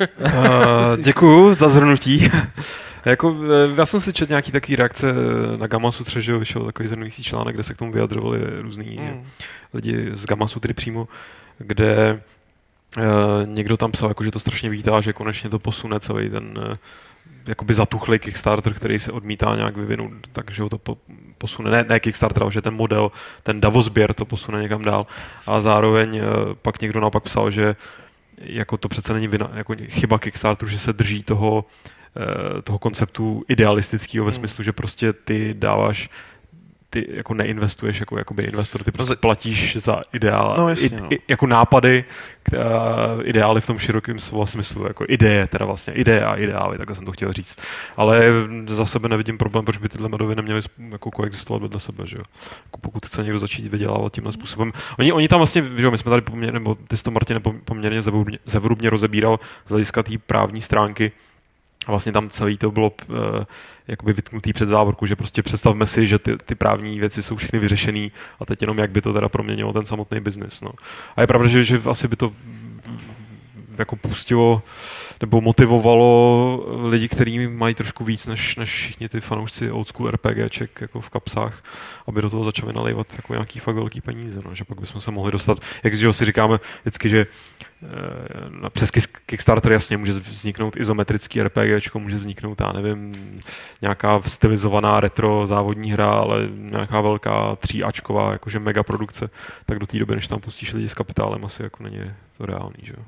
děkuju 1.01 1.53
za 1.53 1.69
zhrnutí. 1.69 2.31
jako, 3.05 3.37
eh, 3.43 3.75
já 3.77 3.85
jsem 3.85 3.99
si 3.99 4.13
četl 4.13 4.31
nějaký 4.31 4.51
takový 4.51 4.75
reakce 4.75 5.13
na 5.57 5.67
Gamasu, 5.67 6.03
třeba, 6.03 6.21
že 6.21 6.37
vyšel 6.37 6.65
takový 6.65 6.89
zhrnující 6.89 7.23
článek, 7.23 7.55
kde 7.55 7.63
se 7.63 7.73
k 7.73 7.77
tomu 7.77 7.91
vyjadřovali 7.91 8.61
různí 8.61 8.99
mm. 9.01 9.25
lidi 9.73 10.09
z 10.13 10.25
Gamasu, 10.25 10.59
tedy 10.59 10.73
přímo, 10.73 11.07
kde 11.57 12.21
uh, 12.97 13.03
někdo 13.45 13.77
tam 13.77 13.91
psal, 13.91 14.09
jako, 14.09 14.23
že 14.23 14.31
to 14.31 14.39
strašně 14.39 14.69
vítá, 14.69 15.01
že 15.01 15.13
konečně 15.13 15.49
to 15.49 15.59
posune 15.59 15.99
celý 15.99 16.29
ten 16.29 16.57
uh, 16.57 16.75
jakoby 17.47 17.73
zatuchlý 17.73 18.19
Kickstarter, 18.19 18.73
který 18.73 18.99
se 18.99 19.11
odmítá 19.11 19.55
nějak 19.55 19.77
vyvinout, 19.77 20.11
takže 20.31 20.63
ho 20.63 20.69
to 20.69 20.77
po, 20.77 20.97
posune, 21.37 21.71
ne, 21.71 21.85
ne 21.89 21.99
Kickstarter, 21.99 22.43
ale 22.43 22.51
že 22.51 22.61
ten 22.61 22.73
model, 22.73 23.11
ten 23.43 23.61
Davosběr 23.61 24.13
to 24.13 24.25
posune 24.25 24.61
někam 24.61 24.81
dál. 24.81 25.07
A 25.47 25.61
zároveň 25.61 26.17
eh, 26.17 26.23
pak 26.61 26.81
někdo 26.81 26.99
naopak 26.99 27.23
psal, 27.23 27.51
že 27.51 27.75
jako 28.37 28.77
to 28.77 28.89
přece 28.89 29.13
není 29.13 29.27
vina, 29.27 29.51
jako 29.53 29.75
chyba 29.87 30.19
Kickstarteru, 30.19 30.71
že 30.71 30.79
se 30.79 30.93
drží 30.93 31.23
toho, 31.23 31.65
eh, 32.17 32.61
toho 32.61 32.79
konceptu 32.79 33.43
idealistického 33.47 34.25
ve 34.25 34.31
hmm. 34.31 34.39
smyslu, 34.39 34.63
že 34.63 34.71
prostě 34.71 35.13
ty 35.13 35.53
dáváš 35.53 36.09
ty 36.93 37.07
jako 37.13 37.33
neinvestuješ 37.33 37.99
jako 37.99 38.17
jakoby 38.17 38.43
investor, 38.43 38.83
ty 38.83 38.91
prostě 38.91 39.15
platíš 39.15 39.75
za 39.75 40.01
ideál, 40.13 40.55
no, 40.57 40.69
jasně, 40.69 41.01
no. 41.01 41.07
I, 41.13 41.19
jako 41.27 41.47
nápady, 41.47 42.03
která, 42.43 43.17
ideály 43.23 43.61
v 43.61 43.67
tom 43.67 43.79
širokém 43.79 44.19
slova 44.19 44.45
smyslu, 44.45 44.87
jako 44.87 45.05
ideje, 45.07 45.47
teda 45.47 45.65
vlastně 45.65 45.93
ideje 45.93 46.25
a 46.25 46.35
ideály, 46.35 46.77
takhle 46.77 46.95
jsem 46.95 47.05
to 47.05 47.11
chtěl 47.11 47.33
říct. 47.33 47.57
Ale 47.97 48.31
za 48.67 48.85
sebe 48.85 49.09
nevidím 49.09 49.37
problém, 49.37 49.65
proč 49.65 49.77
by 49.77 49.89
tyhle 49.89 50.09
medovy 50.09 50.35
neměly 50.35 50.61
jako 50.89 51.11
koexistovat 51.11 51.61
vedle 51.61 51.79
sebe, 51.79 52.03
že 52.07 52.17
jo. 52.17 52.23
Jako 52.65 52.79
pokud 52.81 53.05
chce 53.05 53.23
někdo 53.23 53.39
začít 53.39 53.67
vydělávat 53.67 54.13
tímhle 54.13 54.33
způsobem. 54.33 54.71
Oni, 54.99 55.11
oni 55.11 55.27
tam 55.27 55.39
vlastně, 55.39 55.63
že 55.77 55.85
jo, 55.85 55.91
my 55.91 55.97
jsme 55.97 56.09
tady 56.09 56.21
poměrně, 56.21 56.53
nebo 56.53 56.75
ty 56.75 56.97
jsi 56.97 57.03
to 57.03 57.11
Martin 57.11 57.41
poměrně 57.65 58.01
zevrubně 58.45 58.89
rozebíral 58.89 59.39
z 59.65 59.69
hlediska 59.69 60.03
té 60.03 60.11
právní 60.27 60.61
stránky, 60.61 61.11
a 61.87 61.91
vlastně 61.91 62.11
tam 62.11 62.29
celý 62.29 62.57
to 62.57 62.71
bylo 62.71 62.91
uh, 63.09 63.15
jakoby 63.87 64.13
vytknutý 64.13 64.53
před 64.53 64.65
závorku, 64.65 65.05
že 65.05 65.15
prostě 65.15 65.43
představme 65.43 65.85
si, 65.85 66.07
že 66.07 66.19
ty, 66.19 66.37
ty 66.37 66.55
právní 66.55 66.99
věci 66.99 67.23
jsou 67.23 67.35
všechny 67.35 67.59
vyřešené 67.59 68.09
a 68.39 68.45
teď 68.45 68.61
jenom 68.61 68.77
jak 68.77 68.91
by 68.91 69.01
to 69.01 69.13
teda 69.13 69.29
proměnilo 69.29 69.73
ten 69.73 69.85
samotný 69.85 70.19
biznis. 70.19 70.61
No. 70.61 70.71
A 71.15 71.21
je 71.21 71.27
pravda, 71.27 71.47
že, 71.47 71.63
že 71.63 71.81
asi 71.89 72.07
by 72.07 72.15
to 72.15 72.33
jako 73.81 73.95
pustilo 73.95 74.63
nebo 75.21 75.41
motivovalo 75.41 76.87
lidi, 76.89 77.09
kteří 77.09 77.47
mají 77.47 77.75
trošku 77.75 78.03
víc 78.03 78.27
než, 78.27 78.55
než 78.55 78.69
všichni 78.69 79.09
ty 79.09 79.21
fanoušci 79.21 79.71
old 79.71 79.87
school 79.87 80.11
RPGček 80.11 80.81
jako 80.81 81.01
v 81.01 81.09
kapsách, 81.09 81.63
aby 82.07 82.21
do 82.21 82.29
toho 82.29 82.43
začali 82.43 82.73
nalévat 82.73 83.07
jako 83.15 83.33
nějaký 83.33 83.59
fakt 83.59 83.75
velký 83.75 84.01
peníze, 84.01 84.41
no, 84.45 84.55
že 84.55 84.63
pak 84.63 84.79
bychom 84.79 85.01
se 85.01 85.11
mohli 85.11 85.31
dostat, 85.31 85.57
jak 85.83 85.97
že 85.97 86.13
si 86.13 86.25
říkáme 86.25 86.59
vždycky, 86.81 87.09
že 87.09 87.19
e, 88.65 88.69
přes 88.69 88.91
Kickstarter 89.25 89.71
jasně 89.71 89.97
může 89.97 90.11
vzniknout 90.11 90.77
izometrický 90.77 91.43
RPG, 91.43 91.95
může 91.95 92.17
vzniknout, 92.17 92.61
já 92.61 92.71
nevím, 92.71 93.15
nějaká 93.81 94.21
stylizovaná 94.21 94.99
retro 94.99 95.47
závodní 95.47 95.91
hra, 95.91 96.09
ale 96.09 96.49
nějaká 96.55 97.01
velká 97.01 97.55
tříačková, 97.55 98.31
jakože 98.31 98.59
mega 98.59 98.83
produkce, 98.83 99.29
tak 99.65 99.79
do 99.79 99.87
té 99.87 99.99
doby, 99.99 100.15
než 100.15 100.27
tam 100.27 100.39
pustíš 100.39 100.73
lidi 100.73 100.89
s 100.89 100.93
kapitálem, 100.93 101.45
asi 101.45 101.63
jako 101.63 101.83
není 101.83 101.99
to 102.37 102.45
reálný, 102.45 102.77
že 102.83 102.93
jo. 102.97 103.03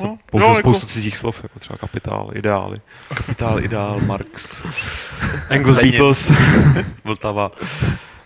No, 0.00 0.18
použil 0.30 0.48
no, 0.48 0.56
spoustu 0.56 0.80
jako... 0.80 0.92
cizích 0.92 1.16
slov, 1.16 1.42
jako 1.42 1.58
třeba 1.58 1.76
kapitál, 1.76 2.30
ideály. 2.34 2.80
Kapitál, 3.14 3.64
ideál, 3.64 4.00
Marx. 4.00 4.62
Anglos 5.50 5.76
Beatles. 5.76 6.32
Vltava. 7.04 7.52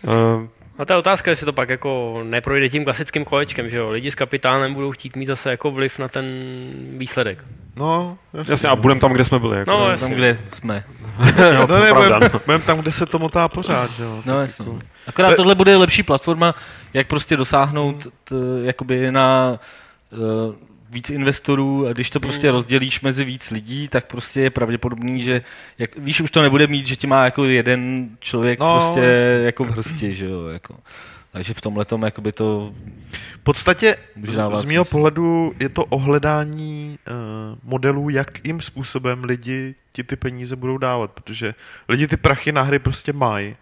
Uh, 0.03 0.47
a 0.79 0.85
ta 0.85 0.99
otázka, 0.99 1.31
jestli 1.31 1.47
to 1.47 1.53
pak 1.53 1.69
jako 1.69 2.21
neprojde 2.25 2.69
tím 2.69 2.85
klasickým 2.85 3.25
kolečkem, 3.25 3.71
že 3.71 3.77
jo? 3.77 3.91
Lidi 3.91 4.11
s 4.11 4.15
kapitálem 4.15 4.75
budou 4.75 4.93
chtít 4.93 5.17
mít 5.17 5.27
zase 5.27 5.51
jako 5.51 5.71
vliv 5.71 5.99
na 5.99 6.09
ten 6.09 6.25
výsledek. 6.99 7.45
No, 7.77 8.19
jasně. 8.35 8.53
jasně 8.53 8.69
a 8.69 8.77
budeme 8.77 9.01
tam, 9.01 9.13
kde 9.13 9.25
jsme 9.25 9.39
byli. 9.39 9.59
Jako. 9.59 9.71
No, 9.71 9.91
jasně. 9.91 10.07
tam, 10.07 10.17
kde 10.17 10.39
jsme. 10.53 10.85
no, 11.19 11.67
no 11.67 11.81
ne, 11.81 11.93
budeme 11.93 12.31
budem 12.47 12.63
tam, 12.63 12.79
kde 12.79 12.93
se 12.93 13.07
to 13.07 13.19
motá 13.19 13.49
pořád, 13.49 13.91
že 13.91 14.03
jo? 14.03 14.23
No, 14.25 14.41
jasně. 14.41 14.65
Jako... 14.65 14.79
Akorát 15.07 15.37
tohle 15.37 15.55
bude 15.55 15.77
lepší 15.77 16.03
platforma, 16.03 16.55
jak 16.95 17.07
prostě 17.07 17.37
dosáhnout 17.37 18.07
t, 18.25 18.35
jakoby 18.65 19.13
na 19.13 19.59
uh, 20.11 20.55
víc 20.91 21.11
investorů 21.11 21.87
a 21.87 21.93
když 21.93 22.11
to 22.11 22.21
prostě 22.21 22.47
hmm. 22.47 22.55
rozdělíš 22.55 23.01
mezi 23.01 23.25
víc 23.25 23.51
lidí, 23.51 23.89
tak 23.89 24.07
prostě 24.07 24.41
je 24.41 24.51
pravděpodobný, 24.51 25.23
že 25.23 25.43
jak, 25.79 25.97
víš, 25.97 26.21
už 26.21 26.31
to 26.31 26.43
nebude 26.43 26.67
mít, 26.67 26.87
že 26.87 26.97
ti 26.97 27.07
má 27.07 27.25
jako 27.25 27.45
jeden 27.45 28.09
člověk 28.21 28.59
no, 28.59 28.79
prostě 28.81 29.01
jasný. 29.01 29.45
jako 29.45 29.65
v 29.65 29.71
hrsti, 29.71 30.15
že 30.15 30.27
jo, 30.27 30.47
jako. 30.47 30.77
Takže 31.33 31.55
v 31.55 31.61
tomhle 31.61 31.85
tom 31.85 32.03
jakoby 32.03 32.33
to... 32.33 32.73
V 33.13 33.39
podstatě 33.43 33.97
z, 34.23 34.61
z 34.61 34.65
mého 34.65 34.85
pohledu 34.85 35.55
je 35.61 35.69
to 35.69 35.85
ohledání 35.85 36.99
uh, 37.09 37.59
modelů, 37.71 38.09
jakým 38.09 38.61
způsobem 38.61 39.25
lidi 39.25 39.75
ti 39.93 40.05
ty 40.05 40.17
peníze 40.17 40.57
budou 40.57 40.79
dávat, 40.79 41.11
protože 41.11 41.55
lidi 41.89 42.07
ty 42.07 42.17
prachy 42.17 42.53
na 42.53 42.63
hry 42.63 42.79
prostě 42.79 43.13
mají 43.13 43.57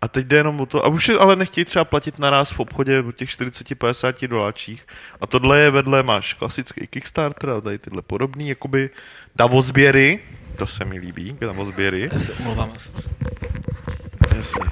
a 0.00 0.08
teď 0.08 0.26
jde 0.26 0.36
jenom 0.36 0.60
o 0.60 0.66
to, 0.66 0.84
a 0.84 0.88
už 0.88 1.08
je, 1.08 1.18
ale 1.18 1.36
nechtějí 1.36 1.64
třeba 1.64 1.84
platit 1.84 2.18
naraz 2.18 2.52
v 2.52 2.60
obchodě 2.60 3.00
o 3.00 3.12
těch 3.12 3.28
40-50 3.28 4.28
doláčích. 4.28 4.86
A 5.20 5.26
tohle 5.26 5.58
je 5.58 5.70
vedle, 5.70 6.02
máš 6.02 6.34
klasický 6.34 6.86
Kickstarter 6.86 7.50
a 7.50 7.60
tady 7.60 7.78
tyhle 7.78 8.02
podobný, 8.02 8.48
jakoby 8.48 8.90
davozběry, 9.36 10.20
To 10.56 10.66
se 10.66 10.84
mi 10.84 10.98
líbí, 10.98 11.36
davozběry. 11.40 12.08
Já 12.12 12.18
se 12.18 12.32
omlouvám. 12.32 12.72
Jasně. 14.36 14.64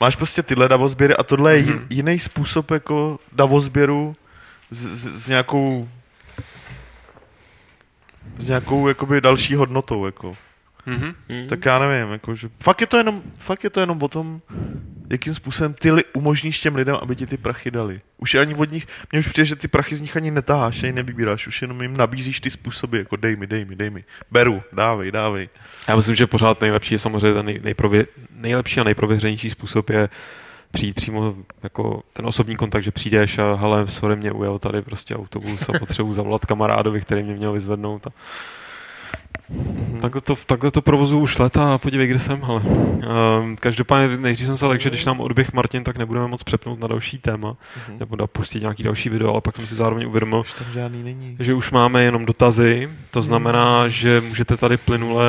Máš 0.00 0.16
prostě 0.16 0.42
tyhle 0.42 0.68
davozběry 0.68 1.16
a 1.16 1.22
tohle 1.22 1.56
je 1.56 1.62
mm-hmm. 1.62 1.86
jiný 1.90 2.18
způsob 2.18 2.70
jako 2.70 3.18
davozběru 3.32 4.16
s, 4.70 4.78
s, 4.78 5.24
s 5.24 5.28
nějakou 5.28 5.88
s 8.38 8.48
nějakou 8.48 8.88
jakoby 8.88 9.20
další 9.20 9.54
hodnotou, 9.54 10.06
jako. 10.06 10.36
Mhm. 10.86 11.14
Hmm. 11.28 11.48
Tak 11.48 11.64
já 11.64 11.78
nevím, 11.78 12.12
jako, 12.12 12.34
že 12.34 12.48
fakt 12.60 12.80
je 12.80 12.86
to 12.86 12.96
jenom, 12.96 13.22
fakt 13.38 13.64
je 13.64 13.70
to 13.70 13.80
jenom 13.80 14.02
o 14.02 14.08
tom, 14.08 14.40
jakým 15.10 15.34
způsobem 15.34 15.74
ty 15.74 15.90
li, 15.90 16.04
umožníš 16.12 16.60
těm 16.60 16.76
lidem, 16.76 16.96
aby 17.02 17.16
ti 17.16 17.26
ty 17.26 17.36
prachy 17.36 17.70
dali. 17.70 18.00
Už 18.18 18.34
je 18.34 18.40
ani 18.40 18.54
od 18.54 18.70
nich, 18.70 18.86
mně 19.12 19.18
už 19.18 19.28
přijde, 19.28 19.44
že 19.44 19.56
ty 19.56 19.68
prachy 19.68 19.94
z 19.94 20.00
nich 20.00 20.16
ani 20.16 20.30
netaháš, 20.30 20.82
ani 20.82 20.92
nevybíráš, 20.92 21.46
už 21.46 21.62
jenom 21.62 21.82
jim 21.82 21.96
nabízíš 21.96 22.40
ty 22.40 22.50
způsoby, 22.50 22.98
jako 22.98 23.16
dej 23.16 23.36
mi, 23.36 23.46
dej 23.46 23.64
mi, 23.64 23.76
dej 23.76 23.90
mi, 23.90 24.04
beru, 24.30 24.62
dávej, 24.72 25.12
dávej. 25.12 25.48
Já 25.88 25.96
myslím, 25.96 26.14
že 26.14 26.26
pořád 26.26 26.60
nejlepší 26.60 26.94
je 26.94 26.98
samozřejmě 26.98 27.34
ten 27.34 27.46
nej, 27.46 27.60
nejprově, 27.64 28.06
nejlepší 28.30 28.80
a 28.80 28.84
nejprověřenější 28.84 29.50
způsob 29.50 29.90
je 29.90 30.08
přijít 30.70 30.96
přímo 30.96 31.34
jako 31.62 32.02
ten 32.12 32.26
osobní 32.26 32.56
kontakt, 32.56 32.82
že 32.82 32.90
přijdeš 32.90 33.38
a 33.38 33.54
hele, 33.54 33.88
sorry, 33.88 34.16
mě 34.16 34.32
ujel 34.32 34.58
tady 34.58 34.82
prostě 34.82 35.16
autobus 35.16 35.68
a 35.68 35.78
potřebuji 35.78 36.12
zavolat 36.12 36.46
kamarádovi, 36.46 37.00
který 37.00 37.22
mě 37.22 37.34
měl 37.34 37.52
vyzvednout. 37.52 38.06
A... 38.06 38.10
Takhle 40.00 40.20
to, 40.20 40.34
takhle 40.46 40.70
to 40.70 40.82
provozu 40.82 41.18
už 41.18 41.38
leta 41.38 41.74
a 41.74 41.78
podívej, 41.78 42.06
kde 42.06 42.18
jsem, 42.18 42.44
ale 42.44 42.60
um, 42.60 43.56
každopádně 43.56 44.16
nejdřív 44.16 44.46
jsem 44.46 44.56
se 44.56 44.66
lekl, 44.66 44.82
že 44.82 44.88
když 44.90 45.04
nám 45.04 45.20
odběh 45.20 45.52
Martin, 45.52 45.84
tak 45.84 45.96
nebudeme 45.96 46.26
moc 46.28 46.42
přepnout 46.42 46.80
na 46.80 46.86
další 46.88 47.18
téma, 47.18 47.56
Mhm. 47.88 47.98
nebo 47.98 48.16
dá 48.16 48.26
pustit 48.26 48.60
nějaký 48.60 48.82
další 48.82 49.08
video, 49.08 49.32
ale 49.32 49.40
pak 49.40 49.56
jsem 49.56 49.66
si 49.66 49.74
zároveň 49.74 50.06
uvědomil, 50.06 50.40
Už 50.40 50.52
tam 50.52 50.66
žádný 50.72 51.02
není. 51.02 51.36
že 51.40 51.54
už 51.54 51.70
máme 51.70 52.02
jenom 52.02 52.26
dotazy, 52.26 52.90
to 53.10 53.22
znamená, 53.22 53.88
že 53.88 54.20
můžete 54.20 54.56
tady 54.56 54.76
plynule 54.76 55.24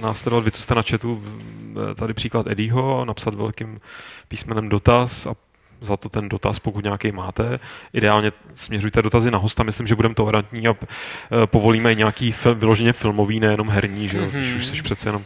následovat, 0.00 0.44
vy, 0.44 0.50
co 0.50 0.62
jste 0.62 0.74
na 0.74 0.82
chatu, 0.82 1.22
tady 1.96 2.14
příklad 2.14 2.46
Eddieho, 2.46 3.04
napsat 3.04 3.34
velkým 3.34 3.80
písmenem 4.28 4.68
dotaz 4.68 5.26
a 5.26 5.34
za 5.82 5.96
to 5.96 6.08
ten 6.08 6.28
dotaz, 6.28 6.58
pokud 6.58 6.84
nějaký 6.84 7.12
máte. 7.12 7.58
Ideálně 7.92 8.32
směřujte 8.54 9.02
dotazy 9.02 9.30
na 9.30 9.38
hosta, 9.38 9.62
myslím, 9.62 9.86
že 9.86 9.94
budeme 9.94 10.14
tolerantní 10.14 10.68
a 10.68 10.70
eh, 10.72 11.46
povolíme 11.46 11.92
i 11.92 11.96
nějaký 11.96 12.32
fil, 12.32 12.54
vyloženě 12.54 12.92
filmový, 12.92 13.40
nejenom 13.40 13.68
herní, 13.68 14.08
že 14.08 14.18
jo, 14.18 14.24
když 14.30 14.48
Mhm. 14.48 14.56
už 14.56 14.66
jsi 14.66 14.82
přece 14.82 15.08
jenom 15.08 15.22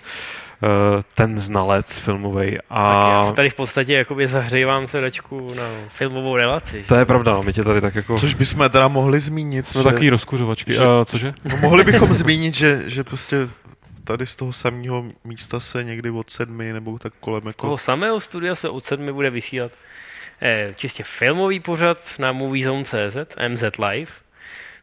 eh, 0.63 0.67
ten 1.15 1.41
znalec 1.41 1.99
filmový. 1.99 2.59
A 2.71 3.01
Tak 3.03 3.09
já 3.13 3.23
se 3.25 3.33
tady 3.33 3.51
v 3.51 3.55
podstatě 3.55 3.95
jakoby 3.95 4.27
zahřejvám 4.29 4.89
sedačku 4.89 5.55
na 5.55 5.63
filmovou 5.89 6.37
relaci. 6.37 6.85
to 6.89 6.95
je 6.95 7.05
pravda, 7.05 7.33
no, 7.35 7.43
my 7.43 7.53
tě 7.53 7.65
tady 7.65 7.81
tak 7.81 7.95
jako... 7.95 8.15
Což 8.19 8.35
bychom 8.35 8.71
teda 8.71 8.89
mohli 8.89 9.21
zmínit, 9.21 9.67
jsme 9.67 9.83
že, 9.83 9.89
takový 9.89 10.11
rozkuřovačky. 10.11 10.73
že- 10.73 10.79
Uh, 10.81 11.05
cože? 11.05 11.33
no, 11.45 11.57
mohli 11.57 11.85
bychom 11.85 12.15
zmínit, 12.15 12.55
že, 12.55 12.83
že 12.87 13.05
prostě 13.05 13.49
tady 14.05 14.27
z 14.27 14.37
toho 14.37 14.53
samého 14.53 15.05
místa 15.25 15.61
se 15.61 15.85
někdy 15.85 16.11
od 16.11 16.31
sedmi 16.31 16.73
nebo 16.73 16.99
tak 16.99 17.13
kolem 17.21 17.47
jako... 17.47 17.67
Toho 17.67 17.79
samého 17.79 18.21
studia 18.21 18.55
se 18.55 18.69
od 18.69 18.85
sedmi 18.85 19.13
bude 19.13 19.31
vysílat 19.31 19.73
čistě 20.77 21.03
filmový 21.03 21.61
pořad 21.61 21.99
na 22.19 22.33
MovieZone.cz, 22.33 23.17
MZ 23.49 23.65
Live. 23.79 24.11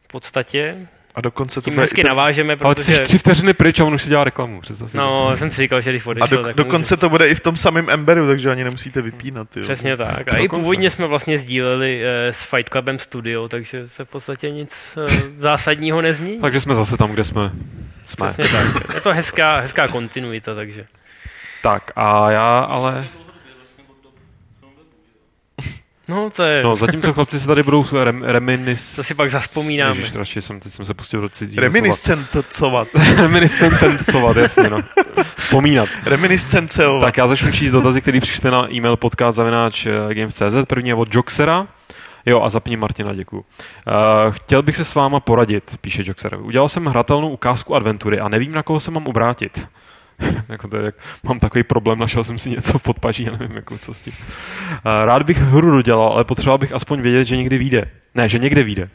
V 0.03 0.07
podstatě. 0.07 0.87
A 1.15 1.21
dokonce 1.21 1.61
to 1.61 1.69
Tím 1.69 1.79
hezky 1.79 2.01
ten, 2.01 2.09
navážeme, 2.09 2.55
Ale 2.61 2.75
ty 2.75 2.83
jsi 2.83 2.91
protože... 2.91 3.03
tři 3.03 3.17
vteřiny 3.17 3.53
pryč 3.53 3.79
a 3.79 3.85
on 3.85 3.93
už 3.93 4.03
si 4.03 4.09
dělá 4.09 4.23
reklamu, 4.23 4.61
představ 4.61 4.91
si. 4.91 4.97
No, 4.97 5.37
jsem 5.37 5.51
si 5.51 5.61
říkal, 5.61 5.81
že 5.81 5.89
když 5.89 6.05
a 6.05 6.09
odešel, 6.09 6.37
do, 6.37 6.43
tak 6.43 6.55
dokonce 6.55 6.97
to 6.97 7.09
bude 7.09 7.29
i 7.29 7.35
v 7.35 7.39
tom 7.39 7.57
samém 7.57 7.89
Emberu, 7.89 8.27
takže 8.27 8.51
ani 8.51 8.63
nemusíte 8.63 9.01
vypínat. 9.01 9.57
Jo. 9.57 9.63
Přesně 9.63 9.97
tak. 9.97 10.29
Co 10.29 10.35
A 10.35 10.39
i 10.39 10.47
původně 10.47 10.89
jsme 10.89 11.07
vlastně 11.07 11.39
sdíleli 11.39 12.01
eh, 12.03 12.33
s 12.33 12.43
Fight 12.43 12.69
Clubem 12.69 12.99
studio, 12.99 13.47
takže 13.47 13.87
se 13.87 14.05
v 14.05 14.09
podstatě 14.09 14.51
nic 14.51 14.75
eh, 14.97 15.21
zásadního 15.39 16.01
nezmění. 16.01 16.39
Takže 16.39 16.61
jsme 16.61 16.75
zase 16.75 16.97
tam, 16.97 17.11
kde 17.11 17.23
jsme. 17.23 17.51
jsme. 18.05 18.33
Přesně 18.33 18.57
tak. 18.57 18.95
Je 18.95 19.01
to 19.01 19.13
hezká, 19.13 19.59
hezká 19.59 19.87
kontinuita, 19.87 20.55
takže. 20.55 20.85
Tak 21.61 21.91
a 21.95 22.31
já 22.31 22.59
ale... 22.59 23.07
No, 26.07 26.29
to 26.29 26.43
je... 26.43 26.63
No, 26.63 26.75
zatímco 26.75 27.13
chlapci 27.13 27.39
se 27.39 27.47
tady 27.47 27.63
budou 27.63 27.85
rem, 28.03 28.23
reminis... 28.23 28.95
To 28.95 29.03
si 29.03 29.15
pak 29.15 29.31
zaspomínáme. 29.31 29.97
Ježiš, 29.97 30.15
radši 30.15 30.41
jsem, 30.41 30.59
teď 30.59 30.73
jsem 30.73 30.85
se 30.85 30.93
pustil 30.93 31.21
do 31.21 31.29
cizího 31.29 31.61
Reminiscencovat. 31.61 32.53
slova. 32.53 32.85
Reminiscentencovat, 33.15 34.37
jasně, 34.37 34.69
no. 34.69 34.79
Vzpomínat. 35.35 35.89
Reminiscencovat. 36.05 37.01
Tak 37.01 37.17
já 37.17 37.27
začnu 37.27 37.51
číst 37.51 37.71
dotazy, 37.71 38.01
které 38.01 38.19
přišly 38.19 38.51
na 38.51 38.73
e-mail 38.73 38.97
podcast 38.97 39.35
zavináč 39.35 39.85
eh, 39.85 40.13
games.cz. 40.13 40.67
První 40.67 40.89
je 40.89 40.95
od 40.95 41.15
Joxera. 41.15 41.67
Jo, 42.25 42.41
a 42.41 42.49
zapni 42.49 42.77
Martina, 42.77 43.13
děkuju. 43.13 43.41
Uh, 43.41 44.31
chtěl 44.31 44.61
bych 44.61 44.75
se 44.75 44.85
s 44.85 44.95
váma 44.95 45.19
poradit, 45.19 45.77
píše 45.81 46.03
Joxer. 46.05 46.37
Udělal 46.41 46.69
jsem 46.69 46.85
hratelnou 46.85 47.29
ukázku 47.29 47.75
adventury 47.75 48.19
a 48.19 48.29
nevím, 48.29 48.51
na 48.51 48.63
koho 48.63 48.79
se 48.79 48.91
mám 48.91 49.07
obrátit. 49.07 49.67
jako 50.49 50.67
to 50.67 50.77
je, 50.77 50.85
jak, 50.85 50.95
mám 51.23 51.39
takový 51.39 51.63
problém, 51.63 51.99
našel 51.99 52.23
jsem 52.23 52.39
si 52.39 52.49
něco 52.49 52.79
v 52.79 52.83
podpaží, 52.83 53.23
já 53.23 53.31
nevím, 53.37 53.55
jako, 53.55 53.77
co 53.77 53.93
s 53.93 54.01
tím. 54.01 54.13
Rád 55.05 55.23
bych 55.23 55.37
hru 55.37 55.71
dodělal, 55.71 56.07
ale 56.07 56.23
potřeboval 56.23 56.57
bych 56.57 56.71
aspoň 56.71 57.01
vědět, 57.01 57.23
že 57.23 57.37
někdy 57.37 57.57
vyjde. 57.57 57.89
Ne, 58.15 58.29
že 58.29 58.39
někde 58.39 58.63
vyjde. 58.63 58.89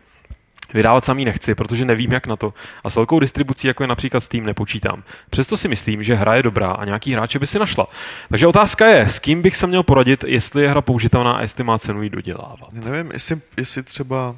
Vydávat 0.74 1.04
samý 1.04 1.24
nechci, 1.24 1.54
protože 1.54 1.84
nevím, 1.84 2.12
jak 2.12 2.26
na 2.26 2.36
to. 2.36 2.54
A 2.84 2.90
s 2.90 2.96
velkou 2.96 3.20
distribucí, 3.20 3.66
jako 3.66 3.82
je 3.82 3.86
například 3.86 4.20
Steam, 4.20 4.46
nepočítám. 4.46 5.02
Přesto 5.30 5.56
si 5.56 5.68
myslím, 5.68 6.02
že 6.02 6.14
hra 6.14 6.34
je 6.34 6.42
dobrá 6.42 6.70
a 6.70 6.84
nějaký 6.84 7.12
hráče 7.12 7.38
by 7.38 7.46
si 7.46 7.58
našla. 7.58 7.86
Takže 8.28 8.46
otázka 8.46 8.86
je, 8.86 9.08
s 9.08 9.18
kým 9.18 9.42
bych 9.42 9.56
se 9.56 9.66
měl 9.66 9.82
poradit, 9.82 10.24
jestli 10.26 10.62
je 10.62 10.70
hra 10.70 10.80
použitelná 10.80 11.32
a 11.32 11.40
jestli 11.40 11.64
má 11.64 11.78
cenu 11.78 12.02
ji 12.02 12.10
dodělávat. 12.10 12.68
Já 12.72 12.80
nevím, 12.80 13.10
jestli, 13.12 13.40
jestli 13.56 13.82
třeba 13.82 14.36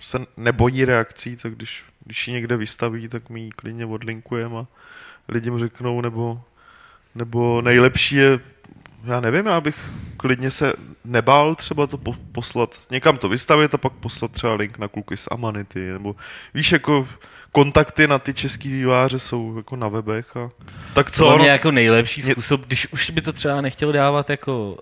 se 0.00 0.18
nebojí 0.36 0.84
reakcí, 0.84 1.36
tak 1.36 1.54
když, 1.54 1.84
když 2.04 2.28
ji 2.28 2.34
někde 2.34 2.56
vystaví, 2.56 3.08
tak 3.08 3.30
my 3.30 3.40
ji 3.40 3.50
klidně 3.50 3.86
odlinkujeme 3.86 4.58
a 4.58 4.66
lidi 5.28 5.50
mu 5.50 5.58
řeknou, 5.58 6.00
nebo, 6.00 6.40
nebo 7.14 7.62
nejlepší 7.62 8.16
je, 8.16 8.40
já 9.04 9.20
nevím, 9.20 9.46
já 9.46 9.60
bych 9.60 9.90
klidně 10.16 10.50
se 10.50 10.72
nebál 11.04 11.54
třeba 11.54 11.86
to 11.86 11.98
po, 11.98 12.14
poslat, 12.32 12.80
někam 12.90 13.16
to 13.16 13.28
vystavit 13.28 13.74
a 13.74 13.78
pak 13.78 13.92
poslat 13.92 14.32
třeba 14.32 14.54
link 14.54 14.78
na 14.78 14.88
kluky 14.88 15.16
z 15.16 15.28
Amanity, 15.30 15.92
nebo 15.92 16.16
víš, 16.54 16.72
jako 16.72 17.08
kontakty 17.52 18.06
na 18.06 18.18
ty 18.18 18.34
český 18.34 18.68
výváře 18.68 19.18
jsou 19.18 19.56
jako 19.56 19.76
na 19.76 19.88
webech 19.88 20.36
a 20.36 20.50
tak 20.94 21.10
co, 21.10 21.26
ono, 21.26 21.38
mě 21.38 21.48
jako 21.48 21.70
nejlepší 21.70 22.22
způsob, 22.22 22.60
když 22.66 22.92
už 22.92 23.10
by 23.10 23.20
to 23.20 23.32
třeba 23.32 23.60
nechtěl 23.60 23.92
dávat 23.92 24.30
jako 24.30 24.76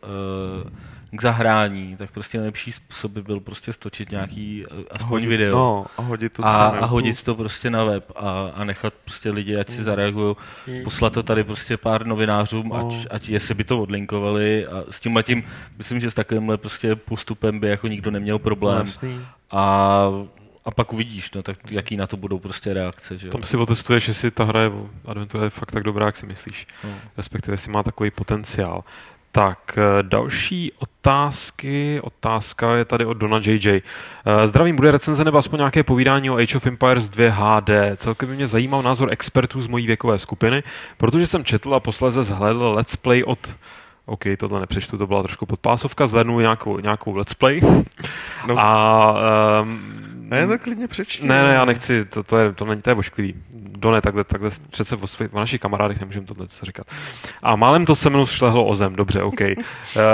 uh, 0.64 0.70
k 1.10 1.22
zahrání, 1.22 1.96
tak 1.96 2.10
prostě 2.10 2.38
nejlepší 2.38 2.72
způsob 2.72 3.12
by 3.12 3.22
byl 3.22 3.40
prostě 3.40 3.72
stočit 3.72 4.10
nějaký 4.10 4.64
uh, 4.72 4.78
aspoň 4.90 5.08
hodit, 5.10 5.26
video. 5.26 5.56
no, 5.58 5.86
a 5.98 6.02
hodit 6.02 6.32
to 6.32 6.44
a, 6.46 6.50
a 6.66 6.84
hodit 6.86 7.22
to 7.22 7.34
prostě 7.34 7.70
na 7.70 7.84
web 7.84 8.12
a, 8.16 8.50
a 8.54 8.64
nechat 8.64 8.94
prostě 9.04 9.30
lidi, 9.30 9.56
ať 9.56 9.70
si 9.70 9.82
zareagují, 9.82 10.36
Hmm. 10.66 10.84
poslat 10.84 11.12
to 11.12 11.22
tady 11.22 11.44
prostě 11.44 11.76
pár 11.76 12.06
novinářům, 12.06 12.68
No. 12.68 12.76
ať, 12.88 13.06
ať 13.10 13.28
jestli 13.28 13.54
by 13.54 13.64
to 13.64 13.82
odlinkovali 13.82 14.66
a 14.66 14.84
s 14.90 15.00
tím 15.00 15.18
tím, 15.22 15.44
myslím, 15.78 16.00
že 16.00 16.10
s 16.10 16.14
takovýmhle 16.14 16.56
prostě 16.56 16.96
postupem 16.96 17.60
by 17.60 17.68
jako 17.68 17.88
nikdo 17.88 18.10
neměl 18.10 18.34
No, 18.34 18.38
problém 18.38 18.78
jasný. 18.86 19.20
a, 19.50 20.06
a 20.64 20.70
pak 20.70 20.92
uvidíš, 20.92 21.30
no, 21.32 21.42
tak 21.42 21.56
jaký 21.70 21.96
na 21.96 22.06
to 22.06 22.16
budou 22.16 22.38
prostě 22.38 22.74
reakce, 22.74 23.18
že 23.18 23.26
jo. 23.26 23.30
Tam 23.32 23.42
si 23.42 23.56
otestuješ, 23.56 24.08
jestli 24.08 24.30
ta 24.30 24.44
hra 24.44 24.60
je, 24.62 24.70
adventura 25.06 25.44
je 25.44 25.50
fakt 25.50 25.70
tak 25.72 25.82
dobrá, 25.82 26.06
jak 26.06 26.16
si 26.16 26.26
myslíš. 26.26 26.66
No. 26.84 26.90
Respektive, 27.16 27.54
jestli 27.54 27.72
má 27.72 27.82
takový 27.82 28.10
potenciál. 28.10 28.84
Tak, 29.36 29.78
eh, 29.78 30.02
další 30.02 30.72
otázky. 30.78 32.00
Otázka 32.00 32.74
je 32.74 32.84
tady 32.84 33.04
od 33.04 33.14
Dona 33.14 33.38
JJ. 33.42 33.82
Eh, 34.26 34.46
Zdravím, 34.46 34.76
bude 34.76 34.90
recenze 34.90 35.24
nebo 35.24 35.38
aspoň 35.38 35.58
nějaké 35.58 35.82
povídání 35.82 36.30
o 36.30 36.36
Age 36.36 36.56
of 36.56 36.66
Empires 36.66 37.08
2 37.08 37.30
HD. 37.30 37.96
Celkem 37.96 38.28
by 38.28 38.34
mě 38.34 38.46
zajímal 38.46 38.82
názor 38.82 39.08
expertů 39.12 39.60
z 39.60 39.66
mojí 39.66 39.86
věkové 39.86 40.18
skupiny, 40.18 40.62
protože 40.96 41.26
jsem 41.26 41.44
četl 41.44 41.74
a 41.74 41.80
posléze 41.80 42.24
zhlédl 42.24 42.68
let's 42.68 42.96
play 42.96 43.24
od 43.24 43.38
OK, 44.06 44.24
tohle 44.38 44.60
nepřečtu, 44.60 44.98
to 44.98 45.06
byla 45.06 45.22
trošku 45.22 45.46
podpásovka, 45.46 46.06
zhlédnu 46.06 46.40
nějakou, 46.40 46.78
nějakou 46.78 47.16
let's 47.16 47.34
play. 47.34 47.60
No. 48.46 48.58
A 48.58 49.14
um, 49.62 50.15
Ne, 50.28 50.47
tak 50.47 50.62
klidně 50.62 50.89
přečti. 50.89 51.27
ne, 51.27 51.44
ne, 51.44 51.55
já 51.55 51.65
nechci, 51.65 52.05
to, 52.05 52.23
to, 52.23 52.39
je, 52.39 52.53
to, 52.53 52.65
není, 52.65 52.82
to 52.82 52.90
je 52.90 52.94
ošklivý. 52.94 53.35
Done, 53.55 54.01
takhle, 54.01 54.24
takhle 54.24 54.51
přece 54.70 54.97
o, 54.97 55.07
svých, 55.07 55.35
o 55.35 55.39
našich 55.39 55.61
kamarádech 55.61 56.01
nemůžeme 56.01 56.27
tohle 56.27 56.48
co 56.48 56.66
říkat. 56.66 56.86
A 57.43 57.57
málem 57.57 57.85
to 57.85 57.97
se 57.97 58.11
mnou 58.11 58.27
šlehlo 58.27 58.66
o 58.66 58.74
zem, 58.74 58.97
dobře, 58.97 59.23
OK. 59.23 59.40
Uh, 59.40 59.57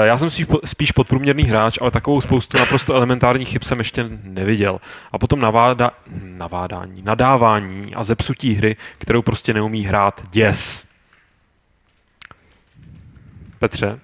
já 0.03 0.19
jsem 0.19 0.31
spíš, 0.31 0.47
spíš 0.65 0.93
podprůměrný 0.93 1.43
hráč, 1.43 1.79
ale 1.81 1.91
takovou 1.91 2.21
spoustu 2.21 2.59
naprosto 2.59 2.95
elementárních 2.95 3.49
chyb 3.49 3.63
jsem 3.63 3.79
ještě 3.79 4.05
neviděl. 4.23 4.81
A 5.13 5.19
potom 5.19 5.41
naváda, 5.41 5.91
navádání, 6.23 7.03
nadávání 7.03 7.95
a 7.95 8.05
zepsutí 8.05 8.55
hry, 8.55 8.77
kterou 8.99 9.23
prostě 9.23 9.55
neumí 9.55 9.85
hrát 9.85 10.23
děs. 10.31 10.85
Petře, 13.59 13.99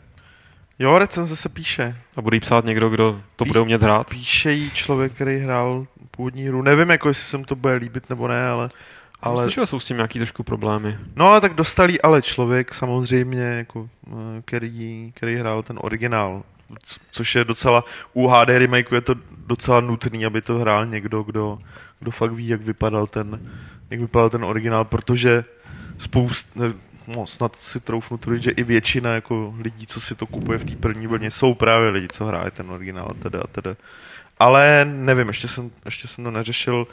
Jo, 0.79 0.99
recenze 0.99 1.37
se 1.37 1.49
píše. 1.49 1.97
a 2.17 2.23
bude 2.23 2.37
jí 2.37 2.41
psát 2.41 2.65
někdo, 2.65 2.89
kdo 2.89 3.21
to 3.37 3.45
bude 3.45 3.61
umět 3.61 3.83
hrát? 3.83 4.11
Píše 4.11 4.53
jí 4.53 4.71
člověk, 4.71 5.13
který 5.13 5.37
hrál 5.37 5.87
původní 6.11 6.43
hru. 6.43 6.63
Nevím, 6.63 6.91
jako 6.91 7.09
jestli 7.09 7.25
se 7.25 7.39
mu 7.39 7.45
to 7.45 7.57
bude 7.57 7.75
líbit 7.75 8.11
nebo 8.11 8.29
ne, 8.29 8.47
ale... 8.49 8.69
Ale... 9.23 9.43
Slyšel, 9.43 9.67
jsou 9.67 9.81
s 9.81 9.87
tím 9.87 9.97
nějaký 9.97 10.19
trošku 10.19 10.43
problémy. 10.43 10.99
no 11.17 11.27
ale 11.27 11.41
tak 11.41 11.55
dostalý 11.55 12.01
ale 12.01 12.23
člověk 12.23 12.75
samozřejmě, 12.75 13.43
jako, 13.43 13.89
eh, 14.07 14.43
který, 14.45 15.13
který 15.15 15.37
hrál 15.37 15.63
ten 15.63 15.79
originál. 15.83 16.43
Což 17.11 17.35
je 17.35 17.45
docela, 17.45 17.85
u 18.13 18.27
HD 18.27 18.49
remakeu 18.49 18.95
je 18.95 19.01
to 19.01 19.15
docela 19.47 19.81
nutný, 19.81 20.27
aby 20.27 20.43
to 20.43 20.59
hrál 20.59 20.87
někdo, 20.87 21.23
kdo, 21.23 21.59
kdo 22.01 22.11
fakt 22.11 22.33
ví, 22.33 22.49
jak 22.49 22.61
vypadal 22.61 23.07
ten, 23.07 23.41
jak 23.91 24.01
vypadal 24.01 24.31
ten 24.31 24.45
originál, 24.45 24.85
protože 24.85 25.45
spoust, 25.99 26.57
no, 27.09 27.27
snad 27.27 27.57
si 27.57 27.81
troufnu 27.81 28.19
tvrdit, 28.19 28.43
že 28.43 28.51
i 28.51 28.63
většina 28.63 29.15
jako 29.15 29.55
lidí, 29.61 29.87
co 29.87 30.01
si 30.01 30.15
to 30.15 30.27
kupuje 30.27 30.59
v 30.59 30.65
té 30.65 30.77
první 30.77 31.07
vlně, 31.07 31.31
jsou 31.31 31.55
právě 31.55 31.89
lidi, 31.89 32.09
co 32.09 32.25
hráli 32.25 32.51
ten 32.51 32.71
originál 32.71 33.09
a 33.11 33.23
teda 33.23 33.41
a 33.41 33.47
teda. 33.47 33.77
Ale 34.39 34.85
nevím, 34.85 35.29
ještě 35.29 35.49
jsem, 35.49 35.71
ještě 35.85 36.09
jsem 36.09 36.25
to 36.25 36.31
neřešil. 36.31 36.87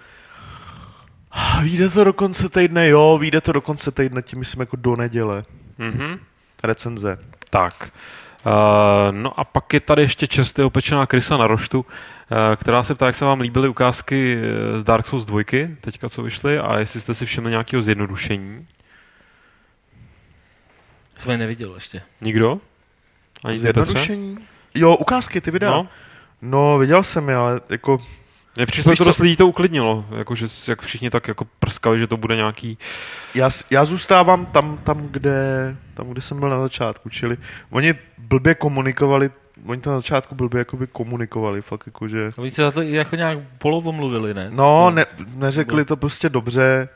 Vyjde 1.61 1.89
to 1.89 2.03
do 2.03 2.13
konce 2.13 2.49
týdne, 2.49 2.89
jo, 2.89 3.17
vyjde 3.17 3.41
to 3.41 3.51
do 3.51 3.61
konce 3.61 3.91
týdne, 3.91 4.21
tím 4.21 4.39
myslím 4.39 4.59
jako 4.59 4.75
do 4.75 4.95
neděle. 4.95 5.43
Mhm. 5.77 6.19
Recenze. 6.63 7.19
Tak. 7.49 7.91
Uh, 8.45 8.51
no 9.11 9.39
a 9.39 9.43
pak 9.43 9.73
je 9.73 9.79
tady 9.79 10.01
ještě 10.01 10.27
čerstvě 10.27 10.65
opečená 10.65 11.05
krysa 11.05 11.37
na 11.37 11.47
roštu, 11.47 11.79
uh, 11.79 12.37
která 12.55 12.83
se 12.83 12.95
ptá, 12.95 13.05
jak 13.05 13.15
se 13.15 13.25
vám 13.25 13.41
líbily 13.41 13.69
ukázky 13.69 14.37
eh, 14.37 14.79
z 14.79 14.83
Dark 14.83 15.07
Souls 15.07 15.25
2, 15.25 15.41
teďka 15.81 16.09
co 16.09 16.23
vyšly, 16.23 16.59
a 16.59 16.79
jestli 16.79 17.01
jste 17.01 17.13
si 17.13 17.25
všimli 17.25 17.51
nějakého 17.51 17.81
zjednodušení. 17.81 18.67
Jsem 21.17 21.31
je 21.31 21.37
neviděl 21.37 21.75
ještě. 21.75 22.01
Nikdo? 22.21 22.59
Ani? 23.43 23.57
Zjednodušení? 23.57 24.37
Jo, 24.75 24.95
ukázky, 24.95 25.41
ty 25.41 25.51
videa. 25.51 25.71
No, 25.71 25.77
No, 25.77 25.87
no 26.41 26.77
viděl 26.77 27.03
jsem 27.03 27.29
je, 27.29 27.35
ale 27.35 27.61
jako 27.69 27.97
mně 28.55 28.65
přišlo, 28.65 28.93
že 28.93 28.97
to 28.97 29.03
co? 29.03 29.09
dost 29.09 29.19
lidí 29.19 29.35
to 29.35 29.47
uklidnilo, 29.47 30.05
jako, 30.17 30.35
že 30.35 30.47
jak 30.67 30.81
všichni 30.81 31.09
tak 31.09 31.27
jako 31.27 31.45
prskali, 31.59 31.99
že 31.99 32.07
to 32.07 32.17
bude 32.17 32.35
nějaký... 32.35 32.77
já, 33.35 33.49
já 33.69 33.85
zůstávám 33.85 34.45
tam, 34.45 34.77
tam, 34.77 35.07
kde, 35.07 35.75
tam, 35.93 36.09
kde 36.09 36.21
jsem 36.21 36.39
byl 36.39 36.49
na 36.49 36.59
začátku, 36.59 37.09
čili 37.09 37.37
oni 37.69 37.93
blbě 38.17 38.55
komunikovali, 38.55 39.29
oni 39.65 39.81
to 39.81 39.89
na 39.89 39.99
začátku 39.99 40.35
blbě 40.35 40.59
jakoby 40.59 40.87
komunikovali, 40.87 41.61
fakt 41.61 41.83
jako, 41.85 42.07
že 42.07 42.31
A 42.37 42.41
Oni 42.41 42.51
se 42.51 42.61
za 42.61 42.71
to 42.71 42.81
i 42.81 42.91
jako 42.91 43.15
nějak 43.15 43.37
polovo 43.57 43.91
mluvili, 43.91 44.33
ne? 44.33 44.47
no, 44.49 44.91
ne, 44.91 45.05
neřekli 45.35 45.85
to 45.85 45.97
prostě 45.97 46.29
dobře, 46.29 46.89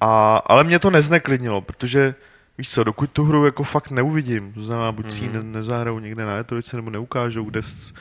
a, 0.00 0.36
ale 0.46 0.64
mě 0.64 0.78
to 0.78 0.90
nezneklidnilo, 0.90 1.60
protože 1.60 2.14
víš 2.58 2.70
co, 2.70 2.84
dokud 2.84 3.10
tu 3.10 3.24
hru 3.24 3.44
jako 3.44 3.62
fakt 3.62 3.90
neuvidím, 3.90 4.52
to 4.52 4.62
znamená, 4.62 4.92
buď 4.92 5.12
si 5.12 5.22
ji 5.24 5.28
ne, 5.32 5.38
Mhm. 5.38 5.52
nezahrajou 5.52 5.98
někde 5.98 6.24
na 6.24 6.38
E3 6.42 6.76
nebo 6.76 6.90
neukážou, 6.90 7.44
kde 7.44 7.62
s- 7.62 7.92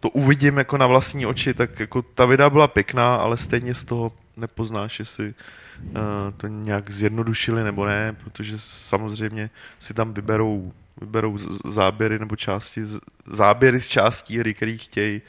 to 0.00 0.08
uvidím 0.10 0.58
jako 0.58 0.76
na 0.76 0.86
vlastní 0.86 1.26
oči, 1.26 1.54
tak 1.54 1.80
jako 1.80 2.02
ta 2.02 2.24
videa 2.26 2.50
byla 2.50 2.68
pěkná, 2.68 3.16
ale 3.16 3.36
stejně 3.36 3.74
z 3.74 3.84
toho 3.84 4.12
nepoznáš, 4.36 4.98
jestli 4.98 5.34
uh, 5.84 5.92
to 6.36 6.46
nějak 6.46 6.90
zjednodušili 6.90 7.64
nebo 7.64 7.86
ne, 7.86 8.16
protože 8.24 8.54
samozřejmě 8.58 9.50
si 9.78 9.94
tam 9.94 10.14
vyberou, 10.14 10.72
vyberou 11.00 11.38
z- 11.38 11.58
záběry 11.66 12.18
nebo 12.18 12.36
části, 12.36 12.86
z- 12.86 13.00
záběry 13.26 13.80
z 13.80 13.88
částí 13.88 14.38
hry, 14.38 14.54
který 14.54 14.78
chtějí, 14.78 15.22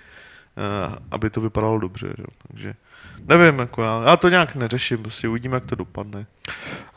uh, 0.89 0.95
aby 1.11 1.30
to 1.30 1.41
vypadalo 1.41 1.80
dobře. 1.80 2.07
Že? 2.18 2.23
Takže 2.47 2.73
nevím, 3.27 3.59
jako 3.59 3.83
já, 3.83 4.03
já 4.05 4.17
to 4.17 4.29
nějak 4.29 4.55
neřeším, 4.55 4.97
prostě 4.97 5.27
uvidíme, 5.27 5.55
jak 5.55 5.65
to 5.65 5.75
dopadne. 5.75 6.25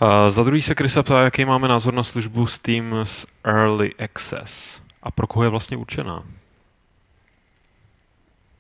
Uh, 0.03 0.09
za 0.29 0.43
druhý 0.43 0.63
se 0.63 0.75
Krysa 0.75 1.03
ptá, 1.03 1.23
jaký 1.23 1.45
máme 1.45 1.69
názor 1.69 1.95
na 1.95 2.03
službu 2.03 2.47
Steam 2.47 2.95
s 3.05 3.27
Early 3.45 3.95
Access 3.95 4.83
a 5.03 5.11
pro 5.11 5.27
koho 5.27 5.45
je 5.45 5.49
vlastně 5.49 5.77
určená. 5.77 6.25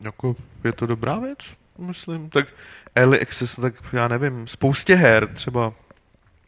Jako, 0.00 0.36
je 0.64 0.72
to 0.72 0.86
dobrá 0.86 1.18
věc, 1.18 1.38
myslím. 1.78 2.30
Tak 2.30 2.46
Early 2.94 3.20
Access, 3.20 3.56
tak 3.56 3.74
já 3.92 4.08
nevím, 4.08 4.46
spoustě 4.46 4.94
her, 4.94 5.28
třeba 5.34 5.72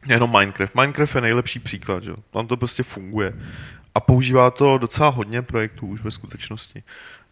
jenom 0.07 0.39
Minecraft. 0.39 0.75
Minecraft 0.75 1.15
je 1.15 1.21
nejlepší 1.21 1.59
příklad, 1.59 2.03
že? 2.03 2.11
jo. 2.11 2.17
Tam 2.31 2.47
to 2.47 2.57
prostě 2.57 2.83
funguje. 2.83 3.35
A 3.95 4.01
používá 4.01 4.51
to 4.51 4.79
docela 4.79 5.09
hodně 5.09 5.43
projektů 5.43 5.87
už 5.87 6.03
ve 6.03 6.11
skutečnosti. 6.11 6.83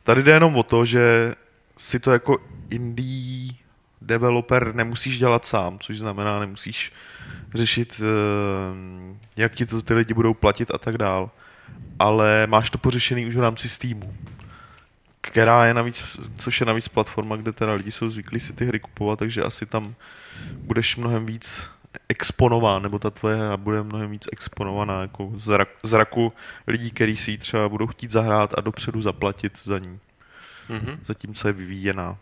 Tady 0.02 0.22
jde 0.22 0.32
jenom 0.32 0.56
o 0.56 0.62
to, 0.62 0.84
že 0.84 1.34
si 1.76 2.00
to 2.00 2.12
jako 2.12 2.38
indie 2.70 3.52
developer 4.06 4.74
nemusíš 4.74 5.18
dělat 5.18 5.46
sám, 5.46 5.78
což 5.78 5.98
znamená, 5.98 6.40
nemusíš 6.40 6.92
řešit, 7.54 8.00
eh, 8.00 9.16
jak 9.36 9.54
ti 9.54 9.66
to 9.66 9.82
ty 9.82 9.94
lidi 9.94 10.14
budou 10.14 10.34
platit 10.34 10.70
a 10.74 10.78
tak 10.78 10.98
dál. 10.98 11.30
Ale 11.98 12.46
máš 12.46 12.70
to 12.70 12.78
pořešený 12.78 13.26
už 13.26 13.36
v 13.36 13.40
rámci 13.40 13.68
Steamu 13.68 14.14
která 15.24 15.66
je 15.66 15.74
navíc, 15.74 16.18
což 16.38 16.60
je 16.60 16.66
navíc 16.66 16.88
platforma, 16.88 17.36
kde 17.36 17.52
teda 17.52 17.72
lidi 17.72 17.92
jsou 17.92 18.08
zvyklí 18.08 18.40
si 18.40 18.52
ty 18.52 18.64
hry 18.66 18.80
kupovat, 18.80 19.18
takže 19.18 19.42
asi 19.42 19.66
tam 19.66 19.94
budeš 20.58 20.96
mnohem 20.96 21.26
víc 21.26 21.70
exponován, 22.08 22.82
nebo 22.82 22.98
ta 22.98 23.10
tvoje 23.10 23.36
hra 23.36 23.56
bude 23.56 23.82
mnohem 23.82 24.10
víc 24.10 24.28
exponovaná 24.32 25.00
jako 25.02 25.32
zrak, 25.36 25.68
zraku 25.82 26.32
lidí, 26.66 26.90
kteří 26.90 27.16
si 27.16 27.30
ji 27.30 27.38
třeba 27.38 27.68
budou 27.68 27.86
chtít 27.86 28.10
zahrát 28.10 28.54
a 28.58 28.60
dopředu 28.60 29.02
zaplatit 29.02 29.52
za 29.62 29.78
ní, 29.78 29.98
Mhm. 30.68 30.98
zatímco 31.04 31.48
je 31.48 31.52
vyvíjená. 31.52 32.16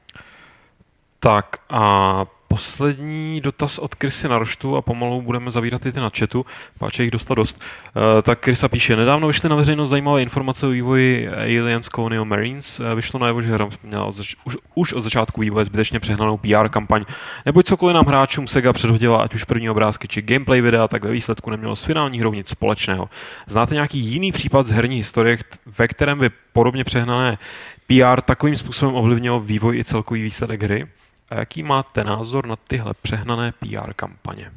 Tak 1.21 1.57
a 1.71 2.27
poslední 2.49 3.41
dotaz 3.41 3.79
od 3.79 3.95
Krysy 3.95 4.29
na 4.29 4.39
roštu 4.39 4.77
a 4.77 4.83
pomalu 4.83 5.23
budeme 5.23 5.51
zavírat 5.51 5.87
i 5.87 5.93
ty 5.93 6.01
na 6.01 6.11
chatu, 6.19 6.47
páče 6.79 7.03
jich 7.03 7.11
dostat 7.11 7.35
dost. 7.35 7.61
Uh, 7.97 8.23
tak 8.23 8.39
Krysa 8.39 8.69
píše, 8.69 8.97
nedávno 8.97 9.27
vyšly 9.27 9.49
na 9.49 9.57
veřejnost 9.57 9.91
zajímavé 9.91 10.23
informace 10.23 10.67
o 10.67 10.71
vývoji 10.71 11.29
Aliens 11.29 11.89
Colonial 11.89 12.25
Marines. 12.25 12.81
Uh, 12.81 12.95
vyšlo 12.95 13.21
najevo, 13.21 13.43
že 13.43 13.53
hra 13.53 13.69
měla 13.83 14.05
od 14.05 14.15
zač- 14.15 14.37
už, 14.45 14.57
už 14.75 14.93
od 14.93 15.01
začátku 15.01 15.41
vývoje 15.41 15.65
zbytečně 15.65 16.01
přehnanou 16.01 16.37
PR 16.37 16.69
kampaň, 16.69 17.05
neboť 17.47 17.67
cokoliv 17.67 17.95
nám 17.95 18.07
hráčům 18.07 18.49
Sega 18.49 18.73
předhodila, 18.73 19.23
ať 19.23 19.35
už 19.35 19.45
první 19.45 19.71
obrázky 19.71 20.09
či 20.09 20.23
gameplay 20.23 20.61
videa, 20.61 20.89
tak 20.89 21.05
ve 21.05 21.11
výsledku 21.11 21.51
nemělo 21.51 21.77
s 21.77 21.85
finální 21.85 22.21
hrou 22.21 22.35
nic 22.35 22.49
společného. 22.49 23.11
Znáte 23.47 23.75
nějaký 23.75 23.99
jiný 23.99 24.33
případ 24.33 24.67
z 24.67 24.71
herní 24.71 24.97
historie, 24.97 25.39
ve 25.79 25.89
kterém 25.89 26.19
by 26.19 26.31
podobně 26.53 26.85
přehnané 26.85 27.39
PR 27.87 28.21
takovým 28.21 28.57
způsobem 28.57 28.95
ovlivnilo 28.95 29.41
vývoj 29.41 29.79
i 29.79 29.85
celkový 29.85 30.23
výsledek 30.23 30.63
hry? 30.63 30.87
A 31.31 31.35
jaký 31.35 31.63
máte 31.63 32.05
názor 32.05 32.47
na 32.47 32.57
tyhle 32.57 32.95
přehnané 33.03 33.53
PR 33.53 33.93
kampaně? 33.95 34.53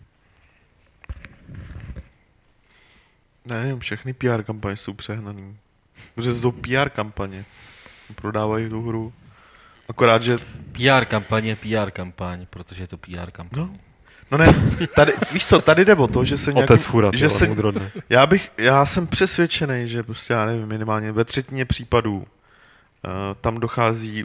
Ne, 3.46 3.80
všechny 3.80 4.14
PR 4.14 4.44
kampaně 4.44 4.78
jsou 4.78 4.94
přehnaný. 4.94 5.58
Protože 6.16 6.34
jsou 6.34 6.52
PR 6.52 6.90
kampaně. 6.90 7.46
Prodávají 8.16 8.70
tu 8.70 8.82
hru. 8.82 9.14
Akorát, 9.90 10.24
že 10.24 10.38
PR 10.72 11.06
kampaň 11.06 11.46
je 11.46 11.56
PR 11.56 11.92
kampaň, 11.92 12.46
protože 12.50 12.84
je 12.84 12.88
to 12.88 12.98
PR 12.98 13.32
kampaň. 13.32 13.60
No. 13.60 13.76
No 14.32 14.38
ne, 14.38 14.46
tady, 14.96 15.14
víš 15.32 15.46
co, 15.46 15.62
tady 15.62 15.86
jde 15.86 15.96
o 15.96 16.08
to, 16.08 16.24
že 16.24 16.38
se 16.38 16.54
nějaký, 16.54 16.74
Otec 16.74 16.86
fura, 16.86 17.12
že 17.14 17.30
se, 17.30 17.50
já 18.10 18.28
bych, 18.28 18.52
já 18.58 18.86
jsem 18.86 19.08
přesvědčený, 19.08 19.88
že 19.88 20.04
prostě, 20.04 20.34
já 20.34 20.46
nevím, 20.46 20.68
minimálně 20.68 21.12
ve 21.12 21.26
třetině 21.26 21.66
případů 21.66 22.18
uh, 22.18 22.26
tam 23.42 23.58
dochází 23.58 24.24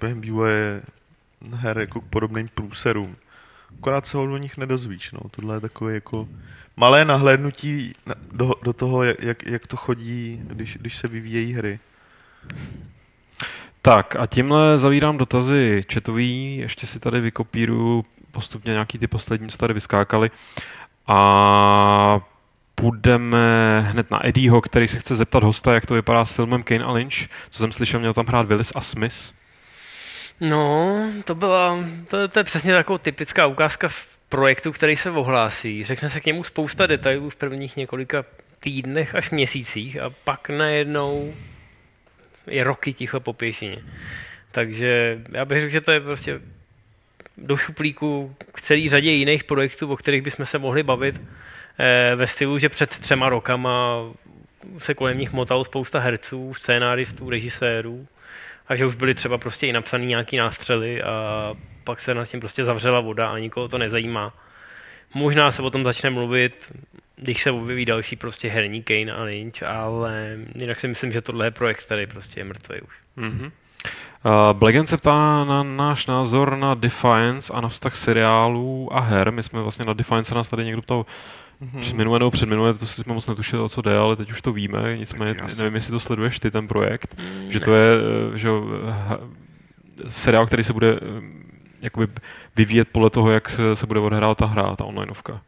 během 0.00 0.20
vývoje 0.20 0.82
her 1.52 1.78
jako 1.78 2.00
k 2.00 2.04
podobným 2.04 2.48
průserům. 2.54 3.16
Akorát 3.78 4.06
se 4.06 4.18
o 4.18 4.36
nich 4.36 4.56
nedozvíš, 4.56 5.12
no. 5.12 5.20
Tohle 5.30 5.56
je 5.56 5.60
takové 5.60 5.94
jako 5.94 6.28
malé 6.76 7.04
nahlédnutí 7.04 7.94
na- 8.06 8.14
do, 8.32 8.54
do 8.62 8.72
toho, 8.72 9.02
jak, 9.02 9.46
jak, 9.46 9.66
to 9.66 9.76
chodí, 9.76 10.40
když, 10.44 10.76
když 10.76 10.96
se 10.96 11.08
vyvíjejí 11.08 11.52
hry. 11.52 11.78
Tak 13.82 14.16
a 14.16 14.26
tímhle 14.26 14.78
zavírám 14.78 15.18
dotazy 15.18 15.84
chatový, 15.92 16.56
ještě 16.56 16.86
si 16.86 17.00
tady 17.00 17.20
vykopíruju 17.20 18.04
postupně 18.32 18.72
nějaký 18.72 18.98
ty 18.98 19.06
poslední, 19.06 19.48
co 19.48 19.58
tady 19.58 19.74
vyskákali 19.74 20.30
a 21.06 22.20
půjdeme 22.74 23.80
hned 23.80 24.10
na 24.10 24.26
Eddieho, 24.26 24.60
který 24.60 24.88
se 24.88 24.98
chce 24.98 25.16
zeptat 25.16 25.42
hosta, 25.42 25.74
jak 25.74 25.86
to 25.86 25.94
vypadá 25.94 26.24
s 26.24 26.32
filmem 26.32 26.62
Kane 26.62 26.84
a 26.84 26.92
Lynch. 26.92 27.14
Co 27.50 27.58
jsem 27.58 27.72
slyšel, 27.72 28.00
měl 28.00 28.14
tam 28.14 28.26
hrát 28.26 28.46
Willis 28.46 28.72
a 28.74 28.80
Smith. 28.80 29.32
No, 30.42 30.96
to 31.24 31.34
byla, 31.34 31.78
to, 32.08 32.28
to 32.28 32.40
je 32.40 32.44
přesně 32.44 32.72
taková 32.72 32.98
typická 32.98 33.46
ukázka 33.46 33.88
v 33.88 34.06
projektu, 34.28 34.72
který 34.72 34.96
se 34.96 35.10
ohlásí. 35.10 35.84
Řekne 35.84 36.10
se 36.10 36.20
k 36.20 36.26
němu 36.26 36.44
spousta 36.44 36.86
detailů 36.86 37.30
v 37.30 37.36
prvních 37.36 37.76
několika 37.76 38.24
týdnech 38.60 39.14
až 39.14 39.30
měsících 39.30 40.00
a 40.00 40.10
pak 40.24 40.48
najednou 40.48 41.34
je 42.46 42.64
roky 42.64 42.92
ticho 42.92 43.20
po 43.20 43.32
pěšině. 43.32 43.76
Takže 44.50 45.20
já 45.32 45.44
bych 45.44 45.60
řekl, 45.60 45.72
že 45.72 45.80
to 45.80 45.92
je 45.92 46.00
prostě 46.00 46.40
do 47.38 47.56
šuplíku 47.56 48.36
k 48.52 48.60
celý 48.60 48.88
řadě 48.88 49.10
jiných 49.10 49.44
projektů, 49.44 49.92
o 49.92 49.96
kterých 49.96 50.22
bychom 50.22 50.46
se 50.46 50.58
mohli 50.58 50.82
bavit 50.82 51.20
eh, 51.78 52.16
ve 52.16 52.26
stylu, 52.26 52.58
že 52.58 52.68
před 52.68 52.90
třema 52.90 53.28
rokama 53.28 54.04
se 54.78 54.94
kolem 54.94 55.18
nich 55.18 55.32
motalo 55.32 55.64
spousta 55.64 55.98
herců, 55.98 56.54
scénáristů, 56.54 57.30
režisérů 57.30 58.06
a 58.72 58.76
že 58.76 58.86
už 58.86 58.94
byly 58.94 59.14
třeba 59.14 59.38
prostě 59.38 59.66
i 59.66 59.72
napsaný 59.72 60.06
nějaký 60.06 60.36
nástřely 60.36 61.02
a 61.02 61.54
pak 61.84 62.00
se 62.00 62.14
nad 62.14 62.28
tím 62.28 62.40
prostě 62.40 62.64
zavřela 62.64 63.00
voda 63.00 63.28
a 63.28 63.38
nikoho 63.38 63.68
to 63.68 63.78
nezajímá. 63.78 64.32
Možná 65.14 65.52
se 65.52 65.62
o 65.62 65.70
tom 65.70 65.84
začne 65.84 66.10
mluvit, 66.10 66.72
když 67.16 67.42
se 67.42 67.50
objeví 67.50 67.84
další 67.84 68.16
prostě 68.16 68.48
herní 68.48 68.82
Kane 68.82 69.12
a 69.12 69.22
Lynch, 69.22 69.62
ale 69.62 70.36
jinak 70.54 70.80
si 70.80 70.88
myslím, 70.88 71.12
že 71.12 71.20
tohle 71.20 71.46
je 71.46 71.50
projekt, 71.50 71.84
který 71.84 72.06
prostě 72.06 72.40
je 72.40 72.44
mrtvý 72.44 72.80
už. 72.80 72.94
Mm-hmm. 73.18 73.50
Uh, 74.24 74.58
Blagen 74.58 74.86
se 74.86 74.96
ptá 74.96 75.44
na 75.44 75.62
náš 75.62 76.06
názor 76.06 76.56
na 76.56 76.74
Defiance 76.74 77.52
a 77.52 77.60
na 77.60 77.68
vztah 77.68 77.96
seriálů 77.96 78.88
a 78.92 79.00
her. 79.00 79.32
My 79.32 79.42
jsme 79.42 79.62
vlastně 79.62 79.84
na 79.84 79.92
Defiance 79.92 80.34
nás 80.34 80.48
tady 80.48 80.64
někdo 80.64 80.82
ptal. 80.82 81.06
Mm-hmm. 81.62 81.96
minulé 81.96 82.18
nebo 82.18 82.30
předminulé, 82.30 82.74
to 82.74 82.86
jsme 82.86 83.14
moc 83.14 83.26
netušili, 83.28 83.62
o 83.62 83.68
co 83.68 83.82
jde, 83.82 83.96
ale 83.96 84.16
teď 84.16 84.30
už 84.30 84.42
to 84.42 84.52
víme, 84.52 84.96
nicméně 84.96 85.34
nevím, 85.58 85.74
jestli 85.74 85.90
to 85.90 86.00
sleduješ 86.00 86.38
ty, 86.40 86.50
ten 86.50 86.68
projekt, 86.68 87.20
že 87.48 87.58
Ne. 87.58 87.64
to 87.64 87.74
je 87.74 87.94
eh, 88.34 88.38
že, 88.38 88.48
ha- 88.48 89.18
seriál, 90.08 90.46
který 90.46 90.64
se 90.64 90.72
bude 90.72 90.92
eh, 90.92 90.98
jakoby 91.82 92.06
vyvíjet 92.56 92.88
podle 92.92 93.10
toho, 93.10 93.30
jak 93.30 93.48
se, 93.48 93.76
se 93.76 93.86
bude 93.86 94.00
odhrát 94.00 94.38
ta 94.38 94.46
hra, 94.46 94.76
ta 94.76 94.84
onlineovka. 94.84 95.40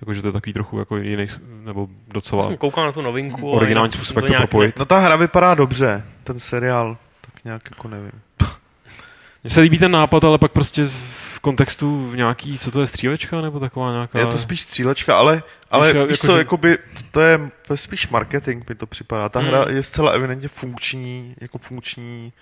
Jakože 0.00 0.22
to 0.22 0.28
je 0.28 0.32
takový 0.32 0.52
trochu 0.52 0.78
jako 0.78 0.96
jiný, 0.96 1.26
nebo 1.64 1.88
docela 2.08 2.42
Jsem 2.42 2.56
koukal 2.56 2.84
na 2.86 2.92
tu 2.92 3.02
novinku. 3.02 3.50
originální 3.50 3.92
způsob, 3.92 4.16
jak 4.16 4.24
to 4.24 4.28
nějak 4.28 4.40
propojit. 4.40 4.78
No 4.78 4.84
ta 4.84 4.98
hra 4.98 5.16
vypadá 5.16 5.54
dobře, 5.54 6.04
ten 6.24 6.38
seriál, 6.40 6.96
tak 7.20 7.44
nějak 7.44 7.62
jako 7.70 7.88
nevím. 7.88 8.12
Mně 9.44 9.50
se 9.50 9.60
líbí 9.60 9.78
ten 9.78 9.90
nápad, 9.90 10.24
ale 10.24 10.38
pak 10.38 10.52
prostě 10.52 10.90
v 11.40 11.42
kontextu 11.42 12.14
nějaký, 12.14 12.58
co 12.58 12.70
to 12.70 12.80
je, 12.80 12.86
střílečka, 12.86 13.40
nebo 13.40 13.60
taková 13.60 13.92
nějaká... 13.92 14.18
Je 14.18 14.26
to 14.26 14.38
spíš 14.38 14.60
střílečka, 14.60 15.16
ale, 15.18 15.42
ale 15.70 15.92
Víš, 15.92 16.00
jako, 16.00 16.16
co, 16.16 16.32
že- 16.32 16.38
jakoby, 16.38 16.78
to 17.10 17.20
je, 17.20 17.50
to 17.66 17.72
je 17.72 17.76
spíš 17.76 18.08
marketing, 18.08 18.68
mi 18.68 18.74
to 18.74 18.86
připadá. 18.86 19.28
Ta 19.28 19.38
Hmm. 19.40 19.48
hra 19.48 19.66
je 19.68 19.82
zcela 19.82 20.10
evidentně 20.10 20.48
funkční, 20.48 21.34
jako 21.40 21.58
funkční, 21.58 22.32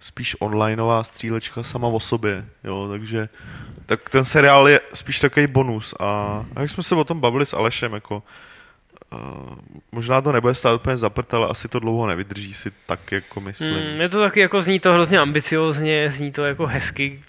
spíš 0.00 0.36
onlineová 0.40 1.04
střílečka 1.04 1.62
sama 1.62 1.88
o 1.88 2.00
sobě, 2.00 2.44
jo, 2.64 2.88
takže 2.90 3.28
tak 3.86 4.10
ten 4.10 4.24
seriál 4.24 4.68
je 4.68 4.80
spíš 4.94 5.20
takový 5.20 5.46
bonus 5.46 5.94
a, 6.00 6.44
a 6.56 6.60
jak 6.60 6.70
jsme 6.70 6.82
se 6.82 6.94
o 6.94 7.04
tom 7.04 7.20
bavili 7.20 7.46
s 7.46 7.54
Alešem, 7.54 7.92
jako 7.94 8.22
uh, 9.12 9.18
možná 9.92 10.20
to 10.20 10.32
nebude 10.32 10.54
stát 10.54 10.74
úplně 10.74 10.96
za 10.96 11.10
prd, 11.10 11.34
ale 11.34 11.46
asi 11.48 11.68
to 11.68 11.78
dlouho 11.78 12.06
nevydrží 12.06 12.54
si 12.54 12.72
tak, 12.86 13.12
jako 13.12 13.40
myslím. 13.40 13.74
Hmm, 13.74 14.00
je 14.00 14.08
to 14.08 14.20
taky 14.20 14.40
jako 14.40 14.62
zní 14.62 14.80
to 14.80 14.92
hrozně 14.92 15.18
ambiciozně, 15.18 16.10
zní 16.10 16.32
to 16.32 16.44
jako 16.44 16.66
hezky, 16.66 17.22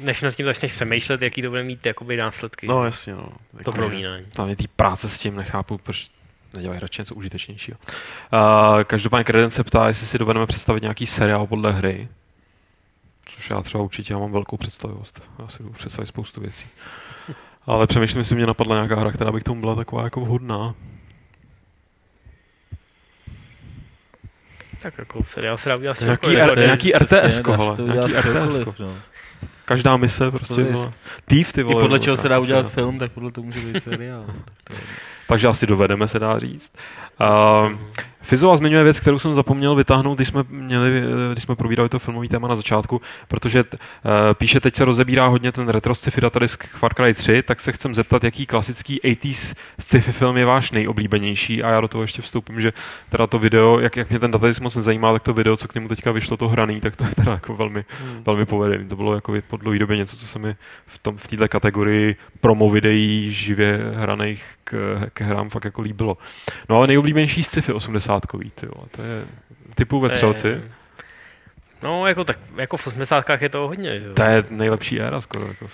než 0.00 0.22
nad 0.22 0.34
tím 0.34 0.46
začneš 0.46 0.72
přemýšlet, 0.72 1.22
jaký 1.22 1.42
to 1.42 1.50
bude 1.50 1.62
mít 1.62 1.86
jakoby 1.86 2.16
následky. 2.16 2.66
No 2.66 2.84
jasně, 2.84 3.14
no. 3.14 3.22
to 3.26 3.58
Jako, 3.58 3.70
že- 3.70 3.74
prolínání. 3.74 4.24
Tam 4.26 4.48
je 4.48 4.56
té 4.56 4.64
práce 4.76 5.08
s 5.08 5.18
tím, 5.18 5.36
nechápu, 5.36 5.78
proč 5.78 6.10
nedělají 6.54 6.80
radši 6.80 7.00
něco 7.00 7.14
užitečnějšího. 7.14 7.78
Uh, 8.32 8.82
každopádně 8.84 9.24
Kreden 9.24 9.50
se 9.50 9.64
ptá, 9.64 9.88
jestli 9.88 10.06
si 10.06 10.18
dovedeme 10.18 10.46
představit 10.46 10.82
nějaký 10.82 11.06
seriál 11.06 11.46
podle 11.46 11.72
hry. 11.72 12.08
Což 13.26 13.50
já 13.50 13.62
třeba 13.62 13.84
určitě 13.84 14.12
já 14.12 14.18
mám 14.18 14.32
velkou 14.32 14.56
představivost. 14.56 15.22
Já 15.38 15.48
si 15.48 15.62
budu 15.62 15.74
představit 15.74 16.06
spoustu 16.06 16.40
věcí. 16.40 16.66
Ale 17.66 17.86
přemýšlím, 17.86 18.18
jestli 18.18 18.36
mě 18.36 18.46
napadla 18.46 18.76
nějaká 18.76 18.96
hra, 19.00 19.12
která 19.12 19.32
by 19.32 19.40
k 19.40 19.44
tomu 19.44 19.60
byla 19.60 19.74
taková 19.74 20.04
jako 20.04 20.20
vhodná. 20.20 20.74
Tak 24.82 24.98
jako 24.98 25.24
seriál 25.24 25.58
se 25.58 25.68
dá 25.68 25.76
udělat 25.76 26.00
Nějaký. 26.00 26.36
R- 26.36 26.54
To 26.54 26.60
je 26.60 26.66
nějaký 26.66 26.92
RTS 26.94 27.40
to 27.76 27.86
nějaký 27.86 28.12
RTS 28.16 28.58
no. 28.78 28.92
Každá 29.64 29.96
mise 29.96 30.30
prostě 30.30 30.60
je- 30.60 30.72
byla. 30.72 30.92
Thief, 31.24 31.52
ty 31.52 31.60
I 31.60 31.64
vole. 31.64 31.82
podle 31.82 31.98
byl 31.98 32.04
čeho 32.04 32.16
se 32.16 32.28
dá 32.28 32.38
udělat 32.38 32.72
film, 32.72 32.98
tak 32.98 33.12
podle 33.12 33.30
toho 33.30 33.44
může 33.44 33.60
být 33.60 33.80
seriál. 33.82 34.24
Tak 34.26 34.54
to 34.64 34.72
je- 34.72 34.78
Takže 35.28 35.48
asi 35.48 35.66
dovedeme, 35.66 36.08
se 36.08 36.18
dá 36.18 36.38
říct. 36.38 36.74
Uh, 37.20 37.72
Fizova 38.24 38.56
zmiňuje 38.56 38.84
věc, 38.84 39.00
kterou 39.00 39.18
jsem 39.18 39.34
zapomněl 39.34 39.74
vytáhnout, 39.74 40.14
když 40.14 40.28
jsme, 40.28 40.44
měli, 40.48 40.98
eh, 40.98 41.32
když 41.32 41.44
jsme 41.44 41.56
probírali 41.56 41.88
to 41.88 41.98
filmový 41.98 42.28
téma 42.28 42.48
na 42.48 42.54
začátku, 42.54 43.00
protože 43.28 43.64
t, 43.64 43.76
uh, 43.76 44.10
píše, 44.34 44.60
teď 44.60 44.74
se 44.74 44.84
rozebírá 44.84 45.26
hodně 45.26 45.52
ten 45.52 45.68
retro 45.68 45.94
sci-fi 45.94 46.20
datadisk 46.20 46.66
Far 46.66 46.94
Cry 46.94 47.14
3, 47.14 47.42
tak 47.42 47.60
se 47.60 47.72
chcem 47.72 47.94
zeptat, 47.94 48.24
jaký 48.24 48.46
klasický 48.46 49.00
80s 49.04 49.54
sci-fi 49.78 50.12
film 50.12 50.36
je 50.36 50.44
váš 50.44 50.70
nejoblíbenější 50.72 51.62
a 51.62 51.70
já 51.70 51.80
do 51.80 51.88
toho 51.88 52.02
ještě 52.02 52.22
vstoupím, 52.22 52.60
že 52.60 52.72
teda 53.08 53.26
to 53.26 53.38
video, 53.38 53.78
jak, 53.78 53.96
jak 53.96 54.10
mě 54.10 54.18
ten 54.18 54.30
datadisk 54.30 54.60
moc 54.60 54.76
nezajímá, 54.76 55.12
tak 55.12 55.22
to 55.22 55.32
video, 55.34 55.56
co 55.56 55.68
k 55.68 55.74
němu 55.74 55.88
teďka 55.88 56.12
vyšlo, 56.12 56.36
to 56.36 56.48
hraný, 56.48 56.80
tak 56.80 56.96
to 56.96 57.04
je 57.04 57.10
teda 57.14 57.32
jako 57.32 57.56
velmi, 57.56 57.84
Hmm. 58.00 58.22
velmi 58.26 58.46
povedený. 58.46 58.88
To 58.88 58.96
bylo 58.96 59.14
jako 59.14 59.34
po 59.48 59.56
dlouhé 59.56 59.78
době 59.78 59.96
něco, 59.96 60.16
co 60.16 60.26
se 60.26 60.38
mi 60.38 60.54
v, 60.86 60.98
tom, 60.98 61.16
v 61.16 61.28
této 61.28 61.48
kategorii 61.48 62.16
promo 62.40 62.70
videí 62.70 63.32
živě 63.32 63.80
hraných 63.94 64.44
k, 64.64 65.00
k 65.12 65.20
hrám 65.20 65.50
fakt 65.50 65.64
jako 65.64 65.82
líbilo. 65.82 66.18
No 66.68 66.76
ale 66.76 66.86
nejoblíbenější 66.86 67.42
sci-fi 67.42 67.72
80-kový, 68.18 68.50
ty 68.50 68.66
vole, 68.66 68.86
to 68.90 69.02
je 69.02 69.24
typu 69.74 70.00
ve 70.00 70.08
Třelci. 70.08 70.48
Eh, 70.52 70.70
No, 71.82 72.06
jako, 72.06 72.24
tak, 72.24 72.38
jako 72.56 72.76
v 72.76 72.86
80. 72.86 73.42
je 73.42 73.48
to 73.48 73.68
hodně. 73.68 74.00
Že? 74.00 74.06
jo. 74.06 74.14
To 74.14 74.22
je 74.22 74.44
nejlepší 74.50 75.00
éra 75.00 75.20
skoro. 75.20 75.46
Jako. 75.46 75.66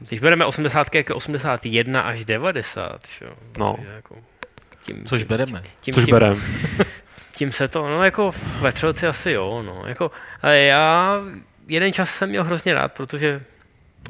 Když 0.00 0.20
bereme 0.20 0.44
80. 0.44 0.94
jako 0.94 1.14
81 1.14 2.00
až 2.00 2.24
90, 2.24 3.00
že? 3.18 3.24
jo, 3.24 3.32
No. 3.58 3.76
Jako, 3.96 4.16
tím, 4.82 5.04
Což 5.04 5.22
bereme. 5.22 5.62
Tím, 5.80 5.94
Což 5.94 6.04
tím, 6.04 6.12
berem. 6.12 6.42
tím 7.34 7.52
se 7.52 7.68
to, 7.68 7.88
no 7.88 8.04
jako 8.04 8.32
ve 8.60 8.72
Třelci 8.72 9.06
asi 9.06 9.30
jo, 9.30 9.62
no. 9.62 9.82
Jako, 9.86 10.10
ale 10.42 10.58
já 10.60 11.16
jeden 11.68 11.92
čas 11.92 12.10
jsem 12.10 12.28
měl 12.28 12.44
hrozně 12.44 12.74
rád, 12.74 12.92
protože 12.92 13.42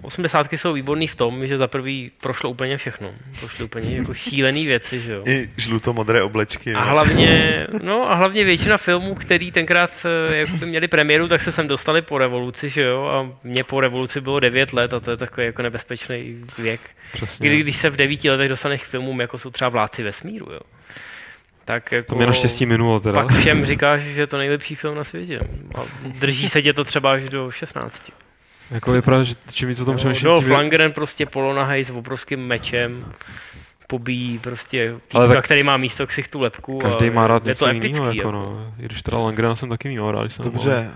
80. 0.02 0.52
jsou 0.52 0.72
výborný 0.72 1.06
v 1.06 1.14
tom, 1.14 1.46
že 1.46 1.58
za 1.58 1.66
prvý 1.66 2.10
prošlo 2.20 2.50
úplně 2.50 2.76
všechno. 2.76 3.10
Prošly 3.40 3.64
úplně 3.64 3.96
jako 3.96 4.14
šílený 4.14 4.66
věci, 4.66 5.00
že 5.00 5.12
jo. 5.12 5.22
I 5.26 5.50
žluto-modré 5.56 6.22
oblečky. 6.22 6.74
A 6.74 6.82
hlavně, 6.82 7.66
no 7.82 8.10
a 8.10 8.14
hlavně 8.14 8.44
většina 8.44 8.76
filmů, 8.76 9.14
který 9.14 9.50
tenkrát 9.50 9.90
eh, 10.04 10.38
jakoby 10.38 10.66
měli 10.66 10.88
premiéru, 10.88 11.28
tak 11.28 11.42
se 11.42 11.52
sem 11.52 11.68
dostali 11.68 12.02
po 12.02 12.18
revoluci, 12.18 12.68
že 12.68 12.82
jo, 12.82 13.04
a 13.04 13.38
mě 13.44 13.64
po 13.64 13.80
revoluci 13.80 14.20
bylo 14.20 14.40
9 14.40 14.72
let 14.72 14.94
a 14.94 15.00
to 15.00 15.10
je 15.10 15.16
takový 15.16 15.46
jako 15.46 15.62
nebezpečný 15.62 16.36
věk. 16.58 16.80
Přesně. 17.12 17.48
Kdy, 17.48 17.60
když 17.60 17.76
se 17.76 17.90
v 17.90 17.96
devíti 17.96 18.30
letech 18.30 18.48
dostaneš 18.48 18.84
k 18.84 18.88
filmům, 18.88 19.20
jako 19.20 19.38
jsou 19.38 19.50
třeba 19.50 19.68
Vládci 19.68 20.02
vesmíru, 20.02 20.46
jo. 20.52 20.60
Tak 21.64 21.92
jako, 21.92 22.08
To 22.08 22.16
mě 22.16 22.26
naštěstí 22.26 22.66
minulo 22.66 23.00
teda. 23.00 23.22
Pak 23.22 23.32
všem 23.32 23.64
říkáš, 23.64 24.00
že 24.00 24.20
je 24.20 24.26
to 24.26 24.38
nejlepší 24.38 24.74
film 24.74 24.94
na 24.94 25.04
světě. 25.04 25.40
A 25.74 25.80
drží 26.04 26.48
se 26.48 26.62
tě 26.62 26.72
to 26.72 26.84
třeba 26.84 27.12
až 27.12 27.28
do 27.28 27.50
16. 27.50 28.12
Jako 28.72 28.94
je 28.94 29.02
pravda, 29.02 29.22
že 29.24 29.34
čím 29.52 29.68
víc 29.68 29.80
o 29.80 29.84
tom 29.84 29.92
Jo, 29.92 29.96
přemýšlím, 29.96 30.24
Dolph 30.24 30.44
tím 30.44 30.52
je- 30.52 30.58
Lundgren 30.58 30.92
prostě 30.92 31.26
polonahej 31.26 31.84
s 31.84 31.90
obrovským 31.90 32.40
mečem 32.40 33.12
pobíjí 33.86 34.38
prostě 34.38 34.88
Ale 34.90 34.98
týpka, 35.26 35.34
tak- 35.34 35.44
který 35.44 35.62
má 35.62 35.76
místo 35.76 36.06
ksichtu 36.06 36.40
lepku. 36.40 36.78
každý 36.78 37.08
a 37.08 37.12
má 37.12 37.26
rád 37.26 37.46
je 37.46 37.50
něco 37.50 37.64
to 37.64 37.70
jiného, 37.70 38.04
epický, 38.04 38.16
jako, 38.16 38.30
no. 38.32 38.74
I 38.78 38.84
když 38.84 39.02
teda 39.02 39.18
Langrena 39.18 39.56
jsem 39.56 39.68
taky 39.68 39.88
měl 39.88 40.10
rád, 40.12 40.20
když 40.22 40.34
jsem 40.34 40.44
Dobře. 40.44 40.90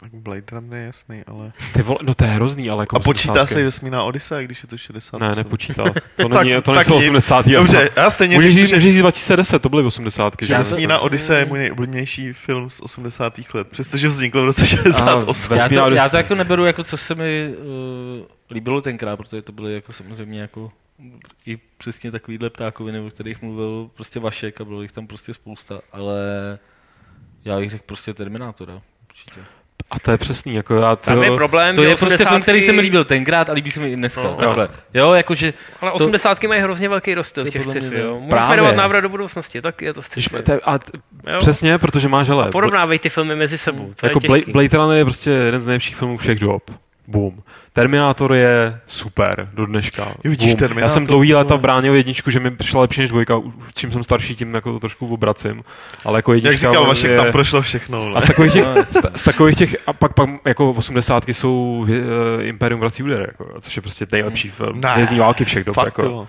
Tak 0.00 0.14
Blade 0.14 0.42
Runner 0.52 0.78
je 0.78 0.86
jasný, 0.86 1.22
ale... 1.26 1.52
Ty 1.72 1.82
vole, 1.82 1.98
no 2.02 2.14
to 2.14 2.24
je 2.24 2.30
hrozný, 2.30 2.70
ale 2.70 2.82
jako 2.82 2.96
A 2.96 3.00
počítá 3.00 3.32
80. 3.32 3.46
se 3.54 3.60
i 3.60 3.64
vesmírná 3.64 4.02
Odyssej, 4.04 4.44
když 4.44 4.62
je 4.62 4.68
to 4.68 4.78
60. 4.78 5.18
Ne, 5.18 5.34
nepočítá. 5.36 5.84
To 6.16 6.28
Tak- 6.28 6.44
není, 6.46 6.54
to 6.54 6.62
tak 6.62 6.74
nejsou 6.74 6.94
nic. 6.94 7.02
80. 7.02 7.46
Dobře, 7.46 7.90
já 7.96 8.10
stejně 8.10 8.34
Můžeš 8.36 8.54
říct, 8.54 8.68
že, 8.68 8.76
můžeš 8.76 8.92
říct 8.94 9.00
2010, 9.02 9.58
to 9.62 9.68
byly 9.68 9.82
80. 9.84 10.32
že 10.40 10.46
že? 10.46 10.52
Já 10.52 10.58
vesmírná 10.58 10.98
Odyssey 10.98 11.38
je 11.38 11.44
můj 11.46 11.58
nejoblíbenější 11.58 12.32
film 12.32 12.70
z 12.70 12.80
80. 12.80 13.34
let, 13.54 13.68
přestože 13.68 14.08
vznikl 14.08 14.42
v 14.42 14.44
roce 14.44 14.66
68. 14.66 15.50
Ve- 15.56 15.62
Já 15.62 15.68
to, 15.68 15.74
já 15.74 15.84
Odyssey. 15.86 16.10
to 16.10 16.16
jako 16.16 16.34
neberu, 16.34 16.64
jako 16.66 16.84
co 16.84 16.96
se 16.96 17.14
mi 17.14 17.54
uh, 17.58 18.26
líbilo 18.50 18.80
tenkrát, 18.80 19.16
protože 19.16 19.42
to 19.42 19.52
byly 19.52 19.74
jako 19.74 19.92
samozřejmě 19.92 20.40
jako 20.40 20.72
i 21.46 21.58
přesně 21.78 22.10
takovýhle 22.10 22.50
ptákoviny, 22.50 23.00
o 23.00 23.10
kterých 23.10 23.42
mluvil 23.42 23.90
prostě 23.94 24.20
Vašek 24.20 24.60
a 24.60 24.64
bylo 24.64 24.82
jich 24.82 24.92
tam 24.92 25.06
prostě 25.06 25.34
spousta, 25.34 25.80
ale 25.92 26.18
já 27.44 27.58
bych 27.58 27.70
řekl 27.70 27.84
prostě 27.86 28.14
Terminátora. 28.14 28.82
Určitě. 29.08 29.40
A 29.90 29.98
to 29.98 30.10
je 30.10 30.18
přesný, 30.18 30.54
jako 30.54 30.74
já 30.74 30.96
Tam 30.96 31.22
je 31.22 31.30
to, 31.30 31.36
problém, 31.36 31.74
To 31.76 31.82
je 31.82 31.96
prostě 31.96 32.24
film, 32.26 32.42
který 32.42 32.60
se 32.60 32.72
mi 32.72 32.78
80. 32.78 32.82
líbil 32.82 33.04
tenkrát 33.04 33.50
a 33.50 33.52
líbí 33.52 33.70
se 33.70 33.80
mi 33.80 33.92
i 33.92 33.96
dneska. 33.96 34.22
No. 34.22 34.30
No, 34.30 34.36
takhle. 34.36 34.68
Jo, 34.94 35.12
jakože 35.12 35.52
Ale 35.80 35.90
To- 35.90 35.94
80. 35.94 36.46
mají 36.48 36.60
hrozně 36.60 36.88
velký 36.88 37.14
rozptyl 37.14 37.42
To 37.42 37.48
je 37.48 37.52
těch 37.52 37.64
sci-fi, 37.64 37.98
jo. 37.98 38.06
to- 38.08 38.14
Můžeš 38.14 38.30
Právě. 38.30 38.56
jmenovat 38.56 38.76
návrat 38.76 39.00
do 39.00 39.08
budoucnosti, 39.08 39.62
tak 39.62 39.82
je 39.82 39.94
to 39.94 40.02
sci-fi. 40.02 40.42
to 40.42 40.52
a 40.64 40.78
t-? 40.78 40.92
Přesně, 41.38 41.78
protože 41.78 42.08
máš, 42.08 42.28
hele, 42.28 42.50
Porovnávej 42.50 42.98
ty 42.98 43.08
filmy 43.08 43.36
mezi 43.36 43.58
sebou, 43.58 43.92
to 43.96 44.06
jako 44.06 44.18
je 44.22 44.28
těžký. 44.38 44.52
Blade 44.52 44.76
Runner 44.76 44.96
je 44.98 45.04
prostě 45.04 45.30
jeden 45.30 45.60
z 45.60 45.66
nejlepších 45.66 45.96
filmů 45.96 46.16
všech 46.16 46.38
dob. 46.38 46.62
Boom. 47.08 47.42
Terminátor 47.72 48.34
je 48.34 48.80
super 48.86 49.48
do 49.54 49.66
dneška. 49.66 50.02
Jo, 50.04 50.30
vidíš. 50.30 50.54
Terminátor, 50.54 50.82
Já 50.82 50.88
jsem 50.88 51.06
dlouhý 51.06 51.34
léta 51.34 51.56
bránil 51.56 51.94
jedničku, 51.94 52.30
že 52.30 52.40
mi 52.40 52.50
přišla 52.50 52.80
lepší 52.80 53.00
než 53.00 53.10
dvojka. 53.10 53.40
Čím 53.74 53.92
jsem 53.92 54.04
starší, 54.04 54.34
tím 54.34 54.54
jako 54.54 54.72
to 54.72 54.80
trošku 54.80 55.06
obracím. 55.14 55.64
Ale 56.04 56.18
jako 56.18 56.32
jednička 56.34 56.66
Jak 56.66 56.72
říkal 56.74 56.86
Vašek, 56.86 57.10
je... 57.10 57.16
tam 57.16 57.32
prošlo 57.32 57.62
všechno. 57.62 58.16
A 58.16 58.20
z 58.20 58.24
Ne? 58.24 58.28
takových 58.28 58.52
těch, 58.52 58.64
z, 58.86 59.02
z 59.16 59.24
takových 59.24 59.56
těch 59.58 59.76
a 59.86 59.92
pak, 59.92 60.14
pak 60.14 60.30
jako 60.44 60.70
80 60.70 61.28
jsou 61.28 61.78
uh, 61.88 61.88
Imperium 62.40 62.80
vrací 62.80 63.02
úder, 63.02 63.20
jako, 63.20 63.60
což 63.60 63.76
je 63.76 63.82
prostě 63.82 64.06
nejlepší 64.12 64.48
film. 64.50 64.80
Ne. 64.80 64.92
Hvězdní 64.92 65.18
války 65.18 65.44
všech 65.44 65.64
dob. 65.64 65.74
Fakt 65.74 65.86
Jako, 65.86 66.02
to. 66.02 66.28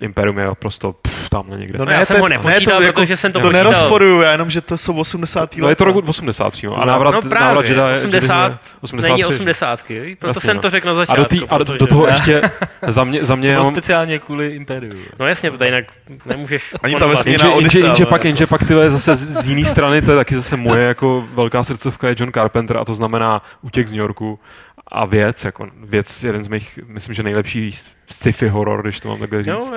Imperium 0.00 0.38
je 0.38 0.46
prostě 0.58 0.86
pff, 1.02 1.28
tamhle 1.28 1.58
někde. 1.58 1.78
No 1.78 1.84
No 1.84 1.92
já 1.92 2.04
jsem 2.04 2.16
to 2.16 2.22
ho 2.22 2.28
nepočítal, 2.28 2.76
to 2.78 2.82
jako- 2.86 3.00
protože 3.00 3.16
jsem 3.16 3.32
to 3.32 3.38
To 3.40 3.46
počítal. 3.48 3.64
nerozporuju, 3.64 4.20
já 4.20 4.32
jenom, 4.32 4.50
že 4.50 4.60
to 4.60 4.78
jsou 4.78 4.94
80. 4.94 5.56
No 5.56 5.68
je 5.68 5.76
to 5.76 5.84
roku 5.84 6.02
80 6.06 6.50
přímo. 6.50 6.76
A 6.76 6.80
No, 6.80 6.86
návrat, 6.86 7.10
no 7.14 7.20
právě, 7.30 7.46
návrat 7.46 7.64
Jedi, 7.68 7.80
80 8.06 8.42
Jedi, 8.44 8.56
83, 8.80 9.10
Není 9.10 9.22
že? 9.22 9.26
80, 9.26 9.82
proto 10.18 10.28
Jasně, 10.30 10.40
jsem 10.46 10.56
no. 10.56 10.62
to 10.62 10.70
řekl 10.70 10.86
na 10.86 10.92
A 10.92 10.94
začátku. 10.94 11.22
do, 11.22 11.28
tý, 11.28 11.40
a 11.48 11.58
do, 11.58 11.64
protože- 11.64 11.78
do 11.78 11.86
toho 11.86 12.06
ještě 12.08 12.42
za 12.86 13.04
mě, 13.04 13.24
za 13.24 13.34
mě 13.34 13.56
to 13.56 13.62
mám, 13.62 13.72
speciálně 13.72 14.18
kvůli 14.18 14.48
Imperiu. 14.48 14.92
No 15.18 15.26
jasně, 15.26 15.50
protože 15.50 15.64
jinak 15.64 15.84
nemůžeš... 16.26 16.74
Ani 16.82 16.94
ta 16.94 17.06
vesmírná 17.06 17.48
jenže, 17.54 17.78
jenže, 17.78 18.06
pak, 18.06 18.18
jako- 18.20 18.26
jenže 18.26 18.46
pak 18.46 18.64
ty 18.64 18.74
vole, 18.74 18.90
zase 18.90 19.16
z, 19.16 19.44
z 19.44 19.48
jiné 19.48 19.64
strany, 19.64 20.02
to 20.02 20.10
je 20.10 20.16
taky 20.16 20.34
zase 20.36 20.56
moje 20.56 20.84
jako 20.86 21.24
velká 21.34 21.64
srdcovka 21.64 22.08
je 22.08 22.14
John 22.18 22.32
Carpenter 22.32 22.76
a 22.76 22.84
to 22.84 22.94
znamená 22.94 23.42
útěk 23.62 23.88
z 23.88 23.92
New 23.92 24.00
Yorku 24.00 24.38
a 24.88 25.04
věc, 25.06 25.44
jako 25.44 25.68
věc, 25.84 26.24
jeden 26.24 26.42
z 26.42 26.48
mých, 26.48 26.78
myslím, 26.86 27.14
že 27.14 27.22
nejlepší 27.22 27.72
sci-fi 28.10 28.48
horor, 28.48 28.82
když 28.82 29.00
to 29.00 29.08
mám 29.08 29.18
takhle 29.18 29.42
říct. 29.42 29.70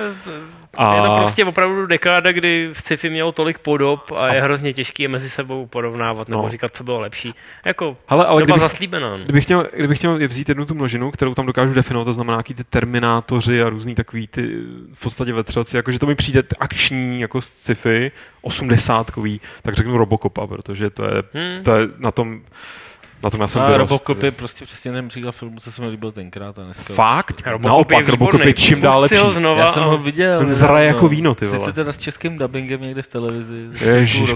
To, 0.70 0.80
A- 0.80 0.94
je 0.96 1.02
to 1.02 1.16
prostě 1.18 1.44
opravdu 1.44 1.86
dekáda, 1.86 2.32
kdy 2.32 2.70
sci-fi 2.72 3.10
mělo 3.10 3.32
tolik 3.32 3.58
podob 3.58 4.12
a 4.16 4.34
je 4.34 4.42
hrozně 4.42 4.72
těžké 4.72 5.02
je 5.02 5.08
mezi 5.08 5.30
sebou 5.30 5.66
porovnávat 5.66 6.28
nebo 6.28 6.42
No. 6.42 6.48
říkat, 6.48 6.76
co 6.76 6.84
bylo 6.84 7.00
lepší. 7.00 7.34
Jako 7.64 7.96
Hele, 8.06 8.26
ale 8.26 8.40
doba 8.42 8.44
kdybych, 8.56 8.60
zaslíbená. 8.70 9.16
No. 9.16 9.24
kdybych, 9.24 9.44
chtěl, 9.44 9.66
kdybych 9.76 9.98
chtěl 9.98 10.28
vzít 10.28 10.48
jednu 10.48 10.64
tu 10.66 10.74
množinu, 10.74 11.10
kterou 11.10 11.34
tam 11.34 11.46
dokážu 11.46 11.74
definovat, 11.74 12.04
to 12.04 12.12
znamená 12.12 12.36
nějaký 12.36 12.54
ty 12.54 12.64
terminátoři 12.64 13.62
a 13.62 13.68
různý 13.68 13.94
takový 13.94 14.26
ty 14.26 14.42
v 14.94 15.00
podstatě 15.02 15.32
vetřelci, 15.32 15.76
jakože 15.76 15.98
to 15.98 16.06
mi 16.06 16.14
přijde 16.14 16.42
akční 16.60 17.20
jako 17.20 17.40
sci-fi, 17.40 18.12
osmdesátkový, 18.42 19.40
tak 19.62 19.74
řeknu 19.74 19.96
Robocopa, 19.96 20.46
protože 20.46 20.90
to 20.90 21.04
je, 21.04 21.22
Hmm. 21.34 21.64
to 21.64 21.76
je 21.76 21.88
na 21.98 22.10
tom 22.10 22.40
Na 23.24 23.30
tom 23.30 23.40
já 23.40 23.48
jsem 23.48 23.62
A 23.62 23.66
vyrost. 23.70 23.90
Robocop 23.90 24.22
je 24.22 24.30
prostě 24.30 24.64
přesně 24.64 24.92
ten 24.92 25.08
příklad 25.08 25.32
filmu, 25.32 25.60
co 25.60 25.72
se 25.72 25.82
mi 25.82 25.88
líbil 25.88 26.12
tenkrát 26.12 26.58
a 26.58 26.62
dneska. 26.62 26.94
Fakt? 26.94 27.42
Robocop 27.46 27.64
je 27.64 27.68
Naopak, 27.68 27.98
výborný. 27.98 28.10
Robocop 28.10 28.40
je 28.46 28.52
čím 28.54 28.80
dál 28.80 29.00
lepší. 29.00 29.16
znova 29.32 29.60
Já 29.60 29.66
jsem 29.66 29.82
ho 29.82 29.98
viděl. 29.98 30.38
Ten 30.38 30.52
zraje 30.52 30.86
jako 30.86 31.08
víno, 31.08 31.34
ty 31.34 31.46
vole. 31.46 31.58
Sice 31.60 31.72
teda 31.72 31.92
s 31.92 31.98
českým 31.98 32.38
dubbingem 32.38 32.80
někde 32.80 33.02
v 33.02 33.08
televizi. 33.08 33.66
Ježíš, 33.84 34.30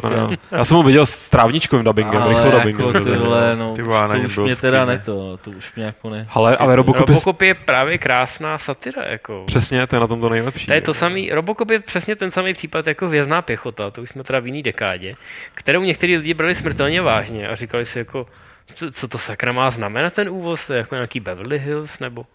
já 0.51 0.65
jsem 0.65 0.77
ho 0.77 0.83
viděl 0.83 1.07
s 1.07 1.31
trávničkovým 1.31 1.85
dubbingem, 1.85 2.23
Ale 2.23 2.29
rychlo 2.29 2.47
jako 2.47 2.83
dubbingem. 2.83 3.05
ty 3.05 3.19
vole, 3.19 3.57
no, 3.57 3.75
Ty 3.75 3.83
vole, 3.83 4.21
to 4.21 4.27
už 4.27 4.35
byl 4.35 4.45
mě 4.45 4.57
teda 4.57 4.85
ne 4.85 4.99
to, 4.99 5.37
to 5.37 5.51
už 5.51 5.75
mě 5.75 5.85
jako 5.85 6.11
ne. 6.11 6.27
Ale, 6.31 6.57
ale 6.57 6.77
Robocop, 6.77 7.09
je 7.09 7.15
Robocop 7.15 7.43
je 7.43 7.55
právě 7.55 7.99
krásná 7.99 8.59
satira. 8.59 9.03
Jako. 9.05 9.45
přesně, 9.47 9.87
to 9.87 9.97
je 9.97 10.01
na 10.01 10.07
tom 10.07 10.21
to 10.21 10.29
nejlepší. 10.29 10.67
To 10.67 10.73
je 10.73 10.81
to 10.81 10.95
samý, 10.95 11.31
Robocop 11.33 11.71
je 11.71 11.81
přesně 11.81 12.17
ten 12.17 12.31
samý 12.31 12.53
případ 12.53 12.87
jako 12.87 13.09
vězná 13.09 13.43
pěchota, 13.43 13.91
to 13.91 14.03
už 14.03 14.11
jsme 14.11 14.25
teda 14.25 14.41
v 14.41 14.47
jiný 14.47 14.63
dekádě, 14.63 15.15
kterou 15.55 15.83
někteří 15.83 16.17
lidi 16.17 16.35
brali 16.35 16.55
smrtelně 16.55 17.03
vážně 17.03 17.49
a 17.49 17.55
říkali 17.55 17.87
si 17.87 17.99
jako, 17.99 18.27
co, 18.75 18.93
co 18.93 19.09
to 19.09 19.19
sakra 19.19 19.53
má 19.53 19.71
znamenat 19.71 20.13
ten 20.13 20.29
úvoz, 20.29 20.67
to 20.67 20.73
je 20.73 20.79
jako 20.79 20.95
nějaký 20.95 21.21
Beverly 21.21 21.59
Hills, 21.59 21.99
nebo 21.99 22.27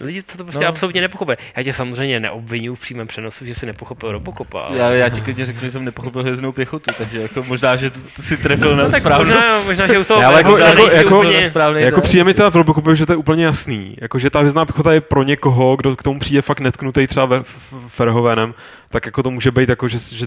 Lidi 0.00 0.22
to, 0.22 0.38
to 0.38 0.44
prostě 0.44 0.64
no. 0.64 0.70
Absolutně 0.70 1.00
nepochopili. 1.00 1.36
Já 1.56 1.62
tě 1.62 1.72
samozřejmě 1.72 2.20
neobvinuju 2.20 2.74
v 2.74 2.80
přímém 2.80 3.06
přenosu, 3.06 3.44
že 3.44 3.54
si 3.54 3.66
nepochopil 3.66 4.12
Robocopa. 4.12 4.60
Ale... 4.60 4.78
Já, 4.78 4.90
já 4.90 5.08
ti 5.08 5.20
klidně 5.20 5.46
řeknu, 5.46 5.60
že 5.60 5.70
jsem 5.70 5.84
nepochopil 5.84 6.22
hvězdnou 6.22 6.52
pěchotu, 6.52 6.90
takže 6.98 7.22
jako 7.22 7.42
možná, 7.42 7.76
že 7.76 7.90
to, 7.90 8.00
to 8.16 8.22
si 8.22 8.36
trefil 8.36 8.76
na 8.76 8.84
no, 8.84 8.90
tak 8.90 9.02
správnou. 9.02 9.24
možná, 9.24 9.62
možná, 9.62 9.86
že 9.86 9.98
u 9.98 10.04
toho 10.04 10.26
ale 10.26 10.40
jako- 10.40 10.50
možná 10.50 10.66
jako- 10.66 10.80
nejsi 10.80 10.96
jako- 10.96 11.18
úplně... 11.18 11.40
na 11.40 11.46
správný 11.46 11.82
Jako 11.82 12.00
přijde 12.00 12.24
mi 12.24 12.34
teda 12.34 12.50
v 12.50 12.56
Robocopu, 12.56 12.94
že 12.94 13.06
to 13.06 13.12
je 13.12 13.16
úplně 13.16 13.44
jasný. 13.44 13.96
Jako, 14.00 14.18
že 14.18 14.30
ta 14.30 14.38
hvězdná 14.38 14.64
pěchota 14.64 14.92
je 14.92 15.00
pro 15.00 15.22
někoho, 15.22 15.76
kdo 15.76 15.96
k 15.96 16.02
tomu 16.02 16.20
přijde 16.20 16.42
fakt 16.42 16.60
netknutý 16.60 17.06
třeba 17.06 17.26
ve 17.26 17.42
Ferhovenem, 17.88 18.54
tak 18.88 19.06
jako 19.06 19.22
to 19.22 19.30
může 19.30 19.50
být 19.50 19.68
jako, 19.68 19.88
že, 19.88 19.98
že 19.98 20.26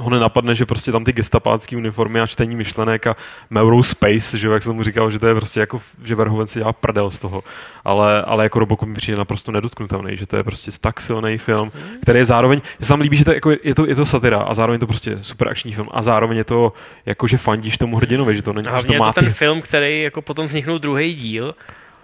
ho 0.00 0.10
nenapadne, 0.10 0.54
že 0.54 0.66
prostě 0.66 0.92
tam 0.92 1.04
ty 1.04 1.12
gestapácký 1.12 1.76
uniformy 1.76 2.20
a 2.20 2.26
čtení 2.26 2.56
myšlenek 2.56 3.06
a 3.06 3.16
Melrose 3.50 3.90
Space, 3.90 4.38
že 4.38 4.48
jak 4.48 4.62
se 4.62 4.68
tomu 4.68 4.82
říkal, 4.82 5.10
že 5.10 5.18
to 5.18 5.26
je 5.26 5.34
prostě 5.34 5.60
jako, 5.60 5.80
že 6.04 6.14
Verhoeven 6.14 6.46
si 6.46 6.58
dělá 6.58 6.72
prdel 6.72 7.10
z 7.10 7.18
toho. 7.18 7.42
Ale, 7.84 8.22
ale 8.22 8.44
jako 8.44 8.58
Robocop 8.58 8.88
mi 8.88 8.94
přijde 8.94 9.18
naprosto 9.18 9.52
nedotknutelný, 9.52 10.16
že 10.16 10.26
to 10.26 10.36
je 10.36 10.42
prostě 10.42 10.70
tak 10.80 11.00
silný 11.00 11.38
film, 11.38 11.72
který 12.02 12.18
je 12.18 12.24
zároveň, 12.24 12.60
se 12.80 12.88
tam 12.88 13.00
líbí, 13.00 13.16
že 13.16 13.24
to 13.24 13.30
je, 13.30 13.34
jako, 13.34 13.50
je, 13.50 13.74
to, 13.74 13.86
je 13.86 13.94
to 13.94 14.06
satira 14.06 14.38
a 14.38 14.54
zároveň 14.54 14.80
to 14.80 14.86
prostě 14.86 15.18
super 15.22 15.48
akční 15.48 15.72
film 15.72 15.88
a 15.90 16.02
zároveň 16.02 16.36
je 16.36 16.44
to 16.44 16.72
jako, 17.06 17.26
že 17.26 17.38
fandíš 17.38 17.78
tomu 17.78 17.96
hrdinovi, 17.96 18.36
že 18.36 18.42
to, 18.42 18.52
není, 18.52 18.68
A 18.68 18.80
že 18.80 18.86
to 18.86 18.92
je 18.92 18.98
má 18.98 19.12
to 19.12 19.20
ten 19.20 19.28
ty 19.28 19.34
film, 19.34 19.62
který 19.62 20.02
jako 20.02 20.22
potom 20.22 20.46
vzniknul 20.46 20.78
druhý 20.78 21.14
díl 21.14 21.54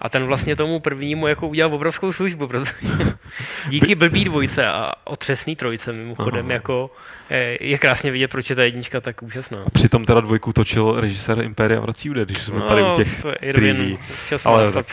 a 0.03 0.09
ten 0.09 0.25
vlastně 0.27 0.57
tomu 0.57 0.81
prvnímu 0.81 1.27
jako 1.27 1.49
udělal 1.49 1.75
obrovskou 1.75 2.13
službu, 2.13 2.47
protože 2.49 2.73
díky 3.69 3.95
blbý 3.95 4.25
dvojce 4.25 4.67
a 4.67 4.93
otřesný 5.05 5.57
trojce 5.57 5.93
mimochodem 5.93 6.45
Aha. 6.47 6.53
jako 6.53 6.91
je, 7.31 7.59
je 7.61 7.79
krásně 7.79 8.11
vidět, 8.11 8.29
proč 8.29 8.51
je 8.51 8.57
ta 8.57 8.63
jednička 8.65 9.01
tak 9.01 9.23
úžasná. 9.23 9.59
A 9.67 9.71
přitom 9.71 10.05
teda 10.05 10.21
dvojku 10.21 10.53
točil 10.53 11.01
režisér 11.01 11.39
Impéria 11.41 11.81
vrací 11.81 12.11
úde, 12.11 12.25
když 12.25 12.39
jsme 12.39 12.61
tady 12.61 12.83
u 12.83 12.97
těch 12.97 13.25
No, 13.63 13.97
čas 14.29 14.47
Ale 14.47 14.73
tak- 14.73 14.87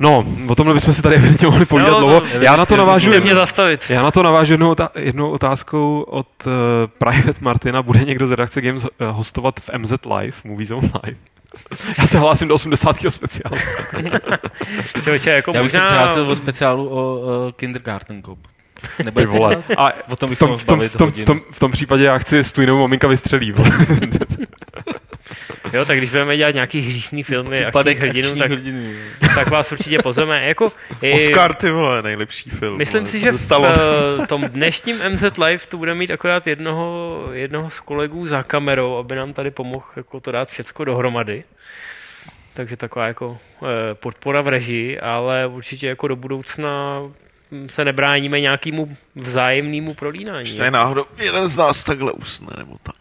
No, 0.00 0.24
o 0.48 0.54
tomhle 0.54 0.74
bychom 0.74 0.94
si 0.94 1.02
tady 1.02 1.16
evidentně 1.16 1.46
mohli 1.46 1.64
povídat 1.66 1.90
No, 1.90 1.94
to- 1.94 2.00
dlouho. 2.00 2.22
Já 2.40 2.56
na 2.56 2.66
to 2.66 2.76
navážu, 2.76 3.06
mě 3.08 3.16
jednou, 3.16 3.34
zastavit. 3.34 3.80
já 3.88 4.02
na 4.02 4.10
to 4.10 4.22
navážu 4.22 4.52
jednou, 4.52 4.72
otá- 4.74 4.90
jednou 4.98 5.30
otázkou 5.30 6.00
od 6.00 6.28
uh, 6.46 6.52
Private 6.98 7.40
Martina. 7.40 7.82
Bude 7.82 7.98
někdo 8.04 8.26
z 8.26 8.30
redakce 8.30 8.60
Games 8.60 8.84
uh, 8.84 8.88
hostovat 9.00 9.60
v 9.60 9.70
MZ 9.78 9.92
Live, 10.18 10.36
Movie 10.44 10.66
Zone 10.66 10.90
Live? 11.04 11.16
Já 11.98 12.06
se 12.06 12.18
hlásím 12.18 12.48
do 12.48 12.54
80. 12.54 12.96
speciálu. 13.08 13.56
Člověče, 15.02 15.30
jako 15.30 15.52
Já 15.54 15.62
bych 15.62 15.72
se 15.72 15.78
možná... 15.78 15.86
přihlásil 15.86 16.30
o 16.30 16.36
speciálu 16.36 16.88
o 16.88 17.16
uh, 17.16 17.52
Kindergarten 17.52 18.22
Cop. 18.22 18.38
Ty 19.14 19.26
vole. 19.26 19.62
A 19.76 19.88
O 20.08 20.16
tom 20.16 20.28
bych 20.28 20.38
v 20.38 20.40
se 20.40 20.46
tom, 20.46 20.58
v, 20.58 20.64
tom, 20.64 20.80
v, 20.80 20.96
tom, 20.96 21.12
v, 21.12 21.24
tom, 21.24 21.40
v 21.52 21.60
tom 21.60 21.72
případě 21.72 22.04
já 22.04 22.18
chci 22.18 22.44
stůjnou 22.44 22.80
maminka 22.80 23.08
vystřelí. 23.08 23.54
Jo, 25.72 25.84
tak 25.84 25.98
když 25.98 26.10
budeme 26.10 26.36
dělat 26.36 26.54
nějaký 26.54 26.80
hříšný 26.80 27.22
filmy 27.22 27.64
akčních 27.64 27.98
hrdinů, 27.98 28.28
akčních 28.28 28.42
tak, 28.42 28.50
hrdinů. 28.50 28.92
tak 29.34 29.50
vás 29.50 29.72
určitě 29.72 29.98
pozveme. 29.98 30.46
Jako, 30.46 30.72
i- 31.02 31.12
Oscar, 31.14 31.54
ty 31.54 31.70
vole, 31.70 32.02
nejlepší 32.02 32.50
film. 32.50 32.78
Myslím 32.78 33.06
si, 33.06 33.20
že 33.20 33.32
v 33.32 33.52
eh, 34.22 34.26
tom 34.26 34.42
dnešním 34.42 34.96
MZ 35.08 35.38
Live 35.46 35.66
tu 35.68 35.78
bude 35.78 35.94
mít 35.94 36.10
akorát 36.10 36.46
jednoho, 36.46 37.20
jednoho 37.32 37.70
z 37.70 37.80
kolegů 37.80 38.26
za 38.26 38.42
kamerou, 38.42 38.96
aby 38.96 39.16
nám 39.16 39.32
tady 39.32 39.50
pomohl 39.50 39.84
jako 39.96 40.20
to 40.20 40.32
dát 40.32 40.48
všecko 40.48 40.84
dohromady. 40.84 41.44
Takže 42.54 42.76
taková 42.76 43.06
jako 43.06 43.38
eh, 43.62 43.94
podpora 43.94 44.42
v 44.42 44.48
režii, 44.48 45.00
ale 45.00 45.46
určitě 45.46 45.86
jako 45.88 46.08
do 46.08 46.16
budoucna 46.16 47.00
hm, 47.52 47.68
se 47.72 47.84
nebráníme 47.84 48.40
nějakému 48.40 48.96
vzájemnému 49.14 49.94
prolínání. 49.94 50.44
Když 50.44 50.58
náhodou 50.70 51.04
jeden 51.18 51.48
z 51.48 51.56
nás 51.56 51.84
takhle 51.84 52.12
usne, 52.12 52.48
nebo 52.58 52.76
tak. 52.82 52.94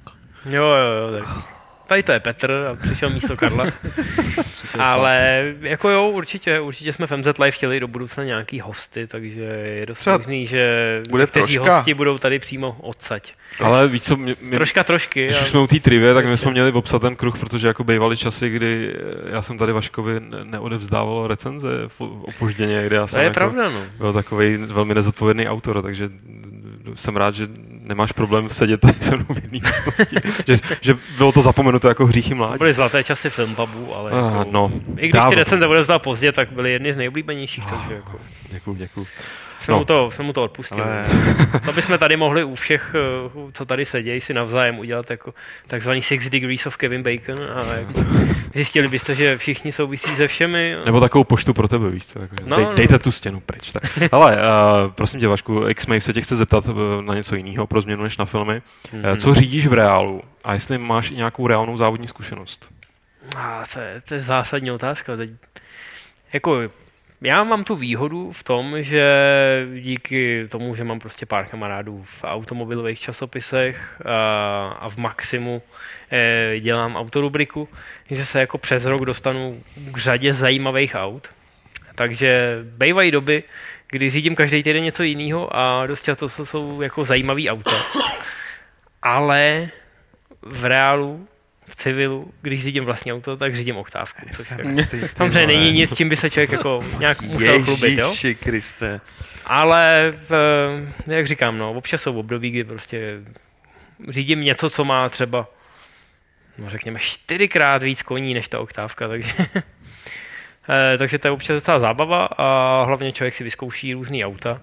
Jo, 0.46 0.64
jo, 0.66 0.94
jo, 0.94 1.20
tak. 1.20 1.53
Tady 1.88 2.04
to 2.04 2.12
je 2.12 2.20
Petr 2.20 2.52
a 2.72 2.76
přišel 2.76 3.10
místo 3.10 3.38
Karla. 3.38 3.66
Ale 4.80 5.44
jako 5.62 5.90
jo, 5.90 6.10
určitě, 6.10 6.60
určitě 6.60 6.94
jsme 6.94 7.08
v 7.08 7.12
MZ 7.18 7.26
Live 7.40 7.52
chtěli 7.52 7.80
do 7.80 7.88
budoucna 7.88 8.24
nějaký 8.24 8.60
hosty, 8.60 9.08
takže 9.08 9.42
je 9.42 9.86
dost 9.86 10.00
Třeba 10.00 10.18
možný, 10.18 10.46
že 10.46 10.68
bude 11.10 11.24
někteří 11.24 11.54
troška. 11.56 11.76
hosti 11.76 11.94
budou 11.94 12.18
tady 12.18 12.40
přímo 12.40 12.76
odsaď. 12.82 13.34
Ale 13.60 13.88
víš 13.88 14.02
co, 14.02 14.16
mě, 14.18 14.36
mě, 14.42 14.56
Troška 14.56 14.84
trošky. 14.84 15.26
Když 15.26 15.38
a- 15.38 15.42
už 15.42 15.48
jsme 15.48 15.60
u 15.60 15.68
té 15.68 15.80
trivie, 15.80 16.14
tak 16.14 16.26
my 16.26 16.38
jsme 16.38 16.52
měli 16.52 16.72
obsat 16.72 17.00
ten 17.02 17.16
kruh, 17.16 17.40
protože 17.40 17.68
jako 17.68 17.84
bývaly 17.84 18.18
časy, 18.18 18.50
kdy 18.50 18.94
eh, 18.96 19.32
já 19.32 19.42
jsem 19.42 19.58
tady 19.58 19.74
Vaškovi 19.74 20.20
ne- 20.20 20.38
neodevzdával 20.44 21.28
recenze 21.28 21.70
opožděně, 22.22 22.84
kde 22.86 22.96
já 22.96 23.02
to 23.02 23.08
jsem 23.08 23.20
je 23.22 23.24
jako 23.26 23.34
pravda, 23.34 23.70
no. 23.70 23.82
byl 23.98 24.14
takový 24.14 24.58
velmi 24.58 24.96
nezodpovědný 24.96 25.48
autor, 25.48 25.82
takže 25.82 26.10
jsem 26.96 27.16
rád, 27.16 27.36
že 27.36 27.48
nemáš 27.70 28.12
problém 28.12 28.50
sedět 28.50 28.82
tady 28.82 28.94
se 29.02 29.16
mnou 29.16 29.26
v 29.30 29.36
jedné 29.44 29.50
místnosti. 29.52 30.16
že, 30.48 30.58
že, 30.82 30.96
bylo 31.18 31.32
to 31.32 31.42
zapomenuto 31.42 31.88
jako 31.88 32.06
hříchy 32.06 32.30
To 32.30 32.36
mládí. 32.36 32.58
byly 32.58 32.74
zlaté 32.74 33.04
časy 33.04 33.30
filmpubu, 33.30 33.96
ale 33.96 34.12
Ah, 34.12 34.16
jako, 34.38 34.52
no, 34.52 34.72
i 34.98 35.00
když 35.00 35.12
dávno. 35.12 35.30
ty 35.30 35.36
recenze 35.36 35.68
odevzdal 35.68 36.00
pozdě, 36.00 36.32
tak 36.32 36.52
byly 36.52 36.72
jedny 36.72 36.94
z 36.94 36.98
nejoblíbenějších, 36.98 37.66
takže 37.66 37.94
jako, 37.94 38.20
Děkuju, 38.52 38.76
děkuju. 38.76 39.06
Jsem, 39.64 39.72
No. 39.74 39.80
mu 39.80 39.86
to, 39.86 40.12
jsem 40.12 40.26
mu 40.26 40.34
to 40.34 40.44
odpustil. 40.44 40.84
Ale 40.84 41.06
To 41.66 41.74
bychom 41.74 41.98
tady 41.98 42.18
mohli 42.18 42.44
u 42.44 42.56
všech, 42.56 42.96
eh, 42.96 43.30
co 43.54 43.66
tady 43.66 43.86
sedějí, 43.86 44.22
si 44.22 44.34
navzájem 44.34 44.80
udělat 44.80 45.12
jako 45.12 45.32
takzvaný 45.68 46.02
Six 46.02 46.30
Degrees 46.30 46.66
of 46.66 46.78
Kevin 46.78 47.04
Bacon 47.04 47.40
a 47.56 47.74
jako 47.74 47.94
zjistili 48.54 48.88
byste, 48.88 49.16
že 49.16 49.38
všichni 49.38 49.72
souvisí 49.72 50.16
se 50.16 50.28
všemi. 50.28 50.76
Nebo 50.86 51.00
takovou 51.00 51.24
poštu 51.24 51.54
pro 51.54 51.68
tebe, 51.68 51.90
víš 51.90 52.06
co? 52.06 52.20
Jako, 52.22 52.36
No, 52.46 52.56
dej, 52.56 52.66
no. 52.66 52.74
dejte 52.74 53.00
tu 53.00 53.12
stěnu 53.12 53.40
pryč. 53.40 53.72
Tak. 53.72 53.84
Ale 54.12 54.32
uh, 54.38 54.92
prosím 54.92 55.20
tě, 55.20 55.28
Vašku, 55.28 55.68
x 55.68 55.88
se 56.00 56.14
tě 56.14 56.22
chce 56.22 56.36
zeptat 56.36 56.70
uh, 56.70 56.76
na 57.02 57.14
něco 57.16 57.36
jiného 57.36 57.68
pro 57.68 57.82
změnu 57.82 58.04
než 58.04 58.18
na 58.18 58.26
filmy. 58.26 58.62
Mhm. 58.94 59.06
Uh, 59.12 59.16
co 59.18 59.34
řídíš 59.34 59.68
v 59.68 59.74
reálu? 59.74 60.22
A 60.46 60.54
jestli 60.54 60.78
máš 60.78 61.12
i 61.12 61.16
nějakou 61.16 61.48
reálnou 61.48 61.78
závodní 61.78 62.08
zkušenost? 62.08 62.72
A 63.38 63.64
to, 63.74 63.80
je, 63.80 64.02
to 64.08 64.14
je 64.14 64.22
zásadní 64.22 64.72
otázka. 64.72 65.18
Teď, 65.18 65.30
jako, 66.34 66.62
já 67.24 67.44
mám 67.44 67.64
tu 67.64 67.76
výhodu 67.76 68.32
v 68.32 68.44
tom, 68.44 68.84
že 68.84 69.04
díky 69.80 70.48
tomu, 70.50 70.76
že 70.76 70.84
mám 70.84 71.00
prostě 71.00 71.26
pár 71.26 71.46
kamarádů 71.46 72.04
v 72.04 72.24
automobilových 72.24 73.00
časopisech 73.00 74.02
a, 74.06 74.90
v 74.90 74.98
Maximu 74.98 75.62
eh, 76.12 76.60
dělám 76.60 76.96
autorubriku, 76.96 77.70
že 78.12 78.26
se 78.26 78.40
jako 78.40 78.58
přes 78.58 78.86
rok 78.86 79.06
dostanu 79.06 79.64
k 79.92 79.98
řadě 79.98 80.34
zajímavých 80.34 80.96
aut. 80.96 81.28
Takže 81.96 82.60
bývají 82.64 83.12
doby, 83.12 83.44
kdy 83.92 84.10
řídím 84.10 84.36
každý 84.36 84.64
týden 84.64 84.84
něco 84.84 85.04
jiného 85.04 85.56
a 85.56 85.88
dost 85.88 86.04
často 86.04 86.30
to 86.30 86.46
jsou 86.46 86.82
jako 86.82 87.06
zajímavý 87.06 87.50
auta. 87.50 87.84
Ale 89.02 89.70
v 90.42 90.66
reálu, 90.66 91.28
v 91.74 91.76
civilu, 91.76 92.34
když 92.42 92.64
řídím 92.64 92.86
vlastní 92.86 93.14
auto, 93.14 93.38
tak 93.38 93.56
řídím 93.56 93.78
oktávku. 93.78 94.26
Samozřejmě 95.18 95.48
není 95.48 95.72
nic, 95.72 95.98
čím 95.98 96.10
by 96.10 96.16
se 96.16 96.30
člověk 96.30 96.52
jako 96.52 96.80
nějak 97.00 97.22
musel 97.22 97.64
chlubit, 97.64 98.00
jo? 98.00 98.14
Kriste. 98.40 99.02
Ale, 99.46 100.12
v, 100.30 100.32
jak 101.08 101.28
říkám, 101.28 101.58
no, 101.58 101.74
občas 101.74 102.02
jsou 102.02 102.20
období, 102.20 102.50
kdy 102.52 102.64
prostě 102.64 103.20
řídím 104.10 104.42
něco, 104.42 104.70
co 104.70 104.84
má 104.84 105.10
třeba, 105.10 105.48
no 106.58 106.70
řekněme, 106.70 107.00
čtyřikrát 107.00 107.84
víc 107.84 108.02
koní 108.02 108.34
než 108.34 108.48
ta 108.48 108.60
oktávka, 108.60 109.08
takže, 109.08 109.34
eh, 110.70 110.98
takže 110.98 111.20
to 111.20 111.28
je 111.28 111.32
občas 111.32 111.56
docela 111.56 111.80
zábava 111.80 112.26
a 112.26 112.84
hlavně 112.84 113.12
člověk 113.12 113.36
si 113.36 113.44
vyzkouší 113.44 113.94
různý 113.94 114.26
auta. 114.26 114.62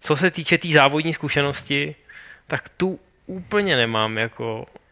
Co 0.00 0.16
se 0.16 0.30
týče 0.30 0.58
té 0.58 0.62
tý 0.62 0.72
závodní 0.72 1.12
zkušenosti, 1.12 1.94
tak 2.46 2.68
tu 2.68 3.00
úplně 3.26 3.76
nemám, 3.76 4.18
jako 4.18 4.66
eh, 4.74 4.85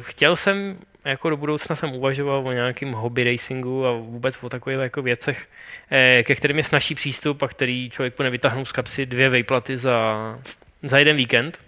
chtěl 0.00 0.36
jsem, 0.36 0.78
jako 1.04 1.30
do 1.30 1.36
budoucna 1.36 1.76
jsem 1.76 1.92
uvažoval 1.92 2.48
o 2.48 2.52
nějakém 2.52 2.92
hobby 2.92 3.24
racingu 3.24 3.86
a 3.86 3.92
vůbec 3.92 4.38
o 4.40 4.48
takových 4.48 4.78
jako 4.78 5.02
věcech, 5.02 5.48
eh, 5.90 6.22
ke 6.22 6.34
kterým 6.34 6.58
je 6.58 6.64
snažší 6.64 6.94
přístup 6.94 7.42
a 7.42 7.48
který 7.48 7.90
člověk 7.90 8.14
půjde 8.14 8.30
vytáhnout 8.30 8.68
z 8.68 8.72
kapsy 8.72 9.06
dvě 9.06 9.28
vejplaty 9.28 9.76
za, 9.76 10.38
za 10.82 10.98
jeden 10.98 11.16
víkend. 11.16 11.58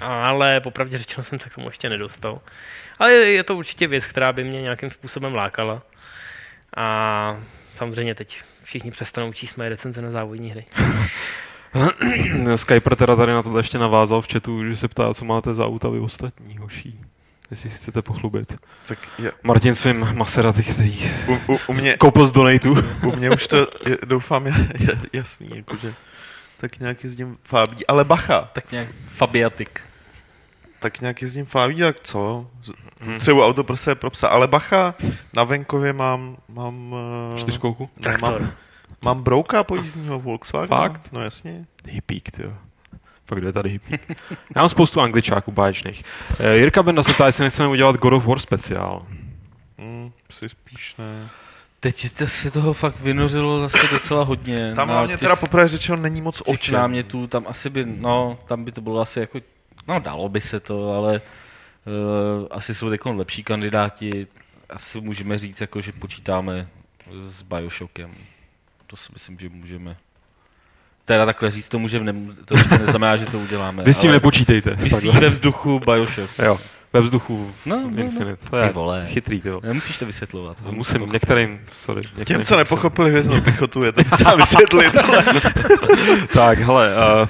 Ale 0.00 0.60
popravdě 0.60 0.98
řečeno 0.98 1.24
jsem 1.24 1.40
se 1.40 1.50
k 1.50 1.54
tomu 1.54 1.68
ještě 1.68 1.88
nedostal. 1.88 2.40
Ale 2.98 3.12
je 3.12 3.42
to 3.42 3.56
určitě 3.56 3.86
věc, 3.86 4.06
která 4.06 4.32
by 4.32 4.44
mě 4.44 4.62
nějakým 4.62 4.90
způsobem 4.90 5.34
lákala. 5.34 5.82
A 6.76 7.40
samozřejmě 7.76 8.14
teď 8.14 8.42
všichni 8.62 8.90
přestanou 8.90 9.32
číst 9.32 9.56
moje 9.56 9.68
recenze 9.68 10.02
na 10.02 10.10
závodní 10.10 10.50
hry. 10.50 10.64
Skyper 12.56 12.96
teda 12.96 13.16
tady 13.16 13.32
na 13.32 13.42
to 13.42 13.56
ještě 13.56 13.78
navázal 13.78 14.22
v 14.22 14.32
chatu, 14.32 14.64
že 14.68 14.76
se 14.76 14.88
ptá, 14.88 15.14
co 15.14 15.24
máte 15.24 15.54
za 15.54 15.66
auta 15.66 15.88
vy 15.88 15.98
ostatní, 15.98 16.58
hoší. 16.58 17.00
jestli 17.50 17.70
si 17.70 17.76
chcete 17.76 18.02
pochlubit. 18.02 18.54
Tak 18.88 18.98
je, 19.18 19.32
Martin 19.42 19.74
svým 19.74 20.08
Maserati, 20.14 20.62
který 20.62 20.98
u, 21.28 21.52
u, 21.54 21.58
u, 21.68 21.72
mě, 21.72 21.96
koupil 21.96 22.26
z 22.26 22.32
donatu. 22.32 22.76
u 23.06 23.16
mě 23.16 23.30
už 23.30 23.46
to, 23.48 23.56
je, 23.86 23.98
doufám, 24.06 24.46
je, 24.46 24.54
je 24.78 24.98
jasný, 25.12 25.50
jakože 25.54 25.94
tak 26.60 26.78
nějak 26.80 27.04
jezdím 27.04 27.38
fábí, 27.44 27.86
ale 27.86 28.04
bacha, 28.04 28.40
Tak 28.52 28.72
nějak 28.72 28.88
Fabiatik. 29.16 29.80
tak 30.80 31.00
nějak 31.00 31.22
jezdím 31.22 31.46
fábí, 31.46 31.78
jak 31.78 32.00
co? 32.00 32.46
Z- 32.62 32.72
Hm. 33.02 33.18
Třeba 33.18 33.46
auto 33.46 33.64
pro 33.64 33.76
sebe 33.76 33.94
pro 33.94 34.10
psa, 34.10 34.28
ale 34.28 34.46
bacha, 34.46 34.94
na 35.32 35.44
venkově 35.44 35.92
mám, 35.92 36.36
mám, 36.48 36.94
eh, 37.34 37.38
Čtyřkouku? 37.38 37.90
ne, 38.06 38.16
mám, 38.22 38.52
mám 39.04 39.22
brouka 39.22 39.64
pojízdního 39.64 40.20
Volkswagen. 40.20 40.68
Fakt? 40.68 41.12
No 41.12 41.20
jasně. 41.22 41.66
Hippík, 41.88 42.30
ty 42.30 42.42
jo. 42.42 42.52
Pak 43.26 43.38
kdo 43.38 43.46
je 43.46 43.52
tady 43.52 43.70
hippík? 43.70 44.00
Já 44.56 44.62
mám 44.62 44.68
spoustu 44.68 45.00
angličáků 45.00 45.52
báječných. 45.52 46.02
Eh, 46.40 46.56
Jirka 46.56 46.82
Benda 46.82 47.02
se 47.02 47.12
ptá, 47.14 47.26
jestli 47.26 47.44
nechceme 47.44 47.68
udělat 47.68 47.96
God 47.96 48.12
of 48.12 48.26
War 48.26 48.38
speciál. 48.38 49.06
Hmm, 49.78 50.12
si 50.30 50.48
spíš 50.48 50.96
ne. 50.96 51.28
Teď 51.80 52.12
to 52.12 52.26
se 52.26 52.50
toho 52.50 52.72
fakt 52.72 53.00
vynořilo 53.00 53.60
zase 53.60 53.78
docela 53.90 54.24
hodně. 54.24 54.72
Tam 54.76 54.88
hlavně 54.88 55.12
těch- 55.14 55.20
teda 55.20 55.36
poprvé 55.36 55.68
řečeno 55.68 55.96
není 56.02 56.20
moc 56.20 56.42
těch 56.42 56.54
očem. 56.54 56.74
námětů, 56.74 57.26
tam 57.26 57.44
asi 57.48 57.70
by, 57.70 57.84
no, 57.86 58.38
tam 58.44 58.64
by 58.64 58.72
to 58.72 58.80
bylo 58.80 59.00
asi 59.00 59.20
jako, 59.20 59.40
no 59.88 60.00
dalo 60.00 60.28
by 60.28 60.40
se 60.40 60.60
to, 60.60 60.92
ale 60.92 61.20
uh, 61.20 62.46
asi 62.50 62.74
jsou 62.74 62.90
teď 62.90 63.00
lepší 63.04 63.44
kandidáti, 63.44 64.26
asi 64.70 65.00
můžeme 65.00 65.38
říct, 65.38 65.60
jako, 65.60 65.80
že 65.80 65.92
počítáme 65.92 66.68
s 67.22 67.42
Bioshockem. 67.42 68.10
To 68.90 68.96
si 68.96 69.12
myslím, 69.12 69.38
že 69.38 69.48
můžeme. 69.48 69.96
Teda 71.04 71.26
takhle 71.26 71.50
říct 71.50 71.68
to 71.68 71.78
můžeme, 71.78 72.12
ne, 72.12 72.34
to 72.44 72.56
ještě 72.56 72.78
neznamená, 72.78 73.16
že 73.16 73.26
to 73.26 73.38
uděláme. 73.38 73.82
Vy 73.82 73.94
s 73.94 74.00
tím 74.00 74.10
ale 74.10 74.16
nepočítejte. 74.16 74.70
Vysí 74.74 74.90
Takhle. 75.06 75.20
ve 75.20 75.28
vzduchu 75.28 75.80
Bioshock. 75.80 76.30
Jo, 76.38 76.58
ve 76.92 77.00
vzduchu 77.00 77.52
No, 77.66 77.76
no, 77.76 77.90
no. 77.90 77.96
Infinite. 78.02 78.50
To 78.50 78.56
je 78.56 78.68
Ty 78.68 78.74
vole. 78.74 79.06
chytrý, 79.06 79.42
jo. 79.44 79.60
Nemusíš 79.62 79.96
to 79.96 80.06
vysvětlovat. 80.06 80.62
Musím 80.70 81.12
některým, 81.12 81.60
sorry. 81.82 82.00
Některým 82.00 82.24
Těm, 82.24 82.44
co 82.44 82.56
nepochopili 82.56 83.10
hvězdnou 83.10 83.40
pichotu, 83.40 83.82
je 83.84 83.92
to 83.92 84.04
potřeba 84.04 84.34
vysvětlit. 84.36 84.96
Tak, 86.32 86.58
hele, 86.58 86.94
uh, 87.22 87.26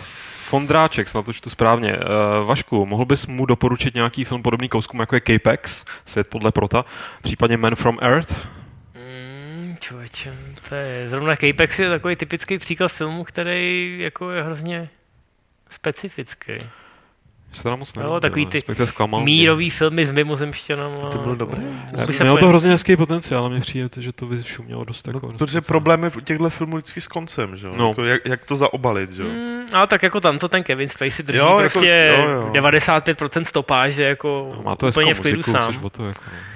Fondráček, 0.49 1.09
snad 1.09 1.25
to 1.27 1.33
čtu 1.33 1.51
správně. 1.51 1.93
Uh, 1.97 2.47
Vašku, 2.47 2.87
mohl 2.87 3.05
bys 3.05 3.27
mu 3.27 3.47
doporučit 3.47 3.95
nějaký 3.95 4.25
film 4.25 4.43
podobný 4.43 4.69
kouskům, 4.69 5.01
jako 5.01 5.15
je 5.17 5.21
Capex, 5.27 5.85
Svět 6.07 6.27
podle 6.29 6.53
Prota, 6.53 6.85
případně 7.23 7.57
Man 7.57 7.75
from 7.75 7.99
Earth? 8.01 8.47
Mm, 8.95 9.77
to 10.71 10.77
je, 10.77 11.09
zrovna 11.09 11.37
Capex 11.37 11.79
je 11.79 11.91
takový 11.91 12.17
typický 12.17 12.59
příklad 12.59 12.89
filmu, 12.89 13.25
který 13.25 13.99
jako 14.01 14.31
je 14.31 14.43
hrozně 14.43 14.89
specifický. 15.71 16.53
Se 17.53 17.63
teda 17.63 17.77
moc 17.77 17.93
Jo, 17.97 18.03
nevím, 18.03 18.21
takový 18.21 18.45
no, 18.69 18.75
ty 18.75 18.87
zklamal 18.87 19.21
mě. 19.21 19.33
Mírový 19.33 19.71
filmy 19.71 20.07
s 20.07 20.11
mimozemštěnama. 20.11 20.97
To 20.97 21.19
bylo 21.19 21.35
dobré. 21.35 21.61
Mělo 22.21 22.37
to 22.37 22.49
hrozně 22.49 22.71
hezký 22.71 22.97
potenciál, 22.97 23.41
ale 23.41 23.51
mně 23.51 23.61
přijde, 23.61 23.89
že 23.99 24.13
to 24.13 24.27
vyšumělo 24.27 24.85
dost 24.85 25.07
No, 25.07 25.13
jako... 25.13 25.27
dost 25.27 25.39
protože 25.39 25.61
problém 25.61 26.05
je 26.05 26.11
v 26.11 26.21
těchto 26.25 26.51
filmů 26.51 26.77
vždycky 26.77 27.01
s 27.01 27.09
koncem, 27.09 27.57
že 27.57 27.67
jo? 27.67 27.75
No. 27.77 27.89
Jako 27.89 28.05
jak, 28.05 28.27
jak, 28.27 28.45
to 28.45 28.57
zaobalit, 28.57 29.13
že 29.13 29.23
jo? 29.23 29.29
Mm, 29.29 29.61
ale 29.73 29.87
tak 29.87 30.03
jako 30.03 30.21
tam 30.21 30.39
to 30.39 30.49
ten 30.49 30.63
Kevin 30.63 30.89
Spacey 30.89 31.25
drží 31.27 31.39
Jo, 31.39 31.47
jako- 31.59 31.61
prostě 31.61 32.13
jo, 32.19 32.31
jo. 32.31 32.51
95% 32.53 33.43
stopáže 33.43 34.05
jako 34.05 34.53
No, 34.57 34.63
má 34.63 34.77
to 34.77 34.87
úplně 34.87 35.15
v 35.15 35.21
klidu 35.21 35.43
sám. 35.43 35.73
což 35.73 35.93
to 35.93 36.07
jako... 36.07 36.23
no. 36.27 36.50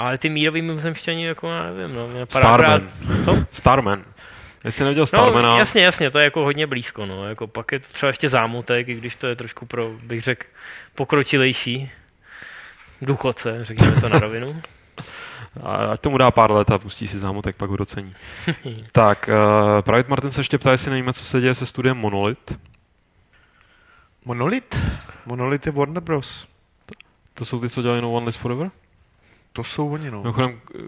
Ale 0.00 0.18
ty 0.18 0.28
mírový 0.28 0.62
mimozemštění 0.62 1.24
jako 1.24 1.48
já 1.48 1.62
nevím, 1.62 1.96
no. 1.96 2.08
Mě 2.08 2.20
napadá 2.20 2.54
Starman. 2.54 2.88
Co? 3.24 3.46
Starman. 3.52 4.04
Jestli 4.64 4.84
neviděl 4.84 5.06
Starmana, 5.06 5.48
No, 5.48 5.58
jasně, 5.58 5.82
jasně, 5.82 6.10
to 6.10 6.18
je 6.18 6.24
jako 6.24 6.40
hodně 6.44 6.66
blízko, 6.66 7.06
no. 7.06 7.28
Jako 7.28 7.46
pak 7.46 7.72
je 7.72 7.78
třeba 7.78 8.08
ještě 8.10 8.28
zámutek, 8.28 8.88
i 8.88 8.94
když 8.94 9.16
to 9.16 9.26
je 9.26 9.36
trošku 9.36 9.66
pro, 9.66 9.90
bych 10.02 10.22
řekl, 10.22 10.46
pokročilejší 10.94 11.90
důchodce, 13.02 13.58
řekněme 13.62 14.00
to 14.00 14.08
na 14.08 14.18
rovinu. 14.26 14.62
a 15.62 15.76
ať 15.76 16.00
tomu 16.00 16.18
dá 16.18 16.30
pár 16.30 16.50
let 16.50 16.70
a 16.70 16.78
pustí 16.78 17.08
si 17.08 17.18
zámutek, 17.18 17.56
pak 17.56 17.70
ho 17.70 17.76
docení. 17.76 18.14
tak, 18.92 19.30
uh, 19.32 19.82
Private 19.82 20.08
Martin 20.08 20.30
se 20.30 20.40
ještě 20.40 20.58
ptá, 20.58 20.70
jestli 20.70 20.90
nevíme, 20.90 21.12
co 21.12 21.24
se 21.24 21.40
děje 21.40 21.54
se 21.54 21.66
studiem 21.66 21.96
Monolith. 21.96 22.58
Monolith? 24.24 25.00
Monolith 25.26 25.66
je 25.66 25.72
Warner 25.72 26.02
Bros. 26.02 26.46
To 27.34 27.44
jsou 27.44 27.60
ty, 27.60 27.68
co 27.68 27.82
dělají 27.82 28.02
No 28.02 28.12
One 28.12 28.24
Lives 28.24 28.36
Forever? 28.36 28.70
To 29.52 29.64
jsou 29.64 29.88
oni, 29.92 30.10
no. 30.10 30.20
Mimochodem, 30.22 30.60
eh, 30.74 30.78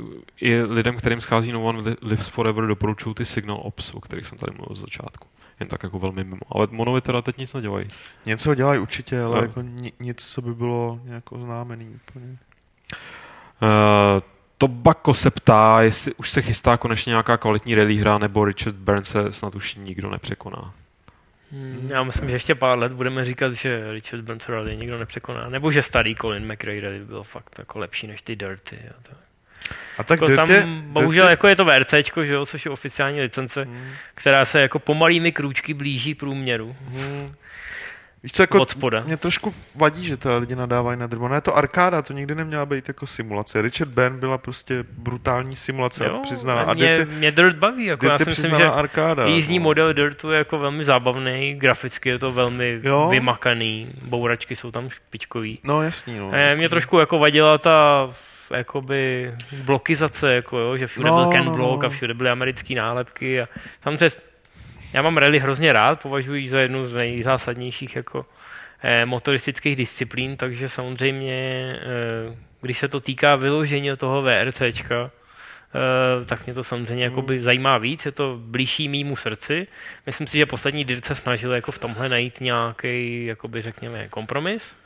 i 0.40 0.62
lidem, 0.62 0.96
kterým 0.96 1.20
schází 1.20 1.52
No 1.52 1.62
One 1.64 1.78
Li- 1.80 1.96
Lives 2.02 2.28
Forever, 2.28 2.66
doporučují 2.66 3.14
ty 3.14 3.24
Signal 3.24 3.60
Ops, 3.62 3.94
o 3.94 4.00
kterých 4.00 4.26
jsem 4.26 4.38
tady 4.38 4.52
mluvil 4.56 4.76
z 4.76 4.80
začátku. 4.80 5.28
Jen 5.60 5.68
tak 5.68 5.82
jako 5.82 5.98
velmi 5.98 6.24
mimo. 6.24 6.36
Ale 6.50 6.66
Monolith 6.70 7.04
teda 7.04 7.22
teď 7.22 7.38
nic 7.38 7.54
nedělají. 7.54 7.88
Něco 8.26 8.54
dělají 8.54 8.80
určitě, 8.80 9.22
ale 9.22 9.36
No. 9.36 9.42
jako 9.42 9.62
ni, 9.62 9.92
nic, 10.00 10.26
co 10.32 10.42
by 10.42 10.54
bylo 10.54 11.00
nějak 11.04 11.32
oznámený 11.32 11.98
úplně. 12.08 12.26
Uh, 13.62 14.22
Tobacco 14.58 15.14
se 15.14 15.30
ptá, 15.30 15.82
jestli 15.82 16.14
už 16.14 16.30
se 16.30 16.42
chystá 16.42 16.76
konečně 16.76 17.10
nějaká 17.10 17.36
kvalitní 17.36 17.74
rally 17.74 17.96
hra, 17.96 18.18
nebo 18.18 18.44
Richard 18.44 18.76
Burns 18.76 19.08
se 19.08 19.32
snad 19.32 19.54
už 19.54 19.74
nikdo 19.74 20.10
nepřekoná. 20.10 20.74
Hmm, 21.52 21.88
Já 21.92 22.02
myslím, 22.02 22.28
že 22.28 22.34
ještě 22.34 22.54
pár 22.54 22.78
let 22.78 22.92
budeme 22.92 23.24
říkat, 23.24 23.52
že 23.52 23.92
Richard 23.92 24.20
Burns 24.22 24.48
Rally 24.48 24.76
nikdo 24.76 24.98
nepřekoná. 24.98 25.48
Nebo 25.48 25.72
že 25.72 25.82
starý 25.82 26.14
Colin 26.14 26.52
McRae 26.52 26.80
Rally 26.80 26.98
byl 27.04 27.22
fakt 27.22 27.54
jako 27.58 27.78
lepší 27.78 28.06
než 28.06 28.22
ty 28.22 28.36
Dirty. 28.36 28.78
A 28.90 29.02
tak. 29.02 29.16
A 29.98 30.04
tak 30.04 30.20
Jako 30.20 30.36
tam, 30.36 30.48
Dirty- 30.48 30.82
bohužel, 30.86 31.24
Dirty- 31.24 31.30
jako 31.32 31.48
je 31.48 31.56
to 31.56 31.64
VRCčko, 31.64 32.24
že 32.24 32.32
jo, 32.34 32.46
což 32.46 32.64
je 32.64 32.70
oficiální 32.70 33.20
licence, 33.20 33.62
Hmm. 33.64 33.90
která 34.14 34.44
se 34.44 34.60
jako 34.60 34.78
pomalými 34.78 35.32
krůčky 35.32 35.74
blíží 35.74 36.14
průměru. 36.14 36.76
Hmm. 36.88 37.34
Víš 38.22 38.32
co, 38.32 38.42
jako 38.42 38.60
Od 38.60 38.70
spoda. 38.70 39.00
mě 39.00 39.16
trošku 39.16 39.54
vadí, 39.74 40.06
že 40.06 40.16
teda 40.16 40.36
lidi 40.36 40.56
nadávají 40.56 40.98
na 40.98 41.06
drvo. 41.06 41.28
No 41.28 41.34
je 41.34 41.40
to 41.40 41.56
arkáda, 41.56 42.02
to 42.02 42.12
nikdy 42.12 42.34
neměla 42.34 42.66
být 42.66 42.88
jako 42.88 43.06
simulace. 43.06 43.62
Richard 43.62 43.88
Band 43.90 44.20
byla 44.20 44.38
prostě 44.38 44.84
brutální 44.98 45.56
simulace 45.56 46.04
Jo, 46.04 46.20
přiznaná. 46.22 46.60
a 46.60 46.70
A 46.70 46.72
mě, 46.74 46.86
Dirty, 46.96 47.12
mě 47.12 47.30
Dirt 47.32 47.56
baví, 47.56 47.84
jako 47.84 48.06
já 48.06 48.18
si 48.18 48.24
myslím, 48.24 48.54
že 48.54 48.64
arkáda. 48.64 49.26
jízdní 49.26 49.58
no. 49.58 49.62
model 49.64 49.92
Dirtu 49.94 50.30
je 50.30 50.38
jako 50.38 50.58
velmi 50.58 50.84
zábavný, 50.84 51.54
graficky 51.54 52.08
je 52.08 52.18
to 52.18 52.32
velmi 52.32 52.80
Jo. 52.82 53.08
vymakaný, 53.10 53.88
bouračky 54.02 54.56
jsou 54.56 54.70
tam 54.70 54.90
špičkový. 54.90 55.58
No 55.64 55.82
jasný, 55.82 56.18
no. 56.18 56.30
Eh, 56.32 56.54
mě 56.56 56.68
trošku 56.68 56.98
jako 56.98 57.18
vadila 57.18 57.58
ta 57.58 58.08
jakoby 58.56 59.32
blokizace, 59.64 60.34
jako 60.34 60.58
jo, 60.58 60.76
že 60.76 60.86
všude 60.86 61.08
No, 61.08 61.14
byl 61.16 61.32
Ken 61.32 61.44
no, 61.44 61.52
Block 61.54 61.82
no. 61.82 61.86
a 61.86 61.90
všude 61.90 62.14
byly 62.14 62.30
americké 62.30 62.74
nálepky 62.74 63.40
a 63.40 63.48
samozřejmě 63.82 64.10
já 64.92 65.02
mám 65.02 65.16
rally 65.16 65.38
hrozně 65.38 65.72
rád, 65.72 66.02
považuji 66.02 66.42
ji 66.42 66.48
za 66.48 66.60
jednu 66.60 66.86
z 66.86 66.94
nejzásadnějších 66.94 67.96
jako 67.96 68.26
eh, 68.82 69.06
motoristických 69.06 69.76
disciplín, 69.76 70.36
takže 70.36 70.68
samozřejmě, 70.68 71.34
eh, 71.76 72.36
když 72.60 72.78
se 72.78 72.88
to 72.88 73.00
týká 73.00 73.36
vyložení 73.36 73.96
toho 73.96 74.22
VRCčka, 74.22 75.10
eh, 75.10 76.24
tak 76.24 76.46
mě 76.46 76.54
to 76.54 76.64
samozřejmě 76.64 77.06
Hmm. 77.06 77.16
jakoby 77.16 77.40
zajímá 77.40 77.78
víc, 77.78 78.06
je 78.06 78.12
to 78.12 78.38
blížší 78.40 78.88
mýmu 78.88 79.16
srdci. 79.16 79.66
Myslím 80.06 80.26
si, 80.26 80.38
že 80.38 80.46
poslední 80.46 80.84
Dirt 80.84 81.04
se 81.04 81.14
snažil 81.14 81.52
jako 81.52 81.72
v 81.72 81.78
tomhle 81.78 82.08
najít 82.08 82.40
nějaký, 82.40 83.26
jakoby 83.26 83.62
řekněme, 83.62 84.08
kompromis. 84.08 84.81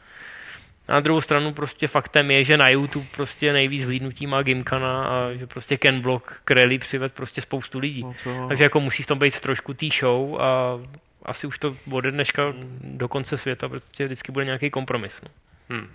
Na 0.88 1.00
druhou 1.00 1.20
stranu 1.20 1.52
prostě 1.52 1.88
faktem 1.88 2.30
je, 2.30 2.44
že 2.44 2.56
na 2.56 2.68
YouTube 2.68 3.06
prostě 3.16 3.52
nejvíc 3.52 3.84
zhlídnutí 3.84 4.26
má 4.26 4.42
Gimkana 4.42 5.04
a 5.04 5.32
že 5.32 5.46
prostě 5.46 5.76
Ken 5.76 6.00
Block 6.00 6.40
k 6.44 6.50
rally 6.50 6.78
přived 6.78 7.12
prostě 7.14 7.40
spoustu 7.40 7.78
lidí. 7.78 8.02
No 8.02 8.14
to... 8.24 8.48
Takže 8.48 8.64
jako 8.64 8.80
musí 8.80 9.02
v 9.02 9.06
tom 9.06 9.18
být 9.18 9.40
trošku 9.40 9.74
tý 9.74 9.90
show 10.00 10.40
a 10.40 10.78
asi 11.22 11.46
už 11.46 11.58
to 11.58 11.76
ode 11.90 12.10
dneška 12.10 12.42
do 12.80 13.08
konce 13.08 13.38
světa 13.38 13.68
prostě 13.68 14.04
vždycky 14.04 14.32
bude 14.32 14.44
nějaký 14.44 14.70
kompromis. 14.70 15.20
No. 15.22 15.30
Hmm. 15.76 15.88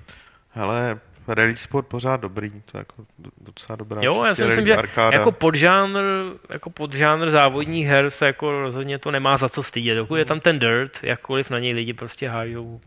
Hele, 0.50 1.00
rally 1.28 1.58
sport 1.58 1.88
pořád 1.88 2.22
dobrý, 2.22 2.50
to 2.50 2.78
je 2.78 2.80
jako 2.80 3.06
do- 3.20 3.32
docela 3.42 3.76
dobrá. 3.76 4.02
Jo, 4.04 4.24
já 4.26 4.36
si 4.36 4.46
myslím, 4.46 4.68
že 4.68 4.76
arkáda. 4.76 5.18
jako 5.18 5.32
podžánr, 5.32 6.00
jako 6.50 6.70
podžánr 6.70 7.32
závodních 7.32 7.88
her 7.88 8.10
se 8.10 8.26
jako 8.26 8.52
rozhodně 8.52 9.00
to 9.00 9.12
nemá 9.12 9.38
za 9.38 9.50
co 9.50 9.64
stydět. 9.64 9.98
Dokud 9.98 10.16
je 10.16 10.26
tam 10.26 10.40
ten 10.40 10.60
dirt, 10.60 11.00
jakkoliv 11.04 11.50
na 11.50 11.60
něj 11.60 11.74
lidi 11.74 11.94
prostě 11.94 12.30
hájou 12.30 12.82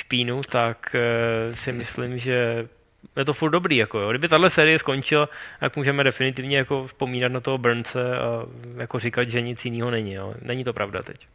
špínu, 0.00 0.40
tak 0.48 0.94
eh, 0.94 1.54
si 1.54 1.72
myslím, 1.72 2.18
že 2.18 2.68
je 3.16 3.24
to 3.24 3.32
furt 3.32 3.50
dobrý. 3.50 3.76
Jako, 3.76 3.98
jo. 3.98 4.10
Kdyby 4.10 4.28
tahle 4.28 4.50
série 4.50 4.78
skončila, 4.78 5.28
tak 5.60 5.76
můžeme 5.76 6.04
definitivně 6.04 6.56
jako 6.58 6.86
vzpomínat 6.86 7.32
na 7.32 7.40
toho 7.40 7.58
Burnce 7.58 8.18
a 8.18 8.46
jako 8.76 8.98
říkat, 8.98 9.28
že 9.28 9.40
nic 9.40 9.64
jiného 9.64 9.90
není. 9.90 10.12
Jo. 10.12 10.34
Není 10.42 10.64
to 10.64 10.72
pravda 10.72 11.02
teď. 11.02 11.26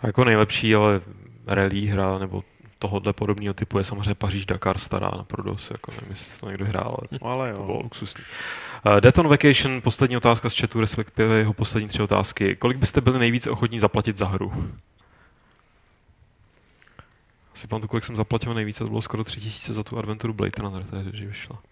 A 0.00 0.06
jako 0.06 0.24
nejlepší, 0.24 0.74
ale 0.74 1.00
rally 1.46 1.86
hra 1.86 2.18
nebo 2.18 2.42
tohohle 2.78 3.12
podobného 3.12 3.54
typu 3.54 3.78
je 3.78 3.84
samozřejmě 3.84 4.14
Paříž 4.14 4.46
Dakar 4.46 4.78
stará 4.78 5.10
na 5.16 5.24
Prodos, 5.24 5.70
jako 5.70 5.90
nevím, 5.92 6.10
jestli 6.10 6.40
to 6.40 6.48
někdo 6.48 6.64
hrál, 6.66 6.96
ale 6.98 7.08
No, 7.22 7.28
Ale 7.30 7.52
to 7.52 7.58
bylo 7.58 7.74
jo. 7.76 7.80
luxusní. 7.82 8.24
Uh, 8.86 9.00
Death 9.00 9.18
on 9.18 9.28
Vacation, 9.28 9.80
poslední 9.82 10.16
otázka 10.16 10.48
z 10.48 10.58
chatu, 10.60 10.80
respektive 10.80 11.38
jeho 11.38 11.52
poslední 11.52 11.88
tři 11.88 12.02
otázky. 12.02 12.56
Kolik 12.56 12.78
byste 12.78 13.00
byli 13.00 13.18
nejvíc 13.18 13.46
ochotní 13.46 13.78
zaplatit 13.80 14.16
za 14.16 14.26
hru? 14.26 14.52
Si 17.58 17.66
pamatuju, 17.66 17.88
kolik 17.88 18.04
jsem 18.04 18.16
zaplatil 18.16 18.54
nejvíc, 18.54 18.80
a 18.80 18.84
to 18.84 18.90
bylo 18.90 19.02
skoro 19.02 19.24
3000 19.24 19.74
za 19.74 19.82
tu 19.82 19.98
adventuru 19.98 20.34
Blade 20.34 20.62
Runner, 20.62 20.84
tehdy, 20.84 21.10
když 21.10 21.26
vyšla. 21.26 21.62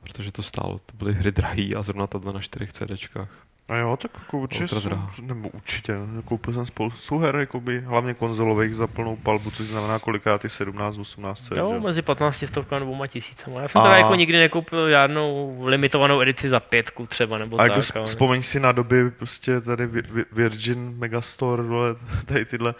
Protože 0.00 0.32
to 0.32 0.42
stálo, 0.42 0.80
to 0.86 0.96
byly 0.96 1.14
hry 1.14 1.32
drahý 1.32 1.74
a 1.74 1.82
zrovna 1.82 2.06
tato 2.06 2.32
na 2.32 2.40
čtyřech 2.40 2.72
CDčkách. 2.72 3.46
A 3.68 3.76
jo, 3.76 3.96
tak 3.96 4.10
jako 4.18 4.38
určitě, 4.38 4.68
jsem, 4.68 5.06
nebo 5.20 5.48
určitě, 5.48 5.94
koupil 6.24 6.52
jsem 6.54 6.66
spoustu 6.66 7.18
her, 7.18 7.36
jakoby, 7.36 7.80
hlavně 7.80 8.14
konzolových 8.14 8.74
za 8.76 8.86
plnou 8.86 9.16
palbu, 9.16 9.50
což 9.50 9.66
znamená 9.66 9.98
kolikrát 9.98 10.40
ty 10.40 10.48
17, 10.48 10.98
18 10.98 11.44
set, 11.46 11.58
Jo, 11.58 11.70
že? 11.74 11.80
mezi 11.80 12.02
15 12.02 12.44
stovkami 12.46 12.76
a 12.80 12.84
dvouma 12.84 13.06
tisícema. 13.06 13.60
Já 13.60 13.68
jsem 13.68 13.80
A- 13.80 13.84
teda 13.84 13.96
jako 13.96 14.14
nikdy 14.14 14.38
nekoupil 14.38 14.90
žádnou 14.90 15.58
limitovanou 15.64 16.20
edici 16.22 16.48
za 16.48 16.60
pětku 16.60 17.06
třeba, 17.06 17.38
nebo 17.38 17.60
A 17.60 17.62
jako 17.62 17.80
tak. 17.80 17.96
ale... 17.96 18.06
vzpomeň 18.06 18.42
si 18.42 18.60
na 18.60 18.72
doby 18.72 19.10
prostě 19.10 19.60
tady 19.60 19.86
Vi- 19.86 20.02
Vi- 20.10 20.24
Virgin 20.32 20.94
Megastore, 20.98 21.62
vole, 21.62 21.94
tady 22.26 22.44
tyhle, 22.44 22.74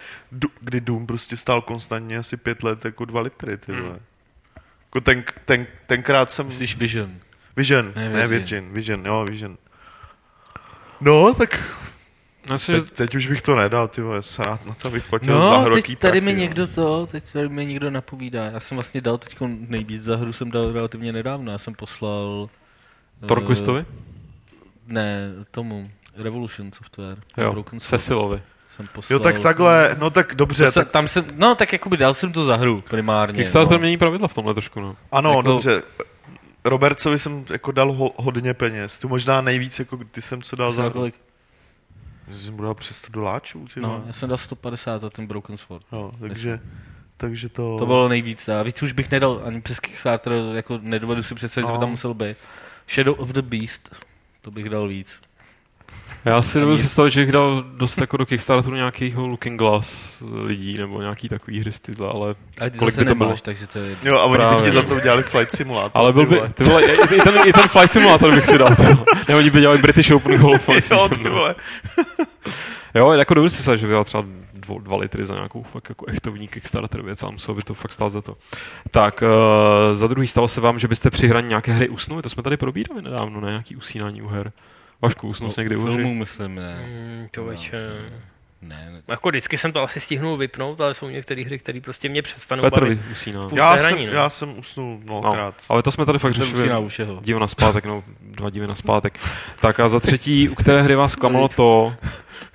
kdy 0.61 0.81
Doom 0.81 1.06
prostě 1.06 1.36
stál 1.36 1.62
konstantně 1.62 2.19
asi 2.19 2.36
pět 2.36 2.62
let 2.62 2.85
jako 2.85 3.05
dva 3.05 3.20
litry, 3.20 3.56
ty 3.59 3.73
vole. 3.73 3.82
Hmm. 3.90 3.98
Jako 4.85 5.01
ten, 5.01 5.24
ten, 5.44 5.66
tenkrát 5.86 6.31
jsem... 6.31 6.47
Myslíš 6.47 6.77
Vision? 6.77 7.11
Vision, 7.56 7.93
Ne, 7.97 8.09
ne, 8.09 8.27
Virgin. 8.27 8.28
Virgin, 8.65 8.74
Vision, 8.74 9.06
jo, 9.06 9.24
Vision. 9.24 9.56
No, 11.05 11.35
tak 11.35 11.76
myslím, 12.52 12.76
že 12.76 12.82
teď, 12.82 12.93
teď 12.93 13.14
už 13.14 13.26
bych 13.26 13.43
to 13.43 13.56
nedal, 13.56 13.89
ty 13.89 14.01
vole, 14.01 14.22
se 14.22 14.43
rád 14.44 14.66
na 14.66 14.74
to 14.74 14.90
vyplatil 14.90 15.40
za 15.40 15.51
No, 15.51 15.60
hroký 15.60 15.82
teď 15.82 15.98
tady 15.98 16.20
mi 16.20 16.24
prachy, 16.24 16.36
no. 16.36 16.40
někdo 16.43 16.66
to, 16.66 17.06
teď 17.06 17.24
tady 17.32 17.48
mi 17.48 17.66
někdo 17.66 17.90
napovídá. 17.90 18.44
Já 18.44 18.60
jsem 18.60 18.76
vlastně 18.76 19.01
dal 19.01 19.18
teď 19.18 19.36
nejvíc 19.68 20.02
za 20.02 20.16
hru, 20.16 20.32
jsem 20.32 20.51
dal 20.51 20.72
relativně 20.72 21.12
nedávno. 21.12 21.52
Já 21.52 21.59
jsem 21.59 21.74
poslal... 21.74 22.48
eh, 23.22 23.26
Torquistovi? 23.26 23.85
Ne, 24.86 25.31
tomu. 25.51 25.90
Revolution 26.16 26.72
Software. 26.72 27.16
Jo, 27.36 27.52
Broken 27.52 27.81
Sword 27.81 28.01
Cecilovi. 28.01 28.43
Jsem 28.76 28.86
poslal, 28.93 29.14
Jo, 29.16 29.18
tak 29.22 29.40
takhle, 29.40 29.97
no 29.98 30.10
tak 30.10 30.35
dobře, 30.35 30.66
se, 30.66 30.72
tak 30.72 30.90
tam 30.90 31.09
jsem, 31.09 31.24
no 31.36 31.55
tak 31.55 31.72
jakoby 31.72 31.97
dal 31.97 32.14
jsem 32.14 32.32
to 32.32 32.44
za 32.44 32.56
hru 32.56 32.78
primárně. 32.90 33.39
Kickstarter 33.39 33.72
no. 33.72 33.78
mění 33.78 33.97
pravidla 33.97 34.28
v 34.28 34.35
tomhle 34.35 34.55
trošku, 34.55 34.81
no. 34.81 34.97
ano, 35.12 35.31
jako- 35.31 35.43
dobře. 35.43 35.82
Robertsovi 36.65 37.19
jsem 37.19 37.45
jako 37.51 37.73
dal 37.73 37.93
ho, 37.93 38.15
hodně 38.16 38.55
peněz, 38.55 38.99
tu 39.01 39.09
možná 39.09 39.41
nejvíc, 39.41 39.78
jako 39.78 39.97
ty 40.11 40.23
jsem 40.23 40.43
co 40.43 40.57
dal 40.57 40.73
za 40.73 40.91
kolik? 40.91 41.15
Jsem 42.32 42.57
dal 42.57 42.74
přes 42.74 42.97
100 42.97 43.12
doláčů, 43.12 43.66
No, 43.77 44.05
já 44.07 44.12
jsem 44.12 44.28
dal 44.28 44.39
150 44.39 44.99
za 45.01 45.11
ten 45.11 45.27
Broken 45.27 45.57
Sword. 45.57 45.86
No, 45.93 46.12
takže, 46.20 46.61
takže 47.16 47.49
to... 47.49 47.78
To 47.78 47.86
bylo 47.86 48.09
nejvíc. 48.09 48.49
A 48.49 48.62
víc 48.62 48.82
už 48.82 48.93
bych 48.93 49.11
nedal 49.11 49.43
ani 49.45 49.61
přes 49.61 49.81
Kickstarter, 49.81 50.32
jako 50.55 50.78
nedovedu 50.82 51.23
si 51.23 51.35
představit, 51.35 51.66
že 51.66 51.73
by 51.73 51.74
No. 51.74 51.81
tam 51.81 51.91
musel 51.91 52.15
být. 52.15 52.36
Shadow 52.91 53.20
of 53.20 53.28
the 53.28 53.43
Beast, 53.43 53.97
to 54.43 54.51
bych 54.51 54.69
dal 54.69 54.89
víc. 54.89 55.20
Já 56.25 56.43
si 56.43 56.61
dovedu 56.61 56.79
představit, 56.79 57.11
že 57.11 57.21
jich 57.21 57.33
dal 57.33 57.65
dost 57.77 58.01
jako 58.01 58.16
do 58.16 58.27
Kickstarteru 58.27 58.77
nějakýho 58.77 59.27
Looking 59.27 59.59
Glass 59.59 60.16
lidí, 60.33 60.75
nebo 60.79 61.01
nějaký 61.01 61.29
takový 61.29 61.61
hry 61.61 61.73
style, 61.73 62.09
ale, 62.11 62.35
Ale 62.61 62.71
ty 62.71 62.79
Kolik 62.79 62.95
zase 62.95 63.05
by 63.05 63.09
to 63.09 63.15
bylo? 63.15 63.29
nemáš, 63.29 63.41
takže 63.41 63.66
to 63.66 63.79
je... 63.79 63.97
Jo, 64.03 64.19
a 64.19 64.25
oni 64.25 64.57
by 64.57 64.62
ti 64.62 64.71
za 64.71 64.83
to 64.83 64.95
udělali 64.95 65.23
Flight 65.23 65.53
Simulator. 65.57 65.91
ale 65.95 66.12
byl 66.12 66.23
ty 66.27 66.31
by, 66.31 66.37
vole. 66.37 66.49
ty 66.53 66.65
vole, 66.65 66.83
i, 66.85 67.15
i, 67.15 67.21
ten, 67.21 67.35
i 67.47 67.53
ten 67.53 67.69
Flight 67.69 67.91
Simulator 67.93 68.35
bych 68.35 68.45
si 68.47 68.59
dal. 68.59 68.77
ty 68.77 68.83
vole. 68.83 69.05
Ne, 69.29 69.35
oni 69.37 69.51
by 69.51 69.61
dělali 69.61 69.79
British 69.83 70.11
Open 70.11 70.39
Golf. 70.39 70.69
Jo, 70.91 71.09
ty 71.09 71.29
vole. 71.29 71.55
Jo, 72.95 73.12
jako 73.12 73.35
dovedu 73.35 73.51
si 73.51 73.79
že 73.79 73.87
vydal 73.87 74.05
třeba 74.05 74.25
dvo, 74.55 74.79
dva 74.79 74.97
litry 74.97 75.27
za 75.27 75.35
nějakou 75.35 75.62
fakt 75.62 75.89
jako 75.89 76.07
echtovní 76.07 76.49
Kickstarter 76.49 77.03
věc 77.03 77.23
a 77.23 77.31
muselo 77.31 77.55
by 77.55 77.62
to 77.62 77.75
fakt 77.75 77.93
stát 77.93 78.09
za 78.09 78.23
to. 78.23 78.37
Tak, 78.91 79.23
uh, 79.23 79.95
za 79.95 80.07
druhý 80.07 80.27
stalo 80.27 80.49
se 80.49 80.61
vám, 80.61 80.79
že 80.79 80.89
byste 80.89 81.11
při 81.11 81.29
hraní 81.29 81.49
nějaké 81.49 81.73
hry 81.73 81.89
usnuli? 81.89 82.23
To 82.23 82.29
jsme 82.29 82.43
tady 82.43 82.57
probírali 82.57 83.03
nedávno, 83.03 83.41
ne? 83.41 83.49
Nějaký 83.49 83.77
usínání 83.77 84.23
u 84.23 84.29
her. 84.29 84.53
Vašku, 85.03 85.29
usnul 85.29 85.51
jsi 85.51 85.61
někdy 85.61 85.77
u 85.77 85.83
hry? 85.83 85.95
filmů, 85.95 86.15
myslím, 86.15 86.55
ne. 86.55 86.87
Mm, 86.89 87.27
člověče. 87.35 87.77
Ne, 88.62 88.89
ne. 88.93 89.03
Jako 89.09 89.29
vždycky 89.29 89.59
jsem 89.59 89.73
to 89.73 89.83
asi 89.83 90.01
stihnul 90.01 90.37
vypnout, 90.37 90.81
ale 90.81 90.95
jsou 90.95 91.09
některé 91.09 91.43
hry, 91.43 91.59
které 91.59 91.81
prostě 91.81 92.09
mě 92.09 92.23
přestanou 92.23 92.62
Petr 92.62 92.81
bavit. 92.81 92.99
vy- 93.03 93.12
usíná. 93.12 93.49
Já 93.53 93.73
hraní, 93.73 93.97
jsem, 94.05 94.07
no. 94.07 94.12
já 94.21 94.29
jsem 94.31 94.59
usnul 94.59 94.99
mnohokrát. 95.05 95.55
ale 95.69 95.83
to 95.83 95.91
jsme 95.93 96.07
tady 96.07 96.19
fakt 96.19 96.33
To 96.35 96.41
řešili. 96.41 96.59
usíná 96.61 96.79
u 96.79 96.89
všeho. 96.89 97.21
Díl 97.23 97.39
na 97.39 97.49
zpátek, 97.49 97.85
no, 97.85 98.05
dva 98.21 98.51
díly 98.51 98.66
na 98.66 98.75
zpátek. 98.75 99.19
Tak 99.61 99.81
a 99.81 99.89
za 99.89 100.01
třetí, 100.01 100.49
u 100.49 100.55
které 100.55 100.83
hry 100.83 100.95
vás 100.95 101.12
zklamalo 101.12 101.49
to, 101.49 101.95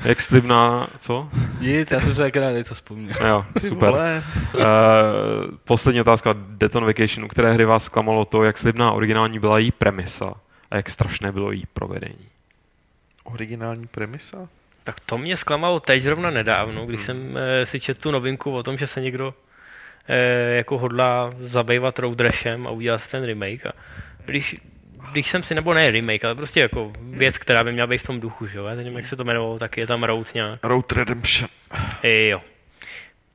jak 0.06 0.22
slibná, 0.22 0.88
co? 0.98 1.30
Nic, 1.60 1.92
já 1.92 2.00
jsem 2.00 2.16
se 2.16 2.26
akorát 2.26 2.52
něco 2.52 2.74
vzpomněl. 2.74 3.16
Jo, 3.28 3.46
super. 3.68 3.94
Uh, 3.94 4.62
poslední 5.64 6.02
otázka, 6.02 6.36
Deton 6.38 6.86
Vacation, 6.86 7.26
u 7.26 7.28
které 7.28 7.54
hry 7.54 7.66
vás 7.66 7.84
zklamalo 7.84 8.26
to, 8.26 8.44
jak 8.44 8.58
slibná 8.58 8.92
originální 8.92 9.40
byla 9.40 9.60
její 9.60 9.72
premisa 9.72 10.34
a 10.72 10.76
jak 10.76 10.90
strašné 10.90 11.32
bylo 11.32 11.52
její 11.52 11.64
provedení. 11.74 12.30
Originální 13.24 13.88
premisa? 13.88 14.50
Tak 14.84 15.00
to 15.00 15.18
mě 15.18 15.38
zklamalo 15.38 15.80
teď 15.80 16.02
zrovna 16.02 16.30
nedávno, 16.30 16.86
když 16.86 17.02
jsem 17.02 17.38
e, 17.38 17.66
si 17.66 17.80
četl 17.80 18.02
tu 18.02 18.12
novinku 18.12 18.52
o 18.52 18.64
tom, 18.64 18.78
že 18.78 18.88
se 18.88 19.02
někdo 19.02 19.34
e, 20.08 20.18
jako 20.56 20.78
hodlá 20.78 21.34
zabývat 21.40 22.00
Road 22.00 22.20
Rashem 22.22 22.68
a 22.68 22.72
udělat 22.72 22.98
si 22.98 23.12
ten 23.12 23.24
remake. 23.24 23.66
A 23.66 23.72
když, 24.26 24.56
když 25.12 25.30
jsem 25.30 25.44
si, 25.44 25.56
nebo 25.56 25.74
ne 25.74 25.92
remake, 25.92 26.26
ale 26.26 26.36
prostě 26.36 26.60
jako 26.60 26.94
věc, 27.02 27.38
která 27.38 27.64
by 27.64 27.72
měla 27.72 27.88
být 27.88 27.98
v 27.98 28.08
tom 28.08 28.20
duchu, 28.20 28.48
že 28.48 28.58
jo? 28.58 28.66
Já 28.66 28.76
nevím, 28.76 28.96
jak 28.96 29.06
se 29.06 29.16
to 29.16 29.24
jmenovalo, 29.24 29.60
tak 29.60 29.78
je 29.78 29.88
tam 29.88 30.04
Road 30.04 30.34
nějak. 30.34 30.60
Road 30.64 30.92
Redemption. 30.92 31.50
E, 32.04 32.28
jo. 32.28 32.42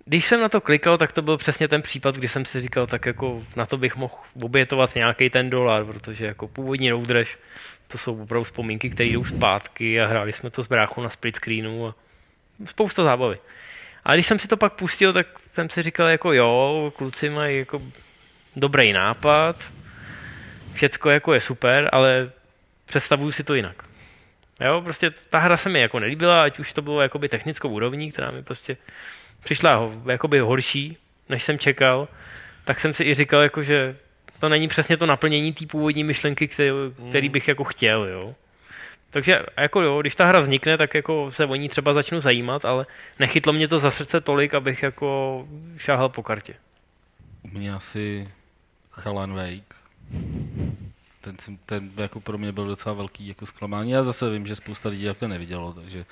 Když 0.05 0.27
jsem 0.27 0.41
na 0.41 0.49
to 0.49 0.61
klikal, 0.61 0.99
tak 0.99 1.13
to 1.13 1.23
byl 1.23 1.37
přesně 1.37 1.69
ten 1.69 1.83
případ, 1.83 2.15
kdy 2.15 2.29
jsem 2.29 2.45
si 2.45 2.61
říkal, 2.61 2.87
tak 2.87 3.07
jako 3.07 3.45
na 3.57 3.67
to 3.67 3.77
bych 3.77 3.97
mohl 3.97 4.15
obětovat 4.43 4.95
nějaký 4.95 5.31
ten 5.31 5.51
dolar, 5.51 5.85
protože 5.85 6.27
jako 6.27 6.49
původní 6.49 6.91
Road 6.91 7.11
Rash, 7.11 7.39
to 7.89 7.99
jsou 7.99 8.23
opravdu 8.23 8.45
vzpomínky, 8.45 8.91
které 8.91 9.09
jdou 9.09 9.25
zpátky 9.25 10.01
a 10.01 10.07
hráli 10.07 10.33
jsme 10.33 10.51
to 10.51 10.65
s 10.65 10.69
bráchou 10.69 11.03
na 11.03 11.09
split 11.09 11.37
screenu 11.37 11.87
a 11.87 11.95
spousta 12.65 13.05
zábavy. 13.05 13.39
A 14.05 14.15
když 14.15 14.27
jsem 14.27 14.39
si 14.39 14.49
to 14.49 14.57
pak 14.57 14.73
pustil, 14.73 15.13
tak 15.13 15.27
jsem 15.53 15.71
si 15.71 15.83
říkal 15.83 16.09
jako 16.09 16.33
jo, 16.33 16.93
kluci 16.97 17.31
mají 17.31 17.59
jako 17.59 17.83
dobrý 18.57 18.93
nápad, 18.93 19.73
všecko 20.73 21.11
jako 21.11 21.35
je 21.35 21.41
super, 21.41 21.89
ale 21.93 22.31
představuju 22.87 23.33
si 23.33 23.45
to 23.45 23.55
jinak. 23.55 23.83
Jo, 24.61 24.81
prostě 24.85 25.11
ta 25.11 25.39
hra 25.39 25.57
se 25.57 25.69
mi 25.69 25.81
jako 25.81 26.01
nelíbila, 26.01 26.43
ať 26.43 26.59
už 26.59 26.73
to 26.73 26.83
bylo 26.83 27.03
jakoby 27.03 27.29
technickou 27.29 27.69
úrovní, 27.69 28.13
která 28.13 28.31
mi 28.31 28.43
prostě 28.43 28.77
přišla 29.45 29.91
jakoby 30.07 30.41
horší, 30.41 30.97
než 31.29 31.43
jsem 31.43 31.59
čekal, 31.59 32.09
tak 32.65 32.81
jsem 32.81 32.95
si 32.95 33.05
i 33.05 33.15
říkal, 33.15 33.43
jako, 33.43 33.63
že 33.63 33.97
to 34.41 34.49
není 34.49 34.69
přesně 34.69 34.97
to 34.97 35.07
naplnění 35.07 35.53
té 35.53 35.67
původní 35.67 36.05
myšlenky, 36.05 36.49
který, 36.49 36.71
který 37.09 37.29
bych 37.29 37.49
jako 37.49 37.65
chtěl, 37.65 38.05
jo. 38.05 38.35
Takže 39.11 39.33
jako 39.57 39.81
jo, 39.81 40.01
když 40.01 40.15
ta 40.15 40.25
hra 40.25 40.39
vznikne, 40.39 40.79
tak 40.79 40.95
jako 40.95 41.31
se 41.33 41.45
o 41.47 41.55
ní 41.55 41.69
třeba 41.69 41.93
začnu 41.93 42.21
zajímat, 42.21 42.65
ale 42.65 42.87
nechytlo 43.19 43.53
mě 43.53 43.69
to 43.69 43.79
za 43.79 43.91
srdce 43.91 44.21
tolik, 44.21 44.55
abych 44.55 44.83
jako 44.83 45.47
šáhal 45.77 46.09
po 46.09 46.23
kartě. 46.23 46.55
U 47.43 47.49
mě 47.59 47.73
asi 47.73 48.29
Chalan 48.91 49.35
Wake. 49.35 49.75
Ten, 51.21 51.37
ten 51.67 51.91
jako 51.97 52.21
pro 52.21 52.39
mě 52.39 52.53
byl 52.53 52.67
docela 52.67 52.95
velký 52.95 53.29
jako 53.29 53.47
zklamání. 53.47 53.91
Já 53.91 54.03
zase 54.03 54.31
vím, 54.31 54.47
že 54.47 54.57
spousta 54.57 54.89
lidí 54.89 55.03
jako 55.03 55.29
nevidělo, 55.29 55.73
takže 55.73 56.05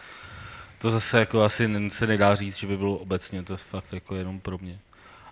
to 0.83 0.91
zase 0.91 1.19
jako 1.19 1.43
asi 1.43 1.91
se 1.91 2.07
nedá 2.07 2.35
říct, 2.35 2.57
že 2.57 2.67
by 2.67 2.77
bylo 2.77 2.97
obecně, 2.97 3.43
to 3.43 3.53
je 3.53 3.57
fakt 3.57 3.93
jako 3.93 4.17
jenom 4.17 4.41
pro 4.41 4.59
mě. 4.59 4.79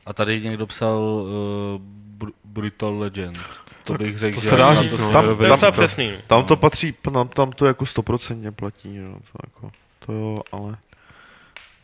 A 0.06 0.12
tady 0.12 0.40
někdo 0.40 0.66
psal 0.66 0.98
uh, 0.98 1.80
Br- 2.18 2.32
Brutal 2.44 2.98
Legend. 2.98 3.38
To 3.84 3.94
bych 3.94 4.18
řekl, 4.18 4.34
to 4.34 4.40
že 4.40 4.48
se 4.50 4.56
dá 4.56 4.74
říct, 4.74 4.96
to 4.96 4.98
no, 4.98 5.10
tam- 5.10 5.36
docela 5.36 5.56
to- 5.56 5.72
přesný. 5.72 6.18
Tam 6.26 6.44
to 6.44 6.56
patří, 6.56 6.92
tam, 6.92 7.28
tam 7.28 7.52
to 7.52 7.66
jako 7.66 7.86
stoprocentně 7.86 8.52
platí, 8.52 8.96
jo. 8.96 9.12
To, 9.12 9.38
jako, 9.46 9.70
to 10.06 10.12
jo, 10.12 10.36
ale... 10.52 10.76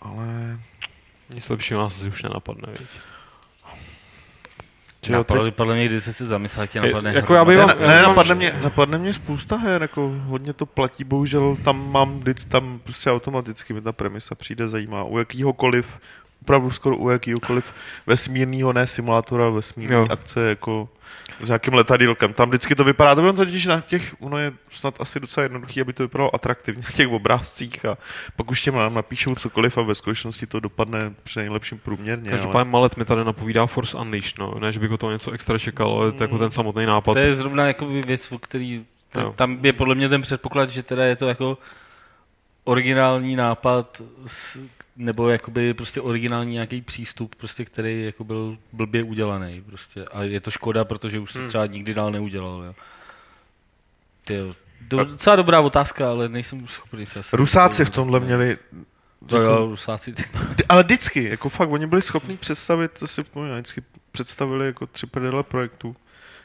Ale... 0.01 0.59
Nic 1.35 1.49
lepšího 1.49 1.81
nás 1.81 1.97
asi 1.97 2.09
už 2.09 2.23
nenapadne, 2.23 2.73
viď? 2.79 2.89
Teď, 5.07 5.13
Napadlo, 5.19 5.53
podle 5.53 5.75
mě, 5.75 5.85
když 5.87 6.05
jsi 6.05 6.13
si 6.13 6.25
zamyslel, 6.25 6.63
jak 6.63 6.71
tě 6.71 6.81
napadne. 6.81 7.13
jako 7.15 7.35
já 7.35 7.45
bych 7.45 7.57
ne, 7.57 7.65
vám- 7.67 7.81
ne, 7.81 7.87
ne, 7.87 8.03
napadne, 8.03 8.35
mě, 8.35 8.53
napadne 8.63 8.99
mě 8.99 9.13
spousta 9.13 9.57
her, 9.57 9.83
jako 9.83 10.13
hodně 10.25 10.53
to 10.53 10.67
platí, 10.67 11.05
bohužel 11.05 11.57
tam 11.65 11.93
mám 11.93 12.19
vždyť 12.21 12.45
tam 12.45 12.81
prostě 12.85 13.11
automaticky 13.11 13.73
mi 13.73 13.81
ta 13.81 13.93
premisa 13.93 14.35
přijde 14.35 14.69
zajímá. 14.69 15.05
U 15.05 15.19
jakýhokoliv, 15.19 15.99
opravdu 16.47 16.71
skoro 16.71 16.97
u 16.97 17.11
jakýhokoliv 17.11 17.75
vesmírného, 18.07 18.73
ne 18.73 18.87
simulátora, 18.87 19.51
vesmírné 19.51 19.97
akce, 19.97 20.49
jako 20.49 20.89
s 21.41 21.49
nějakým 21.49 21.75
letadílkem. 21.75 22.33
Tam 22.33 22.49
vždycky 22.49 22.75
to 22.75 22.85
vypadá, 22.85 23.15
to 23.15 23.21
bylo 23.21 23.33
totiž 23.33 23.67
na 23.67 23.81
těch, 23.81 24.15
ono 24.21 24.39
je 24.39 24.53
snad 24.71 24.95
asi 25.01 25.21
docela 25.21 25.43
jednoduchý, 25.43 25.81
aby 25.81 25.93
to 25.93 26.03
vypadalo 26.03 26.35
atraktivně 26.35 26.83
na 26.83 26.91
těch 26.91 27.09
obrázcích 27.09 27.85
a 27.85 27.99
pak 28.37 28.51
už 28.51 28.63
těm 28.63 28.75
nám 28.75 28.95
napíšou 28.95 29.35
cokoliv 29.35 29.79
a 29.79 29.83
ve 29.83 29.95
skutečnosti 29.95 30.47
to 30.47 30.61
dopadne 30.61 31.01
při 31.23 31.39
nejlepším 31.39 31.79
průměrně. 31.79 32.31
ale... 32.31 32.39
Každopádně 32.39 32.71
Malet 32.71 32.97
mi 32.97 33.05
tady 33.05 33.25
napovídá 33.25 33.67
Force 33.67 33.99
Unleashed, 33.99 34.39
no. 34.39 34.55
Ne, 34.61 34.73
že 34.73 34.81
bych 34.81 34.91
o 34.91 34.97
toho 34.97 35.13
něco 35.13 35.31
extra 35.31 35.59
čekal, 35.59 35.91
ale 35.91 36.13
to 36.13 36.23
je 36.23 36.25
jako 36.25 36.39
ten 36.39 36.51
samotný 36.51 36.87
nápad. 36.87 37.13
To 37.13 37.19
je 37.19 37.35
zrovna 37.35 37.67
jako 37.67 37.87
věc, 37.87 38.33
o 38.33 38.39
který 38.39 38.85
Jo. 39.15 39.23
tam, 39.23 39.33
tam 39.33 39.65
je 39.65 39.73
podle 39.73 39.95
mě 39.95 40.09
ten 40.09 40.23
předpoklad, 40.23 40.71
že 40.71 40.83
teda 40.83 41.05
je 41.05 41.17
to 41.17 41.29
jako 41.29 41.59
originální 42.65 43.37
nápad 43.37 44.03
s, 44.27 44.59
nebo 44.97 45.29
jakoby 45.29 45.75
prostě 45.75 46.01
originální 46.01 46.53
nějaký 46.53 46.81
přístup, 46.81 47.35
prostě, 47.35 47.65
který 47.65 48.05
jako 48.05 48.25
byl 48.25 48.59
blbě 48.73 49.03
udělaný. 49.03 49.63
Prostě. 49.67 50.05
A 50.05 50.23
je 50.23 50.41
to 50.41 50.51
škoda, 50.51 50.85
protože 50.85 51.19
už 51.19 51.33
se 51.33 51.39
Hmm. 51.39 51.49
třeba 51.49 51.67
nikdy 51.67 51.95
dál 51.95 52.11
neudělal. 52.13 52.63
Jo. 52.63 52.75
Tyjo, 54.25 54.55
do, 54.81 55.05
docela 55.05 55.37
dobrá 55.37 55.61
otázka, 55.61 56.11
ale 56.11 56.29
nejsem 56.29 56.69
schopný 56.69 57.07
se 57.07 57.19
asi... 57.21 57.37
Rusáci 57.37 57.85
v 57.85 57.91
tomhle 57.91 58.21
měli 58.21 58.59
To 59.27 59.41
jo, 59.43 59.67
Rusáci. 59.67 60.13
ty- 60.13 60.23
Ty- 60.57 60.65
Ale 60.69 60.83
vždycky, 60.83 61.25
jako 61.25 61.49
fakt, 61.49 61.71
oni 61.71 61.87
byli 61.87 62.03
schopni 62.03 62.37
představit, 62.37 62.93
to 62.99 63.07
si 63.07 63.23
vzpomínám, 63.23 63.57
vždycky 63.59 63.83
představili 64.13 64.67
jako 64.67 64.87
tři 64.87 65.07
prdele 65.07 65.43
projektů, 65.43 65.97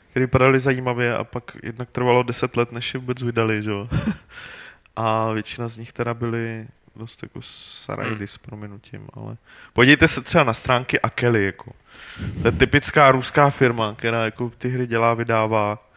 které 0.09 0.25
vypadaly 0.25 0.59
zajímavě 0.59 1.15
a 1.17 1.23
pak 1.23 1.57
jednak 1.63 1.89
trvalo 1.91 2.23
deset 2.23 2.57
let, 2.57 2.71
než 2.71 2.93
je 2.93 2.99
vůbec 2.99 3.21
vydali, 3.21 3.63
že 3.63 3.69
jo. 3.71 3.89
a 4.95 5.31
většina 5.31 5.67
z 5.67 5.77
nich 5.77 5.93
teda 5.93 6.13
byly 6.13 6.67
dost 6.95 7.23
jako 7.23 7.39
sarajdy 7.41 8.15
hmm. 8.15 8.27
s 8.27 8.37
prominutím, 8.37 9.07
ale 9.13 9.37
podívejte 9.73 10.07
se 10.07 10.21
třeba 10.21 10.43
na 10.43 10.53
stránky 10.53 10.99
Akely, 10.99 11.45
jako. 11.45 11.71
To 12.41 12.47
je 12.47 12.51
typická 12.51 13.11
ruská 13.11 13.49
firma, 13.49 13.95
která 13.95 14.25
jako 14.25 14.51
ty 14.57 14.69
hry 14.69 14.87
dělá, 14.87 15.13
vydává 15.13 15.89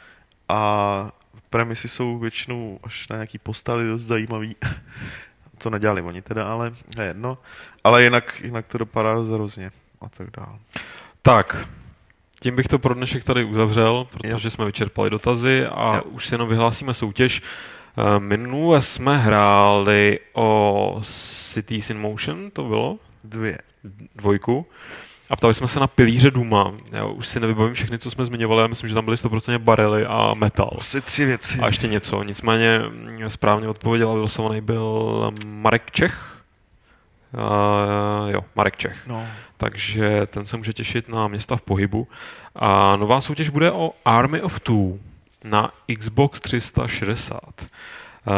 a 0.49 1.11
premisy 1.51 1.89
jsou 1.89 2.19
většinou 2.19 2.81
až 2.83 3.09
na 3.09 3.17
nějaký 3.17 3.39
postavy 3.39 3.89
dost 3.89 4.03
zajímavý. 4.03 4.57
to 5.59 5.71
nedělali 5.71 6.03
oni 6.03 6.23
teda, 6.23 6.49
ale 6.49 6.73
je 6.99 7.05
jedno. 7.05 7.39
Ale 7.85 8.03
jinak, 8.05 8.41
jinak 8.45 8.67
to 8.67 8.79
dopadá 8.79 9.15
dost 9.15 9.29
hrozně 9.29 9.71
a 10.01 10.09
tak 10.09 10.29
dále. 10.37 10.59
Tak, 11.23 11.69
tím 12.41 12.57
bych 12.57 12.69
to 12.69 12.79
pro 12.79 12.95
dnešek 12.95 13.25
tady 13.25 13.45
uzavřel, 13.45 14.07
protože 14.11 14.47
jo. 14.47 14.51
jsme 14.51 14.65
vyčerpali 14.65 15.11
dotazy 15.11 15.67
a 15.67 15.97
jo. 15.97 16.03
už 16.03 16.27
si 16.27 16.35
jenom 16.35 16.49
vyhlásíme 16.49 16.95
soutěž. 16.95 17.43
Eh, 17.99 18.21
minule 18.21 18.83
jsme 18.83 19.19
hráli 19.19 20.19
o 20.33 21.01
Cities 21.03 21.91
in 21.91 21.99
Motion, 21.99 22.51
to 22.51 22.65
bylo? 22.65 22.99
Dvě. 23.25 23.59
Dvojku. 24.17 24.67
A 25.31 25.37
ptali 25.37 25.55
jsme 25.55 25.69
se 25.69 25.81
na 25.81 25.87
pilíře 25.87 26.31
Duma. 26.31 26.75
Já 26.93 27.05
už 27.05 27.27
si 27.27 27.41
nevybavím 27.41 27.75
všechny, 27.75 27.99
co 27.99 28.11
jsme 28.11 28.25
zmiňovali, 28.25 28.63
já 28.63 28.67
myslím, 28.67 28.89
že 28.89 28.95
tam 28.95 29.05
byly 29.05 29.17
100% 29.17 29.59
barely 29.59 30.07
a 30.07 30.35
metal. 30.35 30.71
Asi 30.79 31.01
tři 31.01 31.25
věci. 31.25 31.59
A 31.59 31.67
ještě 31.67 31.89
něco. 31.89 32.23
Nicméně 32.23 32.81
správně 33.29 33.69
odpověděl 33.69 34.11
a 34.11 34.15
vylosovaný 34.15 34.61
byl 34.61 35.33
Marek 35.47 35.91
Čech. 35.91 36.35
Uh, 37.35 38.31
jo, 38.31 38.41
Marek 38.57 38.77
Čech. 38.77 39.07
No. 39.07 39.27
Takže 39.57 40.27
ten 40.27 40.47
se 40.47 40.57
může 40.57 40.73
těšit 40.73 41.09
na 41.09 41.29
města 41.29 41.57
v 41.57 41.63
pohybu. 41.63 42.09
A 42.57 42.97
nová 42.97 43.21
soutěž 43.21 43.49
bude 43.49 43.73
o 43.73 43.93
Army 44.05 44.43
of 44.43 44.61
Two 44.61 44.99
na 45.45 45.73
Xbox 45.99 46.41
360. 46.41 47.41
Uh, 47.61 48.35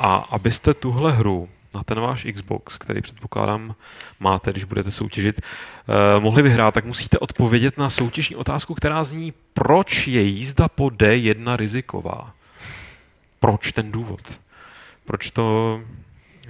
a 0.00 0.14
abyste 0.30 0.74
tuhle 0.74 1.12
hru 1.12 1.48
na 1.74 1.84
ten 1.84 2.00
váš 2.00 2.26
Xbox, 2.32 2.78
který 2.78 3.02
předpokládám 3.02 3.74
máte, 4.20 4.50
když 4.50 4.64
budete 4.64 4.90
soutěžit, 4.90 5.40
eh, 5.40 6.20
mohli 6.20 6.42
vyhrát, 6.42 6.74
tak 6.74 6.84
musíte 6.84 7.18
odpovědět 7.18 7.78
na 7.78 7.90
soutěžní 7.90 8.36
otázku, 8.36 8.74
která 8.74 9.04
zní, 9.04 9.32
proč 9.54 10.06
je 10.06 10.22
jízda 10.22 10.68
po 10.68 10.90
D1 10.90 11.56
riziková? 11.56 12.34
Proč 13.40 13.72
ten 13.72 13.92
důvod? 13.92 14.40
Proč 15.04 15.30
to 15.30 15.80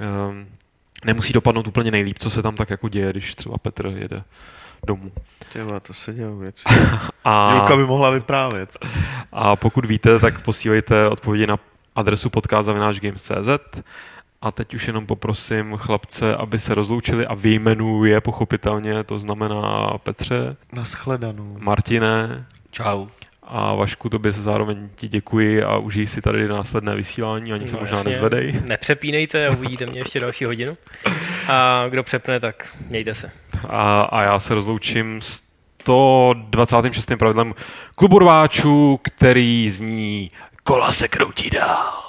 um, 0.01 0.47
nemusí 1.05 1.33
dopadnout 1.33 1.67
úplně 1.67 1.91
nejlíp, 1.91 2.19
co 2.19 2.31
se 2.31 2.43
tam 2.43 2.57
tak 2.57 2.71
jako 2.71 2.89
děje, 2.89 3.11
když 3.11 3.35
třeba 3.35 3.59
Petr 3.59 3.87
jede 3.87 4.23
domů. 4.87 5.13
Těba, 5.53 5.81
to 5.81 5.95
se 5.95 6.13
dělou 6.13 6.39
věci. 6.39 6.65
a, 7.25 7.55
Julka 7.55 7.77
by 7.77 7.85
mohla 7.85 8.11
vyprávět. 8.11 8.79
A 9.33 9.57
pokud 9.57 9.85
víte, 9.85 10.19
tak 10.19 10.43
posílejte 10.43 11.09
odpovědi 11.09 11.47
na 11.47 11.59
adresu 11.97 12.31
podcast.games.cz 12.31 13.83
a 14.43 14.51
teď 14.51 14.75
už 14.75 14.87
jenom 14.87 15.07
poprosím 15.07 15.77
chlapce, 15.77 16.37
aby 16.37 16.59
se 16.59 16.75
rozloučili 16.75 17.27
a 17.27 17.35
vyjmenuje 17.35 18.21
pochopitelně, 18.21 19.05
to 19.05 19.19
znamená 19.19 19.91
Petře. 20.03 20.57
Naschledanou. 20.73 21.57
Martine. 21.59 22.47
Čau. 22.71 23.07
A 23.55 23.75
Vašku, 23.75 24.09
tobě 24.09 24.33
se 24.33 24.43
zároveň 24.43 24.89
ti 24.95 25.09
děkuji 25.09 25.63
a 25.63 25.79
užij 25.79 26.07
si 26.07 26.21
tady 26.21 26.49
následné 26.49 26.95
vysílání, 26.95 27.53
ani 27.53 27.65
no, 27.65 27.71
se 27.71 27.77
možná 27.77 27.97
jasně. 27.97 28.11
nezvedej. 28.11 28.61
Nepřepínejte 28.67 29.47
a 29.47 29.53
uvidíte 29.53 29.87
mě 29.87 30.01
ještě 30.01 30.21
další 30.21 30.45
hodinu. 30.45 30.77
A 31.49 31.89
kdo 31.89 32.03
přepne, 32.03 32.41
tak 32.41 32.69
mějte 32.89 33.15
se. 33.15 33.31
A, 33.69 34.03
a 34.03 34.23
já 34.23 34.41
se 34.41 34.55
rozloučím 34.55 35.21
s 35.21 35.43
126. 35.83 37.13
pravidlem 37.19 37.55
klubu 37.95 38.19
rváčů, 38.19 39.01
který 39.03 39.71
zní 39.71 40.31
Kola 40.65 40.93
se 40.93 41.09
kroutí 41.09 41.51
dál. 41.51 42.03